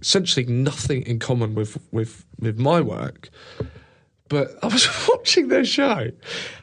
essentially 0.00 0.46
nothing 0.46 1.02
in 1.02 1.18
common 1.18 1.54
with, 1.54 1.78
with, 1.90 2.24
with 2.38 2.58
my 2.58 2.80
work. 2.80 3.30
But 4.28 4.58
I 4.62 4.68
was 4.68 4.88
watching 5.08 5.48
their 5.48 5.64
show. 5.64 6.10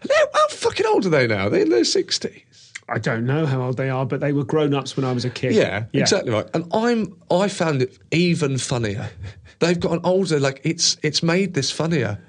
How 0.09 0.47
fucking 0.49 0.85
old 0.85 1.05
are 1.05 1.09
they 1.09 1.27
now? 1.27 1.49
They're 1.49 1.61
in 1.61 1.69
their 1.69 1.81
60s. 1.81 2.43
I 2.89 2.97
don't 2.97 3.25
know 3.25 3.45
how 3.45 3.61
old 3.61 3.77
they 3.77 3.89
are, 3.89 4.05
but 4.05 4.19
they 4.19 4.33
were 4.33 4.43
grown 4.43 4.73
ups 4.73 4.97
when 4.97 5.05
I 5.05 5.11
was 5.11 5.23
a 5.23 5.29
kid. 5.29 5.53
Yeah, 5.53 5.85
exactly 5.93 6.31
right. 6.31 6.47
And 6.53 6.65
I'm 6.73 7.15
I 7.29 7.47
found 7.47 7.83
it 7.83 7.99
even 8.11 8.57
funnier. 8.57 9.09
They've 9.59 9.79
gotten 9.79 9.99
older. 10.03 10.39
Like 10.39 10.61
it's 10.63 10.97
it's 11.03 11.21
made 11.21 11.53
this 11.53 11.69
funnier. 11.69 12.19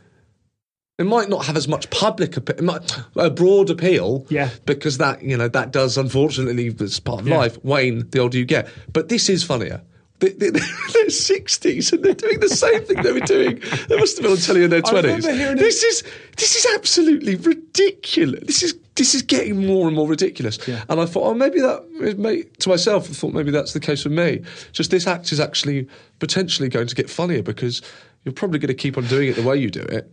It 1.01 1.07
might 1.07 1.29
not 1.31 1.47
have 1.47 1.57
as 1.57 1.67
much 1.67 1.89
public 1.91 2.37
appeal, 2.37 2.63
might 2.63 2.97
a 3.17 3.31
broad 3.31 3.71
appeal. 3.71 4.27
Yeah. 4.29 4.51
because 4.67 4.99
that 4.99 5.23
you 5.23 5.37
know 5.37 5.49
that 5.49 5.73
does 5.73 5.97
unfortunately 5.97 6.73
as 6.79 7.01
part 7.01 7.23
of 7.23 7.27
Yeah. 7.29 7.39
life 7.39 7.59
wane 7.65 8.07
the 8.11 8.19
older 8.21 8.37
you 8.39 8.45
get. 8.45 8.69
But 8.93 9.09
this 9.09 9.29
is 9.31 9.43
funnier. 9.43 9.81
They- 10.19 10.29
they- 10.33 10.51
They're 10.93 11.09
sixties 11.11 11.93
and 11.95 12.05
they're 12.05 12.13
doing 12.13 12.41
the 12.41 12.51
same 12.51 12.85
thing 12.85 13.03
they 13.03 13.13
were 13.13 13.21
doing. 13.21 13.63
They 13.89 13.97
must 13.97 14.19
have 14.19 14.25
been 14.25 14.33
on 14.33 14.39
telly 14.39 14.63
in 14.65 14.69
their 14.71 14.83
twenties. 14.83 15.25
This 15.25 15.83
is 15.83 16.03
this 16.37 16.55
is 16.55 16.67
absolutely 16.75 17.37
ridiculous. 17.37 18.43
This 18.47 18.63
is 18.63 18.75
this 18.97 19.15
is 19.15 19.23
getting 19.23 19.67
more 19.67 19.87
and 19.87 19.97
more 19.97 20.07
ridiculous. 20.07 20.59
Yeah. 20.69 20.85
And 20.91 21.01
I 21.01 21.07
thought, 21.07 21.25
oh, 21.27 21.33
maybe 21.33 21.61
that 21.61 21.89
may, 22.19 22.43
to 22.43 22.69
myself. 22.69 23.09
I 23.09 23.15
thought 23.15 23.33
maybe 23.33 23.51
that's 23.51 23.73
the 23.73 23.81
case 23.81 24.05
with 24.05 24.13
me. 24.13 24.43
Just 24.73 24.91
this 24.91 25.07
act 25.07 25.33
is 25.33 25.41
actually 25.41 25.89
potentially 26.19 26.69
going 26.69 26.89
to 26.89 26.95
get 26.95 27.09
funnier 27.09 27.43
because 27.43 27.81
you're 28.25 28.35
probably 28.35 28.59
going 28.59 28.69
to 28.69 28.75
keep 28.75 28.99
on 28.99 29.07
doing 29.07 29.29
it 29.29 29.37
the 29.37 29.43
way 29.43 29.57
you 29.57 29.71
do 29.71 29.81
it. 29.81 30.13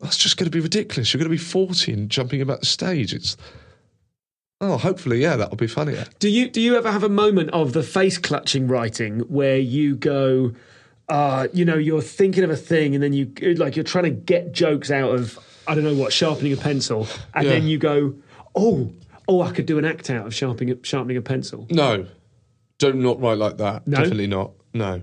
That's 0.00 0.16
just 0.16 0.36
going 0.36 0.46
to 0.46 0.50
be 0.50 0.60
ridiculous. 0.60 1.12
You're 1.12 1.18
going 1.18 1.30
to 1.30 1.30
be 1.30 1.36
40 1.36 1.92
and 1.92 2.10
jumping 2.10 2.40
about 2.40 2.60
the 2.60 2.66
stage. 2.66 3.12
It's 3.12 3.36
oh, 4.60 4.76
hopefully, 4.78 5.20
yeah, 5.22 5.36
that'll 5.36 5.56
be 5.56 5.66
funnier. 5.66 6.06
Do 6.18 6.28
you 6.28 6.48
do 6.48 6.60
you 6.60 6.76
ever 6.76 6.90
have 6.90 7.02
a 7.02 7.08
moment 7.08 7.50
of 7.50 7.72
the 7.72 7.82
face 7.82 8.18
clutching 8.18 8.66
writing 8.66 9.20
where 9.20 9.58
you 9.58 9.96
go, 9.96 10.52
uh, 11.08 11.48
you 11.52 11.64
know, 11.64 11.76
you're 11.76 12.02
thinking 12.02 12.44
of 12.44 12.50
a 12.50 12.56
thing 12.56 12.94
and 12.94 13.02
then 13.02 13.12
you 13.12 13.32
like 13.56 13.76
you're 13.76 13.84
trying 13.84 14.04
to 14.04 14.10
get 14.10 14.52
jokes 14.52 14.90
out 14.90 15.14
of 15.14 15.38
I 15.68 15.74
don't 15.74 15.84
know 15.84 15.94
what 15.94 16.12
sharpening 16.12 16.52
a 16.52 16.56
pencil, 16.56 17.06
and 17.34 17.44
Yeah. 17.46 17.52
then 17.52 17.66
you 17.66 17.78
go, 17.78 18.14
oh, 18.54 18.90
oh, 19.28 19.42
I 19.42 19.52
could 19.52 19.66
do 19.66 19.78
an 19.78 19.84
act 19.84 20.10
out 20.10 20.26
of 20.26 20.34
sharpening 20.34 20.74
a, 20.74 20.84
sharpening 20.84 21.16
a 21.16 21.22
pencil. 21.22 21.66
No, 21.70 22.06
do 22.78 22.92
not 22.92 22.96
not 22.96 23.20
write 23.20 23.38
like 23.38 23.58
that. 23.58 23.86
No? 23.86 23.98
Definitely 23.98 24.26
not. 24.26 24.52
No. 24.72 25.02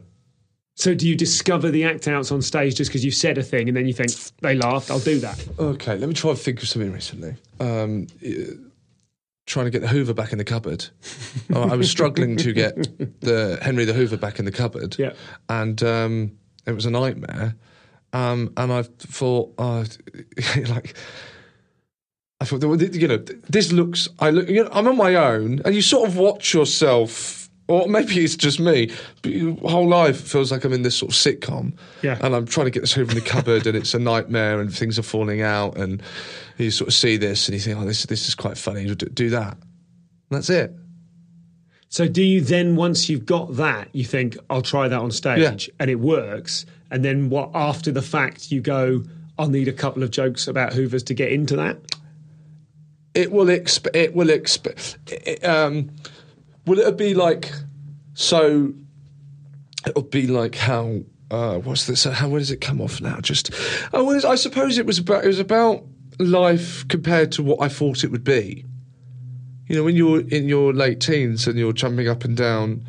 So 0.77 0.93
do 0.93 1.07
you 1.07 1.15
discover 1.15 1.71
the 1.71 1.85
act 1.85 2.07
outs 2.07 2.31
on 2.31 2.43
stage 2.43 2.75
just 2.75 2.91
because 2.91 3.03
you 3.03 3.09
said 3.09 3.39
a 3.39 3.43
thing 3.43 3.67
and 3.67 3.75
then 3.75 3.87
you 3.87 3.93
think 3.93 4.11
they 4.41 4.53
laughed? 4.53 4.91
I'll 4.91 4.99
do 4.99 5.19
that. 5.19 5.43
Okay, 5.57 5.97
let 5.97 6.07
me 6.07 6.13
try 6.13 6.29
and 6.29 6.39
think 6.39 6.61
of 6.61 6.69
something 6.69 6.93
recently. 6.93 7.35
Um, 7.59 8.05
uh, 8.23 8.53
trying 9.47 9.65
to 9.65 9.71
get 9.71 9.81
the 9.81 9.87
Hoover 9.87 10.13
back 10.13 10.33
in 10.33 10.37
the 10.37 10.43
cupboard. 10.43 10.85
Uh, 11.51 11.61
I 11.61 11.75
was 11.75 11.89
struggling 11.89 12.37
to 12.37 12.53
get 12.53 12.75
the 13.21 13.57
Henry 13.61 13.85
the 13.85 13.93
Hoover 13.93 14.17
back 14.17 14.37
in 14.37 14.45
the 14.45 14.51
cupboard. 14.51 14.95
Yeah. 14.99 15.13
And 15.49 15.81
um, 15.81 16.37
it 16.67 16.73
was 16.73 16.85
a 16.85 16.91
nightmare. 16.91 17.55
Um, 18.13 18.53
and 18.55 18.71
I 18.71 18.83
thought, 18.83 19.55
oh, 19.57 19.83
like, 20.67 20.95
I 22.39 22.45
thought, 22.45 22.61
you 22.61 23.07
know, 23.07 23.17
this 23.17 23.71
looks. 23.71 24.09
I 24.19 24.29
look. 24.29 24.47
You 24.47 24.65
know, 24.65 24.69
I'm 24.71 24.87
on 24.87 24.97
my 24.97 25.15
own, 25.15 25.61
and 25.65 25.73
you 25.73 25.81
sort 25.81 26.07
of 26.07 26.17
watch 26.17 26.53
yourself, 26.53 27.46
or 27.67 27.87
maybe 27.87 28.23
it's 28.23 28.35
just 28.35 28.59
me. 28.59 28.91
But 29.21 29.31
your 29.33 29.55
whole 29.69 29.87
life 29.87 30.19
feels 30.21 30.51
like 30.51 30.63
I'm 30.63 30.73
in 30.73 30.83
this 30.83 30.95
sort 30.97 31.11
of 31.11 31.15
sitcom, 31.17 31.73
Yeah. 32.01 32.17
and 32.21 32.35
I'm 32.35 32.45
trying 32.45 32.65
to 32.65 32.71
get 32.71 32.81
this 32.81 32.97
over 32.97 33.11
in 33.11 33.15
the 33.15 33.21
cupboard, 33.21 33.67
and 33.67 33.75
it's 33.75 33.93
a 33.93 33.99
nightmare, 33.99 34.59
and 34.61 34.73
things 34.73 34.97
are 34.97 35.03
falling 35.03 35.41
out, 35.41 35.77
and 35.77 36.01
you 36.57 36.71
sort 36.71 36.87
of 36.87 36.93
see 36.93 37.17
this, 37.17 37.47
and 37.47 37.53
you 37.55 37.59
think, 37.61 37.77
oh, 37.77 37.85
this 37.85 38.05
this 38.05 38.27
is 38.27 38.35
quite 38.35 38.57
funny. 38.57 38.85
Do, 38.85 38.95
do 38.95 39.29
that. 39.31 39.53
And 39.53 40.37
that's 40.37 40.49
it. 40.49 40.73
So 41.89 42.07
do 42.07 42.21
you 42.21 42.41
then 42.41 42.75
once 42.75 43.07
you've 43.09 43.25
got 43.25 43.55
that, 43.55 43.87
you 43.93 44.03
think 44.03 44.37
I'll 44.49 44.61
try 44.61 44.87
that 44.89 44.99
on 44.99 45.09
stage 45.11 45.67
Yeah. 45.69 45.73
and 45.79 45.89
it 45.89 45.99
works, 45.99 46.65
and 46.91 47.03
then 47.03 47.29
what 47.29 47.51
after 47.53 47.91
the 47.91 48.01
fact 48.01 48.51
you 48.51 48.59
go, 48.61 49.03
I'll 49.39 49.49
need 49.49 49.67
a 49.67 49.73
couple 49.73 50.03
of 50.03 50.11
jokes 50.11 50.47
about 50.47 50.73
Hoovers 50.73 51.03
to 51.05 51.13
get 51.13 51.31
into 51.31 51.55
that. 51.57 51.77
it 53.13 53.31
will 53.31 53.45
exp- 53.45 53.95
it 53.95 54.13
will 54.13 54.27
exp- 54.27 54.97
it, 55.25 55.43
um 55.43 55.89
will 56.67 56.79
it 56.79 56.97
be 56.97 57.13
like 57.15 57.51
so 58.13 58.73
it'll 59.87 60.03
be 60.03 60.27
like 60.27 60.55
how 60.55 60.99
uh 61.31 61.57
what's 61.57 61.87
this 61.87 62.03
how 62.03 62.27
where 62.29 62.39
does 62.39 62.51
it 62.51 62.61
come 62.61 62.79
off 62.81 63.01
now 63.01 63.19
just 63.19 63.51
oh 63.93 64.03
well, 64.03 64.27
I 64.27 64.35
suppose 64.35 64.77
it 64.77 64.85
was 64.85 64.99
about 64.99 65.23
it 65.23 65.27
was 65.27 65.39
about 65.39 65.83
life 66.19 66.87
compared 66.87 67.31
to 67.33 67.43
what 67.43 67.61
I 67.61 67.69
thought 67.69 68.03
it 68.03 68.11
would 68.11 68.23
be 68.23 68.65
you 69.67 69.75
know 69.75 69.83
when 69.83 69.95
you're 69.95 70.21
in 70.29 70.47
your 70.47 70.73
late 70.73 70.99
teens 70.99 71.47
and 71.47 71.57
you're 71.57 71.73
jumping 71.73 72.07
up 72.07 72.23
and 72.23 72.37
down 72.37 72.85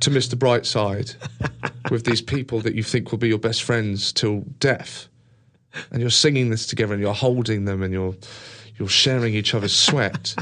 to 0.00 0.10
Mr. 0.10 0.34
Brightside 0.34 1.14
with 1.90 2.04
these 2.04 2.22
people 2.22 2.60
that 2.60 2.74
you 2.74 2.82
think 2.82 3.10
will 3.10 3.18
be 3.18 3.28
your 3.28 3.38
best 3.38 3.62
friends 3.62 4.12
till 4.12 4.40
death 4.58 5.08
and 5.90 6.00
you're 6.00 6.10
singing 6.10 6.50
this 6.50 6.66
together 6.66 6.94
and 6.94 7.02
you're 7.02 7.14
holding 7.14 7.64
them 7.64 7.82
and 7.82 7.92
you're 7.92 8.14
you're 8.78 8.88
sharing 8.88 9.34
each 9.34 9.54
other's 9.54 9.74
sweat, 9.74 10.34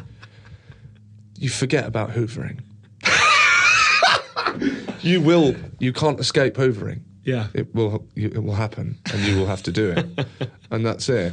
you 1.43 1.49
forget 1.49 1.87
about 1.87 2.11
hoovering. 2.11 2.61
you 5.01 5.21
will. 5.21 5.57
You 5.81 5.93
can't 5.93 6.21
escape 6.21 6.55
hoovering. 6.55 7.01
Yeah. 7.25 7.49
It 7.55 7.75
will. 7.75 8.07
It 8.15 8.43
will 8.43 8.55
happen, 8.55 8.99
and 9.13 9.23
you 9.23 9.37
will 9.37 9.47
have 9.47 9.63
to 9.65 9.73
do 9.73 9.91
it, 9.91 10.27
and 10.71 10.87
that's 10.87 11.09
it, 11.09 11.33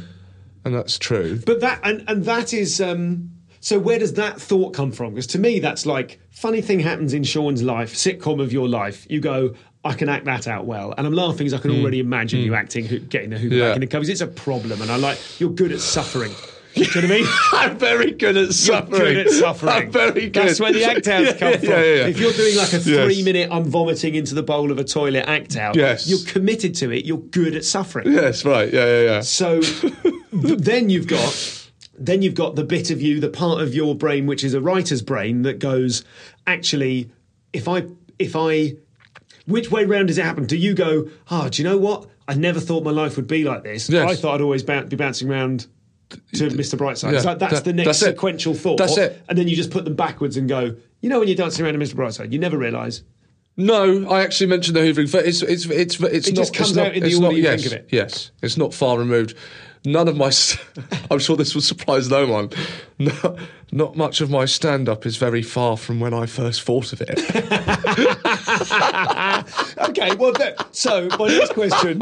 and 0.64 0.74
that's 0.74 0.98
true. 0.98 1.40
But 1.46 1.60
that 1.60 1.80
and, 1.84 2.04
and 2.08 2.24
that 2.24 2.52
is 2.52 2.80
um 2.80 3.30
so 3.60 3.78
where 3.78 3.98
does 3.98 4.14
that 4.14 4.40
thought 4.40 4.74
come 4.74 4.90
from? 4.92 5.14
Because 5.14 5.26
to 5.28 5.38
me 5.38 5.58
that's 5.60 5.86
like 5.86 6.20
funny 6.30 6.60
thing 6.60 6.80
happens 6.80 7.14
in 7.14 7.22
Seann's 7.24 7.62
life, 7.62 7.94
sitcom 7.94 8.40
of 8.42 8.52
your 8.52 8.68
life. 8.68 9.06
You 9.10 9.20
go, 9.20 9.54
I 9.84 9.94
can 9.94 10.08
act 10.08 10.24
that 10.26 10.46
out 10.48 10.64
well, 10.66 10.92
and 10.96 11.06
I'm 11.06 11.12
laughing 11.14 11.38
because 11.38 11.54
I 11.54 11.58
can 11.58 11.70
already 11.72 12.00
imagine 12.00 12.40
you 12.40 12.54
acting, 12.54 12.86
Ho- 12.86 12.98
getting 12.98 13.30
the 13.30 13.38
Hoover 13.38 13.54
Yeah. 13.54 13.66
back 13.68 13.76
in 13.76 13.80
the 13.80 13.86
covers. 13.86 14.08
It's 14.08 14.20
a 14.20 14.26
problem, 14.26 14.80
and 14.82 14.90
I 14.90 14.96
like 14.96 15.18
you're 15.40 15.50
good 15.50 15.70
at 15.72 15.80
suffering. 15.80 16.32
Do 16.74 16.82
you 16.82 16.86
know 16.86 17.00
what 17.02 17.04
I 17.04 17.08
mean? 17.20 17.26
I'm 17.52 17.78
very 17.78 18.10
good 18.12 18.36
at 18.36 18.52
suffering. 18.52 19.00
good 19.00 19.26
at 19.26 19.30
suffering. 19.32 19.72
I'm 19.72 19.90
very 19.90 20.28
good. 20.30 20.46
That's 20.48 20.60
where 20.60 20.72
the 20.72 20.84
act 20.84 21.08
outs 21.08 21.26
Yeah, 21.32 21.32
come 21.38 21.50
yeah, 21.52 21.58
from. 21.58 21.68
yeah. 21.68 22.06
If 22.06 22.18
you're 22.20 22.32
doing 22.32 22.56
like 22.56 22.72
a 22.72 22.78
Yes. 22.78 22.84
three 22.84 23.22
minute 23.24 23.48
I'm 23.50 23.64
vomiting 23.64 24.14
into 24.14 24.34
the 24.34 24.42
bowl 24.42 24.70
of 24.70 24.78
a 24.78 24.84
toilet 24.84 25.24
act 25.28 25.56
out, 25.56 25.74
Yes. 25.76 26.08
you're 26.08 26.24
committed 26.26 26.74
to 26.76 26.90
it, 26.92 27.04
you're 27.04 27.18
good 27.18 27.56
at 27.56 27.64
suffering. 27.64 28.12
Yes, 28.12 28.44
right. 28.44 28.72
Yeah, 28.72 28.84
yeah, 28.86 29.02
yeah. 29.02 29.20
So 29.20 29.60
th- 29.62 30.14
then 30.30 30.90
you've 30.90 31.06
got 31.08 31.56
then 31.98 32.22
you've 32.22 32.34
got 32.34 32.54
the 32.56 32.64
bit 32.64 32.90
of 32.90 33.02
you, 33.02 33.20
the 33.20 33.28
part 33.28 33.60
of 33.60 33.74
your 33.74 33.94
brain 33.94 34.26
which 34.26 34.42
is 34.44 34.54
a 34.54 34.60
writer's 34.60 35.02
brain 35.02 35.42
that 35.42 35.58
goes, 35.58 36.04
actually, 36.46 37.10
if 37.52 37.68
I 37.68 37.84
if 38.18 38.36
I 38.36 38.74
which 39.46 39.70
way 39.70 39.84
round 39.84 40.08
does 40.08 40.18
it 40.18 40.24
happen? 40.24 40.46
Do 40.46 40.56
you 40.56 40.74
go, 40.74 41.08
oh, 41.30 41.48
do 41.48 41.60
you 41.62 41.68
know 41.68 41.78
what? 41.78 42.06
I 42.28 42.34
never 42.34 42.60
thought 42.60 42.84
my 42.84 42.92
life 42.92 43.16
would 43.16 43.26
be 43.26 43.42
like 43.42 43.64
this. 43.64 43.90
Yes. 43.90 44.08
I 44.08 44.14
thought 44.14 44.36
I'd 44.36 44.40
always 44.40 44.62
boun 44.62 44.86
be 44.88 44.94
bouncing 44.96 45.28
around 45.28 45.66
to 46.10 46.48
Mr. 46.48 46.78
Brightside. 46.78 47.12
Yeah, 47.12 47.34
that's 47.34 47.54
that- 47.54 47.64
the 47.64 47.72
next 47.72 47.86
that's 47.86 47.98
sequential 48.00 48.54
thought. 48.54 48.78
That's 48.78 48.96
it. 48.96 49.22
And 49.28 49.38
then 49.38 49.48
you 49.48 49.56
just 49.56 49.70
put 49.70 49.84
them 49.84 49.94
backwards 49.94 50.36
and 50.36 50.48
go, 50.48 50.74
you 51.00 51.08
know 51.08 51.18
when 51.18 51.28
you're 51.28 51.36
dancing 51.36 51.64
around 51.64 51.74
to 51.74 51.80
Mr. 51.80 51.94
Brightside, 51.94 52.32
you 52.32 52.38
never 52.38 52.58
realise. 52.58 53.02
No, 53.56 54.08
I 54.08 54.22
actually 54.22 54.46
mentioned 54.46 54.76
the 54.76 54.80
hoovering. 54.80 55.10
but 55.12 55.26
It's 55.26 55.42
it's 55.42 55.66
it's 55.66 56.00
it's 56.00 56.28
It 56.28 56.34
not, 56.34 56.40
just 56.40 56.54
comes 56.54 56.70
it's 56.70 56.76
not, 56.76 56.86
out 56.88 56.94
in 56.94 57.02
the 57.02 57.14
order 57.14 57.26
not, 57.26 57.34
you 57.34 57.42
yes, 57.42 57.62
think 57.62 57.74
of 57.74 57.78
it. 57.80 57.88
Yes, 57.90 58.30
it's 58.42 58.56
not 58.56 58.72
far 58.72 58.98
removed. 58.98 59.34
None 59.84 60.08
of 60.08 60.16
my. 60.16 60.30
I'm 61.10 61.18
sure 61.18 61.36
this 61.36 61.54
will 61.54 61.62
surprise 61.62 62.08
no 62.08 62.26
one. 62.26 62.50
No, 62.98 63.36
not 63.72 63.96
much 63.96 64.20
of 64.20 64.28
my 64.28 64.44
stand-up 64.44 65.06
is 65.06 65.16
very 65.16 65.40
far 65.40 65.78
from 65.78 66.00
when 66.00 66.12
I 66.12 66.26
first 66.26 66.60
thought 66.62 66.92
of 66.92 67.00
it. 67.00 67.18
Okay, 69.90 70.14
well, 70.16 70.32
that, 70.32 70.66
so 70.72 71.08
my 71.18 71.28
next 71.28 71.52
question. 71.54 72.00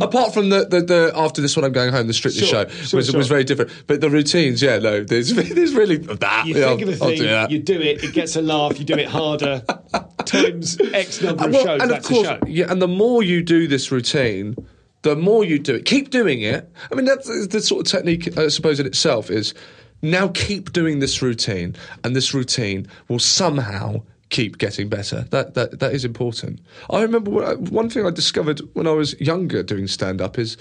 Apart 0.00 0.32
from 0.32 0.48
the, 0.50 0.64
the, 0.66 0.80
the 0.80 1.12
after 1.14 1.40
this 1.42 1.56
one, 1.56 1.64
I'm 1.64 1.72
going 1.72 1.92
home. 1.92 2.06
The 2.06 2.14
Strictly 2.14 2.42
Sure, 2.46 2.68
show 2.68 2.74
sure, 2.84 2.98
was 2.98 3.10
sure. 3.10 3.18
was 3.18 3.28
very 3.28 3.44
different. 3.44 3.72
But 3.86 4.00
the 4.00 4.08
routines, 4.10 4.62
yeah, 4.62 4.78
no, 4.78 5.02
there's 5.02 5.30
there's 5.34 5.74
really 5.74 5.96
that. 5.96 6.46
You 6.46 6.54
yeah, 6.56 6.68
think 6.76 6.82
of 6.82 6.88
a 6.88 6.92
I'll- 6.92 7.02
I'll 7.02 7.08
thing, 7.16 7.48
do 7.48 7.54
you 7.54 7.60
do 7.62 7.80
it, 7.80 8.04
it 8.04 8.12
gets 8.12 8.36
a 8.36 8.42
laugh, 8.42 8.78
you 8.78 8.84
do 8.84 8.94
it 8.94 9.08
harder, 9.08 9.62
times 10.24 10.78
X 10.92 11.20
number 11.22 11.46
of 11.46 11.52
Well, 11.52 11.64
shows, 11.64 11.82
and 11.82 11.90
of 11.92 12.02
course, 12.04 12.26
show. 12.26 12.38
yeah, 12.46 12.70
and 12.70 12.80
the 12.80 12.88
more 12.88 13.22
you 13.22 13.42
do 13.42 13.66
this 13.66 13.90
routine, 13.90 14.54
the 15.02 15.16
more 15.16 15.44
you 15.44 15.58
do 15.58 15.74
it. 15.74 15.84
Keep 15.84 16.10
doing 16.10 16.40
it. 16.42 16.70
I 16.90 16.94
mean, 16.94 17.04
that's 17.04 17.26
the 17.48 17.60
sort 17.60 17.86
of 17.86 17.90
technique, 17.90 18.38
I 18.38 18.48
suppose, 18.48 18.78
in 18.80 18.86
itself 18.86 19.30
is 19.30 19.54
now 20.02 20.28
keep 20.28 20.72
doing 20.72 21.00
this 21.00 21.20
routine, 21.20 21.74
and 22.04 22.14
this 22.14 22.32
routine 22.32 22.86
will 23.08 23.18
somehow 23.18 24.02
keep 24.30 24.58
getting 24.58 24.88
better. 24.88 25.22
That 25.30 25.54
that 25.54 25.80
that 25.80 25.92
is 25.92 26.04
important. 26.04 26.60
I 26.90 27.02
remember 27.02 27.30
one 27.56 27.90
thing 27.90 28.06
I 28.06 28.10
discovered 28.10 28.60
when 28.74 28.86
I 28.86 28.92
was 28.92 29.18
younger 29.20 29.62
doing 29.62 29.86
stand 29.86 30.20
up 30.20 30.38
is. 30.38 30.56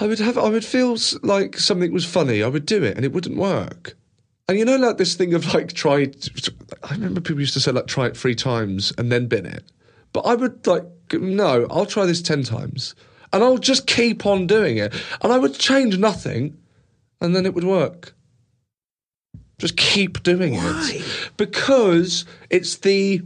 I 0.00 0.06
would 0.06 0.20
have, 0.20 0.38
I 0.38 0.48
would 0.48 0.64
feel 0.64 0.96
like 1.22 1.58
something 1.58 1.92
was 1.92 2.04
funny. 2.04 2.40
I 2.40 2.46
would 2.46 2.66
do 2.66 2.84
it, 2.84 2.94
and 2.94 3.04
it 3.04 3.12
wouldn't 3.12 3.36
work. 3.36 3.96
And 4.48 4.58
you 4.58 4.64
know, 4.64 4.76
like 4.76 4.96
this 4.96 5.14
thing 5.14 5.34
of 5.34 5.52
like 5.54 5.72
try. 5.74 6.10
I 6.84 6.92
remember 6.92 7.20
people 7.20 7.40
used 7.40 7.54
to 7.54 7.60
say 7.60 7.72
like 7.72 7.86
try 7.86 8.06
it 8.06 8.16
three 8.16 8.34
times 8.34 8.92
and 8.96 9.12
then 9.12 9.26
bin 9.26 9.44
it. 9.44 9.70
But 10.12 10.20
I 10.20 10.34
would 10.34 10.66
like 10.66 10.84
no. 11.12 11.66
I'll 11.70 11.86
try 11.86 12.06
this 12.06 12.22
ten 12.22 12.44
times, 12.44 12.94
and 13.32 13.44
I'll 13.44 13.58
just 13.58 13.86
keep 13.86 14.24
on 14.24 14.46
doing 14.46 14.78
it, 14.78 14.94
and 15.20 15.32
I 15.32 15.38
would 15.38 15.54
change 15.54 15.98
nothing, 15.98 16.56
and 17.20 17.36
then 17.36 17.44
it 17.44 17.54
would 17.54 17.64
work. 17.64 18.14
Just 19.58 19.76
keep 19.76 20.22
doing 20.22 20.54
it 20.54 21.02
because 21.36 22.24
it's 22.48 22.76
the 22.76 23.22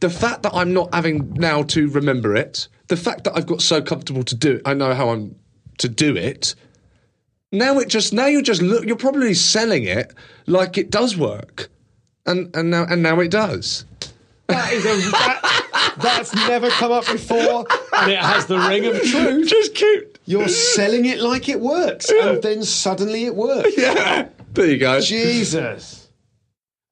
the 0.00 0.08
fact 0.08 0.42
that 0.44 0.54
I'm 0.54 0.72
not 0.72 0.94
having 0.94 1.34
now 1.34 1.64
to 1.64 1.90
remember 1.90 2.34
it, 2.34 2.68
the 2.86 2.96
fact 2.96 3.24
that 3.24 3.36
I've 3.36 3.46
got 3.46 3.60
so 3.60 3.82
comfortable 3.82 4.22
to 4.24 4.34
do 4.34 4.54
it, 4.54 4.62
I 4.64 4.74
know 4.74 4.94
how 4.94 5.10
I'm 5.10 5.34
to 5.78 5.88
do 5.88 6.16
it. 6.16 6.54
Now 7.52 7.78
it 7.78 7.88
just 7.88 8.12
now 8.12 8.26
you're 8.26 8.42
just 8.42 8.62
look 8.62 8.86
you're 8.86 8.96
probably 8.96 9.34
selling 9.34 9.84
it 9.84 10.14
like 10.46 10.78
it 10.78 10.90
does 10.90 11.16
work, 11.16 11.68
and 12.24 12.54
and 12.56 12.70
now 12.70 12.86
and 12.88 13.02
now 13.02 13.20
it 13.20 13.30
does. 13.30 13.84
That 14.46 14.72
is 14.72 14.86
a, 14.86 15.10
that, 15.10 15.94
that's 15.98 16.34
never 16.34 16.70
come 16.70 16.92
up 16.92 17.04
before, 17.06 17.66
and 17.96 18.12
it 18.12 18.18
has 18.18 18.46
the 18.46 18.58
ring 18.58 18.86
of 18.86 19.02
truth. 19.02 19.48
Just 19.48 19.74
cute. 19.74 20.18
You're 20.24 20.48
selling 20.48 21.04
it 21.04 21.20
like 21.20 21.48
it 21.48 21.60
works, 21.60 22.10
and 22.10 22.42
then 22.42 22.62
suddenly 22.64 23.24
it 23.24 23.34
works. 23.34 23.76
yeah. 23.76 24.28
There 24.52 24.66
you 24.66 24.78
go. 24.78 25.00
Jesus. 25.00 26.08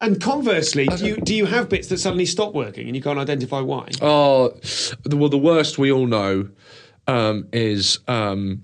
And 0.01 0.21
conversely, 0.21 0.87
do 0.87 1.07
you 1.07 1.17
do 1.17 1.35
you 1.35 1.47
have 1.47 1.69
bits 1.69 1.89
that 1.89 1.99
suddenly 1.99 2.27
stop 2.27 2.53
working 2.53 2.87
and 2.87 2.95
you 2.95 3.03
can't 3.03 3.19
identify 3.19 3.61
why? 3.61 3.89
Oh, 4.03 4.51
the, 5.05 5.17
well, 5.17 5.31
the 5.31 5.39
worst 5.39 5.79
we 5.79 5.91
all 5.91 6.07
know 6.07 6.51
um, 7.07 7.49
is 7.53 8.01
um, 8.07 8.63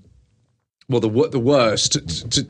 well, 0.88 1.00
the 1.00 1.28
the 1.30 1.40
worst. 1.40 1.92
To, 1.92 2.28
to, 2.28 2.46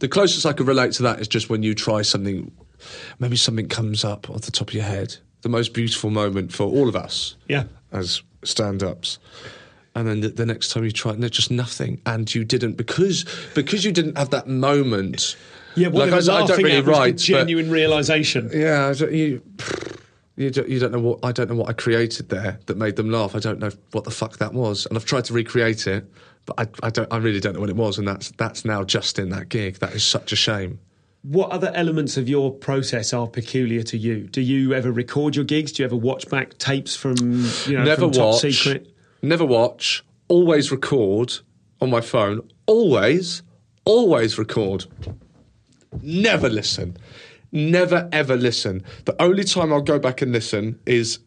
the 0.00 0.08
closest 0.08 0.46
I 0.46 0.52
could 0.52 0.66
relate 0.66 0.92
to 0.92 1.02
that 1.04 1.20
is 1.20 1.28
just 1.28 1.50
when 1.50 1.62
you 1.62 1.74
try 1.74 2.02
something, 2.02 2.52
maybe 3.18 3.36
something 3.36 3.68
comes 3.68 4.04
up 4.04 4.30
off 4.30 4.42
the 4.42 4.50
top 4.50 4.68
of 4.68 4.74
your 4.74 4.84
head. 4.84 5.16
The 5.42 5.48
most 5.48 5.72
beautiful 5.72 6.10
moment 6.10 6.52
for 6.52 6.64
all 6.64 6.88
of 6.88 6.96
us, 6.96 7.36
Yeah. 7.48 7.64
as 7.92 8.22
stand-ups. 8.44 9.18
And 9.98 10.06
then 10.06 10.20
the, 10.20 10.28
the 10.28 10.46
next 10.46 10.68
time 10.68 10.84
you 10.84 10.92
try 10.92 11.10
it, 11.10 11.14
and 11.14 11.22
there's 11.24 11.32
just 11.32 11.50
nothing, 11.50 12.00
and 12.06 12.32
you 12.32 12.44
didn't 12.44 12.74
because 12.74 13.24
because 13.56 13.84
you 13.84 13.90
didn't 13.90 14.16
have 14.16 14.30
that 14.30 14.46
moment. 14.46 15.36
Yeah, 15.74 15.88
what 15.88 16.08
Like, 16.08 16.22
I- 16.28 16.42
I 16.42 16.46
don't 16.46 16.56
really 16.62 16.76
at 16.76 16.76
was 16.76 16.84
the 16.86 16.90
write, 16.92 17.14
but- 17.14 17.18
genuine 17.20 17.68
realisation. 17.68 18.48
Yeah, 18.54 18.86
I 18.86 18.94
don't- 18.94 19.12
you, 19.12 19.42
you 20.36 20.50
don't, 20.50 20.68
you 20.68 20.78
don't 20.78 20.92
know 20.92 21.00
what 21.00 21.18
I 21.24 21.32
don't 21.32 21.50
know 21.50 21.56
what 21.56 21.68
I 21.68 21.72
created 21.72 22.28
there 22.28 22.60
that 22.66 22.76
made 22.76 22.94
them 22.94 23.10
laugh. 23.10 23.34
I 23.34 23.40
don't 23.40 23.58
know 23.58 23.70
what 23.90 24.04
the 24.04 24.12
fuck 24.12 24.38
that 24.38 24.54
was, 24.54 24.86
and 24.86 24.96
I've 24.96 25.04
tried 25.04 25.24
to 25.24 25.32
recreate 25.32 25.88
it, 25.88 26.04
but 26.46 26.54
I, 26.60 26.86
I 26.86 26.90
don't. 26.90 27.12
I 27.12 27.16
really 27.16 27.40
don't 27.40 27.54
know 27.54 27.60
what 27.60 27.70
it 27.70 27.76
was, 27.76 27.98
and 27.98 28.06
that's 28.06 28.30
that's 28.38 28.64
now 28.64 28.84
just 28.84 29.18
in 29.18 29.30
that 29.30 29.48
gig. 29.48 29.80
That 29.80 29.94
is 29.94 30.04
such 30.04 30.30
a 30.30 30.36
shame. 30.36 30.78
What 31.22 31.50
other 31.50 31.72
elements 31.74 32.16
of 32.16 32.28
your 32.28 32.52
process 32.52 33.12
are 33.12 33.26
peculiar 33.26 33.82
to 33.82 33.98
you? 33.98 34.28
Do 34.28 34.40
you 34.40 34.74
ever 34.74 34.92
record 34.92 35.34
your 35.34 35.44
gigs? 35.44 35.72
Do 35.72 35.82
you 35.82 35.86
ever 35.86 35.96
watch 35.96 36.28
back 36.30 36.56
tapes 36.58 36.94
from 36.94 37.16
you 37.66 37.76
know 37.76 37.82
never 37.84 38.02
from 38.02 38.12
Top. 38.12 38.34
Secret? 38.36 38.88
Never 39.22 39.44
watch. 39.44 40.04
Always 40.28 40.70
record 40.70 41.34
on 41.80 41.90
my 41.90 42.00
phone. 42.00 42.48
Always, 42.66 43.42
always 43.84 44.38
record. 44.38 44.84
Never 46.02 46.48
listen. 46.48 46.96
Never 47.50 48.08
ever 48.12 48.36
listen. 48.36 48.82
The 49.06 49.20
only 49.22 49.44
time 49.44 49.72
I'll 49.72 49.80
go 49.80 49.98
back 49.98 50.20
and 50.20 50.32
listen 50.32 50.78
is 50.84 51.18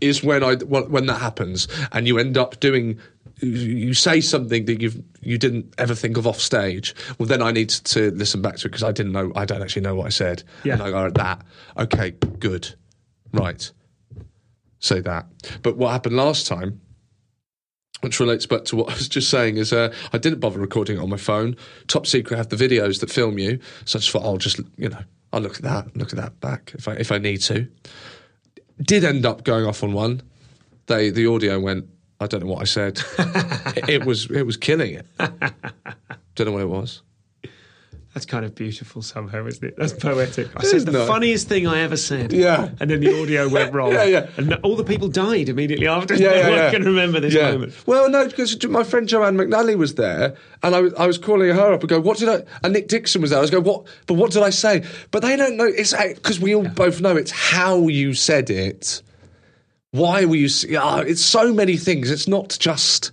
is 0.00 0.22
when 0.22 0.42
I 0.42 0.56
when 0.56 1.06
that 1.06 1.20
happens, 1.20 1.68
and 1.92 2.06
you 2.06 2.18
end 2.18 2.36
up 2.36 2.60
doing. 2.60 2.98
You 3.40 3.50
you 3.50 3.94
say 3.94 4.20
something 4.20 4.66
that 4.66 4.80
you've 4.80 5.02
you 5.20 5.38
didn't 5.38 5.74
ever 5.78 5.94
think 5.94 6.16
of 6.16 6.26
off 6.26 6.40
stage. 6.40 6.94
Well, 7.18 7.26
then 7.26 7.42
I 7.42 7.50
need 7.50 7.70
to 7.70 8.10
listen 8.12 8.42
back 8.42 8.56
to 8.56 8.68
it 8.68 8.70
because 8.70 8.84
I 8.84 8.92
didn't 8.92 9.12
know. 9.12 9.32
I 9.34 9.44
don't 9.44 9.60
actually 9.60 9.82
know 9.82 9.96
what 9.96 10.06
I 10.06 10.10
said. 10.10 10.44
Yeah. 10.62 10.74
And 10.74 10.82
I 10.82 10.90
go 10.90 11.10
that. 11.10 11.42
Okay, 11.78 12.12
good, 12.38 12.74
right. 13.32 13.70
Say 14.84 15.00
that. 15.00 15.26
But 15.62 15.78
what 15.78 15.92
happened 15.92 16.16
last 16.16 16.46
time 16.46 16.80
which 18.00 18.20
relates 18.20 18.44
back 18.44 18.66
to 18.66 18.76
what 18.76 18.90
I 18.92 18.94
was 18.94 19.08
just 19.08 19.30
saying, 19.30 19.56
is 19.56 19.72
uh, 19.72 19.90
I 20.12 20.18
didn't 20.18 20.40
bother 20.40 20.60
recording 20.60 20.98
it 20.98 21.00
on 21.00 21.08
my 21.08 21.16
phone. 21.16 21.56
Top 21.88 22.06
Secret 22.06 22.36
have 22.36 22.50
the 22.50 22.56
videos 22.56 23.00
that 23.00 23.10
film 23.10 23.38
you, 23.38 23.58
so 23.86 23.98
I 23.98 24.00
just 24.00 24.10
thought 24.10 24.24
I'll 24.24 24.36
just 24.36 24.60
you 24.76 24.90
know 24.90 24.98
I'll 25.32 25.40
look 25.40 25.56
at 25.56 25.62
that, 25.62 25.96
look 25.96 26.10
at 26.10 26.16
that 26.16 26.38
back 26.40 26.72
if 26.74 26.86
I 26.86 26.92
if 26.94 27.10
I 27.10 27.16
need 27.16 27.38
to. 27.42 27.66
Did 28.82 29.04
end 29.04 29.24
up 29.24 29.42
going 29.42 29.64
off 29.64 29.82
on 29.82 29.94
one. 29.94 30.20
They 30.86 31.08
the 31.08 31.26
audio 31.26 31.58
went. 31.58 31.86
I 32.20 32.26
don't 32.26 32.40
know 32.40 32.52
what 32.52 32.60
I 32.60 32.64
said. 32.64 33.00
it, 33.18 33.88
it 33.88 34.04
was 34.04 34.30
it 34.30 34.42
was 34.42 34.58
killing 34.58 34.94
it. 34.94 35.06
don't 35.18 36.46
know 36.46 36.52
what 36.52 36.62
it 36.62 36.68
was. 36.68 37.00
That's 38.14 38.26
kind 38.26 38.44
of 38.44 38.54
beautiful 38.54 39.02
somehow, 39.02 39.44
isn't 39.44 39.64
it? 39.64 39.74
That's 39.76 39.92
poetic. 39.92 40.48
I 40.56 40.62
said 40.62 40.82
the 40.86 41.04
funniest 41.04 41.48
thing 41.48 41.66
I 41.66 41.80
ever 41.80 41.96
said. 41.96 42.32
Yeah. 42.32 42.70
And 42.78 42.88
then 42.88 43.00
the 43.00 43.20
audio 43.20 43.48
went 43.48 43.74
wrong. 43.74 43.92
Yeah, 43.94 44.04
yeah. 44.04 44.30
And 44.36 44.54
all 44.62 44.76
the 44.76 44.84
people 44.84 45.08
died 45.08 45.48
immediately 45.48 45.88
after. 45.88 46.14
Yeah, 46.24 46.32
yeah, 46.34 46.48
yeah. 46.48 46.70
can 46.70 46.84
remember 46.84 47.18
this 47.18 47.34
Yeah. 47.34 47.50
moment. 47.50 47.74
Well, 47.86 48.08
no, 48.08 48.24
because 48.28 48.64
my 48.68 48.84
friend 48.84 49.08
Joanne 49.08 49.36
McNally 49.36 49.76
was 49.76 49.96
there, 49.96 50.36
and 50.62 50.76
I 50.76 50.80
was, 50.80 50.94
I 50.94 51.08
was 51.08 51.18
calling 51.18 51.48
her 51.52 51.72
up 51.72 51.80
and 51.80 51.88
go, 51.88 52.00
"What 52.00 52.18
did 52.18 52.28
I?" 52.28 52.44
And 52.62 52.72
Nick 52.72 52.86
Dixon 52.86 53.20
was 53.20 53.30
there. 53.30 53.38
I 53.40 53.42
was 53.42 53.50
going, 53.50 53.64
"What?" 53.64 53.84
But 54.06 54.14
what 54.14 54.30
did 54.30 54.44
I 54.44 54.50
say? 54.50 54.84
But 55.10 55.22
they 55.22 55.34
don't 55.34 55.56
know. 55.56 55.66
It's 55.66 55.92
because 55.92 56.38
we 56.38 56.54
all 56.54 56.68
both 56.68 57.00
know 57.00 57.16
it's 57.16 57.32
how 57.32 57.88
you 57.88 58.14
said 58.14 58.48
it. 58.48 59.02
Why 59.90 60.24
were 60.24 60.36
you? 60.36 60.48
Yeah, 60.68 61.00
it's 61.00 61.24
so 61.24 61.52
many 61.52 61.76
things. 61.76 62.12
It's 62.12 62.28
not 62.28 62.56
just. 62.60 63.10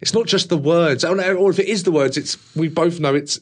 It's 0.00 0.12
not 0.12 0.26
just 0.26 0.48
the 0.48 0.58
words, 0.58 1.04
or 1.04 1.18
or 1.36 1.50
if 1.50 1.58
it 1.60 1.68
is 1.68 1.84
the 1.84 1.92
words, 1.92 2.16
it's 2.18 2.36
we 2.56 2.68
both 2.68 2.98
know 3.00 3.14
it's 3.14 3.38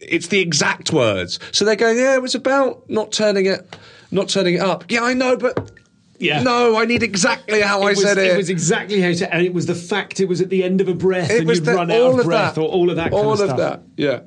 it's 0.00 0.28
the 0.28 0.40
exact 0.40 0.92
words. 0.92 1.38
So 1.52 1.64
they're 1.64 1.76
going, 1.76 1.98
yeah, 1.98 2.14
it 2.14 2.22
was 2.22 2.34
about 2.34 2.88
not 2.88 3.12
turning 3.12 3.46
it, 3.46 3.76
not 4.10 4.28
turning 4.28 4.54
it 4.54 4.60
up. 4.60 4.84
Yeah, 4.90 5.02
I 5.02 5.14
know, 5.14 5.36
but 5.36 5.70
Yeah. 6.18 6.42
no, 6.42 6.76
I 6.76 6.84
need 6.84 7.02
exactly 7.02 7.60
how 7.60 7.82
I 7.82 7.90
It 7.92 7.96
was, 7.96 8.02
said 8.02 8.18
it. 8.18 8.32
it 8.32 8.36
was 8.36 8.50
exactly 8.50 9.00
how 9.00 9.08
you 9.08 9.14
said, 9.14 9.30
and 9.32 9.44
it 9.44 9.52
was 9.54 9.66
the 9.66 9.74
fact 9.74 10.20
it 10.20 10.26
was 10.28 10.40
at 10.40 10.50
the 10.50 10.62
end 10.64 10.80
of 10.80 10.88
a 10.88 10.94
breath, 10.94 11.30
It 11.30 11.38
and 11.40 11.48
was 11.48 11.58
you'd 11.58 11.64
the- 11.66 11.74
run 11.74 11.90
out 11.90 12.00
of 12.12 12.18
of 12.20 12.24
breath, 12.26 12.54
that. 12.56 12.60
or 12.60 12.68
all 12.68 12.90
of 12.90 12.96
that. 12.96 13.10
Kind 13.10 13.14
all 13.14 13.32
of, 13.32 13.40
of 13.40 13.46
stuff. 13.48 13.58
that. 13.58 13.82
Yeah. 13.96 14.20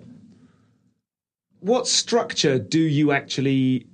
What 1.59 1.87
structure 1.87 2.57
do 2.57 2.79
you 2.79 3.11
actually 3.11 3.85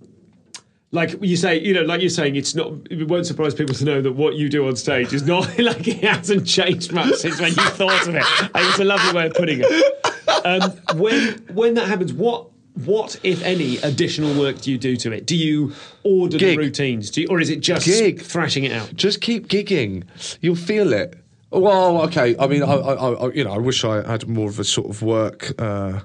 Like 0.91 1.21
you 1.21 1.35
say, 1.35 1.59
you 1.59 1.73
know, 1.73 1.81
like 1.81 1.99
you're 1.99 2.09
saying, 2.09 2.37
it's 2.37 2.55
not. 2.55 2.71
It 2.89 3.07
won't 3.07 3.25
surprise 3.25 3.53
people 3.53 3.75
to 3.75 3.83
know 3.83 4.01
that 4.01 4.13
what 4.13 4.35
you 4.35 4.47
do 4.47 4.67
on 4.67 4.77
stage 4.77 5.13
is 5.13 5.23
not 5.23 5.59
like 5.59 5.85
it 5.87 6.03
hasn't 6.03 6.47
changed 6.47 6.93
much 6.93 7.15
since 7.15 7.41
when 7.41 7.49
you 7.49 7.69
thought 7.71 8.07
of 8.07 8.15
it. 8.15 8.23
Think 8.23 8.51
it's 8.55 8.79
a 8.79 8.85
lovely 8.85 9.13
way 9.13 9.27
of 9.27 9.33
putting 9.33 9.59
it. 9.61 10.45
Um, 10.45 10.71
when 10.97 11.33
when 11.53 11.73
that 11.73 11.87
happens, 11.87 12.13
what 12.13 12.47
what 12.85 13.19
if 13.23 13.43
any 13.43 13.77
additional 13.77 14.39
work 14.39 14.61
do 14.61 14.71
you 14.71 14.77
do 14.77 14.95
to 14.97 15.11
it? 15.11 15.25
Do 15.25 15.35
you 15.35 15.73
order 16.03 16.37
Gig. 16.37 16.57
the 16.57 16.63
routines, 16.63 17.09
do 17.11 17.21
you, 17.21 17.27
or 17.29 17.39
is 17.39 17.49
it 17.49 17.59
just 17.59 17.85
Gig. 17.85 18.21
thrashing 18.21 18.63
it 18.63 18.71
out? 18.71 18.93
Just 18.95 19.19
keep 19.19 19.47
gigging. 19.47 20.03
You'll 20.41 20.55
feel 20.55 20.93
it. 20.93 21.17
Well, 21.49 22.01
okay. 22.03 22.35
I 22.37 22.47
mean, 22.47 22.63
I, 22.63 22.73
I, 22.73 23.13
I 23.13 23.31
you 23.31 23.43
know, 23.43 23.51
I 23.51 23.57
wish 23.57 23.83
I 23.83 24.09
had 24.09 24.27
more 24.27 24.47
of 24.47 24.59
a 24.59 24.63
sort 24.63 24.89
of 24.89 25.01
work. 25.01 25.59
Uh, 25.59 26.01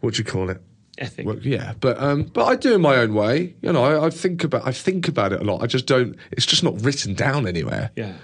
what 0.00 0.14
do 0.14 0.18
you 0.18 0.24
call 0.24 0.48
it? 0.48 0.60
Ethic. 1.00 1.26
Work, 1.26 1.44
yeah, 1.44 1.74
but 1.80 2.00
um, 2.00 2.24
but 2.24 2.44
I 2.44 2.56
do 2.56 2.74
in 2.74 2.80
my 2.80 2.96
own 2.96 3.14
way. 3.14 3.54
You 3.62 3.72
know, 3.72 3.82
I, 3.82 4.06
I 4.06 4.10
think 4.10 4.44
about 4.44 4.66
I 4.66 4.72
think 4.72 5.08
about 5.08 5.32
it 5.32 5.40
a 5.40 5.44
lot. 5.44 5.62
I 5.62 5.66
just 5.66 5.86
don't. 5.86 6.16
It's 6.30 6.46
just 6.46 6.62
not 6.62 6.80
written 6.82 7.14
down 7.14 7.46
anywhere. 7.46 7.90
Yeah. 7.96 8.14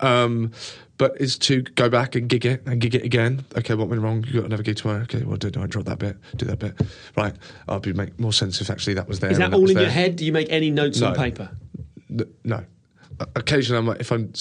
Um, 0.00 0.52
but 0.96 1.20
is 1.20 1.36
to 1.38 1.62
go 1.62 1.88
back 1.88 2.14
and 2.14 2.28
gig 2.28 2.46
it 2.46 2.62
and 2.66 2.80
gig 2.80 2.94
it 2.94 3.04
again. 3.04 3.44
Okay, 3.56 3.74
what 3.74 3.88
went 3.88 4.02
wrong? 4.02 4.24
You 4.26 4.34
got 4.34 4.44
another 4.44 4.62
gig 4.62 4.76
tomorrow. 4.76 5.02
Okay, 5.02 5.22
well, 5.22 5.36
do 5.36 5.48
I 5.60 5.66
drop 5.66 5.86
that 5.86 5.98
bit? 5.98 6.16
Do 6.36 6.46
that 6.46 6.58
bit. 6.58 6.80
Right. 7.16 7.34
I'll 7.68 7.80
be 7.80 7.92
make 7.92 8.18
more 8.18 8.32
sense 8.32 8.60
if 8.60 8.70
actually 8.70 8.94
that 8.94 9.08
was 9.08 9.20
there. 9.20 9.30
Is 9.30 9.38
that 9.38 9.46
and 9.46 9.54
all 9.54 9.68
in 9.68 9.76
your 9.76 9.88
head? 9.88 10.16
Do 10.16 10.24
you 10.24 10.32
make 10.32 10.48
any 10.50 10.70
notes 10.70 11.02
on 11.02 11.14
paper? 11.14 11.50
No. 12.44 12.64
Occasionally, 13.34 13.78
I'm 13.78 13.86
like, 13.86 14.00
if 14.00 14.12
I'm. 14.12 14.32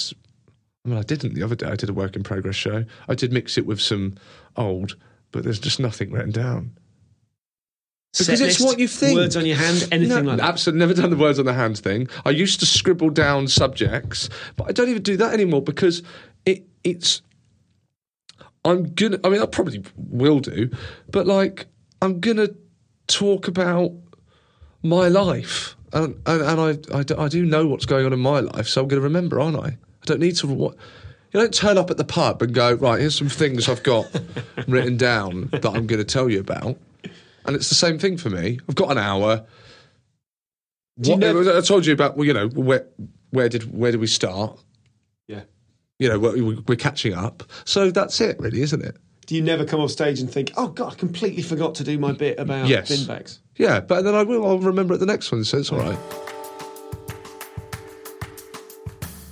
I 0.85 0.89
mean, 0.89 0.97
I 0.97 1.03
didn't 1.03 1.33
the 1.33 1.43
other 1.43 1.55
day. 1.55 1.67
I 1.67 1.75
did 1.75 1.89
a 1.89 1.93
work 1.93 2.15
in 2.15 2.23
progress 2.23 2.55
show. 2.55 2.83
I 3.07 3.15
did 3.15 3.31
mix 3.31 3.57
it 3.57 3.65
with 3.65 3.79
some 3.79 4.15
old, 4.57 4.95
but 5.31 5.43
there's 5.43 5.59
just 5.59 5.79
nothing 5.79 6.11
written 6.11 6.31
down. 6.31 6.71
Because 8.13 8.27
Set 8.27 8.47
it's 8.47 8.59
list, 8.59 8.61
what 8.61 8.79
you 8.79 8.87
think. 8.87 9.15
Words 9.15 9.35
on 9.35 9.45
your 9.45 9.57
hand, 9.57 9.87
anything 9.91 10.25
no, 10.25 10.31
like 10.31 10.37
that. 10.37 10.47
Absolutely, 10.47 10.79
never 10.79 10.93
done 10.93 11.09
the 11.09 11.17
words 11.17 11.39
on 11.39 11.45
the 11.45 11.53
hand 11.53 11.79
thing. 11.79 12.07
I 12.25 12.29
used 12.29 12.59
to 12.59 12.65
scribble 12.67 13.09
down 13.09 13.47
subjects, 13.47 14.29
but 14.55 14.69
I 14.69 14.71
don't 14.71 14.89
even 14.89 15.01
do 15.01 15.17
that 15.17 15.33
anymore 15.33 15.63
because 15.63 16.03
it 16.45 16.63
it's. 16.83 17.23
I'm 18.63 18.93
gonna. 18.93 19.19
I 19.23 19.29
mean, 19.29 19.41
I 19.41 19.47
probably 19.47 19.83
will 19.97 20.39
do, 20.39 20.69
but 21.09 21.25
like, 21.25 21.65
I'm 22.03 22.19
gonna 22.19 22.49
talk 23.07 23.47
about 23.47 23.91
my 24.83 25.07
life, 25.07 25.75
and 25.91 26.15
and, 26.27 26.41
and 26.43 26.61
I, 26.61 26.97
I 26.99 27.01
do- 27.03 27.17
I 27.17 27.27
do 27.29 27.45
know 27.45 27.65
what's 27.65 27.87
going 27.87 28.05
on 28.05 28.13
in 28.13 28.19
my 28.19 28.41
life, 28.41 28.67
so 28.67 28.83
I'm 28.83 28.87
gonna 28.87 29.01
remember, 29.01 29.39
aren't 29.39 29.57
I? 29.57 29.69
I 29.69 30.05
don't 30.05 30.19
need 30.19 30.35
to. 30.35 30.47
What 30.47 30.75
you 31.33 31.39
don't 31.39 31.53
turn 31.53 31.79
up 31.79 31.89
at 31.89 31.97
the 31.97 32.03
pub 32.03 32.43
and 32.43 32.53
go 32.53 32.73
right. 32.73 32.99
Here's 32.99 33.17
some 33.17 33.27
things 33.29 33.67
I've 33.67 33.81
got 33.81 34.07
written 34.67 34.97
down 34.97 35.49
that 35.51 35.65
I'm 35.65 35.87
going 35.87 35.99
to 35.99 36.05
tell 36.05 36.29
you 36.29 36.39
about, 36.39 36.77
and 37.45 37.55
it's 37.55 37.69
the 37.69 37.75
same 37.75 37.97
thing 37.99 38.17
for 38.17 38.29
me. 38.29 38.59
I've 38.69 38.75
got 38.75 38.91
an 38.91 38.97
hour. 38.97 39.45
What, 40.95 41.19
never- 41.19 41.57
I 41.57 41.61
told 41.61 41.85
you 41.85 41.93
about. 41.93 42.17
Well, 42.17 42.25
you 42.25 42.33
know, 42.33 42.47
where 42.49 42.87
where 43.31 43.49
did 43.49 43.63
where 43.75 43.91
did 43.91 43.99
we 44.01 44.07
start? 44.07 44.59
Yeah. 45.27 45.41
You 45.99 46.09
know, 46.09 46.19
we're, 46.19 46.57
we're 46.67 46.75
catching 46.75 47.13
up. 47.13 47.43
So 47.65 47.89
that's 47.91 48.19
it, 48.21 48.39
really, 48.39 48.61
isn't 48.61 48.83
it? 48.83 48.97
Do 49.25 49.35
you 49.35 49.41
never 49.41 49.63
come 49.65 49.79
off 49.79 49.89
stage 49.91 50.19
and 50.19 50.29
think, 50.29 50.51
"Oh 50.57 50.67
God, 50.67 50.93
I 50.93 50.95
completely 50.95 51.41
forgot 51.43 51.75
to 51.75 51.83
do 51.83 51.97
my 51.97 52.11
bit 52.11 52.39
about 52.39 52.67
Yes. 52.67 52.89
bin 52.89 53.07
bags"? 53.07 53.39
Yeah, 53.57 53.79
but 53.79 54.01
then 54.03 54.13
I 54.15 54.23
will. 54.23 54.45
I'll 54.45 54.59
remember 54.59 54.93
at 54.93 54.99
the 54.99 55.05
next 55.05 55.31
one, 55.31 55.43
so 55.45 55.57
it's 55.59 55.71
all 55.71 55.79
right. 55.79 55.97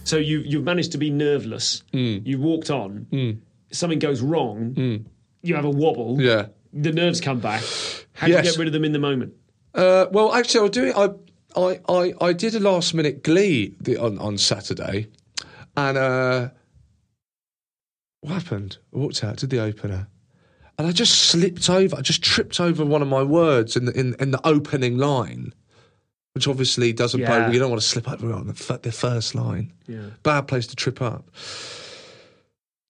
So 0.03 0.17
you 0.17 0.39
you've 0.39 0.63
managed 0.63 0.91
to 0.93 0.97
be 0.97 1.09
nerveless. 1.09 1.83
Hmm. 1.91 2.17
You 2.23 2.39
walked 2.39 2.69
on. 2.69 3.41
Something 3.71 3.99
goes 3.99 4.21
wrong. 4.21 5.05
You 5.43 5.55
have 5.55 5.65
a 5.65 5.69
wobble. 5.69 6.21
Yeah. 6.21 6.47
The 6.73 6.91
nerves 6.91 7.19
come 7.21 7.39
back. 7.39 7.63
How 8.21 8.27
do 8.27 8.33
you 8.33 8.41
get 8.43 8.57
rid 8.57 8.67
of 8.67 8.73
them 8.73 8.85
in 8.85 8.91
the 8.91 8.99
moment? 8.99 9.33
Uh, 9.73 10.05
well, 10.11 10.33
actually, 10.33 10.59
I'll 10.61 10.69
do 10.69 10.85
it. 10.85 10.95
I, 10.95 11.59
I, 11.59 11.79
I, 11.89 12.13
I 12.21 12.33
did 12.33 12.53
a 12.55 12.59
last 12.59 12.93
minute 12.93 13.23
Glee 13.23 13.75
the, 13.81 13.97
on 13.97 14.19
on 14.19 14.37
Saturday, 14.37 15.07
and 15.75 15.97
uh, 15.97 16.49
what 18.21 18.33
happened? 18.33 18.77
I 18.93 18.97
walked 18.99 19.23
out, 19.23 19.37
did 19.37 19.49
the 19.49 19.59
opener, 19.59 20.07
and 20.77 20.87
I 20.87 20.91
just 20.91 21.13
slipped 21.23 21.69
over. 21.69 21.95
I 21.97 22.01
just 22.01 22.21
tripped 22.23 22.59
over 22.59 22.85
one 22.85 23.01
of 23.01 23.07
my 23.07 23.23
words 23.23 23.75
in 23.75 23.85
the 23.85 23.99
in, 23.99 24.15
in 24.19 24.31
the 24.31 24.45
opening 24.47 24.97
line, 24.97 25.53
which 26.33 26.47
obviously 26.47 26.93
doesn't. 26.93 27.19
Yeah. 27.21 27.45
bode- 27.45 27.53
You 27.53 27.59
don't 27.59 27.69
want 27.71 27.81
to 27.81 27.87
slip 27.87 28.09
over 28.11 28.31
on 28.33 28.47
the, 28.47 28.79
the 28.83 28.91
first 28.91 29.33
line. 29.35 29.73
Yeah. 29.87 30.11
Bad 30.23 30.47
place 30.47 30.67
to 30.67 30.75
trip 30.75 31.01
up. 31.01 31.27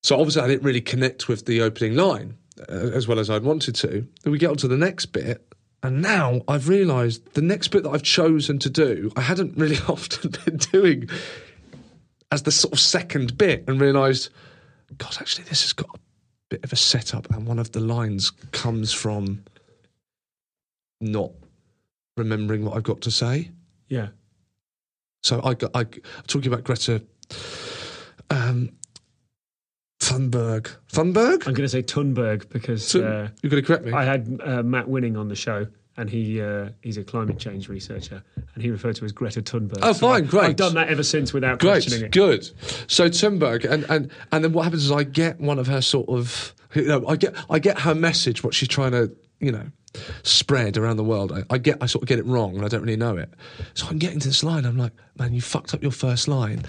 So 0.04 0.20
obviously, 0.20 0.42
I 0.42 0.48
didn't 0.48 0.64
really 0.64 0.82
connect 0.82 1.28
with 1.28 1.46
the 1.46 1.62
opening 1.62 1.96
line 1.96 2.36
as 2.70 3.08
well 3.08 3.20
as 3.20 3.30
I'd 3.30 3.44
wanted 3.44 3.76
to. 3.76 4.08
Then 4.24 4.32
we 4.32 4.38
get 4.38 4.50
on 4.50 4.58
to 4.58 4.68
the 4.68 4.78
next 4.78 5.08
bit, 5.08 5.54
and 5.84 6.02
now 6.02 6.42
I've 6.48 6.70
realised 6.70 7.34
the 7.34 7.42
next 7.42 7.70
bit 7.70 7.84
that 7.84 7.90
I've 7.90 8.04
chosen 8.04 8.60
to 8.60 8.70
do, 8.70 9.12
I 9.16 9.22
hadn't 9.22 9.58
really 9.58 9.78
often 9.88 10.32
been 10.46 10.58
doing 10.58 11.10
as 12.32 12.44
the 12.44 12.52
sort 12.52 12.74
of 12.74 12.80
second 12.80 13.38
bit, 13.38 13.66
and 13.68 13.82
realised, 13.82 14.30
God, 14.98 15.18
actually, 15.20 15.46
this 15.46 15.64
has 15.64 15.74
got 15.74 15.90
a 15.94 16.00
bit 16.50 16.64
of 16.64 16.72
a 16.72 16.78
setup, 16.78 17.30
and 17.32 17.46
one 17.46 17.60
of 17.60 17.72
the 17.74 17.82
lines 17.82 18.32
comes 18.52 18.94
from 18.94 19.44
not 21.02 21.32
remembering 22.16 22.64
what 22.64 22.78
I've 22.78 22.84
got 22.84 23.02
to 23.02 23.12
say. 23.12 23.52
Yeah. 23.90 24.10
So 25.24 25.42
I 25.44 25.54
got 25.54 25.72
I, 25.76 25.82
I'm 25.82 26.02
talking 26.28 26.52
about 26.52 26.64
Greta 26.64 27.04
um, 28.30 28.72
Thunberg. 30.12 30.76
Thunberg? 30.92 31.48
I'm 31.48 31.54
going 31.54 31.68
to 31.68 31.70
say 31.70 31.84
Thunberg 31.84 32.50
because 32.50 32.96
uh, 32.96 33.30
You're 33.42 33.50
going 33.50 33.62
to 33.64 33.68
correct 33.68 33.86
me. 33.86 33.94
I 33.94 34.04
had 34.04 34.40
uh, 34.44 34.64
Matt 34.64 34.88
Winning 34.88 35.18
on 35.18 35.28
the 35.28 35.36
show, 35.36 35.68
and 36.02 36.10
he 36.10 36.42
uh, 36.42 36.70
he's 36.82 36.98
a 36.98 37.04
climate 37.04 37.38
change 37.38 37.70
researcher, 37.70 38.22
and 38.56 38.64
he 38.64 38.70
referred 38.72 38.96
to 38.98 39.06
as 39.06 39.12
Greta 39.12 39.42
Thunberg. 39.42 39.78
Oh, 39.82 39.94
So 39.94 40.00
fine, 40.08 40.24
I- 40.26 40.28
great. 40.28 40.44
I've 40.46 40.56
done 40.56 40.74
that 40.74 40.90
ever 40.90 41.04
since 41.04 41.32
without 41.32 41.60
questioning 41.60 42.00
Great, 42.00 42.08
it. 42.08 42.12
good. 42.12 42.90
So 42.92 43.08
Thunberg, 43.08 43.64
and, 43.72 43.86
and 43.90 44.12
and 44.32 44.44
then 44.44 44.52
what 44.52 44.64
happens 44.64 44.84
is 44.86 44.92
I 44.92 45.04
get 45.04 45.40
one 45.40 45.60
of 45.60 45.68
her 45.68 45.82
sort 45.82 46.10
of, 46.10 46.54
you 46.76 46.84
know, 46.88 47.08
I 47.08 47.16
get 47.16 47.36
I 47.50 47.60
get 47.60 47.80
her 47.82 47.94
message, 47.96 48.44
what 48.44 48.54
she's 48.54 48.68
trying 48.68 48.92
to, 48.94 49.12
you 49.40 49.52
know, 49.52 49.68
spread 50.24 50.76
around 50.78 50.98
the 50.98 51.04
world. 51.04 51.32
I, 51.32 51.44
I 51.54 51.58
get 51.60 51.78
I 51.82 51.86
sort 51.86 52.02
of 52.04 52.08
get 52.10 52.18
it 52.20 52.26
wrong, 52.26 52.56
and 52.56 52.66
I 52.66 52.68
don't 52.68 52.82
really 52.82 52.98
know 52.98 53.16
it. 53.18 53.30
So 53.76 53.86
I'm 53.88 54.00
getting 54.00 54.20
to 54.20 54.28
this 54.28 54.44
line. 54.44 54.66
I'm 54.66 54.78
like, 54.78 54.94
man, 55.20 55.34
you 55.34 55.42
fucked 55.42 55.74
up 55.76 55.84
your 55.84 55.92
first 55.92 56.28
line, 56.28 56.64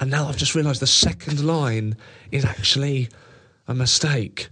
and 0.00 0.10
now 0.10 0.28
I've 0.28 0.36
just 0.36 0.54
realised 0.54 0.80
the 0.82 0.86
second 0.86 1.42
line 1.42 1.96
is 2.30 2.44
actually 2.44 3.08
a 3.66 3.74
mistake. 3.74 4.50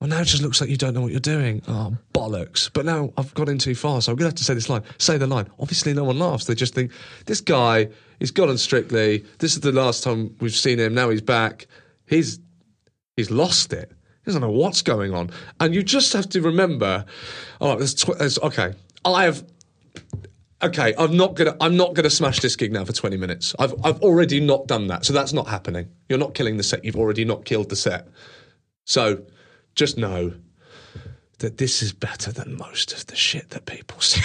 Well, 0.00 0.08
now 0.08 0.20
it 0.20 0.26
just 0.26 0.42
looks 0.42 0.60
like 0.60 0.70
you 0.70 0.76
don't 0.76 0.94
know 0.94 1.00
what 1.00 1.10
you're 1.10 1.18
doing. 1.18 1.60
Oh, 1.66 1.96
bollocks. 2.14 2.70
But 2.72 2.84
now 2.84 3.12
I've 3.16 3.34
got 3.34 3.48
in 3.48 3.58
too 3.58 3.74
far, 3.74 4.00
so 4.00 4.12
I'm 4.12 4.16
going 4.16 4.30
to 4.30 4.32
have 4.32 4.38
to 4.38 4.44
say 4.44 4.54
this 4.54 4.68
line. 4.68 4.82
Say 4.98 5.18
the 5.18 5.26
line. 5.26 5.48
Obviously, 5.58 5.92
no 5.92 6.04
one 6.04 6.20
laughs. 6.20 6.44
They 6.44 6.54
just 6.54 6.72
think, 6.74 6.92
this 7.26 7.40
guy, 7.40 7.88
he's 8.20 8.30
gone 8.30 8.48
on 8.48 8.58
Strictly. 8.58 9.24
This 9.38 9.54
is 9.54 9.60
the 9.60 9.72
last 9.72 10.04
time 10.04 10.36
we've 10.40 10.54
seen 10.54 10.78
him. 10.78 10.94
Now 10.94 11.10
he's 11.10 11.20
back. 11.20 11.66
He's, 12.06 12.38
he's 13.16 13.30
lost 13.32 13.72
it. 13.72 13.90
He 14.24 14.30
doesn't 14.30 14.40
know 14.40 14.50
what's 14.50 14.82
going 14.82 15.14
on. 15.14 15.30
And 15.58 15.74
you 15.74 15.82
just 15.82 16.12
have 16.12 16.28
to 16.28 16.42
remember, 16.42 17.04
right, 17.60 17.78
there's, 17.78 17.94
tw- 17.94 18.18
there's 18.18 18.38
okay, 18.38 18.74
I 19.04 19.24
have 19.24 19.44
okay, 20.62 20.94
I'm 20.98 21.16
not 21.16 21.34
gonna 21.34 21.56
I'm 21.60 21.76
not 21.76 21.94
gonna 21.94 22.10
smash 22.10 22.40
this 22.40 22.56
gig 22.56 22.72
now 22.72 22.84
for 22.84 22.92
20 22.92 23.16
minutes. 23.16 23.54
I've 23.58 23.74
I've 23.84 24.00
already 24.02 24.40
not 24.40 24.66
done 24.66 24.88
that, 24.88 25.04
so 25.04 25.12
that's 25.12 25.32
not 25.32 25.46
happening. 25.48 25.88
You're 26.08 26.18
not 26.18 26.34
killing 26.34 26.56
the 26.56 26.62
set. 26.62 26.84
You've 26.84 26.96
already 26.96 27.24
not 27.24 27.44
killed 27.44 27.68
the 27.70 27.76
set. 27.76 28.08
So 28.84 29.22
just 29.78 29.96
know 29.96 30.34
that 31.38 31.58
this 31.58 31.82
is 31.82 31.92
better 31.92 32.32
than 32.32 32.56
most 32.56 32.92
of 32.92 33.06
the 33.06 33.14
shit 33.14 33.50
that 33.50 33.64
people 33.64 34.00
see. 34.00 34.20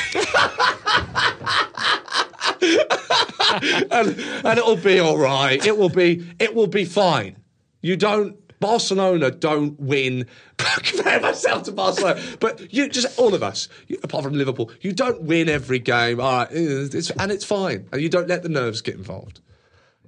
and, 3.91 4.19
and 4.45 4.57
it'll 4.57 4.75
be 4.75 4.99
all 4.99 5.17
right. 5.17 5.63
It 5.63 5.77
will 5.77 5.89
be 5.89 6.27
it 6.39 6.55
will 6.55 6.67
be 6.67 6.85
fine. 6.85 7.37
You 7.81 7.95
don't 7.95 8.35
Barcelona 8.59 9.29
don't 9.29 9.79
win. 9.79 10.25
Compare 10.57 11.19
myself 11.19 11.63
to 11.63 11.71
Barcelona, 11.71 12.19
but 12.39 12.73
you 12.73 12.89
just 12.89 13.19
all 13.19 13.35
of 13.35 13.43
us, 13.43 13.69
apart 14.01 14.23
from 14.23 14.33
Liverpool, 14.33 14.71
you 14.81 14.91
don't 14.91 15.21
win 15.21 15.49
every 15.49 15.79
game. 15.79 16.19
All 16.19 16.39
right, 16.39 16.47
it's, 16.51 17.11
and 17.11 17.31
it's 17.31 17.45
fine. 17.45 17.87
And 17.91 18.01
you 18.01 18.09
don't 18.09 18.27
let 18.27 18.41
the 18.41 18.49
nerves 18.49 18.81
get 18.81 18.95
involved. 18.95 19.39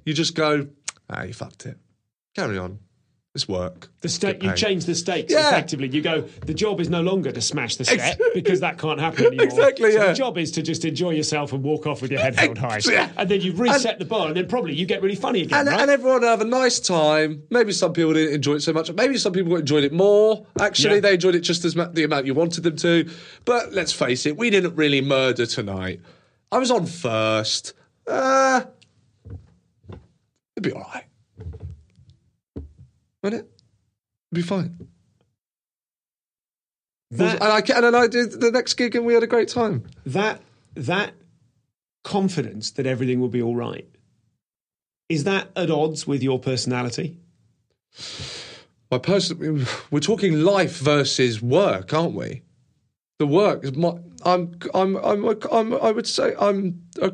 You 0.06 0.16
just 0.16 0.34
go, 0.34 0.68
ah, 1.10 1.22
you 1.22 1.34
fucked 1.34 1.68
it. 1.68 1.78
Carry 2.36 2.58
on. 2.58 2.80
It's 3.36 3.50
work. 3.50 3.90
The 4.00 4.08
stake, 4.08 4.42
you 4.42 4.54
change 4.56 4.86
the 4.86 4.96
stakes 4.96 5.34
Yeah. 5.34 5.50
effectively. 5.50 5.90
You 5.90 6.02
go, 6.02 6.22
the 6.22 6.54
job 6.54 6.80
is 6.80 6.90
no 6.90 7.02
longer 7.02 7.34
to 7.34 7.42
smash 7.42 7.76
the 7.76 7.84
set 7.84 8.18
because 8.34 8.62
that 8.62 8.78
can't 8.78 8.98
happen 8.98 9.26
anymore. 9.26 9.44
Exactly, 9.46 9.92
So 9.92 9.98
yeah. 10.00 10.08
the 10.08 10.14
job 10.14 10.38
is 10.38 10.52
to 10.54 10.62
just 10.62 10.86
enjoy 10.86 11.10
yourself 11.12 11.52
and 11.52 11.62
walk 11.62 11.86
off 11.86 12.02
with 12.02 12.12
your 12.12 12.22
head 12.22 12.40
held 12.40 12.58
high. 12.58 12.80
Yeah. 12.90 13.10
And 13.18 13.28
then 13.30 13.42
you 13.42 13.52
reset 13.52 14.00
the 14.00 14.06
bar, 14.06 14.28
and 14.28 14.38
then 14.38 14.48
probably 14.48 14.74
you 14.74 14.86
get 14.86 15.02
really 15.02 15.16
funny 15.16 15.42
again. 15.42 15.60
and, 15.60 15.68
right? 15.68 15.82
and 15.82 15.92
everyone 15.92 16.24
have 16.24 16.40
a 16.40 16.46
nice 16.46 16.80
time. 16.80 17.44
Maybe 17.50 17.74
some 17.74 17.92
people 17.92 18.14
didn't 18.14 18.36
enjoy 18.36 18.54
it 18.54 18.62
so 18.62 18.72
much. 18.72 18.90
Maybe 18.94 19.18
some 19.18 19.34
people 19.34 19.54
enjoyed 19.58 19.84
it 19.84 19.92
more. 19.92 20.46
Actually, 20.62 20.96
Yeah. 20.96 21.00
they 21.02 21.14
enjoyed 21.16 21.36
it 21.36 21.42
just 21.42 21.66
as 21.66 21.76
mu- 21.76 21.92
the 21.92 22.06
amount 22.06 22.26
you 22.28 22.34
wanted 22.36 22.64
them 22.64 22.78
to. 22.78 23.10
But 23.44 23.74
let's 23.74 23.92
face 23.92 24.26
it, 24.26 24.38
we 24.38 24.50
didn't 24.50 24.76
really 24.78 25.02
murder 25.02 25.46
tonight. 25.46 26.00
I 26.54 26.58
was 26.58 26.72
on 26.72 26.86
first. 26.86 27.74
Uh, 28.08 28.62
it'd 30.56 30.64
be 30.64 30.72
all 30.72 30.88
right. 30.94 31.04
Wouldn't 33.26 33.42
it? 33.42 33.50
It'd 34.32 34.44
be 34.44 34.48
fine. 34.48 34.88
that, 37.10 37.42
and, 37.42 37.44
I, 37.44 37.58
and 37.58 37.84
then 37.86 37.96
I 37.96 38.06
did 38.06 38.40
the 38.40 38.52
next 38.52 38.76
gig 38.76 38.96
and 38.96 39.04
we 39.04 39.16
had 39.16 39.24
a 39.24 39.28
great 39.28 39.48
time. 39.48 39.84
that, 40.06 40.44
that 40.76 41.16
confidence 42.04 42.70
that 42.70 42.86
everything 42.86 43.20
will 43.20 43.30
be 43.30 43.42
all 43.42 43.56
right. 43.56 43.90
Is 45.10 45.24
that 45.24 45.50
at 45.56 45.72
odds 45.72 46.06
with 46.06 46.22
your 46.22 46.38
personality? 46.38 47.18
My 48.92 49.00
person, 49.00 49.66
we're 49.90 50.00
talking 50.02 50.42
life 50.42 50.78
versus 50.78 51.42
work, 51.42 51.96
aren't 51.96 52.14
we? 52.14 52.44
The 53.18 53.26
work 53.26 53.64
is 53.64 53.74
my. 53.76 53.98
I'm. 54.24 54.56
I'm. 54.76 54.98
I'm. 54.98 55.26
a- 55.26 55.52
I'm 55.52 55.74
I 55.74 55.90
would 55.90 56.06
say 56.06 56.36
I'm. 56.40 56.84
A, 57.02 57.12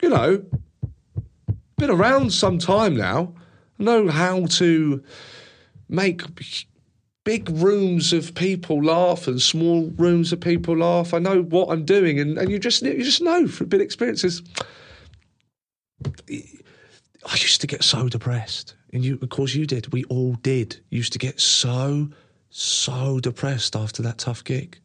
you 0.00 0.08
know, 0.08 0.44
been 1.76 1.90
around 1.90 2.32
some 2.32 2.58
time 2.58 2.96
now. 2.96 3.34
Know 3.80 4.08
how 4.08 4.46
to 4.46 5.02
make 5.88 6.22
big 7.24 7.48
rooms 7.50 8.12
of 8.12 8.34
people 8.34 8.82
laugh 8.82 9.26
and 9.26 9.40
small 9.40 9.90
rooms 9.96 10.32
of 10.32 10.40
people 10.40 10.76
laugh. 10.76 11.14
I 11.14 11.18
know 11.18 11.42
what 11.42 11.70
I'm 11.70 11.84
doing, 11.84 12.20
and, 12.20 12.38
and 12.38 12.50
you 12.50 12.58
just 12.58 12.82
you 12.82 13.02
just 13.02 13.22
know 13.22 13.46
from 13.46 13.68
big 13.68 13.80
experiences. 13.80 14.42
I 16.06 17.32
used 17.32 17.60
to 17.60 17.66
get 17.66 17.84
so 17.84 18.08
depressed, 18.08 18.74
and 18.92 19.04
you, 19.04 19.18
of 19.20 19.28
course, 19.28 19.54
you 19.54 19.66
did. 19.66 19.92
We 19.92 20.04
all 20.04 20.34
did. 20.34 20.80
Used 20.90 21.12
to 21.12 21.18
get 21.18 21.40
so, 21.40 22.08
so 22.48 23.20
depressed 23.20 23.76
after 23.76 24.02
that 24.02 24.18
tough 24.18 24.42
gig. 24.44 24.78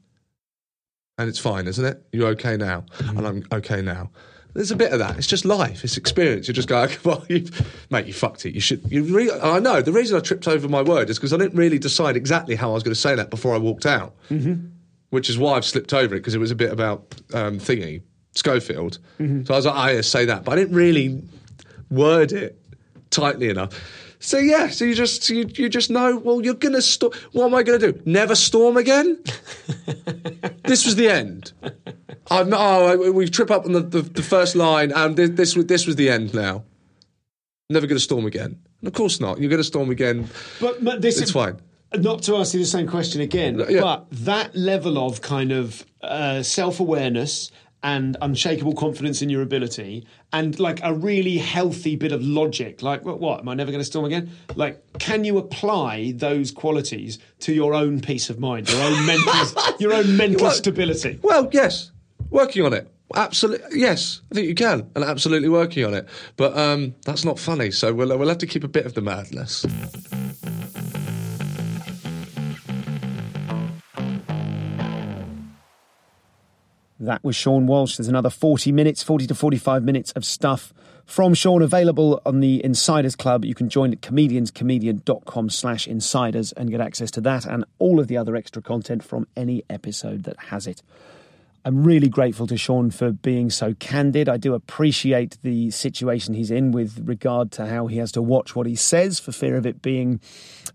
And 1.17 1.30
it's 1.30 1.39
fine, 1.39 1.67
isn't 1.67 1.85
it? 1.85 2.05
You're 2.11 2.27
okay 2.30 2.57
now, 2.57 2.85
mm-hmm. 2.97 3.17
and 3.17 3.27
I'm 3.27 3.43
okay 3.53 3.81
now. 3.81 4.09
There's 4.56 4.72
a 4.72 4.76
bit 4.76 4.94
of 4.94 4.99
that. 4.99 5.18
It's 5.18 5.27
just 5.27 5.44
life. 5.44 5.84
It's 5.84 5.98
experience. 5.98 6.48
You're 6.48 6.53
just 6.53 6.69
going, 6.69 6.90
well, 7.03 7.26
you, 7.27 7.45
mate, 7.90 8.07
you 8.07 8.14
fucked 8.14 8.45
it. 8.45 8.56
You 8.56 8.61
should. 8.61 8.90
You 8.90 9.03
re- 9.03 9.32
I 9.32 9.60
know 9.60 9.82
the 9.82 9.91
reason 9.91 10.18
I 10.18 10.22
tripped 10.22 10.48
over 10.48 10.69
my 10.69 10.82
word 10.82 11.10
is 11.10 11.18
because 11.18 11.34
I 11.34 11.38
didn't 11.38 11.57
really 11.57 11.77
decide 11.77 12.15
exactly 12.15 12.56
how 12.56 12.72
I 12.72 12.73
was 12.73 12.82
going 12.82 12.94
to 12.94 12.99
say 12.99 13.15
that 13.15 13.30
before 13.30 13.53
I 13.53 13.57
walked 13.57 13.86
out, 13.86 14.15
mm-hmm. 14.30 14.68
which 15.10 15.30
is 15.30 15.38
why 15.38 15.57
I've 15.57 15.65
slipped 15.65 15.94
over 15.94 16.15
it 16.15 16.19
because 16.19 16.36
it 16.36 16.40
was 16.40 16.52
a 16.52 16.56
bit 16.56 16.72
about 16.72 17.14
um, 17.34 17.60
thingy 17.60 18.02
Schofield. 18.34 18.99
So 19.45 19.53
I 19.53 19.57
was 19.57 19.65
like, 19.65 19.76
I 19.76 20.02
say 20.02 20.26
that, 20.26 20.45
but 20.45 20.53
I 20.53 20.56
didn't 20.56 20.76
really 20.76 21.22
word 21.90 22.32
it 22.32 22.57
tightly 23.10 23.49
enough. 23.49 24.05
So 24.20 24.38
yeah, 24.38 24.70
so 24.70 24.86
you 24.86 24.96
just 24.96 25.30
you, 25.30 25.50
you 25.56 25.70
just 25.70 25.90
know. 25.90 26.18
Well, 26.18 26.42
you're 26.42 26.54
gonna 26.54 26.82
storm. 26.82 27.14
What 27.32 27.46
am 27.46 27.56
I 27.56 27.64
gonna 27.64 27.80
do? 27.80 28.02
Never 28.06 28.36
storm 28.36 28.78
again? 28.78 29.22
this 30.64 30.86
was 30.86 30.96
the 30.96 31.10
end. 31.10 31.54
I'm, 32.32 32.54
oh, 32.54 33.12
we 33.12 33.30
trip 33.30 33.52
up 33.52 33.66
on 33.66 33.74
the, 33.74 33.82
the, 33.82 34.02
the 34.02 34.24
first 34.24 34.56
line, 34.56 34.92
and 34.92 35.16
this, 35.16 35.30
this 35.32 35.56
was 35.56 35.66
this 35.66 35.86
was 35.86 35.96
the 35.96 36.10
end. 36.10 36.34
Now, 36.34 36.64
never 37.70 37.88
gonna 37.88 38.00
storm 38.00 38.26
again. 38.26 38.60
And 38.82 38.88
of 38.88 38.94
course 38.94 39.20
not. 39.20 39.40
You're 39.40 39.50
gonna 39.50 39.64
storm 39.64 39.90
again. 39.90 40.28
But, 40.60 40.84
but 40.84 41.02
this 41.02 41.18
It's 41.18 41.28
is 41.28 41.32
fine. 41.32 41.60
Not 41.94 42.24
to 42.24 42.36
ask 42.38 42.54
you 42.54 42.60
the 42.60 42.66
same 42.66 42.88
question 42.88 43.22
again, 43.22 43.64
yeah. 43.70 43.80
but 43.82 44.08
that 44.12 44.56
level 44.56 44.98
of 44.98 45.22
kind 45.22 45.52
of 45.52 45.86
uh, 46.02 46.44
self 46.44 46.80
awareness 46.80 47.52
and 47.86 48.18
unshakable 48.22 48.74
confidence 48.74 49.22
in 49.22 49.30
your 49.30 49.44
ability, 49.44 50.07
and 50.34 50.60
like 50.60 50.80
a 50.84 50.91
really 50.91 51.38
healthy 51.38 51.95
bit 51.95 52.12
of 52.12 52.20
logic, 52.24 52.82
like 52.82 53.06
what? 53.06 53.20
what 53.20 53.40
am 53.40 53.48
I 53.48 53.53
never 53.53 53.70
going 53.70 53.80
to 53.80 53.86
storm 53.86 54.06
again? 54.06 54.32
Like, 54.56 54.82
can 54.98 55.24
you 55.24 55.38
apply 55.38 56.14
those 56.16 56.49
qualities 56.49 57.20
to 57.41 57.53
your 57.53 57.76
own 57.76 58.02
peace 58.02 58.32
of 58.32 58.40
mind, 58.40 58.72
your 58.72 58.82
own 58.82 59.06
mental, 59.06 59.34
your 59.80 59.94
own 59.94 60.18
mental 60.18 60.48
Well, 60.48 60.52
stability? 60.52 61.20
Well, 61.22 61.48
yes, 61.52 61.91
working 62.32 62.66
on 62.66 62.74
it. 62.74 62.91
Absolutely, 63.16 63.80
yes, 63.80 64.22
I 64.32 64.36
think 64.36 64.48
you 64.48 64.56
can, 64.56 64.90
and 64.95 65.03
absolutely 65.03 65.49
working 65.49 65.86
on 65.86 65.94
it. 65.94 66.07
But 66.38 66.57
um, 66.57 66.95
that's 67.06 67.24
not 67.24 67.38
funny, 67.38 67.70
so 67.70 67.94
we'll 67.94 68.18
we'll 68.18 68.30
have 68.30 68.40
to 68.40 68.48
keep 68.48 68.64
a 68.64 68.68
bit 68.68 68.88
of 68.88 68.95
the 68.95 69.02
madness. 69.02 69.64
That 77.06 77.23
was 77.23 77.36
Seann 77.36 77.65
Walsh. 77.65 77.98
There's 77.98 78.07
another 78.07 78.30
40 78.30 78.72
minutes, 78.72 79.03
40 79.03 79.27
to 79.27 79.36
45 79.36 79.84
minutes 79.84 80.11
of 80.14 80.26
stuff 80.26 80.73
from 81.06 81.34
Seann 81.34 81.64
available 81.64 82.22
on 82.26 82.40
the 82.40 82.64
Insiders 82.64 83.15
Club. 83.15 83.45
You 83.45 83.56
can 83.56 83.69
join 83.69 83.91
at 83.94 84.02
comedianscomedian.com 84.02 85.49
slash 85.49 85.88
insiders 85.88 86.52
and 86.53 86.69
get 86.69 86.82
access 86.82 87.11
to 87.11 87.22
that 87.22 87.45
and 87.45 87.64
all 87.80 87.99
of 87.99 88.07
the 88.07 88.18
other 88.18 88.36
extra 88.36 88.61
content 88.61 89.03
from 89.03 89.27
any 89.38 89.64
episode 89.69 90.23
that 90.23 90.38
has 90.48 90.68
it. 90.68 90.82
I'm 91.64 91.84
really 91.84 92.10
grateful 92.10 92.45
to 92.48 92.56
Seann 92.56 92.94
for 92.94 93.11
being 93.11 93.49
so 93.49 93.73
candid. 93.80 94.30
I 94.30 94.38
do 94.38 94.53
appreciate 94.53 95.40
the 95.41 95.72
situation 95.72 96.36
he's 96.36 96.52
in 96.52 96.72
with 96.72 97.07
regard 97.07 97.52
to 97.53 97.65
how 97.65 97.88
he 97.88 97.98
has 97.98 98.11
to 98.11 98.22
watch 98.22 98.56
what 98.56 98.68
he 98.68 98.76
says 98.76 99.19
for 99.19 99.32
fear 99.32 99.57
of 99.57 99.65
it 99.65 99.82
being 99.82 100.19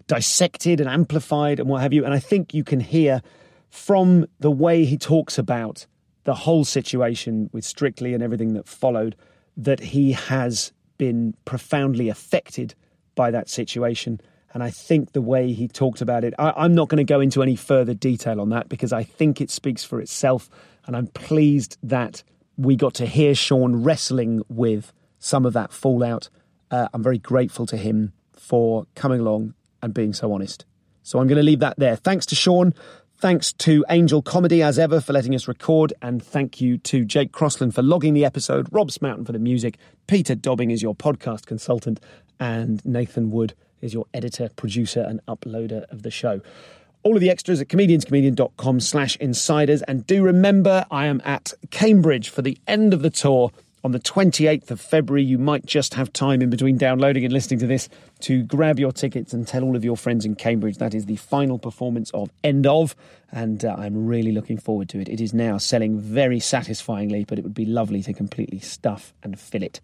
dissected 0.09 0.81
and 0.81 0.91
amplified 0.91 1.61
and 1.61 1.69
what 1.69 1.83
have 1.83 1.93
you. 1.93 2.05
And 2.05 2.13
I 2.13 2.19
think 2.19 2.55
you 2.55 2.65
can 2.65 2.81
hear 2.81 3.23
from 3.69 4.27
the 4.41 4.51
way 4.51 4.85
he 4.85 4.99
talks 4.99 5.39
about 5.39 5.87
the 6.25 6.35
whole 6.35 6.65
situation 6.65 7.51
with 7.53 7.65
Strictly 7.65 8.15
and 8.15 8.23
everything 8.23 8.55
that 8.55 8.69
followed 8.69 9.17
that 9.57 9.81
he 9.81 10.13
has 10.13 10.73
been 10.99 11.35
profoundly 11.45 12.09
affected 12.09 12.75
by 13.15 13.31
that 13.31 13.49
situation. 13.49 14.21
And 14.53 14.63
I 14.63 14.71
think 14.71 15.13
the 15.13 15.23
way 15.23 15.53
he 15.53 15.69
talked 15.69 16.01
about 16.01 16.25
it, 16.25 16.35
I, 16.39 16.53
I'm 16.57 16.75
not 16.75 16.89
going 16.89 16.99
to 16.99 17.05
go 17.05 17.21
into 17.21 17.43
any 17.43 17.57
further 17.57 17.95
detail 17.95 18.41
on 18.41 18.51
that 18.51 18.69
because 18.69 18.93
I 18.93 19.05
think 19.05 19.41
it 19.41 19.51
speaks 19.51 19.85
for 19.85 20.01
itself. 20.01 20.51
And 20.87 20.97
I'm 20.97 21.07
pleased 21.09 21.79
that 21.83 22.23
we 22.57 22.77
got 22.77 22.95
to 22.95 23.07
hear 23.07 23.33
Seann 23.33 23.85
wrestling 23.85 24.43
with 24.49 24.93
some 25.19 25.47
of 25.47 25.53
that 25.53 25.73
fallout. 25.73 26.29
Uh, 26.71 26.89
I'm 26.93 27.03
very 27.03 27.19
grateful 27.19 27.67
to 27.67 27.77
him 27.77 28.13
for 28.33 28.87
coming 28.95 29.21
along 29.21 29.55
and 29.83 29.95
being 29.95 30.13
so 30.13 30.33
honest. 30.33 30.65
So 31.03 31.19
I'm 31.19 31.29
going 31.29 31.37
to 31.37 31.43
leave 31.43 31.61
that 31.61 31.79
there. 31.79 31.97
Thanks 31.97 32.27
to 32.27 32.35
Seann. 32.35 32.75
Thanks 33.21 33.53
to 33.53 33.85
Angel 33.91 34.23
Comedy, 34.23 34.63
as 34.63 34.79
ever, 34.79 34.99
for 34.99 35.13
letting 35.13 35.35
us 35.35 35.47
record. 35.47 35.93
And 36.01 36.23
thank 36.23 36.59
you 36.59 36.79
to 36.79 37.05
Jake 37.05 37.33
Crossland 37.33 37.75
for 37.75 37.83
logging 37.83 38.15
the 38.15 38.25
episode, 38.25 38.67
Rob 38.73 38.91
Smoughton 38.91 39.27
for 39.27 39.33
the 39.33 39.39
music, 39.39 39.77
Peter 40.07 40.35
Dobbing 40.35 40.71
is 40.71 40.81
your 40.81 40.95
podcast 40.95 41.45
consultant, 41.45 42.01
and 42.39 42.83
Nathan 42.87 43.31
Wood 43.31 43.53
is 43.83 43.93
your 43.93 44.07
editor, 44.15 44.49
producer, 44.57 45.03
and 45.03 45.21
uploader 45.27 45.83
of 45.91 46.03
the 46.03 46.11
show. 46.11 46.41
All 47.03 47.15
of 47.15 47.21
the 47.21 47.29
extras 47.29 47.61
at 47.61 47.69
comedianscomedian.com 47.69 48.81
slash 48.81 49.17
insiders. 49.17 49.83
And 49.83 50.07
do 50.07 50.23
remember, 50.23 50.87
I 50.91 51.05
am 51.05 51.21
at 51.23 51.53
Cambridge 51.69 52.31
for 52.31 52.41
the 52.41 52.57
end 52.67 52.95
of 52.95 53.03
the 53.03 53.11
tour 53.11 53.51
on 53.83 53.93
the 53.93 54.01
28th 54.01 54.71
of 54.71 54.81
February. 54.81 55.23
You 55.23 55.39
might 55.39 55.67
just 55.67 55.95
have 55.95 56.13
time 56.13 56.43
in 56.43 56.51
between 56.51 56.77
downloading 56.77 57.25
and 57.25 57.33
listening 57.33 57.61
to 57.61 57.67
this 57.67 57.89
to 58.21 58.43
grab 58.43 58.79
your 58.79 58.93
tickets 58.93 59.33
and 59.33 59.47
tell 59.47 59.63
all 59.65 59.77
of 59.77 59.85
your 59.85 59.97
friends 59.97 60.25
in 60.25 60.35
Cambridge 60.35 60.79
that 60.79 60.95
is 60.95 61.07
the 61.07 61.17
final 61.17 61.59
performance 61.59 62.11
of 62.11 62.31
End 62.43 62.67
of. 62.67 62.95
And 63.33 63.65
uh, 63.65 63.75
I'm 63.79 64.07
really 64.07 64.33
looking 64.33 64.59
forward 64.59 64.89
to 64.91 65.01
it. 65.01 65.09
It 65.09 65.21
is 65.21 65.33
now 65.33 65.59
selling 65.59 65.99
very 65.99 66.41
satisfyingly, 66.41 67.25
but 67.25 67.39
it 67.39 67.43
would 67.43 67.55
be 67.55 67.67
lovely 67.67 68.03
to 68.03 68.13
completely 68.13 68.59
stuff 68.59 69.15
and 69.23 69.39
fill 69.39 69.63
it. 69.63 69.81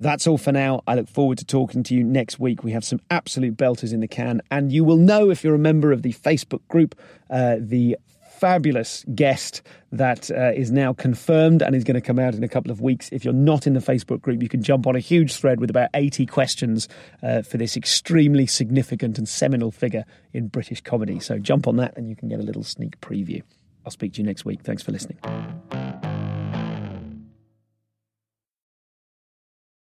That's 0.00 0.26
all 0.26 0.38
for 0.38 0.50
now. 0.50 0.82
I 0.86 0.94
look 0.94 1.08
forward 1.08 1.36
to 1.38 1.44
talking 1.44 1.82
to 1.84 1.94
you 1.94 2.02
next 2.02 2.38
week. 2.40 2.64
We 2.64 2.72
have 2.72 2.84
some 2.84 3.00
absolute 3.10 3.58
belters 3.58 3.92
in 3.92 4.00
the 4.00 4.08
can, 4.08 4.40
and 4.50 4.72
you 4.72 4.82
will 4.82 4.96
know 4.96 5.28
if 5.28 5.44
you're 5.44 5.54
a 5.54 5.58
member 5.58 5.92
of 5.92 6.00
the 6.00 6.14
Facebook 6.14 6.66
group, 6.68 6.98
uh, 7.28 7.56
the 7.58 7.98
fabulous 8.40 9.04
guest 9.14 9.60
that 9.92 10.30
uh, 10.30 10.52
is 10.52 10.72
now 10.72 10.94
confirmed 10.94 11.60
and 11.60 11.76
is 11.76 11.84
going 11.84 11.94
to 11.94 12.00
come 12.00 12.18
out 12.18 12.34
in 12.34 12.42
a 12.42 12.48
couple 12.48 12.70
of 12.70 12.80
weeks. 12.80 13.10
If 13.12 13.22
you're 13.22 13.34
not 13.34 13.66
in 13.66 13.74
the 13.74 13.80
Facebook 13.80 14.22
group, 14.22 14.42
you 14.42 14.48
can 14.48 14.62
jump 14.62 14.86
on 14.86 14.96
a 14.96 14.98
huge 14.98 15.34
thread 15.34 15.60
with 15.60 15.68
about 15.68 15.90
80 15.92 16.24
questions 16.24 16.88
uh, 17.22 17.42
for 17.42 17.58
this 17.58 17.76
extremely 17.76 18.46
significant 18.46 19.18
and 19.18 19.28
seminal 19.28 19.70
figure 19.70 20.04
in 20.32 20.48
British 20.48 20.80
comedy. 20.80 21.20
So 21.20 21.38
jump 21.38 21.68
on 21.68 21.76
that 21.76 21.96
and 21.98 22.08
you 22.08 22.16
can 22.16 22.28
get 22.28 22.40
a 22.40 22.42
little 22.42 22.64
sneak 22.64 22.98
preview. 23.00 23.42
I'll 23.84 23.92
speak 23.92 24.14
to 24.14 24.22
you 24.22 24.26
next 24.26 24.46
week. 24.46 24.62
Thanks 24.62 24.82
for 24.82 24.92
listening. 24.92 25.18